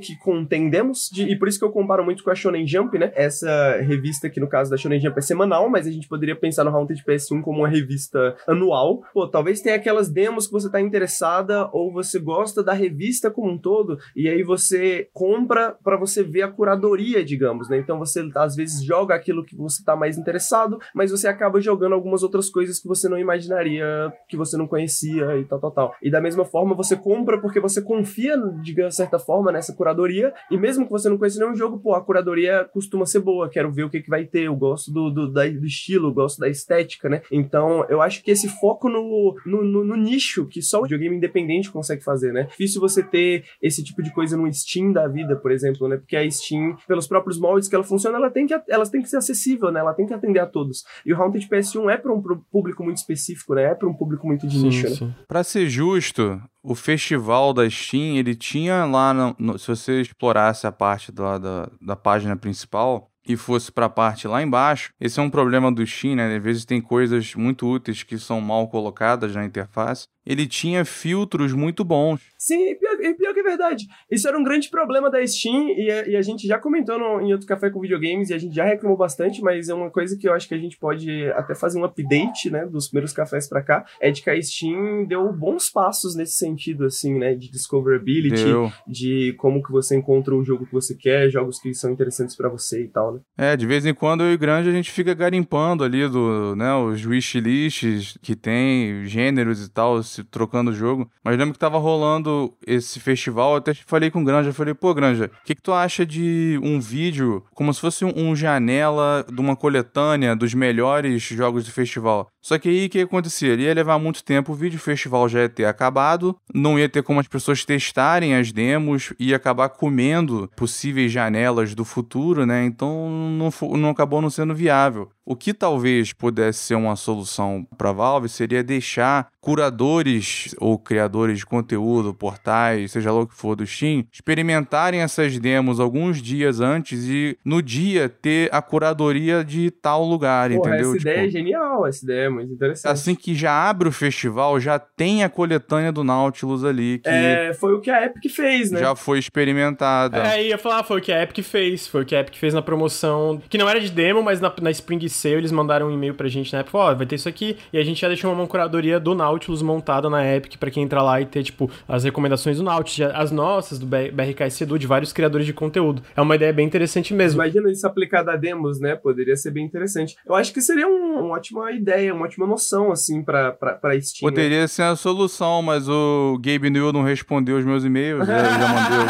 [0.00, 2.98] que contém demos, de, e por isso que eu comparo muito com a Shonen Jump,
[2.98, 3.12] né?
[3.14, 6.64] Essa revista que no caso da Shonen Jump é semanal, mas a gente poderia pensar
[6.64, 9.02] no Haunted PS1 como uma revista anual.
[9.12, 13.50] Pô, talvez tenha aquelas demos que você tá interessada ou você gosta da revista como
[13.50, 17.78] um todo, e aí você compra para você ver a curadoria, digamos, né?
[17.78, 21.94] Então você às vezes joga aquilo que você tá mais interessado, mas você acaba jogando
[21.94, 25.94] algumas outras coisas que você não imaginaria que você não conhecia e tal, tal, tal.
[26.02, 30.56] E da mesma forma, você compra porque você confia, de certa forma, nessa curadoria, e
[30.56, 33.84] mesmo que você não conheça nenhum jogo, pô, a curadoria costuma ser boa, quero ver
[33.84, 37.08] o que, que vai ter, eu gosto do, do, da, do estilo, gosto da estética,
[37.08, 37.22] né?
[37.30, 41.16] Então, eu acho que esse foco no, no, no, no nicho, que só o videogame
[41.16, 42.44] independente consegue fazer, né?
[42.44, 45.96] Difícil você ter esse tipo de coisa no Steam da vida, por exemplo, né?
[45.96, 49.08] Porque a Steam, pelos próprios moldes que ela funciona, ela tem que, ela tem que
[49.08, 49.80] ser acessível, né?
[49.80, 50.84] Ela tem que atender a todos.
[51.04, 53.64] E o Haunted PS1 é para um público muito específico, né?
[53.64, 54.94] É para um público muito de sim, nicho, né?
[54.94, 55.04] sim.
[55.06, 55.14] né?
[55.26, 60.66] Para ser justo, o festival da Steam, ele tinha lá, no, no, se você explorasse
[60.66, 65.18] a parte da, da, da página principal, e fosse para a parte lá embaixo, esse
[65.18, 66.36] é um problema do Steam, né?
[66.36, 71.52] Às vezes tem coisas muito úteis que são mal colocadas na interface ele tinha filtros
[71.52, 72.20] muito bons.
[72.38, 73.86] Sim, e pior, e pior, que é verdade.
[74.10, 77.20] Isso era um grande problema da Steam e a, e a gente já comentou no,
[77.20, 80.16] em outro café com videogames e a gente já reclamou bastante, mas é uma coisa
[80.16, 83.48] que eu acho que a gente pode até fazer um update, né, dos primeiros cafés
[83.48, 87.50] para cá, é de que a Steam deu bons passos nesse sentido, assim, né, de
[87.50, 88.72] discoverability, deu.
[88.86, 92.48] de como que você encontra o jogo que você quer, jogos que são interessantes para
[92.48, 93.20] você e tal, né.
[93.36, 96.74] É, de vez em quando eu e Grande a gente fica garimpando ali do, né,
[96.74, 101.10] os wishlists que tem, gêneros e tal, trocando o jogo.
[101.24, 104.94] Mas lembro que tava rolando esse festival, eu até falei com o Granja, falei, pô,
[104.94, 109.40] Granja, o que, que tu acha de um vídeo como se fosse um, janela de
[109.40, 112.28] uma coletânea dos melhores jogos do festival?
[112.40, 113.52] Só que aí o que acontecia?
[113.52, 117.02] Ele ia levar muito tempo, o vídeo festival já ia ter acabado, não ia ter
[117.02, 122.64] como as pessoas testarem as demos, ia acabar comendo possíveis janelas do futuro, né?
[122.64, 125.10] Então não, não acabou não sendo viável.
[125.26, 131.46] O que talvez pudesse ser uma solução para Valve seria deixar curadores ou criadores de
[131.46, 137.04] conteúdo, portais, seja lá o que for do Steam, experimentarem essas demos alguns dias antes
[137.04, 140.90] e no dia ter a curadoria de tal lugar, Porra, entendeu?
[140.90, 142.92] Essa tipo, ideia é genial, essa ideia é muito interessante.
[142.92, 146.98] Assim que já abre o festival, já tem a coletânea do Nautilus ali.
[146.98, 148.80] Que é, foi o que a Epic fez, né?
[148.80, 150.22] Já foi experimentada.
[150.26, 151.86] É, ia falar, foi o que a Epic fez.
[151.86, 154.52] Foi o que a Epic fez na promoção, que não era de demo, mas na,
[154.60, 157.16] na Spring Sale eles mandaram um e-mail pra gente na época, ó, oh, vai ter
[157.16, 157.56] isso aqui.
[157.72, 161.02] E a gente já deixou uma curadoria do Nautilus montada na Epic para quem entrar
[161.02, 165.12] lá e ter, tipo, as recomendações do Nautilus, as nossas, do BRKS Edu, de vários
[165.12, 166.02] criadores de conteúdo.
[166.16, 167.42] É uma ideia bem interessante mesmo.
[167.42, 168.94] Imagina isso aplicado a demos, né?
[168.94, 170.16] Poderia ser bem interessante.
[170.26, 174.00] Eu acho que seria um, uma ótima ideia, uma ótima noção, assim, pra, pra, pra
[174.00, 174.30] Steam.
[174.30, 174.34] Né?
[174.34, 178.26] Poderia ser a solução, mas o Gabe New não respondeu os meus e-mails.
[178.26, 178.44] Né?
[178.44, 179.04] já mandei.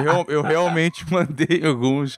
[0.10, 2.16] Eu, eu realmente mandei alguns.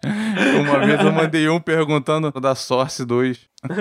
[0.60, 2.54] Uma vez eu mandei um perguntando da
[2.92, 3.48] Source 2.
[3.68, 3.76] não,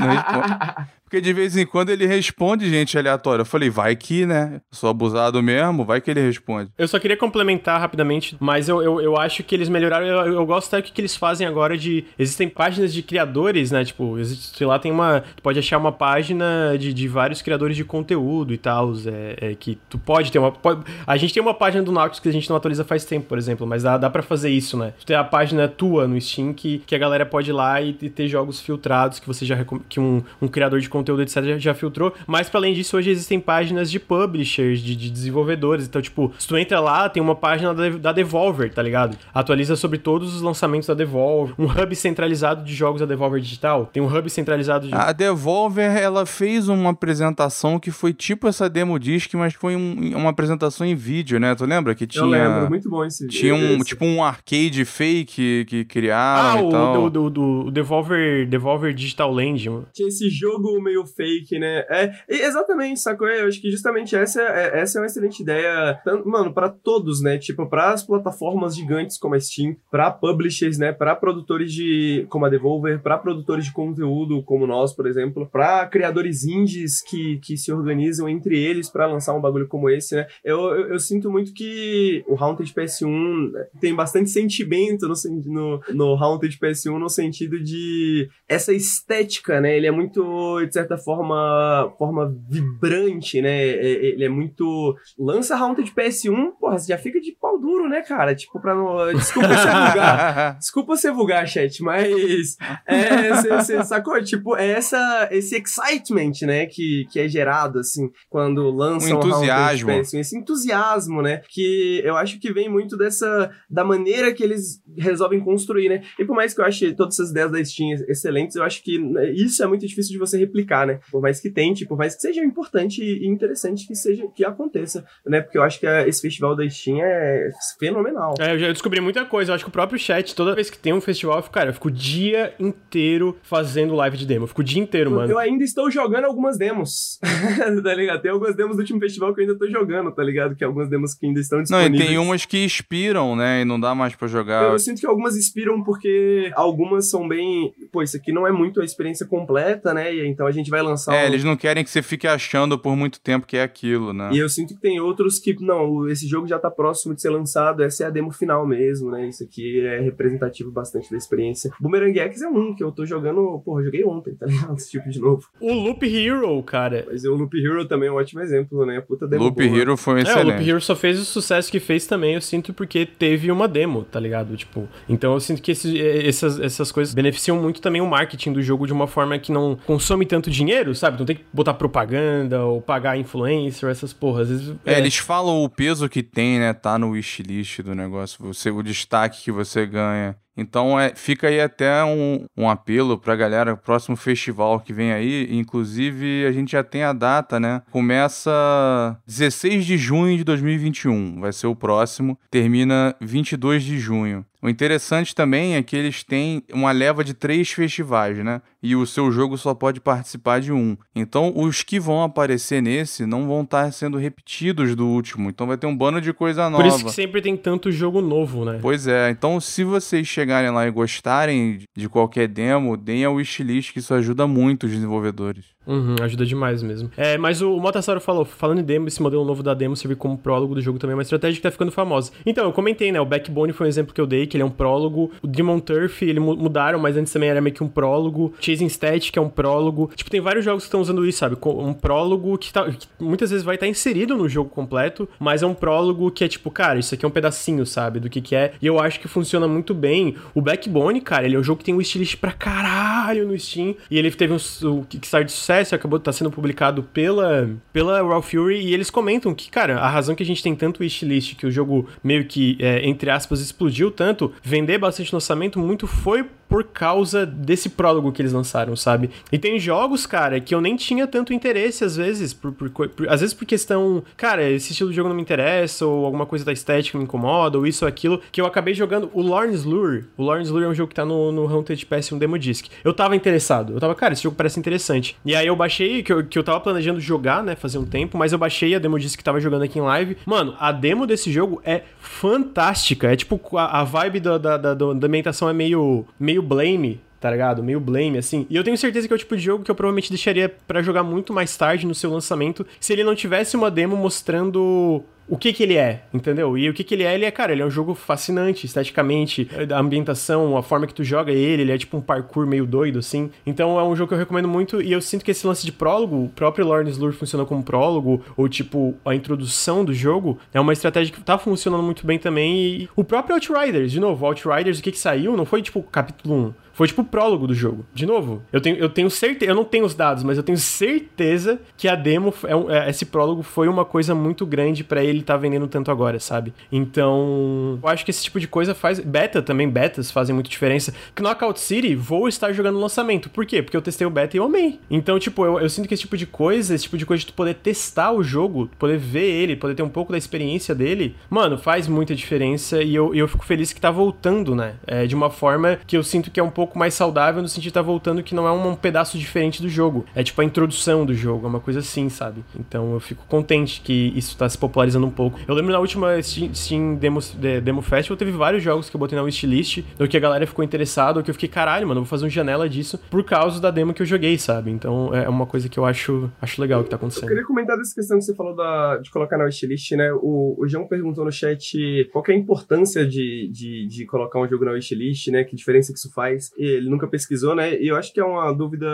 [0.00, 0.88] não responde.
[1.14, 3.42] Porque de vez em quando ele responde gente aleatória.
[3.42, 4.60] Eu falei, vai que, né?
[4.72, 6.72] Sou abusado mesmo, vai que ele responde.
[6.76, 10.04] Eu só queria complementar rapidamente, mas eu, eu, eu acho que eles melhoraram.
[10.04, 12.04] Eu, eu gosto até do que eles fazem agora de.
[12.18, 13.84] Existem páginas de criadores, né?
[13.84, 15.22] Tipo, sei lá, tem uma.
[15.36, 18.92] Tu pode achar uma página de, de vários criadores de conteúdo e tal.
[19.06, 20.50] É, é, que tu pode ter uma.
[20.50, 23.28] Pode, a gente tem uma página do Nautilus que a gente não atualiza faz tempo,
[23.28, 24.94] por exemplo, mas dá, dá pra fazer isso, né?
[24.98, 27.96] Tu tem a página tua no Steam que, que a galera pode ir lá e,
[28.02, 29.64] e ter jogos filtrados que você já.
[29.88, 32.12] que um, um criador de conteúdo conteúdo, etc., já, já filtrou.
[32.26, 35.86] Mas, para além disso, hoje existem páginas de publishers, de, de, desenvolvedores.
[35.86, 39.16] Então, tipo, se tu entra lá, tem uma página da, da Devolver, tá ligado?
[39.32, 41.54] Atualiza sobre todos os lançamentos da Devolver.
[41.58, 43.86] Um hub centralizado de jogos da Devolver Digital.
[43.92, 44.94] Tem um hub centralizado de.
[44.94, 50.16] A Devolver, ela fez uma apresentação que foi tipo essa demo disc, mas foi um,
[50.16, 51.54] uma apresentação em vídeo, né?
[51.54, 52.24] Tu lembra que tinha.
[52.24, 53.40] Eu lembro, muito bom esse vídeo.
[53.40, 53.84] Tinha um, esse.
[53.84, 56.58] tipo um arcade fake que criaram.
[56.58, 57.10] Ah, o, tal.
[57.10, 59.64] Do, do, do, Devolver, Devolver Digital Land.
[59.92, 61.84] Tinha esse jogo meio meio fake, né?
[61.90, 63.26] É, exatamente, sacou?
[63.26, 67.36] Eu acho que justamente essa é, essa é uma excelente ideia, mano, para todos, né?
[67.38, 70.92] Tipo, para as plataformas gigantes como a Steam, para publishers, né?
[70.92, 75.86] Para produtores de como a Devolver, para produtores de conteúdo como nós, por exemplo, para
[75.86, 80.26] criadores indies que, que se organizam entre eles para lançar um bagulho como esse, né?
[80.44, 83.50] Eu, eu, eu, sinto muito que o Haunted PS1
[83.80, 85.14] tem bastante sentimento no,
[85.46, 89.76] no, no Haunted PS1 no sentido de essa estética, né?
[89.76, 93.50] Ele é muito, de certa forma, forma vibrante, né?
[93.50, 94.94] É, é, ele é muito.
[95.18, 98.34] Lança Haunted PS1, porra, você já fica de pau duro, né, cara?
[98.34, 99.12] Tipo, pra não.
[99.14, 100.56] Desculpa ser vulgar.
[100.58, 102.56] Desculpa ser vulgar, chat, mas.
[102.86, 104.22] É, você sacou?
[104.22, 109.90] Tipo, é essa, esse excitement, né, que, que é gerado, assim, quando lançam um entusiasmo.
[109.90, 110.20] Haunted PS1.
[110.20, 111.40] Esse entusiasmo, né?
[111.48, 113.50] Que eu acho que vem muito dessa.
[113.70, 116.02] da maneira que eles resolvem construir, né?
[116.18, 118.82] E por mais que eu ache todas essas ideias da Steam excelentes, eu acho acho
[118.82, 121.00] que né, isso é muito difícil de você replicar, né?
[121.10, 125.04] Por mais que tente, por mais que seja importante e interessante que seja que aconteça,
[125.26, 125.40] né?
[125.40, 128.34] Porque eu acho que esse festival da Steam é fenomenal.
[128.38, 129.50] É, eu já descobri muita coisa.
[129.50, 131.70] Eu acho que o próprio chat, toda vez que tem um festival, eu fico, cara,
[131.70, 134.44] eu fico o dia inteiro fazendo live de demo.
[134.44, 135.30] Eu fico o dia inteiro, mano.
[135.30, 137.18] Eu ainda estou jogando algumas demos.
[137.82, 138.22] tá ligado?
[138.22, 140.54] Tem algumas demos do último festival que eu ainda tô jogando, tá ligado?
[140.56, 141.98] Que algumas demos que ainda estão disponíveis.
[141.98, 143.62] Não, e tem umas que expiram, né?
[143.62, 144.64] E não dá mais pra jogar.
[144.64, 147.72] Eu, eu sinto que algumas expiram porque algumas são bem.
[147.92, 150.14] Pô, isso aqui não é muito a experiência completa, né?
[150.14, 151.14] E então a gente vai lançar.
[151.14, 151.26] É, um...
[151.28, 154.30] eles não querem que você fique achando por muito tempo que é aquilo, né?
[154.32, 157.30] E eu sinto que tem outros que, não, esse jogo já tá próximo de ser
[157.30, 159.28] lançado, essa é a demo final mesmo, né?
[159.28, 161.70] Isso aqui é representativo bastante da experiência.
[161.80, 164.74] Boomerang X é um que eu tô jogando, porra, eu joguei ontem, tá ligado?
[164.76, 165.46] Esse tipo de novo.
[165.60, 167.04] O Loop Hero, cara.
[167.06, 169.00] Mas o Loop Hero também é um ótimo exemplo, né?
[169.00, 169.78] Puta demo Loop boa.
[169.78, 170.56] Hero foi um É, o excelente.
[170.58, 174.04] Loop Hero só fez o sucesso que fez também, eu sinto, porque teve uma demo,
[174.04, 174.56] tá ligado?
[174.56, 178.52] Tipo, então eu sinto que esse- eh, essas, essas coisas beneficiam muito também o marketing
[178.52, 181.18] do jogo de uma forma que não consome tanto dinheiro, sabe?
[181.18, 184.48] Não tem que botar propaganda ou pagar influencer, essas porras.
[184.48, 186.72] Vezes, É, eles falam o peso que tem, né?
[186.72, 190.36] Tá no wishlist do negócio, você, o destaque que você ganha.
[190.56, 195.48] Então é, fica aí até um, um apelo pra galera, próximo festival que vem aí,
[195.50, 197.82] inclusive a gente já tem a data, né?
[197.90, 204.44] Começa 16 de junho de 2021, vai ser o próximo, termina 22 de junho.
[204.64, 208.62] O interessante também é que eles têm uma leva de três festivais, né?
[208.82, 210.96] E o seu jogo só pode participar de um.
[211.14, 215.50] Então, os que vão aparecer nesse não vão estar sendo repetidos do último.
[215.50, 216.82] Então, vai ter um bando de coisa nova.
[216.82, 218.78] Por isso que sempre tem tanto jogo novo, né?
[218.80, 223.92] Pois é, então se vocês chegarem lá e gostarem de qualquer demo, deem a wishlist,
[223.92, 225.73] que isso ajuda muito os desenvolvedores.
[225.86, 227.10] Uhum, ajuda demais mesmo.
[227.16, 230.36] É, mas o, Motassaro falou, falando em demo, esse modelo novo da demo serve como
[230.38, 232.32] prólogo do jogo também, é uma estratégia que tá ficando famosa.
[232.46, 233.20] Então, eu comentei, né?
[233.20, 235.30] O Backbone foi um exemplo que eu dei, que ele é um prólogo.
[235.42, 238.54] O Demon Turf, ele mu- mudaram, mas antes também era meio que um prólogo.
[238.60, 240.10] Chasing Stat, que é um prólogo.
[240.14, 241.56] Tipo, tem vários jogos que estão usando isso, sabe?
[241.64, 245.66] Um prólogo que, tá, que muitas vezes vai estar inserido no jogo completo, mas é
[245.66, 248.20] um prólogo que é tipo, cara, isso aqui é um pedacinho, sabe?
[248.20, 248.72] Do que que é.
[248.80, 250.36] E eu acho que funciona muito bem.
[250.54, 253.94] O Backbone, cara, ele é um jogo que tem um estilista pra caralho no Steam.
[254.10, 258.22] E ele teve um, um Kickstarter de sucesso, acabou de estar sendo publicado pela, pela
[258.22, 258.80] Raw Fury.
[258.80, 261.70] E eles comentam que, cara, a razão que a gente tem tanto wishlist, que o
[261.70, 267.44] jogo meio que, é, entre aspas, explodiu tanto, vender bastante lançamento, muito foi por causa
[267.46, 269.30] desse prólogo que eles lançaram, sabe?
[269.52, 273.28] E tem jogos, cara, que eu nem tinha tanto interesse, às vezes, por, por por-
[273.28, 276.64] às vezes por questão, cara, esse estilo de jogo não me interessa, ou alguma coisa
[276.64, 280.24] da estética me incomoda, ou isso ou aquilo, que eu acabei jogando o Lorne's Lure.
[280.36, 282.86] O Lorne's Lure é um jogo que tá no, no Haunted PS1 Demo Disc.
[283.04, 285.36] Eu tava interessado, eu tava, cara, esse jogo parece interessante.
[285.44, 288.36] E aí eu baixei, que eu, que eu tava planejando jogar, né, fazer um tempo,
[288.36, 290.36] mas eu baixei a Demo Disc que tava jogando aqui em live.
[290.46, 294.94] Mano, a demo desse jogo é fantástica, é tipo, a, a vibe da, da, da,
[294.94, 297.82] da ambientação é meio, meio blame, tá ligado?
[297.82, 298.66] Meio blame, assim.
[298.70, 301.02] E eu tenho certeza que é o tipo de jogo que eu provavelmente deixaria pra
[301.02, 305.56] jogar muito mais tarde no seu lançamento, se ele não tivesse uma demo mostrando o
[305.56, 306.76] que que ele é, entendeu?
[306.76, 309.68] E o que que ele é, ele é, cara, ele é um jogo fascinante, esteticamente,
[309.92, 313.18] a ambientação, a forma que tu joga ele, ele é tipo um parkour meio doido,
[313.18, 313.50] assim.
[313.66, 315.92] Então é um jogo que eu recomendo muito e eu sinto que esse lance de
[315.92, 320.80] prólogo, o próprio Lawrence Lure funciona como prólogo, ou tipo, a introdução do jogo, é
[320.80, 324.98] uma estratégia que tá funcionando muito bem também e o próprio Outriders, de novo, Outriders,
[324.98, 328.06] o que que saiu, não foi tipo capítulo 1, foi tipo o prólogo do jogo.
[328.14, 330.78] De novo, eu tenho, eu tenho certeza, eu não tenho os dados, mas eu tenho
[330.78, 335.40] certeza que a demo, é é, esse prólogo foi uma coisa muito grande pra ele
[335.40, 336.72] estar vendendo tanto agora, sabe?
[336.90, 339.18] Então, eu acho que esse tipo de coisa faz.
[339.18, 341.14] Beta também, betas fazem muita diferença.
[341.38, 343.50] Knockout City, vou estar jogando no lançamento.
[343.50, 343.82] Por quê?
[343.82, 345.00] Porque eu testei o beta e eu amei.
[345.10, 347.46] Então, tipo, eu, eu sinto que esse tipo de coisa, esse tipo de coisa de
[347.46, 351.34] tu poder testar o jogo, poder ver ele, poder ter um pouco da experiência dele,
[351.48, 354.94] mano, faz muita diferença e eu, eu fico feliz que tá voltando, né?
[355.06, 357.84] É, de uma forma que eu sinto que é um pouco mais saudável, no sentido
[357.84, 360.24] de tá voltando que não é um, um pedaço diferente do jogo.
[360.34, 362.64] É tipo a introdução do jogo, é uma coisa assim, sabe?
[362.78, 365.58] Então eu fico contente que isso tá se popularizando um pouco.
[365.66, 369.18] Eu lembro na última Steam, Steam Demo, de- Demo Festival, teve vários jogos que eu
[369.18, 372.24] botei na wishlist, do que a galera ficou interessada, que eu fiquei, caralho, mano, eu
[372.24, 374.90] vou fazer um janela disso por causa da demo que eu joguei, sabe?
[374.90, 377.48] Então é uma coisa que eu acho, acho legal que tá Eu acontecendo.
[377.48, 380.32] queria comentar dessa questão que você falou da, de colocar na wishlist, né?
[380.34, 384.68] O, o João perguntou no chat qual é a importância de, de, de colocar um
[384.68, 385.64] jogo na wishlist, né?
[385.64, 386.70] Que diferença que isso faz.
[386.76, 388.00] Ele nunca pesquisou, né?
[388.00, 389.06] E eu acho que é uma dúvida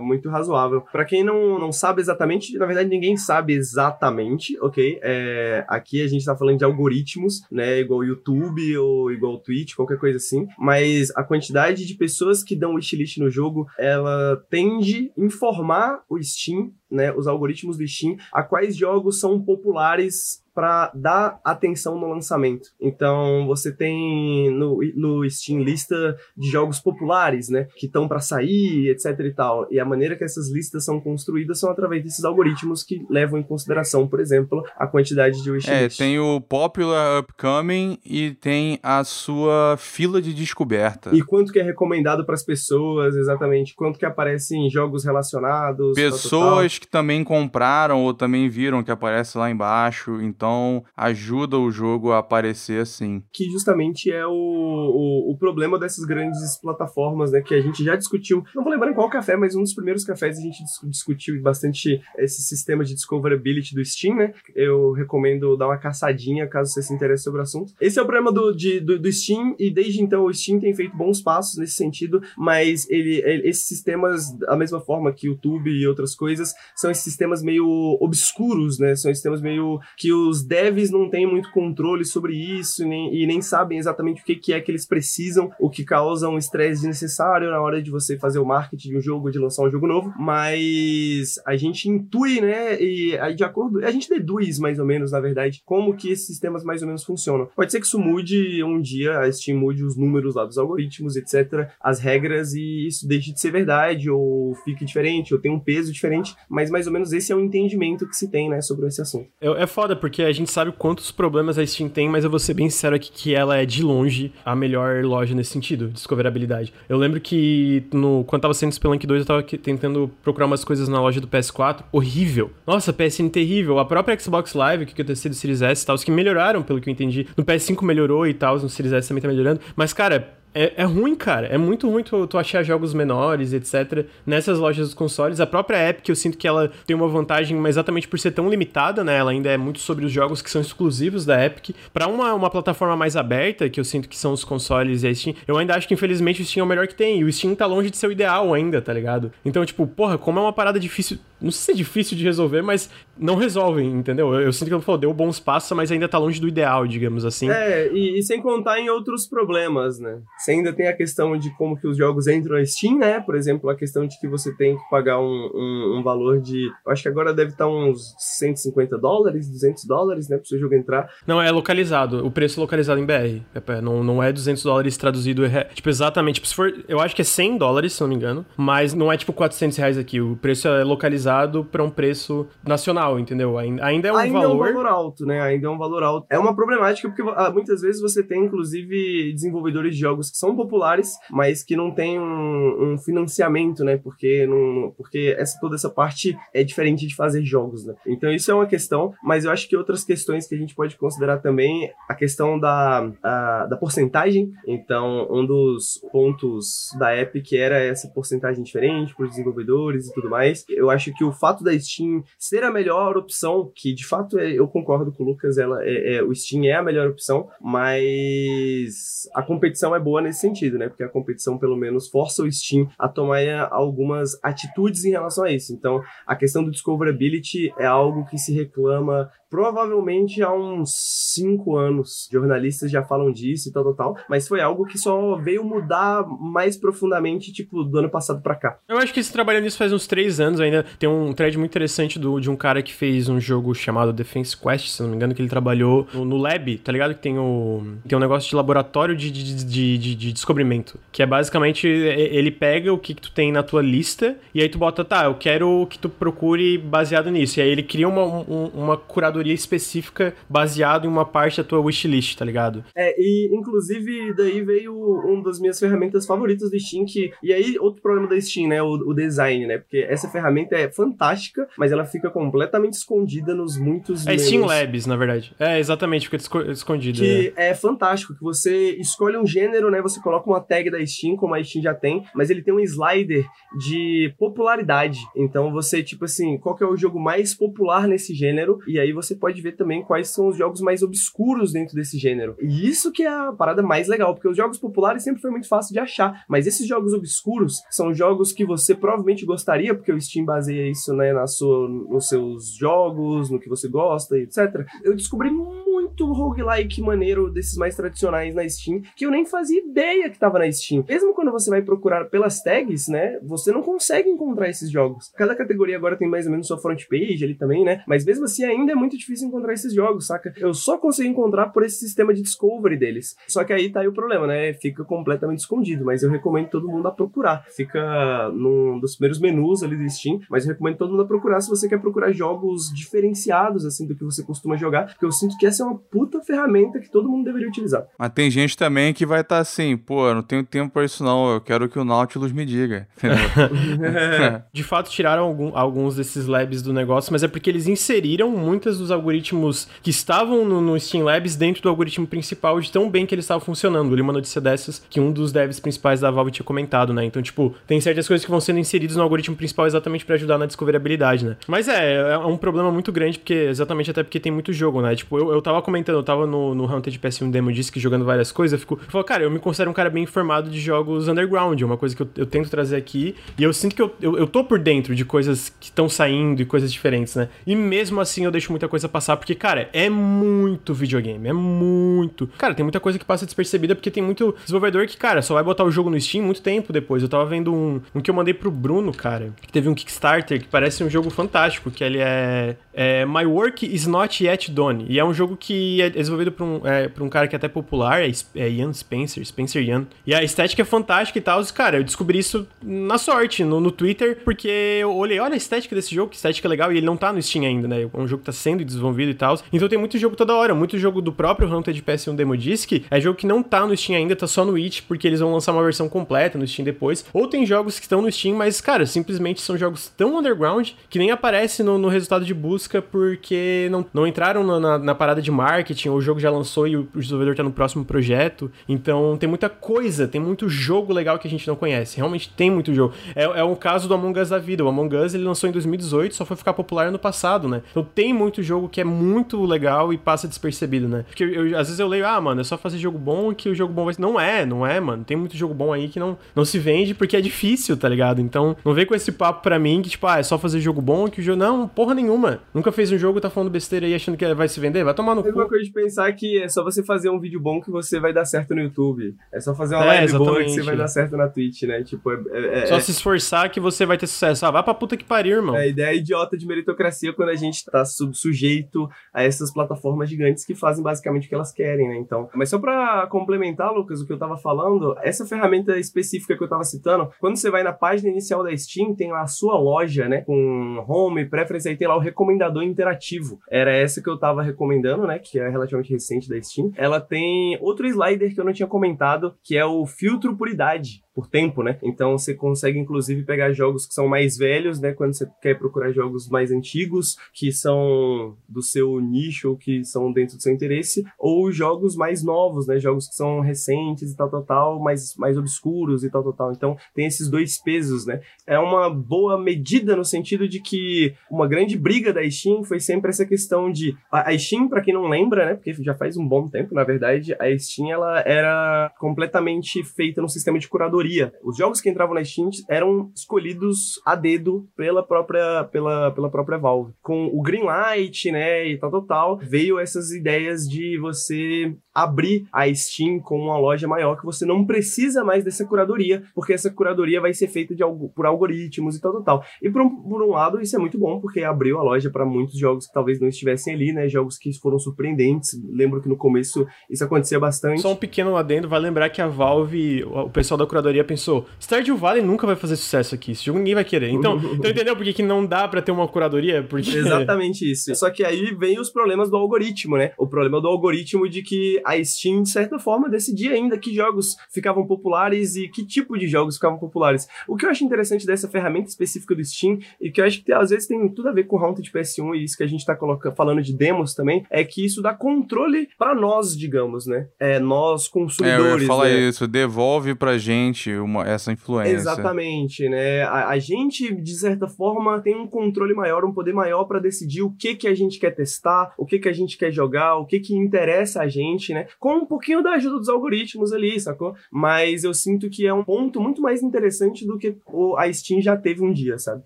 [0.00, 0.82] muito razoável.
[0.92, 4.98] Pra quem não, não sabe exatamente, na verdade ninguém sabe exatamente, ok?
[5.02, 7.80] É, aqui a gente tá falando de algoritmos, né?
[7.80, 10.46] Igual YouTube ou igual Twitch, qualquer coisa assim.
[10.58, 16.22] Mas a quantidade de pessoas que dão wishlist no jogo, ela tende a informar o
[16.22, 22.08] Steam né, os algoritmos do Steam, a quais jogos são populares para dar atenção no
[22.08, 22.70] lançamento.
[22.80, 28.88] Então você tem no, no Steam lista de jogos populares, né, que estão para sair,
[28.88, 29.68] etc e tal.
[29.70, 33.42] E a maneira que essas listas são construídas são através desses algoritmos que levam em
[33.44, 36.00] consideração, por exemplo, a quantidade de wishlist.
[36.00, 41.14] É, tem o popular upcoming e tem a sua fila de descoberta.
[41.14, 45.94] E quanto que é recomendado para as pessoas, exatamente, quanto que aparece em jogos relacionados.
[45.94, 52.12] Pessoas que também compraram ou também viram que aparece lá embaixo, então ajuda o jogo
[52.12, 53.22] a aparecer assim.
[53.32, 57.40] Que justamente é o, o, o, problema dessas grandes plataformas, né?
[57.40, 58.44] Que a gente já discutiu.
[58.54, 62.00] Não vou lembrar em qual café, mas um dos primeiros cafés a gente discutiu bastante
[62.16, 64.32] esse sistema de discoverability do Steam, né?
[64.54, 67.72] Eu recomendo dar uma caçadinha caso você se interesse sobre o assunto.
[67.80, 70.74] Esse é o problema do, de, do, do, Steam, e desde então o Steam tem
[70.74, 75.32] feito bons passos nesse sentido, mas ele, ele, esses sistemas, da mesma forma que o
[75.32, 78.94] YouTube e outras coisas, são esses sistemas meio obscuros, né?
[78.96, 83.40] São sistemas meio que os devs não têm muito controle sobre isso nem, e nem
[83.42, 87.50] sabem exatamente o que, que é que eles precisam, o que causa um estresse desnecessário
[87.50, 90.12] na hora de você fazer o marketing de um jogo, de lançar um jogo novo.
[90.18, 92.80] Mas a gente intui, né?
[92.80, 93.84] E aí, de acordo.
[93.84, 97.04] A gente deduz mais ou menos, na verdade, como que esses sistemas mais ou menos
[97.04, 97.48] funcionam.
[97.54, 101.16] Pode ser que isso mude um dia, a Steam mude os números lá dos algoritmos,
[101.16, 105.60] etc., as regras, e isso deixe de ser verdade, ou fique diferente, ou tenha um
[105.60, 108.88] peso diferente, mas mais ou menos esse é o entendimento que se tem, né, sobre
[108.88, 109.28] esse assunto.
[109.40, 112.40] É, é foda, porque a gente sabe quantos problemas a Steam tem, mas eu vou
[112.40, 116.72] ser bem sincero aqui que ela é de longe a melhor loja nesse sentido, discoverabilidade.
[116.88, 120.88] Eu lembro que no, quando tava sendo Spelunk 2, eu tava tentando procurar umas coisas
[120.88, 122.50] na loja do PS4, horrível.
[122.66, 123.78] Nossa, PSN terrível.
[123.78, 126.60] A própria Xbox Live, que eu testei do Series S e tal, os que melhoraram,
[126.62, 127.28] pelo que eu entendi.
[127.36, 129.60] No PS5 melhorou e tal, no Series S também tá melhorando.
[129.76, 131.46] Mas, cara, é, é, ruim, cara.
[131.46, 134.06] É muito ruim tu, tu, achar jogos menores, etc.
[134.26, 135.40] Nessas lojas dos consoles.
[135.40, 139.04] A própria Epic, eu sinto que ela tem uma vantagem exatamente por ser tão limitada,
[139.04, 139.16] né?
[139.16, 141.76] Ela ainda é muito sobre os jogos que são exclusivos da Epic.
[141.92, 145.14] Para uma, uma plataforma mais aberta, que eu sinto que são os consoles e a
[145.14, 147.20] Steam, eu ainda acho que infelizmente o Steam é o melhor que tem.
[147.20, 149.30] E o Steam tá longe de ser o ideal ainda, tá ligado?
[149.44, 151.18] Então, tipo, porra, como é uma parada difícil.
[151.40, 154.34] Não sei se é difícil de resolver, mas não resolvem, entendeu?
[154.34, 156.86] Eu, eu sinto que eu falei, deu bons passos, mas ainda tá longe do ideal,
[156.86, 157.48] digamos assim.
[157.48, 160.20] É, e, e sem contar em outros problemas, né?
[160.38, 163.18] Você ainda tem a questão de como que os jogos entram na Steam, né?
[163.20, 166.70] Por exemplo, a questão de que você tem que pagar um, um, um valor de.
[166.86, 170.36] Acho que agora deve estar uns 150 dólares, 200 dólares, né?
[170.36, 171.08] Para o seu jogo entrar.
[171.26, 172.24] Não, é localizado.
[172.24, 173.42] O preço é localizado em BR.
[173.54, 175.44] É, não, não é 200 dólares traduzido.
[175.44, 176.36] É, tipo, exatamente.
[176.36, 176.72] Tipo, se for.
[176.86, 178.46] Eu acho que é 100 dólares, se não me engano.
[178.56, 180.20] Mas não é tipo 400 reais aqui.
[180.20, 183.58] O preço é localizado para um preço nacional, entendeu?
[183.58, 184.66] Ainda, ainda é um ainda valor.
[184.66, 185.40] é um valor alto, né?
[185.40, 186.26] Ainda é um valor alto.
[186.30, 190.56] É uma problemática porque ah, muitas vezes você tem, inclusive, desenvolvedores de jogos que são
[190.56, 193.96] populares, mas que não tem um, um financiamento, né?
[193.96, 197.94] Porque, não, porque essa, toda essa parte é diferente de fazer jogos, né?
[198.06, 200.96] Então isso é uma questão, mas eu acho que outras questões que a gente pode
[200.96, 204.52] considerar também a questão da, a, da porcentagem.
[204.66, 210.30] Então, um dos pontos da Epic era essa porcentagem diferente para os desenvolvedores e tudo
[210.30, 210.64] mais.
[210.68, 214.52] Eu acho que o fato da Steam ser a melhor opção, que de fato é,
[214.52, 219.28] eu concordo com o Lucas, ela é, é, o Steam é a melhor opção, mas
[219.34, 220.88] a competição é boa nesse sentido, né?
[220.88, 223.38] Porque a competição, pelo menos, força o Steam a tomar
[223.70, 225.72] algumas atitudes em relação a isso.
[225.72, 230.90] Então, a questão do discoverability é algo que se reclama provavelmente há uns
[231.34, 232.28] cinco anos.
[232.30, 234.16] Jornalistas já falam disso e tal, tal, tal.
[234.28, 238.78] Mas foi algo que só veio mudar mais profundamente, tipo, do ano passado pra cá.
[238.88, 240.84] Eu acho que esse trabalho nisso faz uns três anos ainda.
[240.98, 244.56] Tem um thread muito interessante do, de um cara que fez um jogo chamado Defense
[244.56, 247.14] Quest, se não me engano, que ele trabalhou no, no Lab, tá ligado?
[247.14, 250.98] Que tem, o, tem um negócio de laboratório de, de, de, de, de descobrimento.
[251.10, 254.68] Que é basicamente, ele pega o que, que tu tem na tua lista e aí
[254.68, 257.58] tu bota, tá, eu quero que tu procure baseado nisso.
[257.58, 261.64] E aí ele cria uma, um, uma curadoria curadoria específica baseado em uma parte da
[261.64, 262.84] tua wishlist, tá ligado?
[262.94, 267.32] É, e inclusive daí veio uma das minhas ferramentas favoritas do Steam, que.
[267.42, 268.82] E aí, outro problema da Steam, né?
[268.82, 269.78] O, o design, né?
[269.78, 274.26] Porque essa ferramenta é fantástica, mas ela fica completamente escondida nos muitos.
[274.26, 275.54] É Steam Labs, na verdade.
[275.58, 276.36] É, exatamente, fica
[276.72, 277.18] escondida.
[277.18, 277.68] Que é.
[277.68, 280.02] é fantástico, que você escolhe um gênero, né?
[280.02, 282.80] Você coloca uma tag da Steam, como a Steam já tem, mas ele tem um
[282.80, 283.46] slider
[283.78, 285.18] de popularidade.
[285.36, 288.78] Então você, tipo assim, qual que é o jogo mais popular nesse gênero?
[288.86, 292.18] E aí você você pode ver também quais são os jogos mais obscuros dentro desse
[292.18, 292.56] gênero.
[292.60, 295.68] E isso que é a parada mais legal, porque os jogos populares sempre foi muito
[295.68, 300.20] fácil de achar, mas esses jogos obscuros são jogos que você provavelmente gostaria, porque o
[300.20, 304.86] Steam baseia isso, né, na sua, nos seus jogos, no que você gosta, etc.
[305.02, 310.30] Eu descobri muito roguelike maneiro desses mais tradicionais na Steam, que eu nem fazia ideia
[310.30, 311.04] que tava na Steam.
[311.08, 315.30] Mesmo quando você vai procurar pelas tags, né, você não consegue encontrar esses jogos.
[315.36, 318.02] Cada categoria agora tem mais ou menos sua front page ali também, né?
[318.06, 320.52] Mas mesmo assim ainda é muito difícil encontrar esses jogos, saca?
[320.56, 323.36] Eu só consegui encontrar por esse sistema de discovery deles.
[323.46, 324.72] Só que aí tá aí o problema, né?
[324.74, 327.64] Fica completamente escondido, mas eu recomendo todo mundo a procurar.
[327.68, 331.60] Fica num dos primeiros menus ali do Steam, mas eu recomendo todo mundo a procurar
[331.60, 335.56] se você quer procurar jogos diferenciados assim do que você costuma jogar, porque eu sinto
[335.56, 338.06] que essa é uma puta ferramenta que todo mundo deveria utilizar.
[338.18, 341.04] Mas tem gente também que vai estar tá assim, pô, eu não tenho tempo para
[341.04, 343.08] isso não, eu quero que o Nautilus me diga.
[344.72, 348.98] de fato tiraram algum, alguns desses labs do negócio, mas é porque eles inseriram muitos
[348.98, 353.26] dos algoritmos que estavam no, no Steam Labs dentro do algoritmo principal de tão bem
[353.26, 354.10] que eles estavam funcionando.
[354.10, 357.24] Eu li uma notícia dessas que um dos devs principais da Valve tinha comentado, né?
[357.24, 360.58] Então, tipo, tem certas coisas que vão sendo inseridas no algoritmo principal exatamente para ajudar
[360.58, 361.56] na discoverabilidade, né?
[361.66, 365.14] Mas é, é um problema muito grande, porque exatamente até porque tem muito jogo, né?
[365.14, 368.24] Tipo, eu, eu tava comentando, eu tava no, no Hunter de PS1 Demo Disc jogando
[368.24, 368.98] várias coisas, eu fico.
[369.02, 371.96] Eu falo, cara, eu me considero um cara bem informado de jogos underground, é uma
[371.96, 373.34] coisa que eu, eu tento trazer aqui.
[373.58, 376.60] E eu sinto que eu, eu, eu tô por dentro de coisas que estão saindo
[376.60, 377.48] e coisas diferentes, né?
[377.66, 382.46] E mesmo assim eu deixo muita coisa passar, porque, cara, é muito videogame, é muito.
[382.56, 385.62] Cara, tem muita coisa que passa despercebida, porque tem muito desenvolvedor que, cara, só vai
[385.62, 387.22] botar o jogo no Steam muito tempo depois.
[387.22, 390.60] Eu tava vendo um, um que eu mandei pro Bruno, cara, que teve um Kickstarter
[390.60, 395.06] que parece um jogo fantástico, que ele é, é My Work is Not Yet Done.
[395.08, 397.56] E é um jogo que é desenvolvido por um, é, por um cara que é
[397.56, 400.04] até popular, é, é Ian Spencer, Spencer Ian.
[400.26, 401.64] E a estética é fantástica e tal.
[401.72, 404.68] Cara, eu descobri isso na sorte, no, no Twitter, porque
[405.00, 407.40] eu olhei, olha a estética desse jogo, que estética legal, e ele não tá no
[407.40, 408.02] Steam ainda, né?
[408.02, 409.56] É um jogo que tá sendo desenvolvido e tal.
[409.72, 412.90] Então tem muito jogo toda hora, muito jogo do próprio Hunter de PS1 Demo Disc,
[413.08, 415.52] é jogo que não tá no Steam ainda, tá só no It, porque eles vão
[415.52, 417.24] lançar uma versão completa no Steam depois.
[417.32, 421.18] Ou tem jogos que estão no Steam, mas, cara, simplesmente são jogos tão underground que
[421.20, 425.42] nem aparece no, no resultado de busca porque não, não entraram na, na, na, parada
[425.42, 428.70] de marketing, ou o jogo já lançou e o, o desenvolvedor tá no próximo projeto.
[428.88, 432.16] Então tem muita coisa, tem muito jogo legal que a gente não conhece.
[432.16, 433.14] Realmente tem muito jogo.
[433.34, 434.84] É, é um caso do Among Us da vida.
[434.84, 437.82] O Among Us ele lançou em 2018, só foi ficar popular ano passado, né?
[437.90, 441.24] Então tem muito jogo que é muito legal e passa despercebido, né?
[441.28, 443.74] Porque eu, às vezes eu leio, ah, mano, é só fazer jogo bom que o
[443.74, 444.14] jogo bom vai.
[444.18, 445.24] Não é, não é, mano.
[445.24, 448.40] Tem muito jogo bom aí que não, não se vende porque é difícil, tá ligado?
[448.40, 451.00] Então não vem com esse papo pra mim que, tipo, ah, é só fazer jogo
[451.00, 451.58] bom que o jogo.
[451.58, 452.60] Não, porra nenhuma.
[452.78, 455.02] Nunca fez um jogo, tá falando besteira aí achando que vai se vender?
[455.02, 455.48] Vai tomar no cu.
[455.48, 458.20] É uma coisa de pensar que é só você fazer um vídeo bom que você
[458.20, 459.34] vai dar certo no YouTube.
[459.52, 462.04] É só fazer uma é, live boa que você vai dar certo na Twitch, né?
[462.04, 464.64] Tipo, é, é, só se esforçar que você vai ter sucesso.
[464.64, 465.74] Ah, vai pra puta que pariu, irmão.
[465.74, 470.64] É a ideia idiota de meritocracia quando a gente tá sujeito a essas plataformas gigantes
[470.64, 472.16] que fazem basicamente o que elas querem, né?
[472.16, 476.62] Então, mas só pra complementar, Lucas, o que eu tava falando, essa ferramenta específica que
[476.62, 479.76] eu tava citando, quando você vai na página inicial da Steam, tem lá a sua
[479.76, 480.42] loja, né?
[480.42, 483.58] Com home, preference, aí tem lá o recomendador interativo.
[483.70, 485.38] Era essa que eu tava recomendando, né?
[485.38, 486.92] Que é relativamente recente da Steam.
[486.96, 491.22] Ela tem outro slider que eu não tinha comentado, que é o filtro por idade
[491.38, 491.96] por tempo, né?
[492.02, 495.12] Então você consegue inclusive pegar jogos que são mais velhos, né?
[495.12, 500.56] Quando você quer procurar jogos mais antigos, que são do seu nicho que são dentro
[500.56, 502.98] do seu interesse, ou jogos mais novos, né?
[502.98, 506.72] Jogos que são recentes e tal, tal, tal, mais, mais obscuros e tal, tal, tal.
[506.72, 508.40] Então tem esses dois pesos, né?
[508.66, 513.30] É uma boa medida no sentido de que uma grande briga da Steam foi sempre
[513.30, 515.74] essa questão de a Steam, para quem não lembra, né?
[515.74, 520.48] Porque já faz um bom tempo, na verdade, a Steam ela era completamente feita no
[520.48, 521.27] sistema de curadoria
[521.62, 526.78] os jogos que entravam na Steam eram escolhidos a dedo pela própria, pela, pela própria
[526.78, 527.12] Valve.
[527.22, 532.92] Com o Greenlight, né, e tal, tal, tal, veio essas ideias de você abrir a
[532.92, 537.40] Steam com uma loja maior que você não precisa mais dessa curadoria, porque essa curadoria
[537.40, 538.02] vai ser feita de,
[538.34, 539.64] por algoritmos e tal, tal, tal.
[539.82, 542.44] E por um, por um lado, isso é muito bom, porque abriu a loja para
[542.44, 544.28] muitos jogos que talvez não estivessem ali, né?
[544.28, 545.70] Jogos que foram surpreendentes.
[545.90, 548.00] Lembro que no começo isso acontecia bastante.
[548.00, 552.16] Só um pequeno adendo, vai lembrar que a Valve, o pessoal da curadoria pensou, Stardew
[552.16, 554.30] Valley nunca vai fazer sucesso aqui, esse jogo ninguém vai querer.
[554.30, 556.82] Então, então entendeu por que, que não dá para ter uma curadoria?
[556.82, 557.10] Porque...
[557.10, 558.14] Exatamente isso.
[558.14, 560.32] Só que aí vem os problemas do algoritmo, né?
[560.38, 564.56] O problema do algoritmo de que a Steam, de certa forma, decidia ainda que jogos
[564.70, 567.46] ficavam populares e que tipo de jogos ficavam populares.
[567.66, 570.72] O que eu acho interessante dessa ferramenta específica do Steam, e que eu acho que
[570.72, 573.04] às vezes tem tudo a ver com o Haunted PS1 e isso que a gente
[573.04, 577.48] tá colocando, falando de demos também, é que isso dá controle para nós, digamos, né?
[577.58, 578.86] É, nós consumidores.
[578.86, 579.48] É, eu ia falar né?
[579.48, 582.14] isso, devolve pra gente uma, essa influência.
[582.14, 583.42] Exatamente, né?
[583.42, 587.62] A, a, gente, de certa forma, tem um controle maior, um poder maior para decidir
[587.62, 590.46] o que que a gente quer testar, o que que a gente quer jogar, o
[590.46, 592.06] que que interessa a gente, né?
[592.18, 594.54] Com um pouquinho da ajuda dos algoritmos ali, sacou?
[594.70, 597.76] Mas eu sinto que é um ponto muito mais interessante do que
[598.16, 599.62] a Steam já teve um dia, sabe?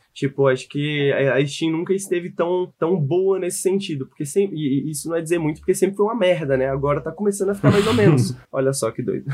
[0.13, 4.91] Tipo, acho que a Steam nunca esteve tão, tão boa nesse sentido, porque sempre, e
[4.91, 6.69] isso não é dizer muito, porque sempre foi uma merda, né?
[6.69, 8.37] Agora tá começando a ficar mais ou menos.
[8.53, 9.27] Olha só que doido.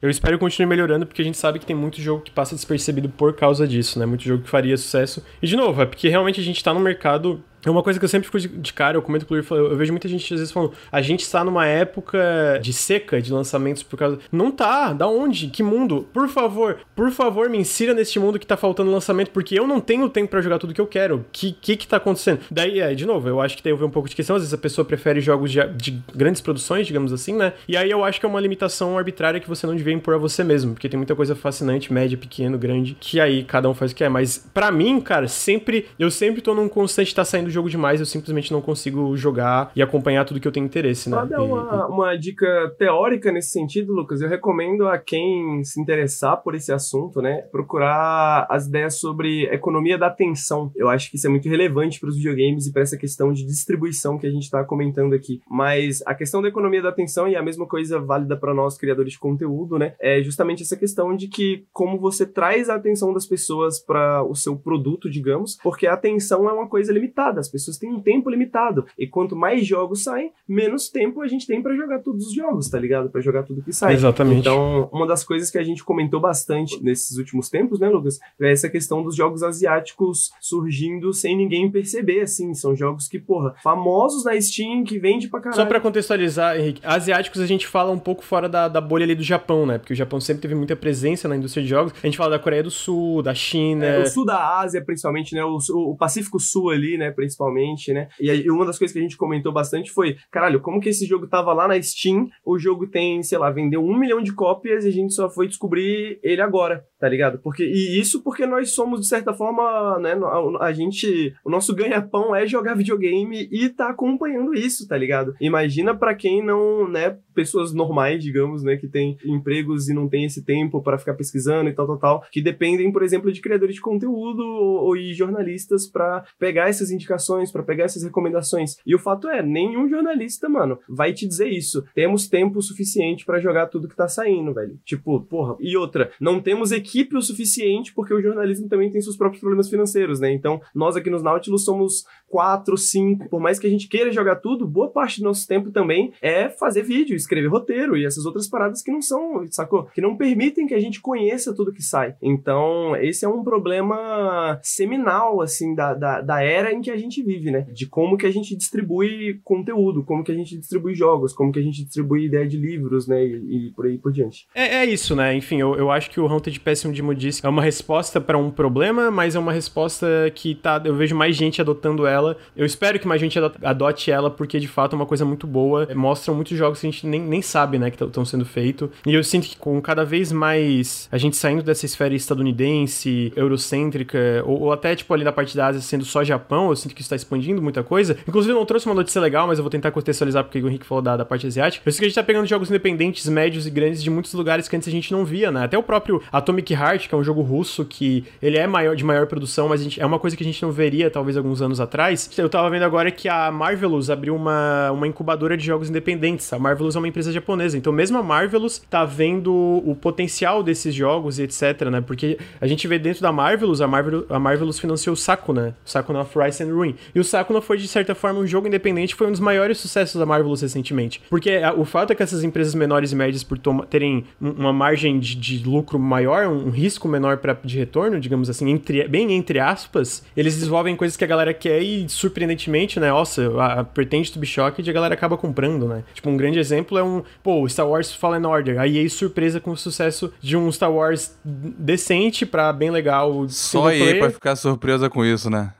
[0.00, 2.54] eu espero que continue melhorando, porque a gente sabe que tem muito jogo que passa
[2.54, 4.06] despercebido por causa disso, né?
[4.06, 5.24] Muito jogo que faria sucesso.
[5.40, 8.04] E de novo, é porque realmente a gente tá num mercado é uma coisa que
[8.04, 10.40] eu sempre fico de cara, eu comento com o Luiz, eu vejo muita gente às
[10.40, 14.18] vezes falando, a gente está numa época de seca de lançamentos por causa.
[14.30, 15.48] Não tá, da onde?
[15.48, 16.08] Que mundo?
[16.12, 19.80] Por favor, por favor, me insira neste mundo que tá faltando lançamento, porque eu não
[19.80, 21.24] tenho tempo para jogar tudo que eu quero.
[21.30, 22.40] Que que que tá acontecendo?
[22.50, 24.58] Daí, é, de novo, eu acho que tem um pouco de questão, às vezes a
[24.58, 27.52] pessoa prefere jogos de, de, grandes produções, digamos assim, né?
[27.68, 30.18] E aí eu acho que é uma limitação arbitrária que você não devia impor a
[30.18, 33.92] você mesmo, porque tem muita coisa fascinante, média, pequeno, grande, que aí cada um faz
[33.92, 34.08] o que é.
[34.08, 38.06] Mas para mim, cara, sempre, eu sempre tô num constante tá saindo jogo demais, eu
[38.06, 41.16] simplesmente não consigo jogar e acompanhar tudo que eu tenho interesse, né?
[41.16, 46.42] Pra dar uma, uma dica teórica nesse sentido, Lucas, eu recomendo a quem se interessar
[46.42, 50.70] por esse assunto, né, procurar as ideias sobre economia da atenção.
[50.74, 53.44] Eu acho que isso é muito relevante para os videogames e para essa questão de
[53.44, 55.40] distribuição que a gente está comentando aqui.
[55.48, 59.12] Mas a questão da economia da atenção e a mesma coisa válida para nós criadores
[59.12, 63.26] de conteúdo, né, é justamente essa questão de que como você traz a atenção das
[63.26, 67.41] pessoas para o seu produto, digamos, porque a atenção é uma coisa limitada.
[67.42, 68.86] As pessoas têm um tempo limitado.
[68.98, 72.68] E quanto mais jogos saem, menos tempo a gente tem para jogar todos os jogos,
[72.68, 73.10] tá ligado?
[73.10, 73.94] Para jogar tudo que sai.
[73.94, 74.40] Exatamente.
[74.40, 78.18] Então, uma das coisas que a gente comentou bastante nesses últimos tempos, né, Lucas?
[78.40, 82.54] É essa questão dos jogos asiáticos surgindo sem ninguém perceber, assim.
[82.54, 85.60] São jogos que, porra, famosos na Steam, que vende pra caralho.
[85.60, 89.14] Só pra contextualizar, Henrique, asiáticos a gente fala um pouco fora da, da bolha ali
[89.14, 89.78] do Japão, né?
[89.78, 91.92] Porque o Japão sempre teve muita presença na indústria de jogos.
[92.02, 93.84] A gente fala da Coreia do Sul, da China.
[93.84, 95.44] É, o sul da Ásia, principalmente, né?
[95.44, 97.10] O, o Pacífico Sul ali, né?
[97.32, 98.08] Principalmente né?
[98.20, 101.06] E aí, uma das coisas que a gente comentou bastante foi, caralho, como que esse
[101.06, 104.84] jogo tava lá na Steam, o jogo tem, sei lá, vendeu um milhão de cópias
[104.84, 107.40] e a gente só foi descobrir ele agora, tá ligado?
[107.40, 111.74] Porque, e isso porque nós somos, de certa forma, né, a, a gente, o nosso
[111.74, 115.34] ganha-pão é jogar videogame e tá acompanhando isso, tá ligado?
[115.40, 120.26] Imagina para quem não, né, pessoas normais, digamos, né, que tem empregos e não tem
[120.26, 123.74] esse tempo para ficar pesquisando e tal, tal, tal, que dependem, por exemplo, de criadores
[123.74, 128.76] de conteúdo ou, ou e jornalistas para pegar essas indicações, para pegar essas recomendações.
[128.86, 131.84] E o fato é, nenhum jornalista, mano, vai te dizer isso.
[131.96, 134.78] Temos tempo suficiente para jogar tudo que tá saindo, velho.
[134.84, 135.56] Tipo, porra.
[135.58, 139.68] E outra, não temos equipe o suficiente porque o jornalismo também tem seus próprios problemas
[139.68, 140.32] financeiros, né?
[140.32, 143.28] Então, nós aqui nos Nautilus somos quatro, cinco.
[143.28, 146.48] Por mais que a gente queira jogar tudo, boa parte do nosso tempo também é
[146.48, 149.84] fazer vídeo, escrever roteiro e essas outras paradas que não são, sacou?
[149.94, 152.16] Que não permitem que a gente conheça tudo que sai.
[152.22, 157.22] Então, esse é um problema seminal, assim, da, da, da era em que a gente
[157.22, 157.66] vive, né?
[157.70, 161.58] De como que a gente distribui conteúdo, como que a gente distribui jogos, como que
[161.58, 163.22] a gente distribui ideia de livros, né?
[163.22, 164.46] E, e por aí por diante.
[164.54, 165.34] É, é isso, né?
[165.34, 168.50] Enfim, eu, eu acho que o Haunted Pessimism Dimo disse é uma resposta para um
[168.50, 170.80] problema, mas é uma resposta que tá.
[170.82, 172.21] Eu vejo mais gente adotando ela.
[172.56, 175.88] Eu espero que mais gente adote ela, porque de fato é uma coisa muito boa.
[175.94, 178.88] Mostra muitos jogos que a gente nem, nem sabe, né, que estão sendo feitos.
[179.06, 184.42] E eu sinto que com cada vez mais a gente saindo dessa esfera estadunidense, eurocêntrica,
[184.44, 187.02] ou, ou até tipo ali na parte da Ásia sendo só Japão, eu sinto que
[187.02, 188.16] está expandindo muita coisa.
[188.26, 190.86] Inclusive, eu não trouxe uma notícia legal, mas eu vou tentar contextualizar porque o Henrique
[190.86, 191.82] falou da, da parte asiática.
[191.86, 194.68] Eu sei que a gente tá pegando jogos independentes, médios e grandes de muitos lugares
[194.68, 195.64] que antes a gente não via, né?
[195.64, 199.04] Até o próprio Atomic Heart, que é um jogo russo que ele é maior, de
[199.04, 201.80] maior produção, mas gente, é uma coisa que a gente não veria talvez alguns anos
[201.80, 202.11] atrás.
[202.36, 206.52] Eu tava vendo agora que a Marvelous abriu uma, uma incubadora de jogos independentes.
[206.52, 210.94] A Marvelous é uma empresa japonesa, então mesmo a Marvelous tá vendo o potencial desses
[210.94, 212.00] jogos e etc, né?
[212.00, 215.90] Porque a gente vê dentro da Marvelous, a, Marvel, a Marvelous financiou o Sakuna, o
[215.90, 216.94] Sakuna of Rise and Ruin.
[217.14, 220.18] E o Sakuna foi, de certa forma, um jogo independente, foi um dos maiores sucessos
[220.18, 221.22] da Marvelous recentemente.
[221.28, 223.58] Porque o fato é que essas empresas menores e médias, por
[223.88, 228.70] terem uma margem de, de, lucro maior, um risco menor pra, de retorno, digamos assim,
[228.70, 233.50] entre, bem entre aspas, eles desenvolvem coisas que a galera quer e, surpreendentemente, né, nossa,
[233.58, 236.02] a, a Pretend to be Shocked a galera acaba comprando, né?
[236.14, 238.80] Tipo, um grande exemplo é um, pô, Star Wars Fallen Order.
[238.80, 243.48] A EA surpresa com o sucesso de um Star Wars decente pra bem legal.
[243.48, 245.72] Só a EA pra ficar surpresa com isso, né?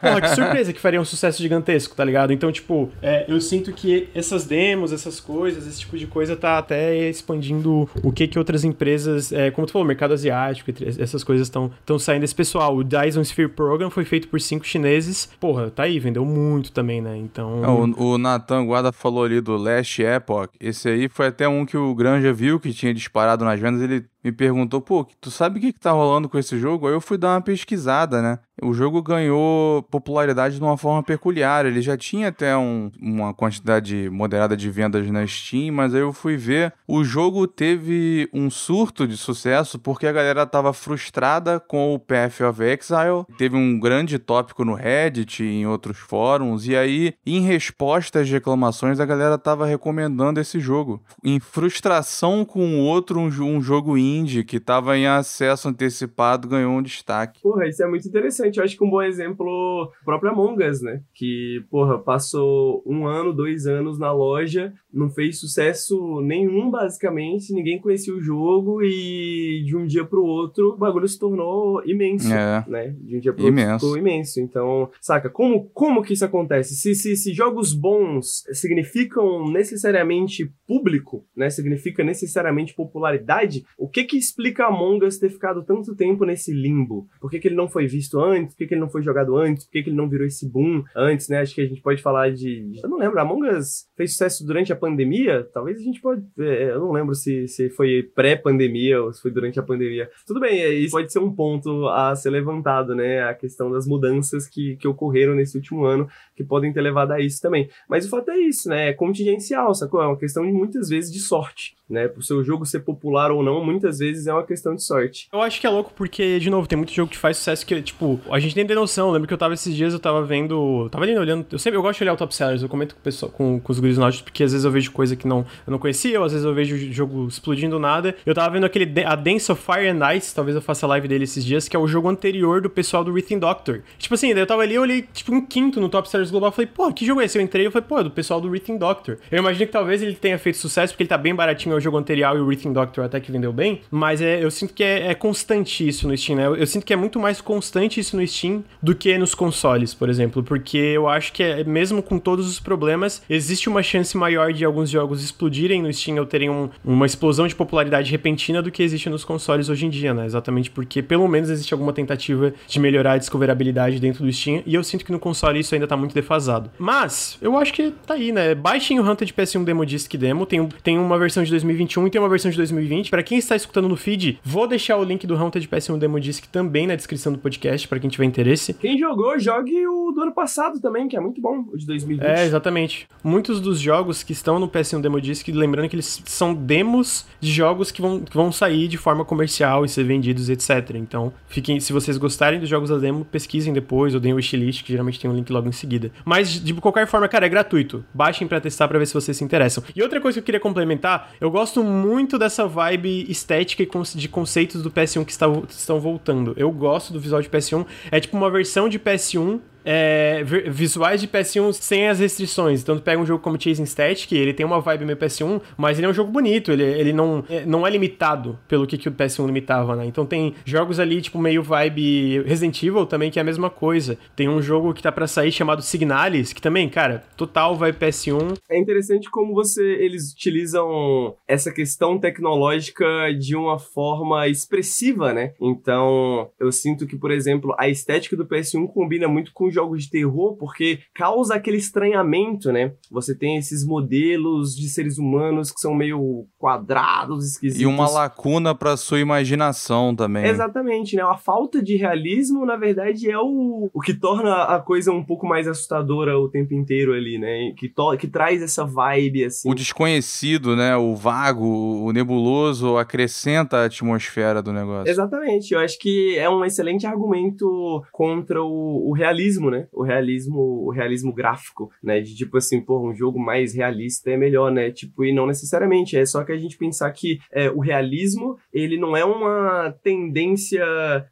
[0.00, 2.32] Porra, que surpresa que faria um sucesso gigantesco, tá ligado?
[2.32, 6.58] Então, tipo, é, eu sinto que essas demos, essas coisas, esse tipo de coisa tá
[6.58, 11.46] até expandindo o que que outras empresas, é, como tu falou, mercado asiático, essas coisas
[11.46, 12.76] estão saindo desse pessoal.
[12.76, 15.15] O Dyson Sphere Program foi feito por cinco chineses.
[15.40, 17.16] Porra, tá aí, vendeu muito também, né?
[17.16, 17.64] Então.
[17.64, 20.50] É, o, o Nathan Guarda falou ali do Last Epoch.
[20.60, 23.80] Esse aí foi até um que o Granja viu que tinha disparado nas vendas.
[23.80, 26.88] Ele me perguntou, pô, tu sabe o que, que tá rolando com esse jogo?
[26.88, 28.40] Aí eu fui dar uma pesquisada, né?
[28.60, 31.64] O jogo ganhou popularidade de uma forma peculiar.
[31.64, 36.12] Ele já tinha até um, uma quantidade moderada de vendas na Steam, mas aí eu
[36.12, 36.72] fui ver.
[36.88, 42.40] O jogo teve um surto de sucesso porque a galera tava frustrada com o Path
[42.40, 43.26] of Exile.
[43.38, 46.66] Teve um grande tópico no Reddit e em outros fóruns.
[46.66, 51.00] E aí, em resposta às reclamações, a galera tava recomendando esse jogo.
[51.22, 56.82] Em frustração com outro, um, um jogo indie que tava em acesso antecipado ganhou um
[56.82, 57.40] destaque.
[57.42, 58.58] Porra, isso é muito interessante interessante.
[58.58, 61.02] Eu acho que um bom exemplo, o próprio Among Us, né?
[61.14, 67.52] Que, porra, passou um ano, dois anos na loja, não fez sucesso nenhum, basicamente.
[67.52, 72.32] Ninguém conhecia o jogo e de um dia pro outro o bagulho se tornou imenso,
[72.32, 72.64] é.
[72.66, 72.94] né?
[73.00, 73.72] De um dia pro imenso.
[73.72, 74.40] outro ficou imenso.
[74.40, 76.74] Então, saca, como, como que isso acontece?
[76.74, 81.50] Se, se, se jogos bons significam necessariamente público, né?
[81.50, 87.08] Significa necessariamente popularidade, o que que explica Among Us ter ficado tanto tempo nesse limbo?
[87.20, 88.36] Por que, que ele não foi visto antes?
[88.36, 90.26] antes, por que, que ele não foi jogado antes, por que, que ele não virou
[90.26, 91.40] esse boom antes, né?
[91.40, 92.80] Acho que a gente pode falar de.
[92.82, 95.48] Eu não lembro, Among Us fez sucesso durante a pandemia?
[95.52, 96.22] Talvez a gente pode.
[96.38, 100.08] É, eu não lembro se, se foi pré-pandemia ou se foi durante a pandemia.
[100.26, 103.22] Tudo bem, é, isso pode ser um ponto a ser levantado, né?
[103.24, 107.20] A questão das mudanças que, que ocorreram nesse último ano, que podem ter levado a
[107.20, 107.68] isso também.
[107.88, 108.88] Mas o fato é isso, né?
[108.88, 110.00] É contingencial, sacou?
[110.00, 112.08] É uma questão de muitas vezes de sorte né?
[112.08, 115.28] Pro seu jogo ser popular ou não, muitas vezes é uma questão de sorte.
[115.32, 117.80] Eu acho que é louco porque, de novo, tem muito jogo que faz sucesso que,
[117.80, 119.08] tipo, a gente nem tem noção.
[119.08, 120.88] Eu lembro que eu tava esses dias, eu tava vendo.
[120.90, 121.46] Tava ali olhando.
[121.50, 123.72] Eu sempre eu gosto de olhar o top sellers, eu comento com, pessoal, com, com
[123.72, 126.32] os guris porque às vezes eu vejo coisa que não, eu não conhecia, ou às
[126.32, 128.14] vezes eu vejo o jogo explodindo nada.
[128.24, 131.24] Eu tava vendo aquele a Dance of Fire and Ice, talvez eu faça live dele
[131.24, 133.82] esses dias, que é o jogo anterior do pessoal do Rhythm Doctor.
[133.98, 136.52] Tipo assim, daí eu tava ali, eu olhei, tipo, um quinto no top sellers global,
[136.52, 137.38] falei, pô, que jogo é esse?
[137.38, 139.18] Eu entrei, eu falei, pô, é do pessoal do Rhythm Doctor.
[139.30, 141.80] Eu imagino que talvez ele tenha feito sucesso, porque ele tá bem baratinho, é o
[141.80, 144.82] jogo anterior e o Everything Doctor até que vendeu bem, mas é, eu sinto que
[144.82, 146.46] é, é constante isso no Steam, né?
[146.46, 149.94] Eu, eu, sinto que é muito mais constante isso no Steam do que nos consoles,
[149.94, 154.16] por exemplo, porque eu acho que é, mesmo com todos os problemas, existe uma chance
[154.16, 158.62] maior de alguns jogos explodirem no Steam ou terem um, uma explosão de popularidade repentina
[158.62, 160.26] do que existe nos consoles hoje em dia, né?
[160.26, 164.74] Exatamente porque pelo menos existe alguma tentativa de melhorar a discoverabilidade dentro do Steam, e
[164.74, 166.70] eu sinto que no console isso ainda tá muito defasado.
[166.78, 168.54] Mas, eu acho que tá aí, né?
[168.54, 172.10] Baixem o Hunter de PS1 Demo Disc Demo, tem, tem uma versão de 2021 e
[172.10, 173.10] tem uma versão de 2020 2020.
[173.10, 176.46] Para quem está escutando no feed, vou deixar o link do Haunted PS1 Demo Disc
[176.46, 178.74] também na descrição do podcast, para quem tiver interesse.
[178.74, 182.24] Quem jogou, jogue o do ano passado também, que é muito bom, o de 2020.
[182.24, 183.08] É, exatamente.
[183.22, 187.50] Muitos dos jogos que estão no PS1 Demo Disc, lembrando que eles são demos de
[187.50, 190.94] jogos que vão, que vão sair de forma comercial e ser vendidos, etc.
[190.94, 194.84] Então, fiquem, se vocês gostarem dos jogos da demo, pesquisem depois, ou deem o wishlist,
[194.84, 196.12] que geralmente tem um link logo em seguida.
[196.24, 198.04] Mas, de qualquer forma, cara, é gratuito.
[198.14, 199.82] Baixem para testar para ver se vocês se interessam.
[199.94, 204.28] E outra coisa que eu queria complementar, eu gosto muito dessa vibe estética e de
[204.28, 206.54] conceitos do PS1 que estão voltando.
[206.56, 207.84] Eu gosto do visual de PS1.
[208.12, 212.82] É tipo uma versão de PS1 é, visuais de PS1 sem as restrições.
[212.82, 215.96] Então tu pega um jogo como Chasing Static, ele tem uma vibe meio PS1, mas
[215.96, 219.08] ele é um jogo bonito, ele, ele não, é, não é limitado pelo que, que
[219.08, 220.04] o PS1 limitava, né?
[220.04, 224.18] Então tem jogos ali, tipo, meio vibe Resident Evil também, que é a mesma coisa.
[224.34, 228.58] Tem um jogo que tá para sair chamado Signalis, que também, cara, total vai PS1.
[228.68, 233.06] É interessante como você eles utilizam essa questão tecnológica
[233.38, 235.52] de uma forma expressiva, né?
[235.60, 240.10] Então, eu sinto que, por exemplo, a estética do PS1 combina muito com jogos de
[240.10, 242.92] terror porque causa aquele estranhamento, né?
[243.10, 247.82] Você tem esses modelos de seres humanos que são meio quadrados, esquisitos.
[247.82, 250.46] E uma lacuna para sua imaginação também.
[250.46, 251.22] Exatamente, né?
[251.22, 255.46] A falta de realismo, na verdade, é o, o que torna a coisa um pouco
[255.46, 257.72] mais assustadora o tempo inteiro ali, né?
[257.76, 259.70] Que, to, que traz essa vibe, assim.
[259.70, 260.96] O desconhecido, né?
[260.96, 261.66] O vago,
[262.04, 265.10] o nebuloso acrescenta a atmosfera do negócio.
[265.10, 265.74] Exatamente.
[265.74, 269.88] Eu acho que é um excelente argumento contra o, o realismo realismo, né?
[269.92, 272.20] O realismo, o realismo gráfico, né?
[272.20, 274.90] De tipo assim, pô, um jogo mais realista é melhor, né?
[274.90, 278.98] Tipo, e não necessariamente, é só que a gente pensar que é, o realismo, ele
[278.98, 280.84] não é uma tendência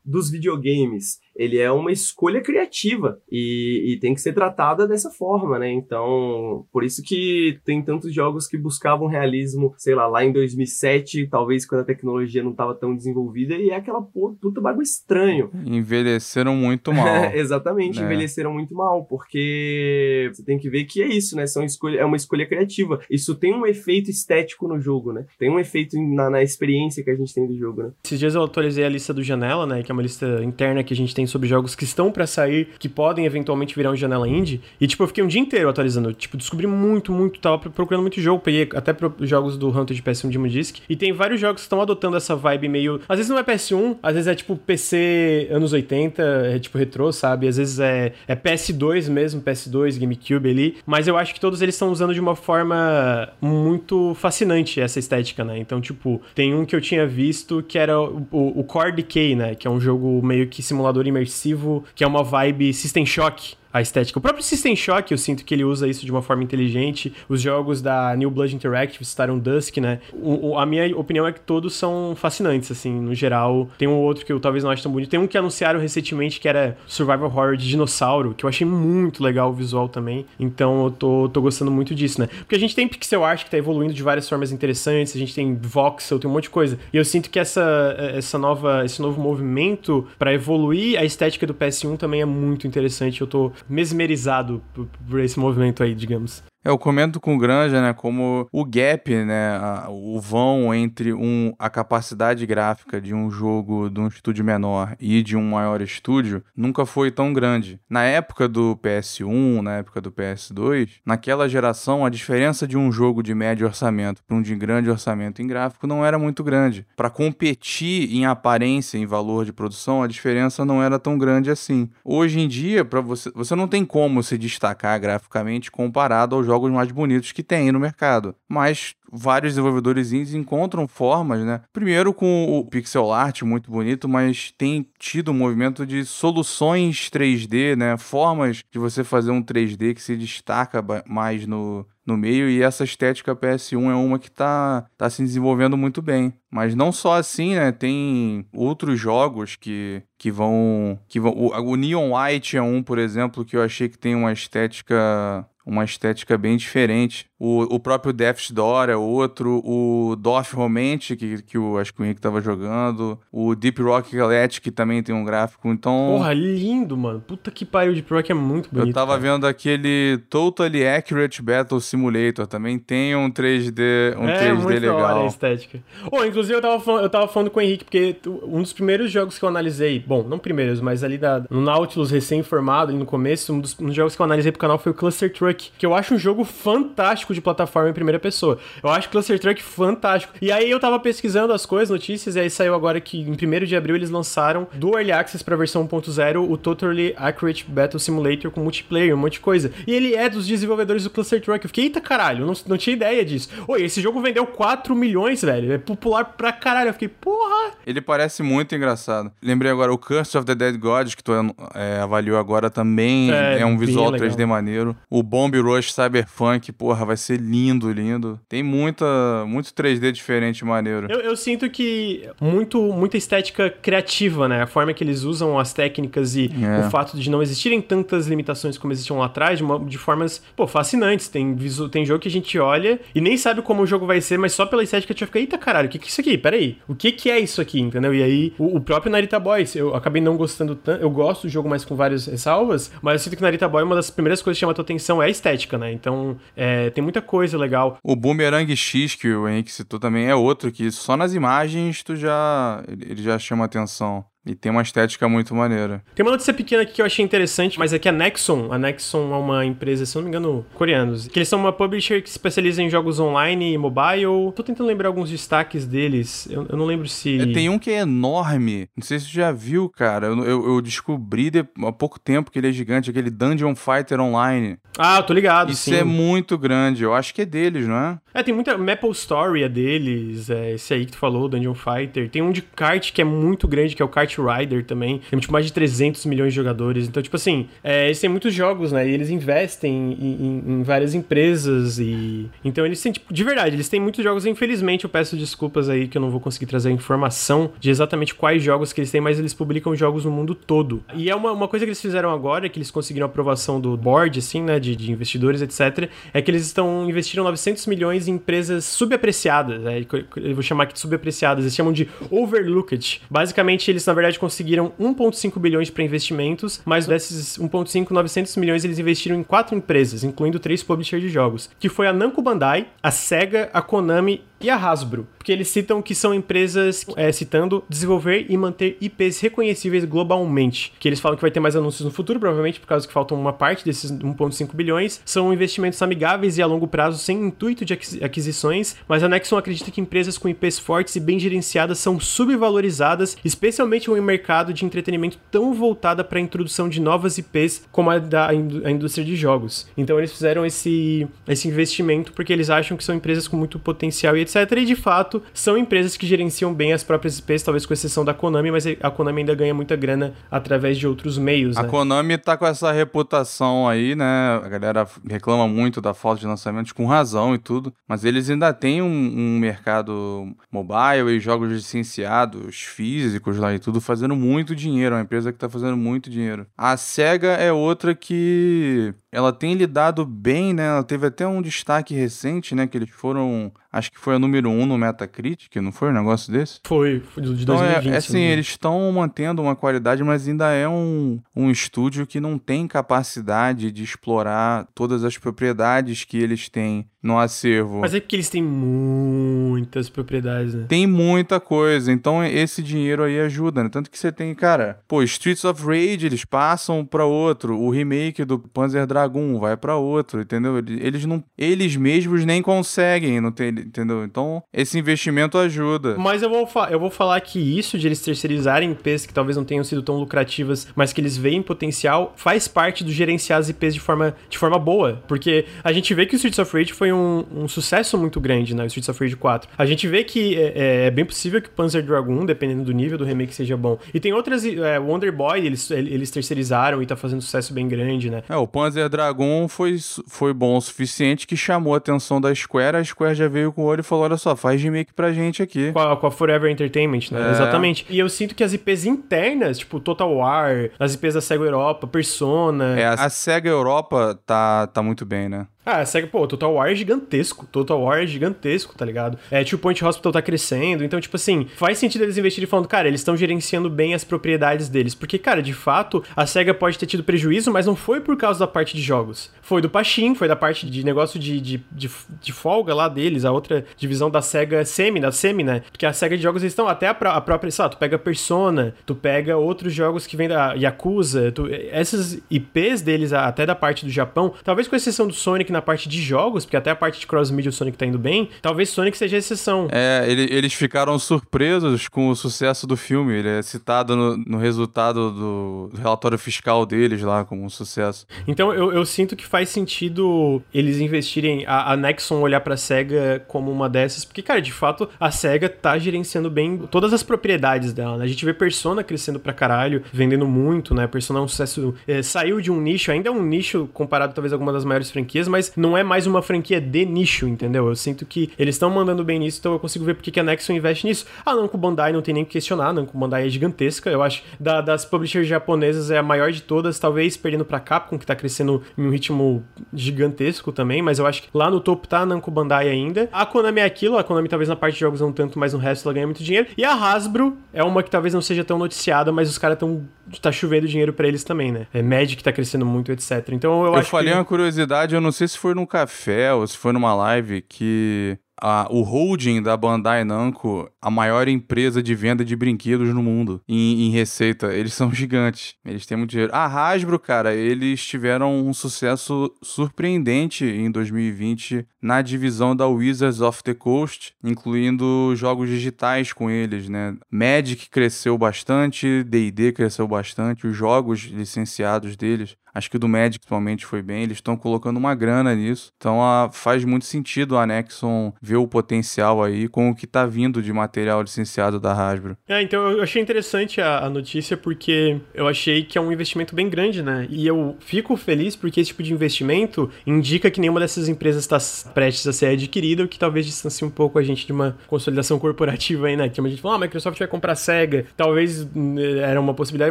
[0.04, 5.58] dos videogames, ele é uma escolha criativa e, e, tem que ser tratada dessa forma,
[5.58, 5.70] né?
[5.70, 11.28] Então, por isso que tem tantos jogos que buscavam realismo, sei lá, lá em 2007,
[11.28, 15.50] talvez quando a tecnologia não estava tão desenvolvida, e é aquela puta bagulho estranho.
[15.66, 17.24] Envelheceram muito mal.
[17.34, 18.04] Exatamente, é.
[18.04, 21.46] envelheceram muito mal, porque você tem que ver que é isso, né?
[21.46, 23.00] São escolha, é uma escolha criativa.
[23.10, 25.26] Isso tem um efeito estético no jogo, né?
[25.38, 27.92] Tem um efeito na, na experiência que a gente tem do jogo, né?
[28.04, 29.82] Esses dias eu atualizei a lista do Janela, né?
[29.82, 32.26] Que é uma lista interna que a gente tem tem sobre jogos que estão para
[32.26, 34.60] sair, que podem eventualmente virar um janela indie.
[34.80, 36.12] E, tipo, eu fiquei um dia inteiro atualizando.
[36.12, 38.42] Tipo, descobri muito, muito, tava procurando muito jogo.
[38.42, 40.78] Peguei até jogos do Hunter de PS1 de Disc.
[40.88, 43.00] E tem vários jogos que estão adotando essa vibe meio.
[43.08, 47.10] Às vezes não é PS1, às vezes é tipo PC anos 80, é tipo retrô,
[47.12, 47.48] sabe?
[47.48, 50.76] Às vezes é, é PS2 mesmo, PS2, GameCube ali.
[50.86, 55.44] Mas eu acho que todos eles estão usando de uma forma muito fascinante essa estética,
[55.44, 55.58] né?
[55.58, 59.34] Então, tipo, tem um que eu tinha visto que era o, o, o Core Decay,
[59.34, 59.54] né?
[59.54, 63.82] Que é um jogo meio que simulador imersivo, que é uma vibe System Shock a
[63.82, 64.20] estética.
[64.20, 67.12] O próprio System Shock, eu sinto que ele usa isso de uma forma inteligente.
[67.28, 69.98] Os jogos da New Blood Interactive citaram Dusk, né?
[70.12, 73.68] O, o, a minha opinião é que todos são fascinantes, assim, no geral.
[73.76, 75.10] Tem um outro que eu talvez não ache tão bonito.
[75.10, 79.20] Tem um que anunciaram recentemente que era Survival Horror de dinossauro, que eu achei muito
[79.24, 80.24] legal o visual também.
[80.38, 82.28] Então eu tô, tô gostando muito disso, né?
[82.28, 85.34] Porque a gente tem pixel art que tá evoluindo de várias formas interessantes, a gente
[85.34, 86.78] tem voxel, tem um monte de coisa.
[86.92, 91.54] E eu sinto que essa, essa nova, esse novo movimento para evoluir a estética do
[91.54, 93.20] PS1 também é muito interessante.
[93.20, 96.42] Eu tô mesmerizado por, por esse movimento aí, digamos.
[96.64, 99.60] Eu comento com o Granja, né, como o gap, né,
[99.90, 105.22] o vão entre um, a capacidade gráfica de um jogo de um estúdio menor e
[105.22, 107.78] de um maior estúdio nunca foi tão grande.
[107.86, 113.22] Na época do PS1, na época do PS2, naquela geração, a diferença de um jogo
[113.22, 116.86] de médio orçamento para um de grande orçamento em gráfico não era muito grande.
[116.96, 121.90] Para competir em aparência, em valor de produção, a diferença não era tão grande assim.
[122.02, 126.70] Hoje em dia, para você, você não tem como se destacar graficamente comparado ao jogos
[126.70, 128.34] mais bonitos que tem no mercado.
[128.48, 131.62] Mas vários desenvolvedores indies encontram formas, né?
[131.72, 137.76] Primeiro com o pixel art muito bonito, mas tem tido um movimento de soluções 3D,
[137.76, 137.96] né?
[137.96, 142.84] Formas de você fazer um 3D que se destaca mais no, no meio e essa
[142.84, 146.32] estética PS1 é uma que tá, tá se desenvolvendo muito bem.
[146.50, 147.72] Mas não só assim, né?
[147.72, 150.98] Tem outros jogos que, que vão.
[151.08, 151.32] que vão.
[151.32, 155.46] O, o Neon White é um, por exemplo, que eu achei que tem uma estética
[155.66, 157.26] uma estética bem diferente.
[157.44, 162.00] O, o próprio Death's Door é outro, o Doth Romantic, que, que o, acho que
[162.00, 166.14] o Henrique tava jogando, o Deep Rock Galactic, que também tem um gráfico, então...
[166.16, 167.20] Porra, lindo, mano.
[167.20, 168.88] Puta que pariu, o Deep Rock é muito bonito.
[168.88, 169.20] Eu tava cara.
[169.20, 174.96] vendo aquele Totally Accurate Battle Simulator, também tem um 3D, um é, 3D muito legal.
[174.96, 175.82] Da hora a estética.
[176.10, 179.10] Oh, inclusive eu tava, falando, eu tava falando com o Henrique, porque um dos primeiros
[179.10, 183.52] jogos que eu analisei, bom, não primeiros, mas ali da, no Nautilus recém-formado, no começo,
[183.52, 185.84] um dos, um dos jogos que eu analisei pro canal foi o Cluster Truck que
[185.84, 188.58] eu acho um jogo fantástico de plataforma em primeira pessoa.
[188.82, 190.32] Eu acho Cluster Truck fantástico.
[190.40, 193.64] E aí eu tava pesquisando as coisas, notícias, e aí saiu agora que em 1
[193.64, 198.50] de abril eles lançaram do Early Access pra versão 1.0 o Totally Accurate Battle Simulator
[198.50, 199.72] com multiplayer, um monte de coisa.
[199.86, 201.64] E ele é dos desenvolvedores do Cluster Truck.
[201.64, 203.48] Eu fiquei, eita caralho, não, não tinha ideia disso.
[203.66, 205.72] Oi, esse jogo vendeu 4 milhões, velho.
[205.72, 206.88] É popular pra caralho.
[206.88, 207.72] Eu fiquei, porra!
[207.86, 209.30] Ele parece muito engraçado.
[209.42, 211.32] Lembrei agora, o Curse of the Dead God, que tu
[211.74, 214.96] é, avaliou agora, também é, é um visual 3D maneiro.
[215.10, 218.40] O Bomb Rush Cyberpunk, porra, vai ser lindo, lindo.
[218.48, 219.04] Tem muita,
[219.46, 221.06] muito 3D diferente maneiro.
[221.10, 224.62] Eu, eu, sinto que muito, muita estética criativa, né?
[224.62, 226.86] A forma que eles usam as técnicas e é.
[226.86, 230.42] o fato de não existirem tantas limitações como existiam lá atrás, de, uma, de formas,
[230.56, 231.28] pô, fascinantes.
[231.28, 234.20] Tem, visu, tem jogo que a gente olha e nem sabe como o jogo vai
[234.20, 236.20] ser, mas só pela estética a gente fica, eita caralho, o que, que é isso
[236.20, 236.38] aqui?
[236.38, 238.14] Peraí, o que, que é isso aqui, entendeu?
[238.14, 241.02] E aí, o, o próprio Narita Boys, eu acabei não gostando tanto.
[241.02, 243.94] Eu gosto do jogo mais com várias ressalvas, mas eu sinto que Narita Boy, uma
[243.94, 245.92] das primeiras coisas que chama a tua atenção é a estética, né?
[245.92, 247.98] Então, é, tem muita coisa legal.
[248.02, 252.16] O Boomerang X, que o Henrique citou também, é outro que só nas imagens tu
[252.16, 252.82] já.
[252.88, 254.24] ele já chama atenção.
[254.46, 256.02] E tem uma estética muito maneira.
[256.14, 258.78] Tem uma notícia pequena aqui que eu achei interessante, mas é que a Nexon, a
[258.78, 262.28] Nexon é uma empresa, se não me engano, coreanos, que eles são uma publisher que
[262.28, 264.52] se especializa em jogos online e mobile.
[264.54, 267.40] Tô tentando lembrar alguns destaques deles, eu, eu não lembro se...
[267.40, 270.74] É, tem um que é enorme, não sei se você já viu, cara, eu, eu,
[270.74, 274.76] eu descobri de, há pouco tempo que ele é gigante, aquele Dungeon Fighter Online.
[274.98, 275.96] Ah, eu tô ligado, Isso sim.
[275.96, 278.18] é muito grande, eu acho que é deles, não é?
[278.34, 278.76] É, tem muita...
[278.76, 282.28] Maple Story é deles, é, esse aí que tu falou, Dungeon Fighter.
[282.28, 285.20] Tem um de kart que é muito grande, que é o Kart Rider também.
[285.30, 287.06] Tem tipo, mais de 300 milhões de jogadores.
[287.06, 289.06] Então, tipo assim, é, eles têm muitos jogos, né?
[289.06, 292.48] E eles investem em, em, em, várias empresas e...
[292.64, 294.46] Então eles têm, tipo, de verdade, eles têm muitos jogos.
[294.46, 298.62] Infelizmente, eu peço desculpas aí que eu não vou conseguir trazer informação de exatamente quais
[298.62, 301.02] jogos que eles têm, mas eles publicam jogos no mundo todo.
[301.14, 304.38] E é uma, uma coisa que eles fizeram agora, que eles conseguiram aprovação do board,
[304.38, 304.78] assim, né?
[304.78, 306.08] De, de investidores, etc.
[306.32, 310.04] É que eles estão investiram 900 milhões em empresas subapreciadas, né?
[310.36, 311.64] Eu vou chamar aqui de subapreciadas.
[311.64, 313.22] Eles chamam de overlooked.
[313.30, 318.84] Basicamente, eles, na verdade, conseguiram conseguiram 1,5 bilhões para investimentos, mas desses 1,5, 900 milhões
[318.84, 322.88] eles investiram em quatro empresas, incluindo três publishers de jogos, que foi a Namco Bandai,
[323.02, 327.84] a Sega, a Konami e a Hasbro, porque eles citam que são empresas, é, citando,
[327.86, 332.10] desenvolver e manter IPs reconhecíveis globalmente, que eles falam que vai ter mais anúncios no
[332.10, 336.62] futuro, provavelmente por causa que faltam uma parte desses 1,5 bilhões, são investimentos amigáveis e
[336.62, 337.92] a longo prazo sem intuito de
[338.22, 343.36] aquisições, mas a Nexon acredita que empresas com IPs fortes e bem gerenciadas são subvalorizadas,
[343.44, 348.08] especialmente em um mercado de entretenimento tão voltada para a introdução de novas IPs como
[348.08, 348.54] a da a
[348.90, 349.86] indústria de jogos.
[349.94, 354.34] Então eles fizeram esse, esse investimento porque eles acham que são empresas com muito potencial
[354.36, 354.53] e etc.
[354.56, 358.34] E de fato são empresas que gerenciam bem as próprias IPs, talvez com exceção da
[358.34, 361.76] Konami, mas a Konami ainda ganha muita grana através de outros meios.
[361.76, 361.88] A né?
[361.88, 364.60] Konami tá com essa reputação aí, né?
[364.62, 368.72] A galera reclama muito da falta de lançamentos com razão e tudo, mas eles ainda
[368.72, 375.14] têm um, um mercado mobile e jogos licenciados físicos lá e tudo fazendo muito dinheiro.
[375.14, 376.66] É uma empresa que tá fazendo muito dinheiro.
[376.76, 380.86] A SEGA é outra que ela tem lidado bem, né?
[380.86, 382.86] Ela teve até um destaque recente, né?
[382.86, 386.52] Que eles foram, acho que foi a número um no Metacritic, não foi um negócio
[386.52, 386.80] desse?
[386.84, 387.64] Foi, foi de 2020.
[387.64, 392.26] Então é, é assim, eles estão mantendo uma qualidade, mas ainda é um, um estúdio
[392.26, 398.00] que não tem capacidade de explorar todas as propriedades que eles têm no acervo.
[398.00, 400.84] Mas é porque eles têm muitas propriedades, né?
[400.86, 403.88] Tem muita coisa, então esse dinheiro aí ajuda, né?
[403.88, 408.44] Tanto que você tem, cara, pô, Streets of Rage, eles passam para outro, o remake
[408.44, 410.76] do Panzer Dragoon vai para outro, entendeu?
[410.76, 414.24] Eles não, eles mesmos nem conseguem, não tem, entendeu?
[414.24, 416.16] Então, esse investimento ajuda.
[416.18, 419.64] Mas eu vou, eu vou falar que isso de eles terceirizarem IPs que talvez não
[419.64, 423.94] tenham sido tão lucrativas, mas que eles veem potencial, faz parte do gerenciar as IPs
[423.94, 427.12] de forma, de forma boa, porque a gente vê que o Streets of Rage foi
[427.12, 428.84] um, um sucesso muito grande, né?
[428.84, 429.70] O Streets of Rage 4.
[429.76, 433.18] A gente vê que é, é, é bem possível que Panzer Dragoon, dependendo do nível
[433.18, 433.98] do remake, seja bom.
[434.12, 438.30] E tem outras, é, Wonder Boy, eles, eles terceirizaram e tá fazendo sucesso bem grande,
[438.30, 438.42] né?
[438.48, 439.96] É, o Panzer Dragoon foi,
[440.26, 442.96] foi bom o suficiente que chamou a atenção da Square.
[442.96, 445.62] A Square já veio com o olho e falou: olha só, faz remake pra gente
[445.62, 445.92] aqui.
[445.92, 447.48] Com a, com a Forever Entertainment, né?
[447.48, 447.50] É.
[447.50, 448.06] Exatamente.
[448.08, 452.06] E eu sinto que as IPs internas, tipo Total War, as IPs da SEGA Europa,
[452.06, 452.98] Persona.
[452.98, 455.66] É, a, a SEGA Europa tá, tá muito bem, né?
[455.86, 457.66] Ah, segue, pô, Total War é gigantesco.
[457.70, 459.38] Total War é gigantesco, tá ligado?
[459.50, 461.04] É, Two Point Hospital tá crescendo.
[461.04, 464.88] Então, tipo assim, faz sentido eles investirem falando, cara, eles estão gerenciando bem as propriedades
[464.88, 465.14] deles.
[465.14, 468.60] Porque, cara, de fato, a SEGA pode ter tido prejuízo, mas não foi por causa
[468.60, 469.52] da parte de jogos.
[469.60, 473.44] Foi do Pachim, foi da parte de negócio de, de, de, de folga lá deles,
[473.44, 475.82] a outra divisão da SEGA Semi, da Semi, né?
[475.90, 478.18] Porque a SEGA de jogos eles estão até a, a própria, sei lá, tu pega
[478.18, 483.74] Persona, tu pega outros jogos que vem da Yakuza, tu, essas IPs deles, até da
[483.74, 486.96] parte do Japão, talvez com exceção do Sonic na parte de jogos, porque até a
[486.96, 489.88] parte de cross-media o Sonic tá indo bem, talvez Sonic seja a exceção.
[489.90, 493.34] É, ele, eles ficaram surpresos com o sucesso do filme.
[493.34, 498.26] Ele é citado no, no resultado do, do, relatório fiscal deles lá como um sucesso.
[498.46, 503.44] Então eu, eu sinto que faz sentido eles investirem, a, a Nexon olhar pra SEGA
[503.48, 507.92] como uma dessas, porque, cara, de fato, a SEGA tá gerenciando bem todas as propriedades
[507.92, 508.24] dela, né?
[508.24, 511.06] A gente vê Persona crescendo pra caralho, vendendo muito, né?
[511.06, 514.52] Persona é um sucesso, é, saiu de um nicho, ainda é um nicho comparado talvez
[514.52, 517.88] a alguma das maiores franquias, mas não é mais uma franquia de nicho, entendeu?
[517.88, 520.42] Eu sinto que eles estão mandando bem nisso, então eu consigo ver porque que a
[520.42, 521.26] Nexon investe nisso.
[521.44, 524.42] A Namco Bandai não tem nem que questionar, a Namco Bandai é gigantesca, eu acho.
[524.58, 528.34] Da, das publishers japonesas é a maior de todas, talvez perdendo pra Capcom, que tá
[528.34, 532.26] crescendo em um ritmo gigantesco também, mas eu acho que lá no topo tá a
[532.26, 533.28] Namco Bandai ainda.
[533.32, 535.78] A Konami é aquilo, a Konami talvez na parte de jogos não tanto, mas no
[535.78, 536.68] resto ela ganha muito dinheiro.
[536.76, 540.02] E a Hasbro é uma que talvez não seja tão noticiada, mas os caras estão
[540.40, 541.86] tá chovendo dinheiro para eles também, né?
[541.92, 543.48] É Magic tá crescendo muito, etc.
[543.52, 544.38] Então eu, eu acho falei que...
[544.38, 548.38] uma curiosidade, eu não sei se foi num café ou se foi numa live que
[548.60, 553.60] a, o holding da Bandai Namco, a maior empresa de venda de brinquedos no mundo
[553.68, 554.72] em, em, receita.
[554.72, 555.74] Eles são gigantes.
[555.84, 556.50] Eles têm muito dinheiro.
[556.54, 563.62] A Hasbro, cara, eles tiveram um sucesso surpreendente em 2020 na divisão da Wizards of
[563.62, 567.14] the Coast, incluindo jogos digitais com eles, né?
[567.30, 573.38] Magic cresceu bastante, D&D cresceu bastante, os jogos licenciados deles Acho que o do Magic,
[573.38, 574.24] principalmente, foi bem.
[574.24, 575.92] Eles estão colocando uma grana nisso.
[575.96, 580.26] Então a, faz muito sentido a Nexon ver o potencial aí com o que está
[580.26, 582.36] vindo de material licenciado da Hasbro.
[582.48, 586.54] É, então eu achei interessante a, a, notícia porque eu achei que é um investimento
[586.54, 587.26] bem grande, né?
[587.30, 591.58] E eu fico feliz porque esse tipo de investimento indica que nenhuma dessas empresas está
[591.92, 595.38] prestes a ser adquirida, o que talvez distancie um pouco a gente de uma consolidação
[595.40, 596.28] corporativa aí, né?
[596.28, 598.06] Que a gente fala, ah, a Microsoft vai comprar a SEGA.
[598.16, 599.90] Talvez hum, era uma possibilidade,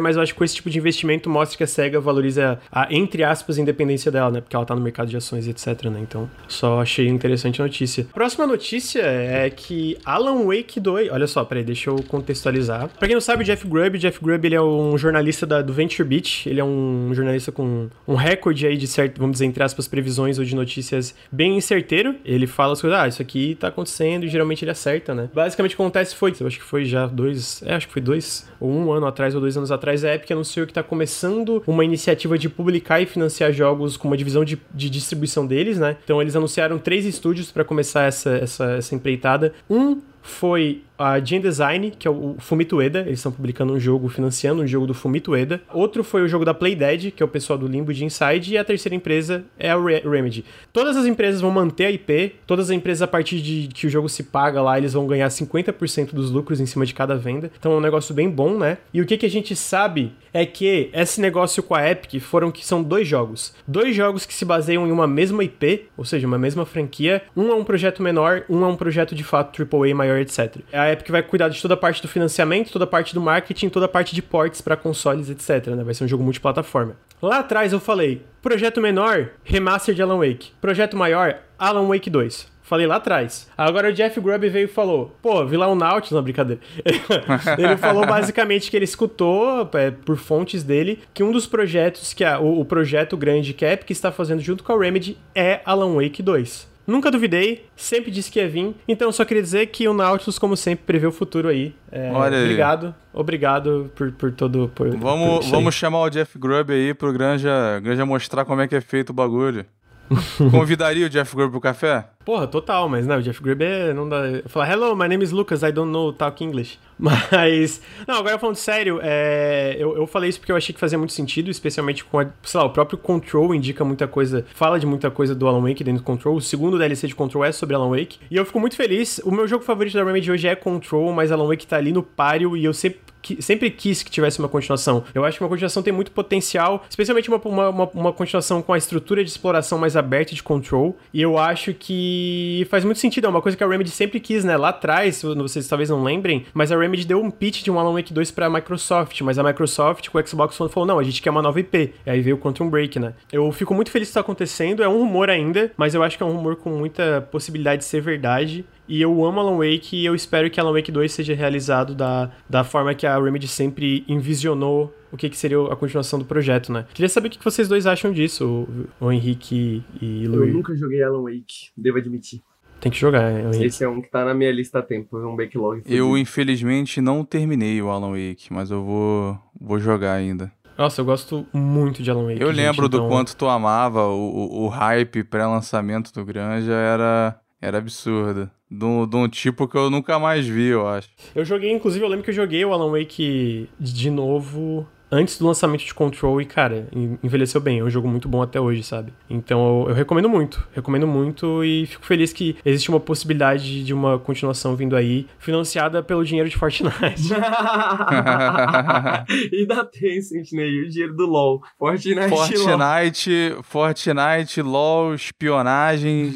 [0.00, 2.92] mas eu acho que com esse tipo de investimento mostra que a SEGA valoriza a,
[2.92, 4.40] entre aspas, independência dela, né?
[4.40, 6.00] Porque ela tá no mercado de ações, etc, né?
[6.00, 8.06] Então, só achei interessante a notícia.
[8.12, 10.93] Próxima notícia é que Alan Wake 2...
[10.94, 12.88] Olha só, peraí, deixa eu contextualizar.
[12.88, 16.08] Pra quem não sabe, Jeff Grubb, Jeff Grubb, ele é um jornalista da, do Venture
[16.08, 19.88] Beat, ele é um jornalista com um recorde aí de certo, vamos dizer, entre aspas,
[19.88, 22.14] previsões ou de notícias bem certeiro.
[22.24, 25.28] Ele fala as coisas, ah, isso aqui tá acontecendo e geralmente ele acerta, né?
[25.34, 28.02] Basicamente o que acontece foi, eu acho que foi já dois, é, acho que foi
[28.02, 31.62] dois, ou um ano atrás ou dois anos atrás, a Epic anunciou que tá começando
[31.66, 35.96] uma iniciativa de publicar e financiar jogos com uma divisão de, de distribuição deles, né?
[36.04, 39.52] Então eles anunciaram três estúdios para começar essa, essa, essa empreitada.
[39.68, 44.08] Um foi a Gen Design, que é o Fumito Ueda, eles estão publicando um jogo,
[44.08, 45.60] financiando um jogo do Fumito Ueda.
[45.72, 48.58] Outro foi o jogo da Playdead, que é o pessoal do Limbo de Inside, e
[48.58, 50.44] a terceira empresa é a Re Remedy.
[50.72, 53.90] Todas as empresas vão manter a IP, todas as empresas a partir de que o
[53.90, 57.50] jogo se paga lá, eles vão ganhar 50% dos lucros em cima de cada venda.
[57.58, 58.78] Então é um negócio bem bom, né?
[58.92, 62.50] E o que, que a gente sabe é que esse negócio com a Epic foram
[62.50, 63.54] que são dois jogos.
[63.66, 67.22] Dois jogos que se baseiam em uma mesma IP, ou seja, uma mesma franquia.
[67.36, 70.56] Um é um projeto menor, um é um projeto de fato AAA maior, etc.
[70.72, 73.68] A Epic vai cuidar de toda a parte do financiamento, toda a parte do marketing,
[73.68, 75.68] toda a parte de ports para consoles, etc.
[75.74, 75.84] Né?
[75.84, 76.96] Vai ser um jogo multiplataforma.
[77.20, 80.52] Lá atrás eu falei: projeto menor, remaster de Alan Wake.
[80.60, 82.54] Projeto maior, Alan Wake 2.
[82.64, 83.46] Falei lá atrás.
[83.58, 86.60] Agora o Jeff Grubb veio e falou: pô, vi lá um Nautilus, não, brincadeira.
[87.58, 92.24] ele falou basicamente que ele escutou, é, por fontes dele, que um dos projetos, que
[92.24, 95.60] a, o, o projeto grande que a Epic está fazendo junto com a Remedy é
[95.64, 96.73] Alan Wake 2.
[96.86, 98.74] Nunca duvidei, sempre disse que ia vir.
[98.86, 101.74] Então só queria dizer que o Nautilus, como sempre, prevê o futuro aí.
[101.90, 102.44] É, Olha aí.
[102.44, 104.70] obrigado, obrigado por, por todo.
[104.74, 108.68] Por, Vamos, por vamos chamar o Jeff Grubb aí pro Granja, Granja mostrar como é
[108.68, 109.64] que é feito o bagulho.
[110.50, 112.06] Convidaria o Jeff Grubb pro café?
[112.24, 114.22] Porra, total, mas não, o Jeff Grubb é, não dá.
[114.46, 116.78] Falar, hello, my name is Lucas, I don't know talk English.
[116.98, 117.82] Mas.
[118.06, 121.12] Não, agora falando sério, é, eu, eu falei isso porque eu achei que fazia muito
[121.12, 125.10] sentido, especialmente com a, sei lá, o próprio Control indica muita coisa, fala de muita
[125.10, 126.36] coisa do Alan Wake dentro do Control.
[126.36, 128.18] O segundo DLC de Control é sobre Alan Wake.
[128.30, 129.20] E eu fico muito feliz.
[129.24, 132.02] O meu jogo favorito da Remedy hoje é Control, mas Alan Wake tá ali no
[132.02, 135.02] páreo e eu sempre que- sempre quis que tivesse uma continuação.
[135.14, 138.72] Eu acho que uma continuação tem muito potencial, especialmente uma, uma, uma, uma continuação com
[138.72, 140.96] a estrutura de exploração mais aberta de Control.
[141.12, 143.26] E eu acho que faz muito sentido.
[143.26, 144.56] É uma coisa que a Remedy sempre quis, né?
[144.56, 147.94] Lá atrás, vocês talvez não lembrem, mas a Remedy deu um pitch de um Alan
[147.94, 149.20] Wake 2 pra Microsoft.
[149.22, 151.94] Mas a Microsoft, com o Xbox One, falou: não, a gente quer uma nova IP.
[152.06, 153.14] E aí veio o Quantum Break, né?
[153.32, 154.82] Eu fico muito feliz que isso tá acontecendo.
[154.82, 157.84] É um rumor ainda, mas eu acho que é um rumor com muita possibilidade de
[157.86, 158.64] ser verdade.
[158.86, 162.30] E eu amo Alan Wake e eu espero que Alan Wake 2 seja realizado da,
[162.48, 166.70] da forma que a Remedy sempre envisionou o que, que seria a continuação do projeto,
[166.72, 166.84] né?
[166.92, 168.66] Queria saber o que vocês dois acham disso,
[169.00, 170.52] o, o Henrique e Eu Luiz.
[170.52, 172.42] nunca joguei Alan Wake, devo admitir.
[172.80, 173.64] Tem que jogar, hein, Henrique.
[173.64, 175.82] Esse é um que tá na minha lista há tempo, é um backlog.
[175.86, 180.52] Eu, infelizmente, não terminei o Alan Wake, mas eu vou, vou jogar ainda.
[180.76, 182.40] Nossa, eu gosto muito de Alan Wake.
[182.42, 186.72] Eu gente, lembro do então- quanto tu amava, o, o, o hype pré-lançamento do Granja
[186.72, 188.50] era, era absurdo.
[188.70, 191.08] De um, de um tipo que eu nunca mais vi, eu acho.
[191.34, 195.46] Eu joguei, inclusive, eu lembro que eu joguei o Alan Wake de novo antes do
[195.46, 197.78] lançamento de Control e, cara, en- envelheceu bem.
[197.78, 199.12] É um jogo muito bom até hoje, sabe?
[199.30, 200.62] Então eu, eu recomendo muito.
[200.74, 206.02] Recomendo muito e fico feliz que existe uma possibilidade de uma continuação vindo aí, financiada
[206.02, 207.32] pelo dinheiro de Fortnite.
[209.52, 210.66] e da Tencent, né?
[210.68, 211.60] E o dinheiro do LoL.
[211.78, 212.46] Fortnite, LoL.
[212.46, 216.32] Fortnite, Fortnite, LOL, espionagem,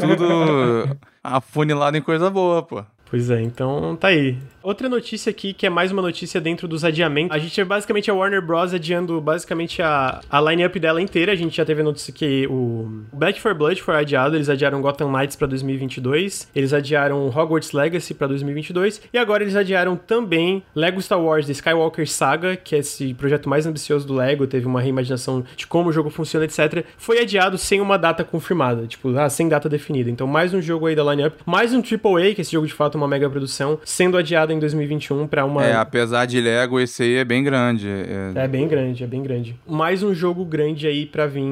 [0.00, 2.84] tudo afunilado em coisa boa, pô.
[3.10, 4.36] Pois é, então tá aí.
[4.68, 7.34] Outra notícia aqui, que é mais uma notícia dentro dos adiamentos.
[7.34, 8.74] A gente é basicamente a Warner Bros.
[8.74, 11.32] adiando basicamente a, a line-up dela inteira.
[11.32, 14.36] A gente já teve a notícia que o Back 4 Blood foi adiado.
[14.36, 16.50] Eles adiaram Gotham Knights pra 2022.
[16.54, 19.00] Eles adiaram Hogwarts Legacy pra 2022.
[19.10, 23.48] E agora eles adiaram também Lego Star Wars The Skywalker Saga, que é esse projeto
[23.48, 24.46] mais ambicioso do Lego.
[24.46, 26.84] Teve uma reimaginação de como o jogo funciona, etc.
[26.98, 28.86] Foi adiado sem uma data confirmada.
[28.86, 30.10] Tipo, ah, sem data definida.
[30.10, 31.38] Então, mais um jogo aí da line-up.
[31.46, 34.57] Mais um AAA, que esse jogo de fato é uma mega produção, sendo adiado em
[34.58, 35.64] 2021 pra uma.
[35.64, 37.88] É, apesar de Lego, esse aí é bem grande.
[37.88, 39.56] É, É bem grande, é bem grande.
[39.66, 41.42] Mais um jogo grande aí pra vir,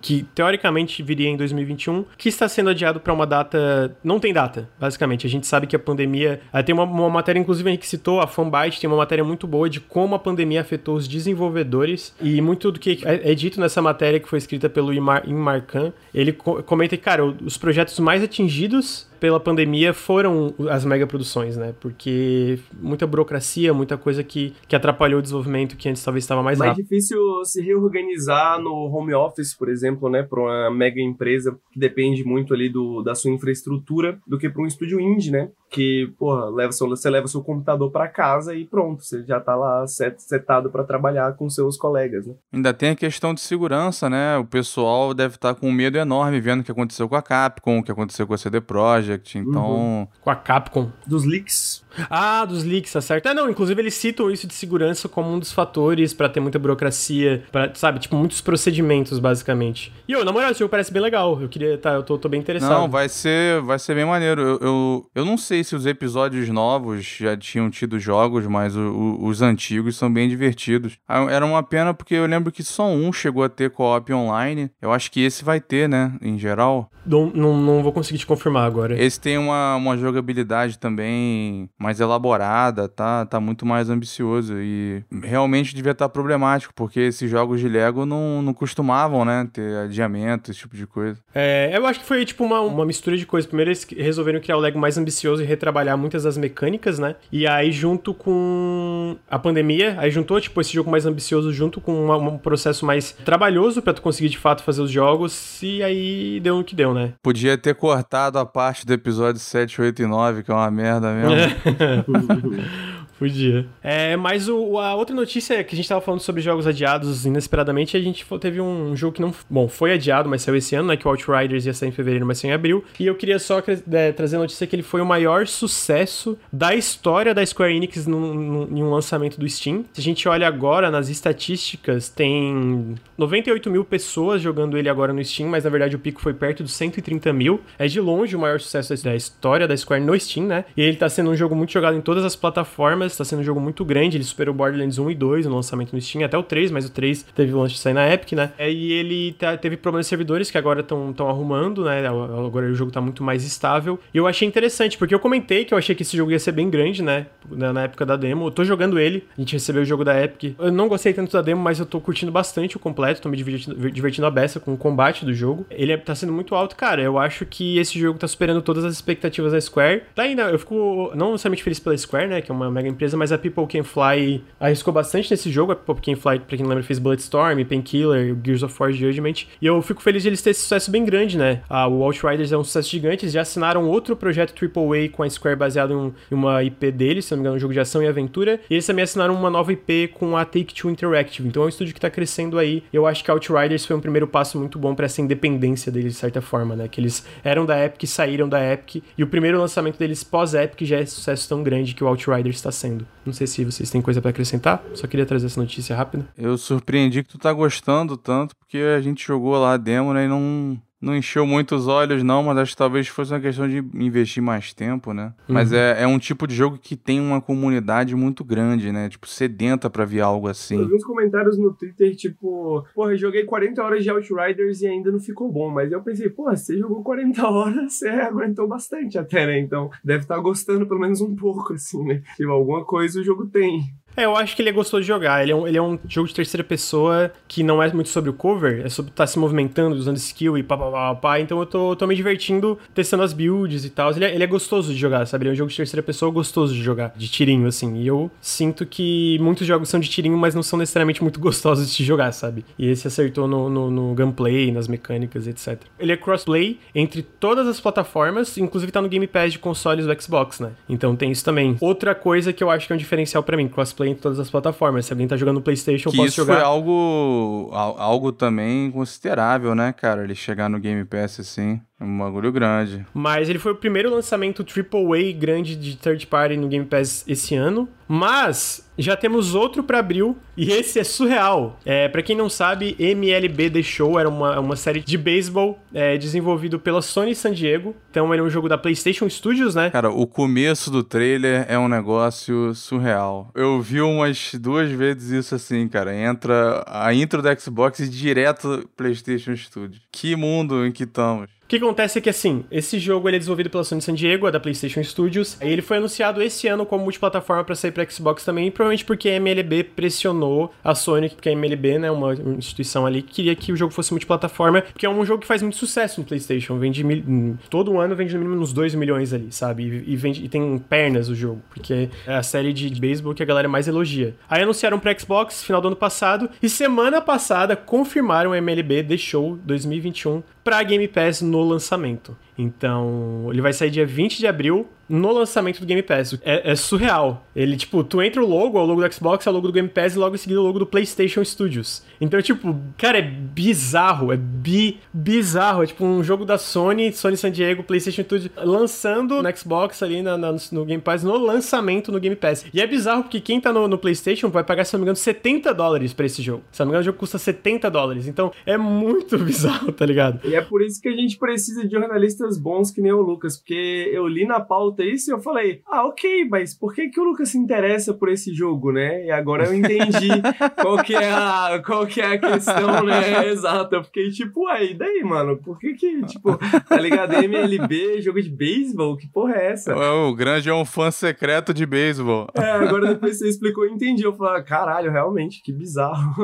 [0.00, 3.96] que teoricamente viria em 2021, que está sendo adiado pra uma data.
[4.02, 5.26] Não tem data, basicamente.
[5.26, 6.40] A gente sabe que a pandemia.
[6.52, 9.46] ah, Tem uma, uma matéria, inclusive, a gente citou, a Fanbyte tem uma matéria muito
[9.46, 12.14] boa de como a pandemia afetou os desenvolvedores.
[12.20, 15.92] E muito do que é, é dito nessa matéria, que foi escrita pelo Imar, Imarcan,
[16.14, 21.74] ele co- comenta que, cara, os projetos mais atingidos pela pandemia foram as megaproduções, né?
[21.80, 26.58] Porque muita burocracia, muita coisa que, que atrapalhou o desenvolvimento que antes talvez estava mais,
[26.58, 26.84] mais rápido.
[26.84, 30.22] difícil se reorganizar no home office, por exemplo, né?
[30.22, 34.62] Para uma mega empresa que depende muito ali do, da sua infraestrutura do que para
[34.62, 35.50] um estúdio indie, né?
[35.70, 39.54] Que, porra, leva seu, você leva seu computador para casa e pronto, você já tá
[39.54, 42.34] lá set, setado para trabalhar com seus colegas, né?
[42.52, 44.36] Ainda tem a questão de segurança, né?
[44.38, 47.22] O pessoal deve estar tá com um medo enorme vendo o que aconteceu com a
[47.22, 49.74] Capcom, o que aconteceu com a CD Projekt, então...
[49.74, 50.08] Uhum.
[50.22, 50.90] Com a Capcom.
[51.06, 51.84] Dos leaks.
[52.10, 53.26] Ah, dos leaks, tá certo.
[53.26, 56.58] Ah, não, inclusive eles citam isso de segurança como um dos fatores para ter muita
[56.58, 59.92] burocracia, para sabe, tipo, muitos procedimentos, basicamente.
[60.08, 61.40] E, eu, na moral, esse jogo parece bem legal.
[61.40, 62.70] Eu queria, tá, eu tô, tô bem interessado.
[62.70, 64.40] Não, vai ser, vai ser bem maneiro.
[64.40, 68.80] Eu, eu, eu não sei se os episódios novos já tinham tido jogos, mas o,
[68.80, 70.98] o, os antigos são bem divertidos.
[71.08, 74.70] Ah, era uma pena porque eu lembro que só um chegou a ter co-op online.
[74.80, 76.90] Eu acho que esse vai ter, né, em geral.
[77.04, 79.00] Não, não, não vou conseguir te confirmar agora.
[79.00, 85.72] Esse tem uma, uma jogabilidade também mais elaborada, tá, tá muito mais ambicioso e realmente
[85.72, 90.50] devia estar tá problemático, porque esses jogos de Lego não, não costumavam, né, ter adiamento,
[90.50, 91.20] esse tipo de coisa.
[91.32, 93.46] É, eu acho que foi tipo uma, uma mistura de coisas.
[93.46, 97.14] Primeiro eles resolveram criar o Lego mais ambicioso e retrabalhar muitas das mecânicas, né?
[97.30, 102.06] E aí junto com a pandemia, aí juntou tipo esse jogo mais ambicioso junto com
[102.06, 106.40] uma, um processo mais trabalhoso para tu conseguir de fato fazer os jogos e aí
[106.40, 107.12] deu o que deu, né?
[107.22, 111.12] Podia ter cortado a parte do episódio 7, 8 e 9, que é uma merda
[111.12, 111.36] mesmo.
[111.78, 112.95] ハハハハ。
[113.18, 113.66] Podia.
[113.82, 117.24] É, mas o, a outra notícia é que a gente tava falando sobre jogos adiados
[117.24, 119.32] inesperadamente, a gente teve um jogo que não.
[119.48, 120.96] Bom, foi adiado, mas saiu esse ano, né?
[120.96, 122.84] Que o Outriders ia sair em fevereiro, mas saiu em abril.
[123.00, 123.62] E eu queria só
[123.92, 128.06] é, trazer a notícia que ele foi o maior sucesso da história da Square Enix
[128.06, 129.84] num, num, em um lançamento do Steam.
[129.92, 135.24] Se a gente olha agora nas estatísticas, tem 98 mil pessoas jogando ele agora no
[135.24, 137.60] Steam, mas na verdade o pico foi perto dos 130 mil.
[137.78, 140.64] É de longe o maior sucesso da história da Square no Steam, né?
[140.76, 143.44] E ele tá sendo um jogo muito jogado em todas as plataformas, tá sendo um
[143.44, 144.16] jogo muito grande.
[144.16, 146.90] Ele superou Borderlands 1 e 2 no lançamento no Steam, até o 3, mas o
[146.90, 148.52] 3 teve o lance de sair na Epic, né?
[148.58, 152.06] É, e ele tá, teve problemas de servidores que agora estão arrumando, né?
[152.06, 153.98] Agora o jogo tá muito mais estável.
[154.12, 156.52] E eu achei interessante, porque eu comentei que eu achei que esse jogo ia ser
[156.52, 157.26] bem grande, né?
[157.50, 158.46] Na época da demo.
[158.46, 160.56] Eu tô jogando ele, a gente recebeu o jogo da Epic.
[160.58, 163.36] Eu não gostei tanto da demo, mas eu tô curtindo bastante o completo, tô me
[163.36, 165.66] divertindo, divertindo a beça com o combate do jogo.
[165.70, 167.02] Ele é, tá sendo muito alto, cara.
[167.02, 170.02] Eu acho que esse jogo tá superando todas as expectativas da Square.
[170.14, 172.40] Tá ainda, eu fico não necessariamente feliz pela Square, né?
[172.40, 175.72] Que é uma mega empresa, mas a People Can Fly arriscou bastante nesse jogo.
[175.72, 179.46] A People Can Fly, pra quem não lembra, fez Bloodstorm, Painkiller, Gears of War Judgment.
[179.60, 181.62] E eu fico feliz de eles terem esse sucesso bem grande, né?
[181.68, 183.24] Ah, o Outriders é um sucesso gigante.
[183.24, 187.32] Eles já assinaram outro projeto AAA com a Square baseado em uma IP deles, se
[187.32, 188.60] não me engano, um jogo de ação e aventura.
[188.70, 191.48] E eles também assinaram uma nova IP com a Take-Two Interactive.
[191.48, 192.82] Então é um estúdio que tá crescendo aí.
[192.92, 196.18] Eu acho que Outriders foi um primeiro passo muito bom para essa independência deles, de
[196.18, 196.88] certa forma, né?
[196.88, 199.02] Que eles eram da Epic, saíram da Epic.
[199.16, 202.70] E o primeiro lançamento deles pós-Epic já é sucesso tão grande que o Outriders está
[202.70, 202.85] sendo.
[203.24, 206.26] Não sei se vocês têm coisa para acrescentar, só queria trazer essa notícia rápida.
[206.36, 210.24] Eu surpreendi que tu tá gostando tanto, porque a gente jogou lá a demo, né,
[210.24, 213.68] e não não encheu muito os olhos, não, mas acho que talvez fosse uma questão
[213.68, 215.34] de investir mais tempo, né?
[215.48, 215.54] Uhum.
[215.54, 219.08] Mas é, é um tipo de jogo que tem uma comunidade muito grande, né?
[219.08, 220.78] Tipo, sedenta pra ver algo assim.
[220.78, 224.86] Eu vi uns comentários no Twitter, tipo, porra, eu joguei 40 horas de Outriders e
[224.86, 225.70] ainda não ficou bom.
[225.70, 229.60] Mas eu pensei, porra, você jogou 40 horas, você aguentou bastante até, né?
[229.60, 232.22] Então deve estar tá gostando pelo menos um pouco, assim, né?
[232.36, 233.82] Tipo, alguma coisa o jogo tem.
[234.16, 235.42] É, eu acho que ele é gostoso de jogar.
[235.42, 238.30] Ele é, um, ele é um jogo de terceira pessoa que não é muito sobre
[238.30, 241.40] o cover, é sobre estar tá se movimentando, usando skill e pá, pá, pá, pá.
[241.40, 244.10] Então eu tô, tô me divertindo testando as builds e tal.
[244.12, 245.44] Ele, é, ele é gostoso de jogar, sabe?
[245.44, 247.96] Ele é um jogo de terceira pessoa gostoso de jogar, de tirinho, assim.
[247.96, 251.94] E eu sinto que muitos jogos são de tirinho, mas não são necessariamente muito gostosos
[251.94, 252.64] de jogar, sabe?
[252.78, 255.78] E esse acertou no, no, no gameplay, nas mecânicas, etc.
[255.98, 260.22] Ele é crossplay entre todas as plataformas, inclusive tá no Game Pass de consoles do
[260.22, 260.70] Xbox, né?
[260.88, 261.76] Então tem isso também.
[261.80, 264.50] Outra coisa que eu acho que é um diferencial para mim, crossplay em todas as
[264.50, 265.06] plataformas.
[265.06, 266.54] Se alguém tá jogando no PlayStation, que pode isso jogar.
[266.54, 270.24] Isso foi algo, algo também considerável, né, cara?
[270.24, 271.80] Ele chegar no Game Pass assim.
[271.98, 273.06] É um bagulho grande.
[273.14, 277.54] Mas ele foi o primeiro lançamento AAA grande de third party no Game Pass esse
[277.54, 277.88] ano.
[278.08, 281.78] Mas já temos outro para abril e esse é surreal.
[281.84, 286.16] É, para quem não sabe, MLB The Show era uma, uma série de beisebol é,
[286.16, 287.96] desenvolvido pela Sony San Diego.
[288.10, 289.90] Então ele é um jogo da PlayStation Studios, né?
[289.90, 293.50] Cara, o começo do trailer é um negócio surreal.
[293.54, 296.14] Eu vi umas duas vezes isso assim, cara.
[296.14, 300.00] Entra a intro do Xbox e direto PlayStation Studios.
[300.12, 301.55] Que mundo em que estamos.
[301.66, 304.48] O que acontece é que, assim, esse jogo ele é desenvolvido pela Sony San Diego,
[304.52, 308.44] da PlayStation Studios, e ele foi anunciado esse ano como multiplataforma para sair para Xbox
[308.44, 313.20] também, provavelmente porque a MLB pressionou a Sony, porque a MLB, né, uma instituição ali,
[313.20, 316.26] queria que o jogo fosse multiplataforma, porque é um jogo que faz muito sucesso no
[316.26, 317.24] PlayStation, vende mil...
[317.26, 320.04] Hum, todo ano vende no mínimo uns 2 milhões ali, sabe?
[320.06, 320.44] E, vende...
[320.44, 323.88] e tem pernas o jogo, porque é a série de beisebol que a galera mais
[323.88, 324.36] elogia.
[324.48, 329.58] Aí anunciaram para Xbox final do ano passado, e semana passada confirmaram a MLB Show
[329.64, 332.36] 2021 para Game Pass no lançamento.
[332.58, 336.38] Então, ele vai sair dia 20 de abril no lançamento do Game Pass.
[336.42, 337.46] É, é, surreal.
[337.54, 339.72] Ele, tipo, tu entra o logo, é o logo do Xbox, é o logo do
[339.72, 342.02] Game Pass e logo em seguida o logo do PlayStation Studios.
[342.20, 344.32] Então, tipo, cara, é bizarro.
[344.32, 345.82] É bi bizarro.
[345.82, 350.22] É tipo um jogo da Sony, Sony San Diego, PlayStation Studios, lançando no Xbox ali
[350.22, 352.66] na, na, no Game Pass, no lançamento no Game Pass.
[352.72, 355.16] E é bizarro porque quem tá no, no PlayStation vai pagar, se não me engano,
[355.16, 356.62] 70 dólares pra esse jogo.
[356.72, 358.26] Se não me engano, o jogo custa 70 dólares.
[358.26, 360.40] Então, é muito bizarro, tá ligado?
[360.48, 363.56] E é por isso que a gente precisa de jornalistas bons que nem o Lucas,
[363.56, 367.20] porque eu li na pauta isso e eu falei, ah, ok, mas por que que
[367.20, 369.24] o Lucas se interessa por esse jogo, né?
[369.24, 370.28] E agora eu entendi
[370.80, 373.48] qual que é a, qual que é a questão, né?
[373.48, 373.94] Exato.
[373.94, 375.56] Eu fiquei tipo, ué, e daí, mano?
[375.56, 376.56] Por que que, tipo,
[376.88, 377.34] tá ligado?
[377.34, 379.16] MLB, jogo de beisebol?
[379.16, 379.96] Que porra é essa?
[379.96, 382.48] O Grande é um fã secreto de beisebol.
[382.54, 384.22] É, agora depois você explicou, eu entendi.
[384.22, 386.34] Eu falei, caralho, realmente, que bizarro.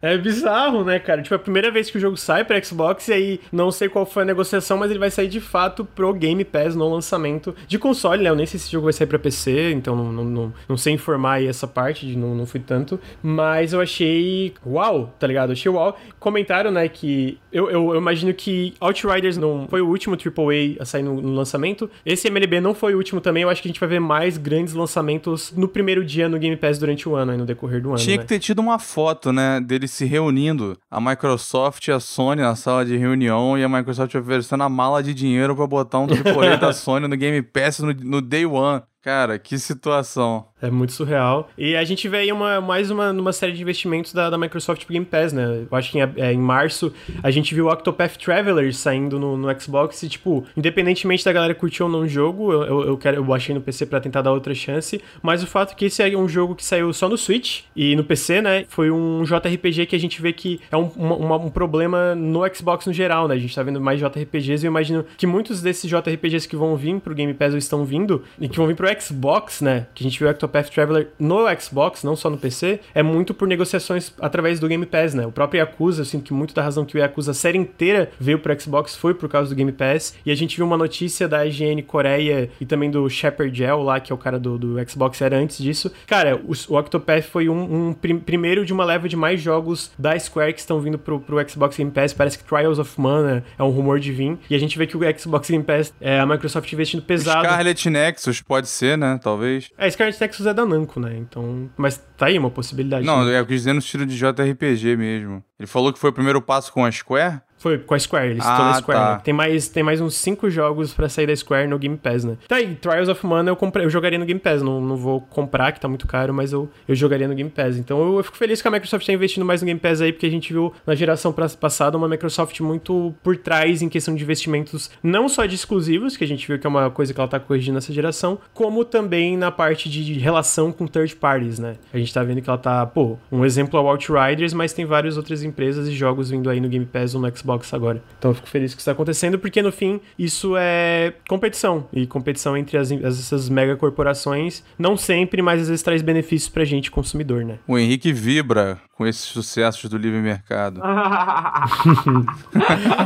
[0.00, 1.22] é bizarro, né, cara?
[1.22, 3.88] Tipo, é a primeira vez que o jogo sai pra Xbox e aí não sei
[3.88, 7.54] qual foi a negociação, mas ele vai sair de fato pro Game Pass no lançamento
[7.66, 8.30] de console, né?
[8.30, 10.76] Eu nem sei se esse jogo vai sair pra PC, então não, não, não, não
[10.76, 12.98] sei informar aí essa parte, não, não fui tanto.
[13.22, 15.50] Mas eu achei uau, tá ligado?
[15.50, 15.98] Eu achei uau.
[16.18, 20.84] Comentaram, né, que eu, eu, eu, imagino que Outriders não foi o último AAA a
[20.84, 21.90] sair no, no, lançamento.
[22.04, 23.42] Esse MLB não foi o último também.
[23.42, 26.56] Eu acho que a gente vai ver mais grandes lançamentos no primeiro dia no Game
[26.56, 27.98] Pass durante o ano, aí no decorrer do ano.
[27.98, 28.22] Tinha né?
[28.22, 32.54] que ter tido uma foto, né, deles se reunindo, a Microsoft e a Sony na
[32.54, 36.56] sala de reunião e a Microsoft oferecendo a mala de dinheiro para botar um AAA
[36.56, 38.82] da Sony no Game Pass no, no Day One.
[39.00, 40.46] Cara, que situação.
[40.62, 41.50] É muito surreal.
[41.58, 44.86] E a gente vê aí uma, mais uma, uma série de investimentos da, da Microsoft
[44.88, 45.66] Game Pass, né?
[45.68, 49.36] Eu acho que em, é, em março a gente viu o Octopath Traveler saindo no,
[49.36, 53.16] no, Xbox e, tipo, independentemente da galera curtir ou não o jogo, eu, eu, quero,
[53.16, 56.00] eu baixei no PC para tentar dar outra chance, mas o fato é que esse
[56.00, 58.64] é um jogo que saiu só no Switch e no PC, né?
[58.68, 62.86] Foi um JRPG que a gente vê que é um, uma, um problema no Xbox
[62.86, 63.34] no geral, né?
[63.34, 66.76] A gente tá vendo mais JRPGs e eu imagino que muitos desses JRPGs que vão
[66.76, 69.86] vir pro Game Pass ou estão vindo e que vão vir pro Xbox, né?
[69.92, 73.34] Que a gente viu o Octopath Traveler no Xbox, não só no PC, é muito
[73.34, 75.26] por negociações através do Game Pass, né?
[75.26, 78.10] O próprio Yakuza, eu sinto que muito da razão que o Yakuza a série inteira
[78.18, 80.14] veio pro Xbox foi por causa do Game Pass.
[80.24, 84.00] E a gente viu uma notícia da IGN Coreia e também do Shepard Gel lá,
[84.00, 85.90] que é o cara do, do Xbox, era antes disso.
[86.06, 89.90] Cara, o, o Octopath foi um, um prim, primeiro de uma leva de mais jogos
[89.98, 92.12] da Square que estão vindo pro, pro Xbox Game Pass.
[92.12, 94.38] Parece que Trials of Mana é um rumor de vir.
[94.48, 97.44] E a gente vê que o Xbox Game Pass é a Microsoft investindo pesado.
[97.44, 99.18] Scarlet Nexus pode ser, né?
[99.22, 99.70] Talvez.
[99.78, 101.16] É, Scarlet Nexus é da Namco, né?
[101.16, 101.70] Então.
[101.76, 103.06] Mas tá aí uma possibilidade.
[103.06, 103.34] Não, né?
[103.34, 105.42] é eu quis dizer no estilo de JRPG mesmo.
[105.58, 107.40] Ele falou que foi o primeiro passo com a Square?
[107.62, 108.98] Foi com a Square, eles citou ah, a Square.
[109.00, 109.14] Tá.
[109.14, 109.20] Né?
[109.22, 112.36] Tem, mais, tem mais uns 5 jogos para sair da Square no Game Pass, né?
[112.48, 114.62] Tá aí, Trials of Mana eu, comprei, eu jogaria no Game Pass.
[114.62, 117.76] Não, não vou comprar, que tá muito caro, mas eu, eu jogaria no Game Pass.
[117.76, 120.12] Então eu, eu fico feliz que a Microsoft tá investindo mais no Game Pass aí,
[120.12, 124.24] porque a gente viu na geração passada uma Microsoft muito por trás em questão de
[124.24, 127.28] investimentos, não só de exclusivos, que a gente viu que é uma coisa que ela
[127.28, 131.76] tá corrigindo nessa geração, como também na parte de relação com third parties, né?
[131.94, 134.84] A gente tá vendo que ela tá, pô, um exemplo é o Outriders, mas tem
[134.84, 138.02] várias outras empresas e jogos vindo aí no Game Pass ou no Xbox agora.
[138.18, 141.86] Então eu fico feliz que isso está acontecendo, porque no fim isso é competição.
[141.92, 146.64] E competição entre as, essas mega corporações não sempre, mas às vezes traz benefícios pra
[146.64, 147.58] gente, consumidor, né?
[147.66, 150.80] O Henrique vibra com esses sucessos do livre mercado.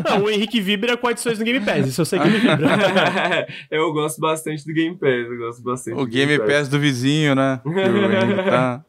[0.09, 3.47] não, o Henrique vibra com adições no Game Pass, isso eu sei que ele vibra.
[3.71, 6.59] eu gosto bastante do Game Pass, eu gosto bastante O Game, Game Pass.
[6.59, 7.61] Pass do vizinho, né?
[7.63, 8.85] Que o Henrique tá...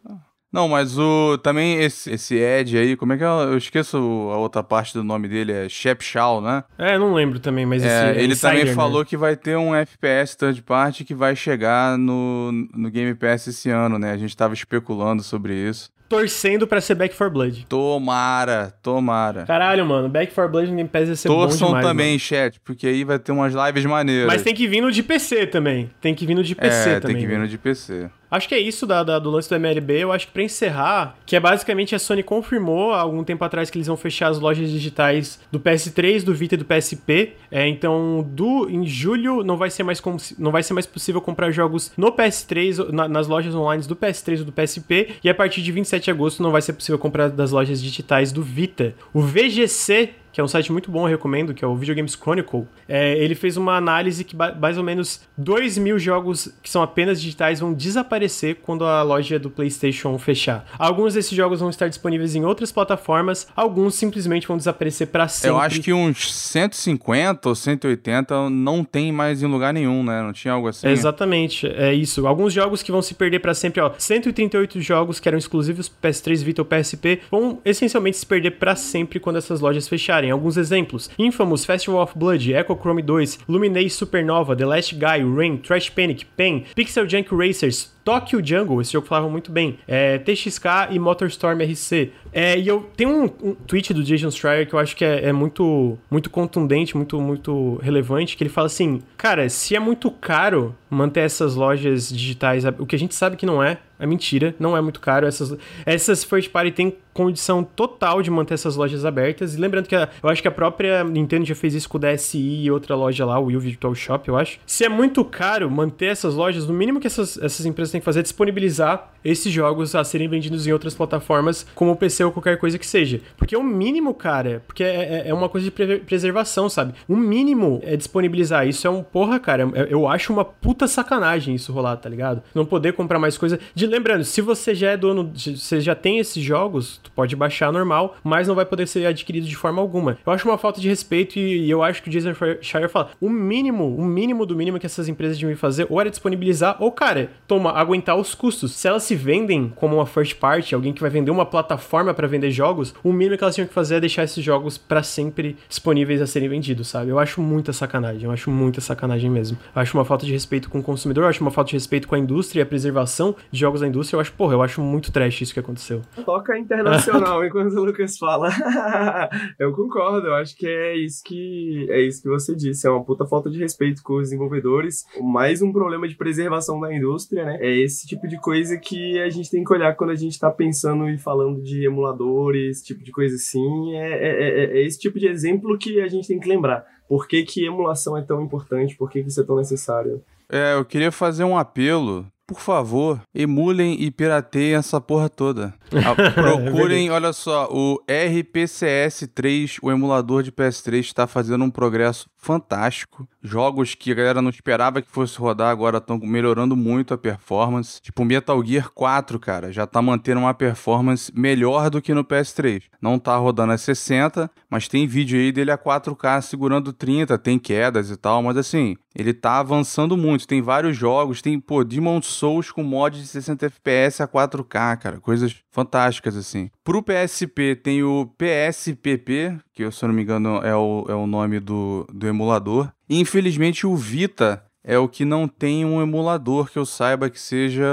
[0.51, 3.27] Não, mas o também esse, esse Ed aí, como é que é?
[3.27, 6.63] Eu esqueço a outra parte do nome dele, é Shep Shaw, né?
[6.77, 8.73] É, não lembro também, mas é, esse é Ele insider, também né?
[8.73, 13.47] falou que vai ter um FPS third party que vai chegar no, no Game Pass
[13.47, 14.11] esse ano, né?
[14.11, 17.65] A gente tava especulando sobre isso torcendo pra ser Back 4 Blood.
[17.67, 19.45] Tomara, tomara.
[19.45, 22.19] Caralho, mano, Back 4 Blood no Game Pass ia ser Torçam bom demais, também, mano.
[22.19, 24.27] chat, porque aí vai ter umas lives maneiras.
[24.27, 25.91] Mas tem que vir no de PC também.
[26.01, 27.15] Tem que vir no de PC é, também.
[27.15, 27.43] tem que vir né?
[27.43, 28.09] no de PC.
[28.29, 30.03] Acho que é isso da, da, do lance do MLB.
[30.03, 33.69] Eu acho que para encerrar, que é basicamente a Sony confirmou há algum tempo atrás
[33.69, 37.33] que eles vão fechar as lojas digitais do PS3, do Vita e do PSP.
[37.49, 41.21] É, então, do em julho não vai ser mais como, não vai ser mais possível
[41.21, 45.15] comprar jogos no PS3 na, nas lojas online do PS3 ou do PSP.
[45.23, 48.31] E a partir de 27 de agosto não vai ser possível comprar das lojas digitais
[48.31, 48.93] do Vita.
[49.13, 52.13] O VGC que é um site muito bom, eu recomendo, que é o Video Games
[52.15, 52.67] Chronicle.
[52.87, 57.19] É, ele fez uma análise que mais ou menos 2 mil jogos que são apenas
[57.19, 60.63] digitais vão desaparecer quando a loja do PlayStation fechar.
[60.77, 65.49] Alguns desses jogos vão estar disponíveis em outras plataformas, alguns simplesmente vão desaparecer para sempre.
[65.49, 70.21] Eu acho que uns 150 ou 180 não tem mais em lugar nenhum, né?
[70.21, 70.87] Não tinha algo assim?
[70.87, 72.27] Exatamente, é isso.
[72.27, 73.91] Alguns jogos que vão se perder para sempre, ó.
[73.97, 79.19] 138 jogos que eram exclusivos PS3, Vita ou PSP vão essencialmente se perder para sempre
[79.19, 80.26] quando essas lojas fecharem.
[80.31, 85.57] Alguns exemplos: Infamous, Festival of Blood, Echo Chrome 2, Luminate Supernova, The Last Guy, Rain,
[85.57, 90.91] Trash Panic, Pen, Pixel Junk Racers, Tokyo Jungle, esse jogo falava muito bem, é, TXK
[90.91, 92.13] e Motorstorm RC.
[92.31, 95.25] É, e eu tenho um, um, tweet do Jason Schreier que eu acho que é,
[95.25, 100.09] é, muito, muito contundente, muito, muito relevante, que ele fala assim, cara, se é muito
[100.09, 104.55] caro manter essas lojas digitais, o que a gente sabe que não é, é mentira,
[104.59, 105.25] não é muito caro.
[105.25, 109.55] Essas, essas first party têm condição total de manter essas lojas abertas.
[109.55, 111.99] E lembrando que a, eu acho que a própria Nintendo já fez isso com o
[111.99, 114.59] DSi e outra loja lá, o Wii Virtual Shop, eu acho.
[114.67, 118.05] Se é muito caro manter essas lojas, no mínimo que essas, essas empresas têm que
[118.05, 122.31] fazer é disponibilizar esses jogos a serem vendidos em outras plataformas, como o PC ou
[122.31, 123.19] qualquer coisa que seja.
[123.35, 126.93] Porque é o mínimo, cara, porque é, é, é uma coisa de pre preservação, sabe?
[127.07, 128.67] O mínimo é disponibilizar.
[128.67, 132.41] Isso é um, porra, cara, eu acho uma puta sacanagem isso rolar, tá ligado?
[132.53, 133.59] Não poder comprar mais coisa.
[133.73, 137.71] De lembrando, se você já é dono, você já tem esses jogos, tu pode baixar
[137.71, 140.17] normal, mas não vai poder ser adquirido de forma alguma.
[140.25, 143.11] Eu acho uma falta de respeito e, e eu acho que o Jason Schreier fala,
[143.19, 146.91] o mínimo, o mínimo do mínimo que essas empresas deviam fazer ou era disponibilizar ou,
[146.91, 148.73] cara, toma, aguentar os custos.
[148.73, 152.27] Se elas se vendem como uma first party, alguém que vai vender uma plataforma para
[152.27, 155.57] vender jogos, o mínimo que elas tinham que fazer é deixar esses jogos para sempre
[155.67, 157.09] disponíveis a serem vendidos, sabe?
[157.09, 159.57] Eu acho muita sacanagem, eu acho muita sacanagem mesmo.
[159.75, 162.07] Eu acho uma falta de respeito com o consumidor, eu acho uma falta de respeito
[162.07, 164.17] com a indústria e a preservação de jogos da indústria.
[164.17, 166.01] Eu acho, porra, eu acho muito trash isso que aconteceu.
[166.25, 168.49] Toca internacional enquanto o Lucas fala.
[169.59, 173.03] eu concordo, eu acho que é isso que é isso que você disse, é uma
[173.03, 175.05] puta falta de respeito com os desenvolvedores.
[175.21, 177.57] Mais um problema de preservação da indústria, né?
[177.61, 180.49] É esse tipo de coisa que a gente tem que olhar quando a gente tá
[180.49, 183.95] pensando e falando de emuladores, tipo de coisa assim.
[183.95, 186.85] É, é, é, é esse tipo de exemplo que a gente tem que lembrar.
[187.07, 188.95] Por que, que emulação é tão importante?
[188.95, 190.21] Por que, que isso é tão necessário?
[190.49, 195.73] É, eu queria fazer um apelo por favor, emulem e pirateiem essa porra toda.
[195.97, 203.27] Ah, procurem, olha só, o RPCS3, o emulador de PS3, está fazendo um progresso fantástico.
[203.43, 208.01] Jogos que a galera não esperava que fosse rodar agora estão melhorando muito a performance.
[208.01, 212.83] Tipo, Metal Gear 4, cara, já tá mantendo uma performance melhor do que no PS3.
[213.01, 217.59] Não tá rodando a 60, mas tem vídeo aí dele a 4K segurando 30, tem
[217.59, 220.47] quedas e tal, mas assim, ele tá avançando muito.
[220.47, 225.19] Tem vários jogos, tem, pô, Demon Souls com mod de 60 FPS a 4K, cara,
[225.19, 226.69] coisas fantásticas assim.
[226.81, 231.27] Pro PSP tem o PSPP, que se eu não me engano é o, é o
[231.27, 232.91] nome do, do emulador.
[233.07, 237.39] E, infelizmente o Vita é o que não tem um emulador que eu saiba que
[237.39, 237.85] seja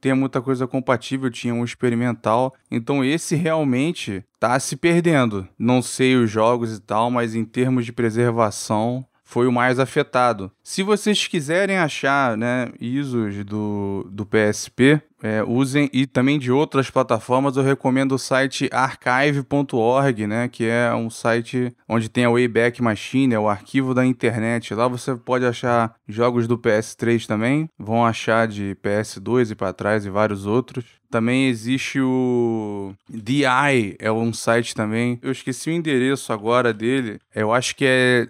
[0.00, 2.54] tenha muita coisa compatível, tinha um experimental.
[2.70, 5.48] Então esse realmente tá se perdendo.
[5.58, 10.52] Não sei os jogos e tal, mas em termos de preservação foi o mais afetado.
[10.62, 16.88] Se vocês quiserem achar né, ISOs do, do PSP, é, usem e também de outras
[16.88, 22.80] plataformas, eu recomendo o site archive.org, né, que é um site onde tem a Wayback
[22.80, 24.72] Machine, é o arquivo da internet.
[24.74, 30.06] Lá você pode achar jogos do PS3 também, vão achar de PS2 e para trás
[30.06, 30.84] e vários outros.
[31.10, 35.18] Também existe o DI, é um site também.
[35.22, 37.18] Eu esqueci o endereço agora dele.
[37.34, 38.26] Eu acho que é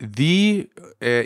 [1.00, 1.24] é,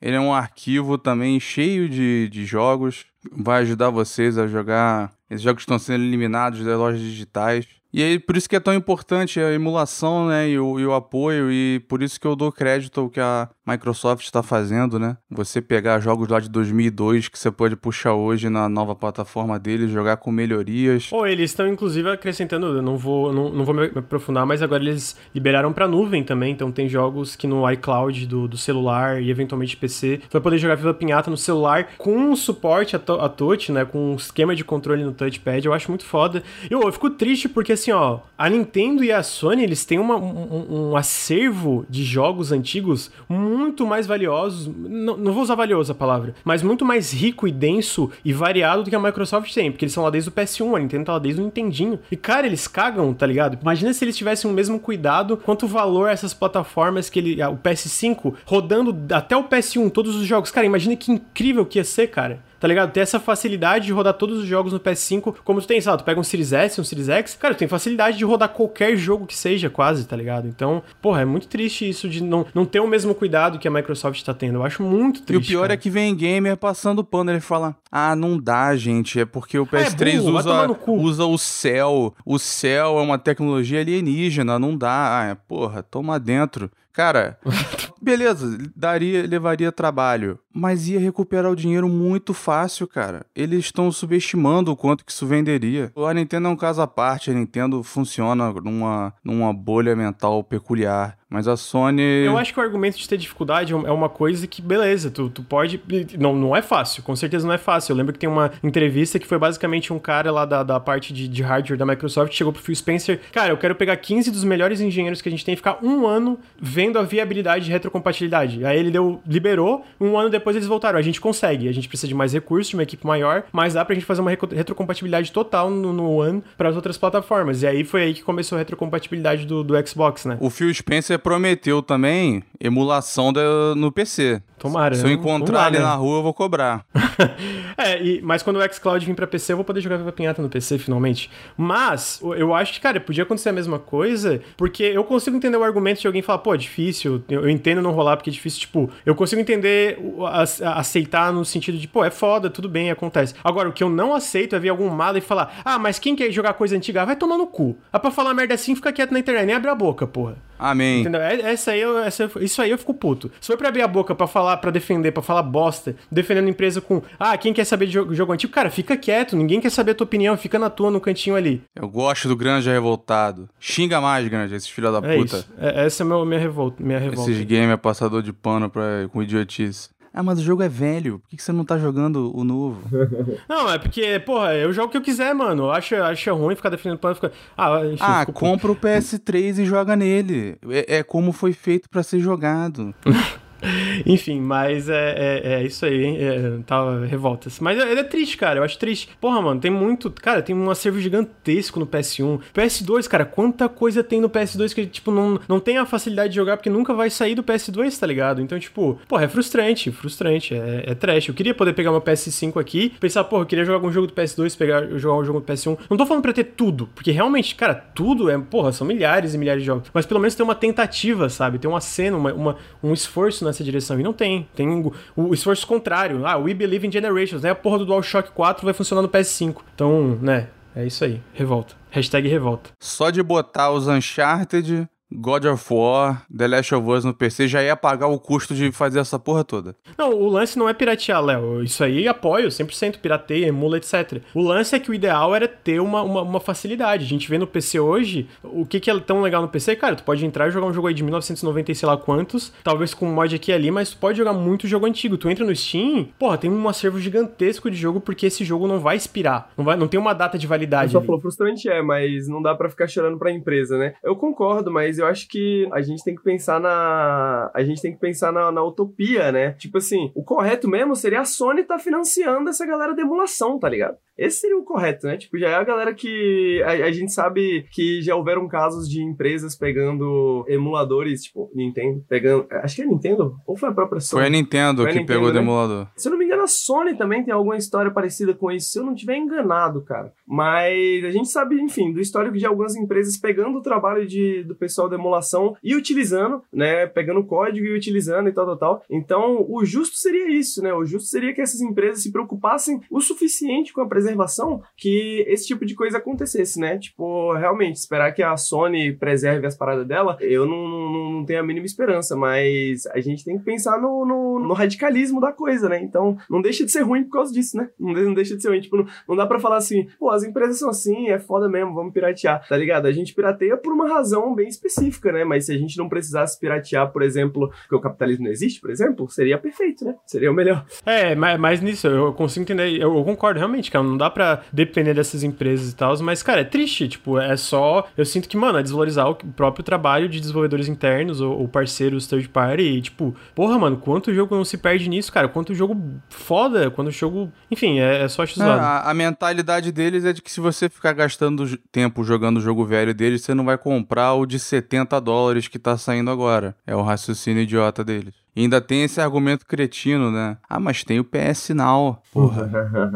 [0.00, 3.06] Ele é um arquivo também cheio de, de jogos.
[3.32, 5.12] Vai ajudar vocês a jogar.
[5.30, 7.66] Esses jogos estão sendo eliminados das lojas digitais.
[7.92, 10.92] E aí, por isso que é tão importante a emulação, né, e o, e o
[10.92, 15.16] apoio, e por isso que eu dou crédito ao que a Microsoft está fazendo, né?
[15.28, 19.90] Você pegar jogos lá de 2002 que você pode puxar hoje na nova plataforma deles,
[19.90, 21.10] jogar com melhorias.
[21.10, 24.82] Ou eles estão inclusive acrescentando, eu não vou, não, não vou me aprofundar, mas agora
[24.82, 29.30] eles liberaram para nuvem também, então tem jogos que no iCloud do, do celular e
[29.30, 33.84] eventualmente PC, vai poder jogar Viva Pinhata no celular com suporte a, a touch, né,
[33.84, 36.42] com um esquema de controle no touchpad, eu acho muito foda.
[36.70, 40.16] Eu, eu fico triste porque assim, ó, a Nintendo e a Sony, eles têm uma,
[40.16, 45.92] um, um acervo de jogos antigos muito muito mais valiosos, não, não vou usar valioso
[45.92, 49.70] a palavra, mas muito mais rico e denso e variado do que a Microsoft tem,
[49.70, 51.98] porque eles são lá desde o PS1, a Nintendo tá lá desde o Nintendinho.
[52.10, 53.58] E cara, eles cagam, tá ligado?
[53.60, 58.34] Imagina se eles tivessem o mesmo cuidado quanto valor essas plataformas que ele, o PS5
[58.44, 60.50] rodando até o PS1 todos os jogos.
[60.50, 62.40] Cara, imagina que incrível que ia ser, cara.
[62.58, 62.92] Tá ligado?
[62.92, 66.02] Ter essa facilidade de rodar todos os jogos no PS5, como tu tem, sabe?
[66.02, 68.96] Tu pega um Series S, um Series X, cara, tu tem facilidade de rodar qualquer
[68.96, 70.48] jogo que seja, quase, tá ligado?
[70.48, 73.70] Então, porra, é muito triste isso de não, não ter o mesmo cuidado que a
[73.70, 74.56] Microsoft tá tendo.
[74.56, 75.42] Eu acho muito triste.
[75.42, 75.74] E o pior cara.
[75.74, 79.66] é que vem gamer passando pano, ele fala: Ah, não dá, gente, é porque o
[79.66, 82.14] PS3 é burro, usa, no cu." usa o céu.
[82.24, 85.20] O céu é uma tecnologia alienígena, não dá.
[85.20, 86.70] Ah, é, porra, toma dentro.
[86.92, 87.38] Cara,
[88.00, 93.26] beleza, daria, levaria trabalho, mas ia recuperar o dinheiro muito fácil, cara.
[93.34, 95.92] Eles estão subestimando o quanto que isso venderia.
[95.94, 101.18] A Nintendo é um caso à parte, a Nintendo funciona numa, numa bolha mental peculiar.
[101.28, 102.02] Mas a Sony.
[102.24, 105.42] Eu acho que o argumento de ter dificuldade é uma coisa que, beleza, tu, tu
[105.42, 105.80] pode.
[106.16, 107.92] Não, não é fácil, com certeza não é fácil.
[107.92, 111.12] Eu lembro que tem uma entrevista que foi basicamente um cara lá da, da parte
[111.12, 113.20] de, de hardware da Microsoft chegou pro Phil Spencer.
[113.32, 116.06] Cara, eu quero pegar 15 dos melhores engenheiros que a gente tem e ficar um
[116.06, 118.64] ano vendo a viabilidade de retrocompatibilidade.
[118.64, 120.98] Aí ele deu, liberou, um ano depois eles voltaram.
[120.98, 123.84] A gente consegue, a gente precisa de mais recursos, de uma equipe maior, mas dá
[123.84, 127.62] pra gente fazer uma retrocompatibilidade total no, no One para as outras plataformas.
[127.62, 130.36] E aí foi aí que começou a retrocompatibilidade do, do Xbox, né?
[130.40, 134.42] O Phil Spencer prometeu também emulação da- no PC.
[134.58, 134.94] Tomara.
[134.94, 135.14] Se eu né?
[135.14, 135.84] encontrar ele né?
[135.84, 136.84] na rua, eu vou cobrar.
[137.78, 140.40] É, e, mas quando o xCloud vir pra PC, eu vou poder jogar Viva Pinhata
[140.40, 141.30] no PC, finalmente.
[141.56, 145.62] Mas, eu acho que, cara, podia acontecer a mesma coisa, porque eu consigo entender o
[145.62, 148.60] argumento de alguém falar, pô, é difícil, eu, eu entendo não rolar porque é difícil,
[148.60, 149.98] tipo, eu consigo entender,
[150.42, 153.34] aceitar no sentido de, pô, é foda, tudo bem, acontece.
[153.42, 156.14] Agora, o que eu não aceito é ver algum mala e falar, ah, mas quem
[156.16, 157.04] quer jogar coisa antiga?
[157.04, 157.76] Vai tomar no cu.
[157.92, 160.36] Ah, pra falar merda assim, fica quieto na internet, nem abre a boca, porra.
[160.58, 161.00] Amém.
[161.02, 161.20] Entendeu?
[161.20, 163.30] É- Essa aí, eu- essa, isso aí eu fico puto.
[163.40, 166.50] Se for pra abrir a boca pra falar, pra defender, pra falar bosta, defendendo a
[166.50, 169.68] empresa com, ah, quem quer saber de jogo, jogo antigo, cara, fica quieto, ninguém quer
[169.70, 171.62] saber a tua opinião, fica na tua, no cantinho ali.
[171.74, 173.48] Eu gosto do Granja revoltado.
[173.60, 175.36] Xinga mais, Granja, esses filha da É puta.
[175.36, 175.48] isso.
[175.58, 176.82] É, essa é meu, minha revolta.
[176.82, 177.30] Minha revolta.
[177.30, 179.90] Esses gamer passador de pano pra, com idiotice.
[180.16, 181.18] Ah, mas o jogo é velho.
[181.18, 182.80] Por que você não tá jogando o novo?
[183.46, 185.70] Não, é porque, porra, eu jogo o que eu quiser, mano.
[185.70, 187.32] Acha, acha ruim ficar defendendo plano, fica.
[187.54, 190.56] Ah, enfim, ah, compra o PS3 e joga nele.
[190.70, 192.94] É, é como foi feito pra ser jogado.
[194.04, 196.16] Enfim, mas é, é, é isso aí?
[196.16, 197.58] É, tá revoltas.
[197.60, 198.58] Mas é, é triste, cara.
[198.60, 199.08] Eu acho triste.
[199.20, 200.10] Porra, mano, tem muito.
[200.10, 202.40] Cara, tem um acervo gigantesco no PS1.
[202.54, 206.36] PS2, cara, quanta coisa tem no PS2 que, tipo, não, não tem a facilidade de
[206.36, 208.40] jogar porque nunca vai sair do PS2, tá ligado?
[208.40, 210.54] Então, tipo, porra, é frustrante, frustrante.
[210.54, 211.28] É, é trash.
[211.28, 214.12] Eu queria poder pegar meu PS5 aqui, pensar, porra, eu queria jogar algum jogo do
[214.14, 215.78] PS2, pegar, jogar um jogo do PS1.
[215.90, 219.38] Não tô falando pra ter tudo, porque realmente, cara, tudo é, porra, são milhares e
[219.38, 219.88] milhares de jogos.
[219.92, 221.58] Mas pelo menos tem uma tentativa, sabe?
[221.58, 223.98] Tem uma cena, uma, uma- um esforço nessa direção.
[223.98, 224.48] E não tem.
[224.54, 226.26] Tem o, o esforço contrário.
[226.26, 227.50] Ah, we believe in generations, né?
[227.50, 229.56] A porra do DualShock 4 vai funcionar no PS5.
[229.74, 230.48] Então, né?
[230.74, 231.22] É isso aí.
[231.32, 231.74] Revolta.
[231.90, 232.70] Hashtag revolta.
[232.78, 237.62] Só de botar os Uncharted, God of War, The Last of Us no PC já
[237.62, 239.76] ia pagar o custo de fazer essa porra toda.
[239.96, 241.62] Não, o lance não é piratear, Léo.
[241.62, 244.20] Isso aí apoio, 100% pirateia, emula, etc.
[244.34, 247.04] O lance é que o ideal era ter uma, uma, uma facilidade.
[247.04, 249.94] A gente vê no PC hoje, o que, que é tão legal no PC, cara,
[249.94, 252.92] tu pode entrar e jogar um jogo aí de 1990 e sei lá quantos, talvez
[252.92, 255.16] com um mod aqui e ali, mas tu pode jogar muito jogo antigo.
[255.16, 258.80] Tu entra no Steam, porra, tem um acervo gigantesco de jogo porque esse jogo não
[258.80, 259.50] vai expirar.
[259.56, 260.96] Não, vai, não tem uma data de validade.
[260.96, 261.06] ali.
[261.06, 263.94] falou frustrante é, mas não dá pra ficar chorando pra empresa, né?
[264.02, 267.50] Eu concordo, mas eu acho que a gente tem que pensar na.
[267.54, 269.52] A gente tem que pensar na, na utopia, né?
[269.52, 273.68] Tipo assim, o correto mesmo seria a Sony tá financiando essa galera de emulação, tá
[273.68, 273.96] ligado?
[274.16, 275.18] Esse seria o correto, né?
[275.18, 276.62] Tipo, já é a galera que.
[276.64, 282.46] A, a gente sabe que já houveram casos de empresas pegando emuladores, tipo, Nintendo, pegando.
[282.50, 283.36] Acho que é Nintendo?
[283.46, 284.22] Ou foi a própria Sony?
[284.22, 285.40] Foi a Nintendo Foi a que Nintendo, pegou o né?
[285.40, 285.88] emulador.
[285.96, 288.78] Se eu não me engano, a Sony também tem alguma história parecida com isso, se
[288.78, 290.12] eu não tiver enganado, cara.
[290.26, 294.54] Mas a gente sabe, enfim, do histórico de algumas empresas pegando o trabalho de, do
[294.54, 296.86] pessoal da emulação e utilizando, né?
[296.86, 298.82] Pegando o código e utilizando e tal, tal, tal.
[298.90, 300.72] Então, o justo seria isso, né?
[300.72, 305.46] O justo seria que essas empresas se preocupassem o suficiente com a preservação que esse
[305.46, 306.78] tipo de coisa acontecesse, né?
[306.78, 311.40] Tipo, realmente, esperar que a Sony preserve as paradas dela, eu não, não, não tenho
[311.40, 315.68] a mínima esperança, mas a gente tem que pensar no, no, no radicalismo da coisa,
[315.68, 315.82] né?
[315.82, 317.68] Então, não deixa de ser ruim por causa disso, né?
[317.78, 318.60] Não, não deixa de ser ruim.
[318.60, 321.74] Tipo, não, não dá pra falar assim, pô, as empresas são assim, é foda mesmo,
[321.74, 322.86] vamos piratear, tá ligado?
[322.86, 324.75] A gente pirateia por uma razão bem específica,
[325.12, 325.24] né?
[325.24, 328.70] Mas se a gente não precisasse piratear, por exemplo, porque o capitalismo não existe, por
[328.70, 329.94] exemplo, seria perfeito, né?
[330.06, 330.64] Seria o melhor.
[330.84, 334.42] É, mas, mas nisso, eu consigo entender, eu, eu concordo realmente, cara, não dá pra
[334.52, 338.36] depender dessas empresas e tal, mas, cara, é triste, tipo, é só, eu sinto que,
[338.36, 342.82] mano, é desvalorizar o próprio trabalho de desenvolvedores internos ou, ou parceiros third party e,
[342.82, 345.76] tipo, porra, mano, quanto jogo não se perde nisso, cara, quanto jogo
[346.08, 350.30] foda, quanto jogo, enfim, é, é só É, a, a mentalidade deles é de que
[350.30, 354.26] se você ficar gastando tempo jogando o jogo velho deles, você não vai comprar o
[354.26, 354.65] de 70
[355.02, 356.54] dólares que tá saindo agora.
[356.66, 358.14] É o raciocínio idiota deles.
[358.36, 360.36] E ainda tem esse argumento cretino, né?
[360.46, 362.02] Ah, mas tem o PS Now.
[362.12, 362.50] Porra.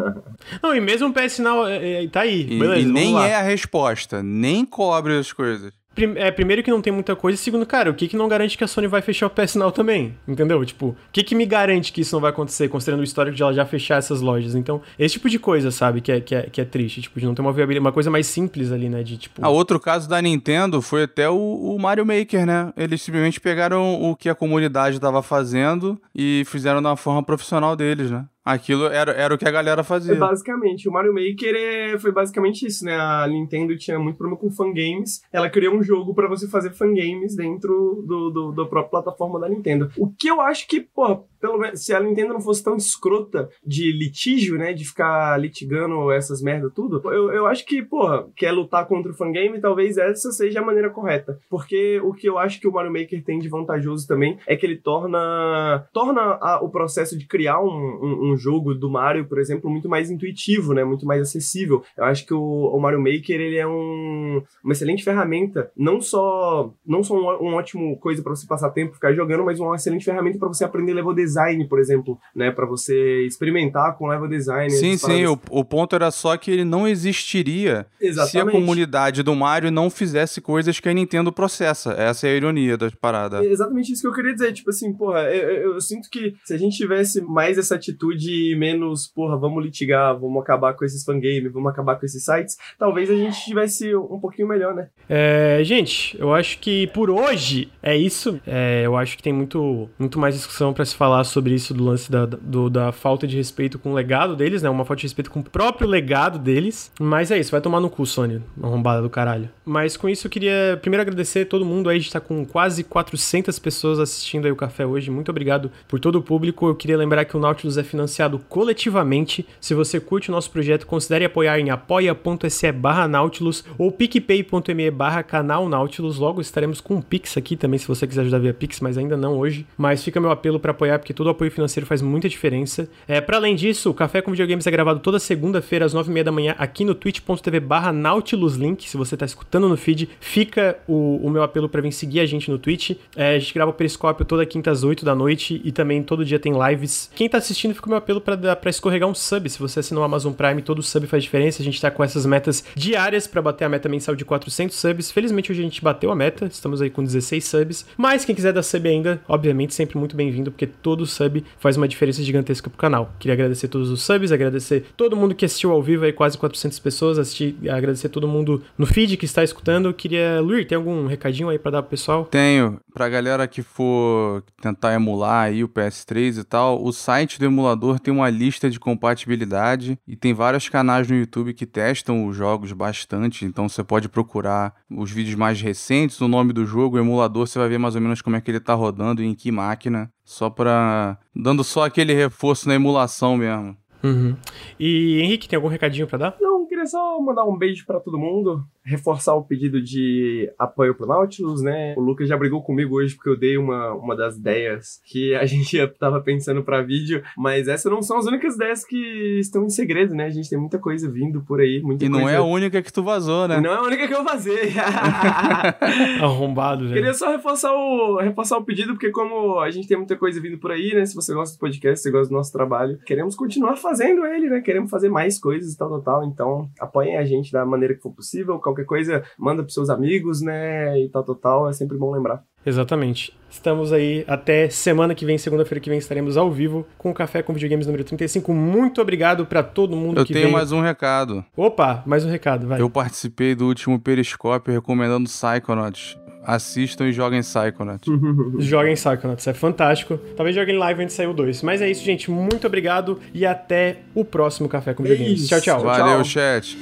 [0.63, 2.43] Não, e mesmo o PS Now é, é, tá aí.
[2.43, 3.27] E, beleza, e vamos nem lá.
[3.27, 4.23] é a resposta.
[4.23, 5.73] Nem cobre as coisas.
[6.17, 8.57] É, primeiro que não tem muita coisa, e segundo, cara, o que que não garante
[8.57, 10.17] que a Sony vai fechar o PS Now também?
[10.27, 10.65] Entendeu?
[10.65, 13.43] Tipo, o que que me garante que isso não vai acontecer, considerando o histórico de
[13.43, 14.55] ela já fechar essas lojas?
[14.55, 17.27] Então, esse tipo de coisa, sabe, que é, que é, que é triste, tipo, de
[17.27, 19.41] não ter uma viabilidade, uma coisa mais simples ali, né, de tipo...
[19.43, 22.73] Ah, outro caso da Nintendo foi até o, o Mario Maker, né?
[22.77, 28.11] Eles simplesmente pegaram o que a comunidade estava fazendo e fizeram da forma profissional deles,
[28.11, 28.25] né?
[28.45, 30.15] Aquilo era, era o que a galera fazia.
[30.17, 32.97] basicamente, o Mario Maker é, foi basicamente isso, né?
[32.97, 35.21] A Nintendo tinha muito problema com fangames.
[35.33, 39.49] Ela criou um jogo pra você fazer fangames dentro do, do, da própria plataforma da
[39.49, 39.91] Nintendo.
[39.99, 43.49] O que eu acho que, pô, pelo menos, se a Nintendo não fosse tão escrota
[43.65, 44.73] de litígio, né?
[44.73, 49.15] De ficar litigando essas merda tudo, eu, eu acho que, pô, quer lutar contra o
[49.17, 51.39] fangame, talvez essa seja a maneira correta.
[51.51, 54.65] Porque o que eu acho que o Mario Maker tem de vantajoso também é que
[54.65, 59.39] ele torna, torna a- o processo de criar um, um, um jogo do Mario, por
[59.39, 60.85] exemplo, muito mais intuitivo, né?
[60.85, 61.83] Muito mais acessível.
[61.97, 66.73] Eu acho que o, o Mario Maker ele é um, uma excelente ferramenta, não só
[66.87, 70.05] não só um, um ótimo coisa para você passar tempo ficar jogando, mas uma excelente
[70.05, 72.51] ferramenta para você aprender level design, por exemplo, né?
[72.51, 74.71] Para você experimentar com level design.
[74.71, 78.53] Sim, sim, o, o ponto era só que ele não existiria se a Exatamente.
[78.53, 81.93] comunidade do Mario não fizesse coisas que a Nintendo processa.
[81.93, 83.45] Essa é a ironia da parada.
[83.45, 84.53] É exatamente isso que eu queria dizer.
[84.53, 88.20] Tipo assim, porra, eu, eu- eu sinto que se a gente tivesse mais essa atitude
[88.27, 92.57] e menos, porra, vamos litigar, vamos acabar com esses fangames, vamos acabar com esses sites,
[92.79, 94.89] talvez a gente tivesse um pouquinho melhor, né?
[95.09, 98.41] É, gente, eu acho que por hoje é isso.
[98.47, 101.85] É, eu acho que tem muito, muito mais discussão pra se falar sobre isso do
[101.85, 104.71] lance da, do- da falta de respeito com o legado deles, né?
[104.71, 106.91] Uma falta de respeito com o próprio legado deles.
[107.01, 109.49] Mas é isso, vai tomar no cu, Sony, arrombada do caralho.
[109.65, 112.85] Mas com isso eu queria primeiro agradecer todo mundo aí, a gente tá com quase
[112.85, 115.11] 400 pessoas assistindo aí o café hoje.
[115.11, 116.67] Muito obrigado por todo o público.
[116.69, 118.10] Eu queria lembrar que o Nautilus é financiado
[118.49, 119.47] coletivamente.
[119.61, 125.23] Se você curte o nosso projeto, considere apoiar em apoia.se barra Nautilus ou picpay.me barra
[125.23, 126.19] canal Nautilus.
[126.19, 129.17] Logo estaremos com um Pix aqui também, se você quiser ajudar via Pix, mas ainda
[129.17, 129.67] não hoje.
[129.77, 132.89] Mas fica meu apelo para apoiar, porque todo o apoio financeiro faz muita diferença.
[133.07, 136.33] É, para além disso, o Café com Videogames é gravado toda segunda-feira às 9h30 da
[136.33, 138.89] manhã aqui no twitch.tv barra Nautilus Link.
[138.89, 142.27] Se você tá escutando no feed, fica o, o meu apelo para vir seguir a
[142.27, 142.93] gente no Twitch.
[143.17, 146.25] É, a gente grava o Periscópio toda quinta às 8 da noite e também todo
[146.25, 147.11] dia tem lives.
[147.15, 149.49] Quem tá assistindo, fica o meu apelo para escorregar um sub.
[149.49, 151.63] Se você assinar o Amazon Prime, todo sub faz diferença.
[151.63, 155.11] A gente tá com essas metas diárias para bater a meta mensal de 400 subs.
[155.11, 157.87] Felizmente hoje a gente bateu a meta, estamos aí com 16 subs.
[157.97, 161.87] Mas quem quiser dar sub ainda, obviamente sempre muito bem-vindo, porque todo sub faz uma
[161.87, 163.13] diferença gigantesca pro canal.
[163.19, 166.79] Queria agradecer todos os subs, agradecer todo mundo que assistiu ao vivo aí, quase 400
[166.79, 169.93] pessoas, assistir, agradecer todo mundo no feed que está escutando.
[169.93, 172.25] Queria, Luir, tem algum recadinho aí para dar pro pessoal?
[172.25, 177.45] Tenho, pra galera que for tentar emular aí o PS3 e tal, o site do
[177.45, 182.37] emulador tem uma lista de compatibilidade e tem vários canais no YouTube que testam os
[182.37, 187.01] jogos bastante, então você pode procurar os vídeos mais recentes, o nome do jogo, o
[187.01, 189.35] emulador, você vai ver mais ou menos como é que ele tá rodando e em
[189.35, 191.19] que máquina, só pra...
[191.35, 193.77] dando só aquele reforço na emulação mesmo.
[194.03, 194.35] Uhum.
[194.79, 196.37] E Henrique, tem algum recadinho para dar?
[196.41, 201.07] Não, queria só mandar um beijo pra todo mundo, reforçar o pedido de apoio pro
[201.07, 201.95] Nautilus, né?
[201.97, 205.45] O Lucas já brigou comigo hoje porque eu dei uma, uma das ideias que a
[205.47, 209.65] gente já tava pensando pra vídeo, mas essas não são as únicas ideias que estão
[209.65, 210.27] em segredo, né?
[210.27, 212.35] A gente tem muita coisa vindo por aí, muita E não coisa...
[212.35, 213.61] é a única que tu vazou, né?
[213.61, 214.73] Não é a única que eu vou fazer.
[216.23, 216.95] Arrombado, velho.
[216.95, 220.59] Queria só reforçar o, reforçar o pedido, porque como a gente tem muita coisa vindo
[220.59, 221.05] por aí, né?
[221.05, 224.49] Se você gosta do podcast, se você gosta do nosso trabalho, queremos continuar fazendo ele,
[224.51, 224.61] né?
[224.61, 226.25] Queremos fazer mais coisas e tal, tal, tal.
[226.25, 228.59] Então, apoiem a gente da maneira que for possível.
[228.59, 230.99] Qualquer coisa, manda pros seus amigos, né?
[231.01, 231.69] E tal, tal, tal.
[231.69, 232.45] É sempre bom lembrar.
[232.65, 233.37] Exatamente.
[233.49, 237.43] Estamos aí até semana que vem, segunda-feira que vem, estaremos ao vivo com o Café
[237.43, 238.53] com Videogames número 35.
[238.53, 240.57] Muito obrigado pra todo mundo Eu que tenho veio.
[240.57, 241.45] mais um recado.
[241.57, 242.81] Opa, mais um recado, vai.
[242.81, 246.19] Eu participei do último Periscópio recomendando Psychonauts.
[246.45, 248.09] Assistam e joguem Psychonauts.
[248.59, 250.19] Joguem Psychonauts, é fantástico.
[250.37, 251.63] Talvez joguem live antes de sair o 2.
[251.63, 252.31] Mas é isso, gente.
[252.31, 255.47] Muito obrigado e até o próximo Café com Videogames.
[255.49, 255.77] Tchau, tchau.
[255.81, 255.85] Tchau.
[255.85, 256.77] Valeu, chat.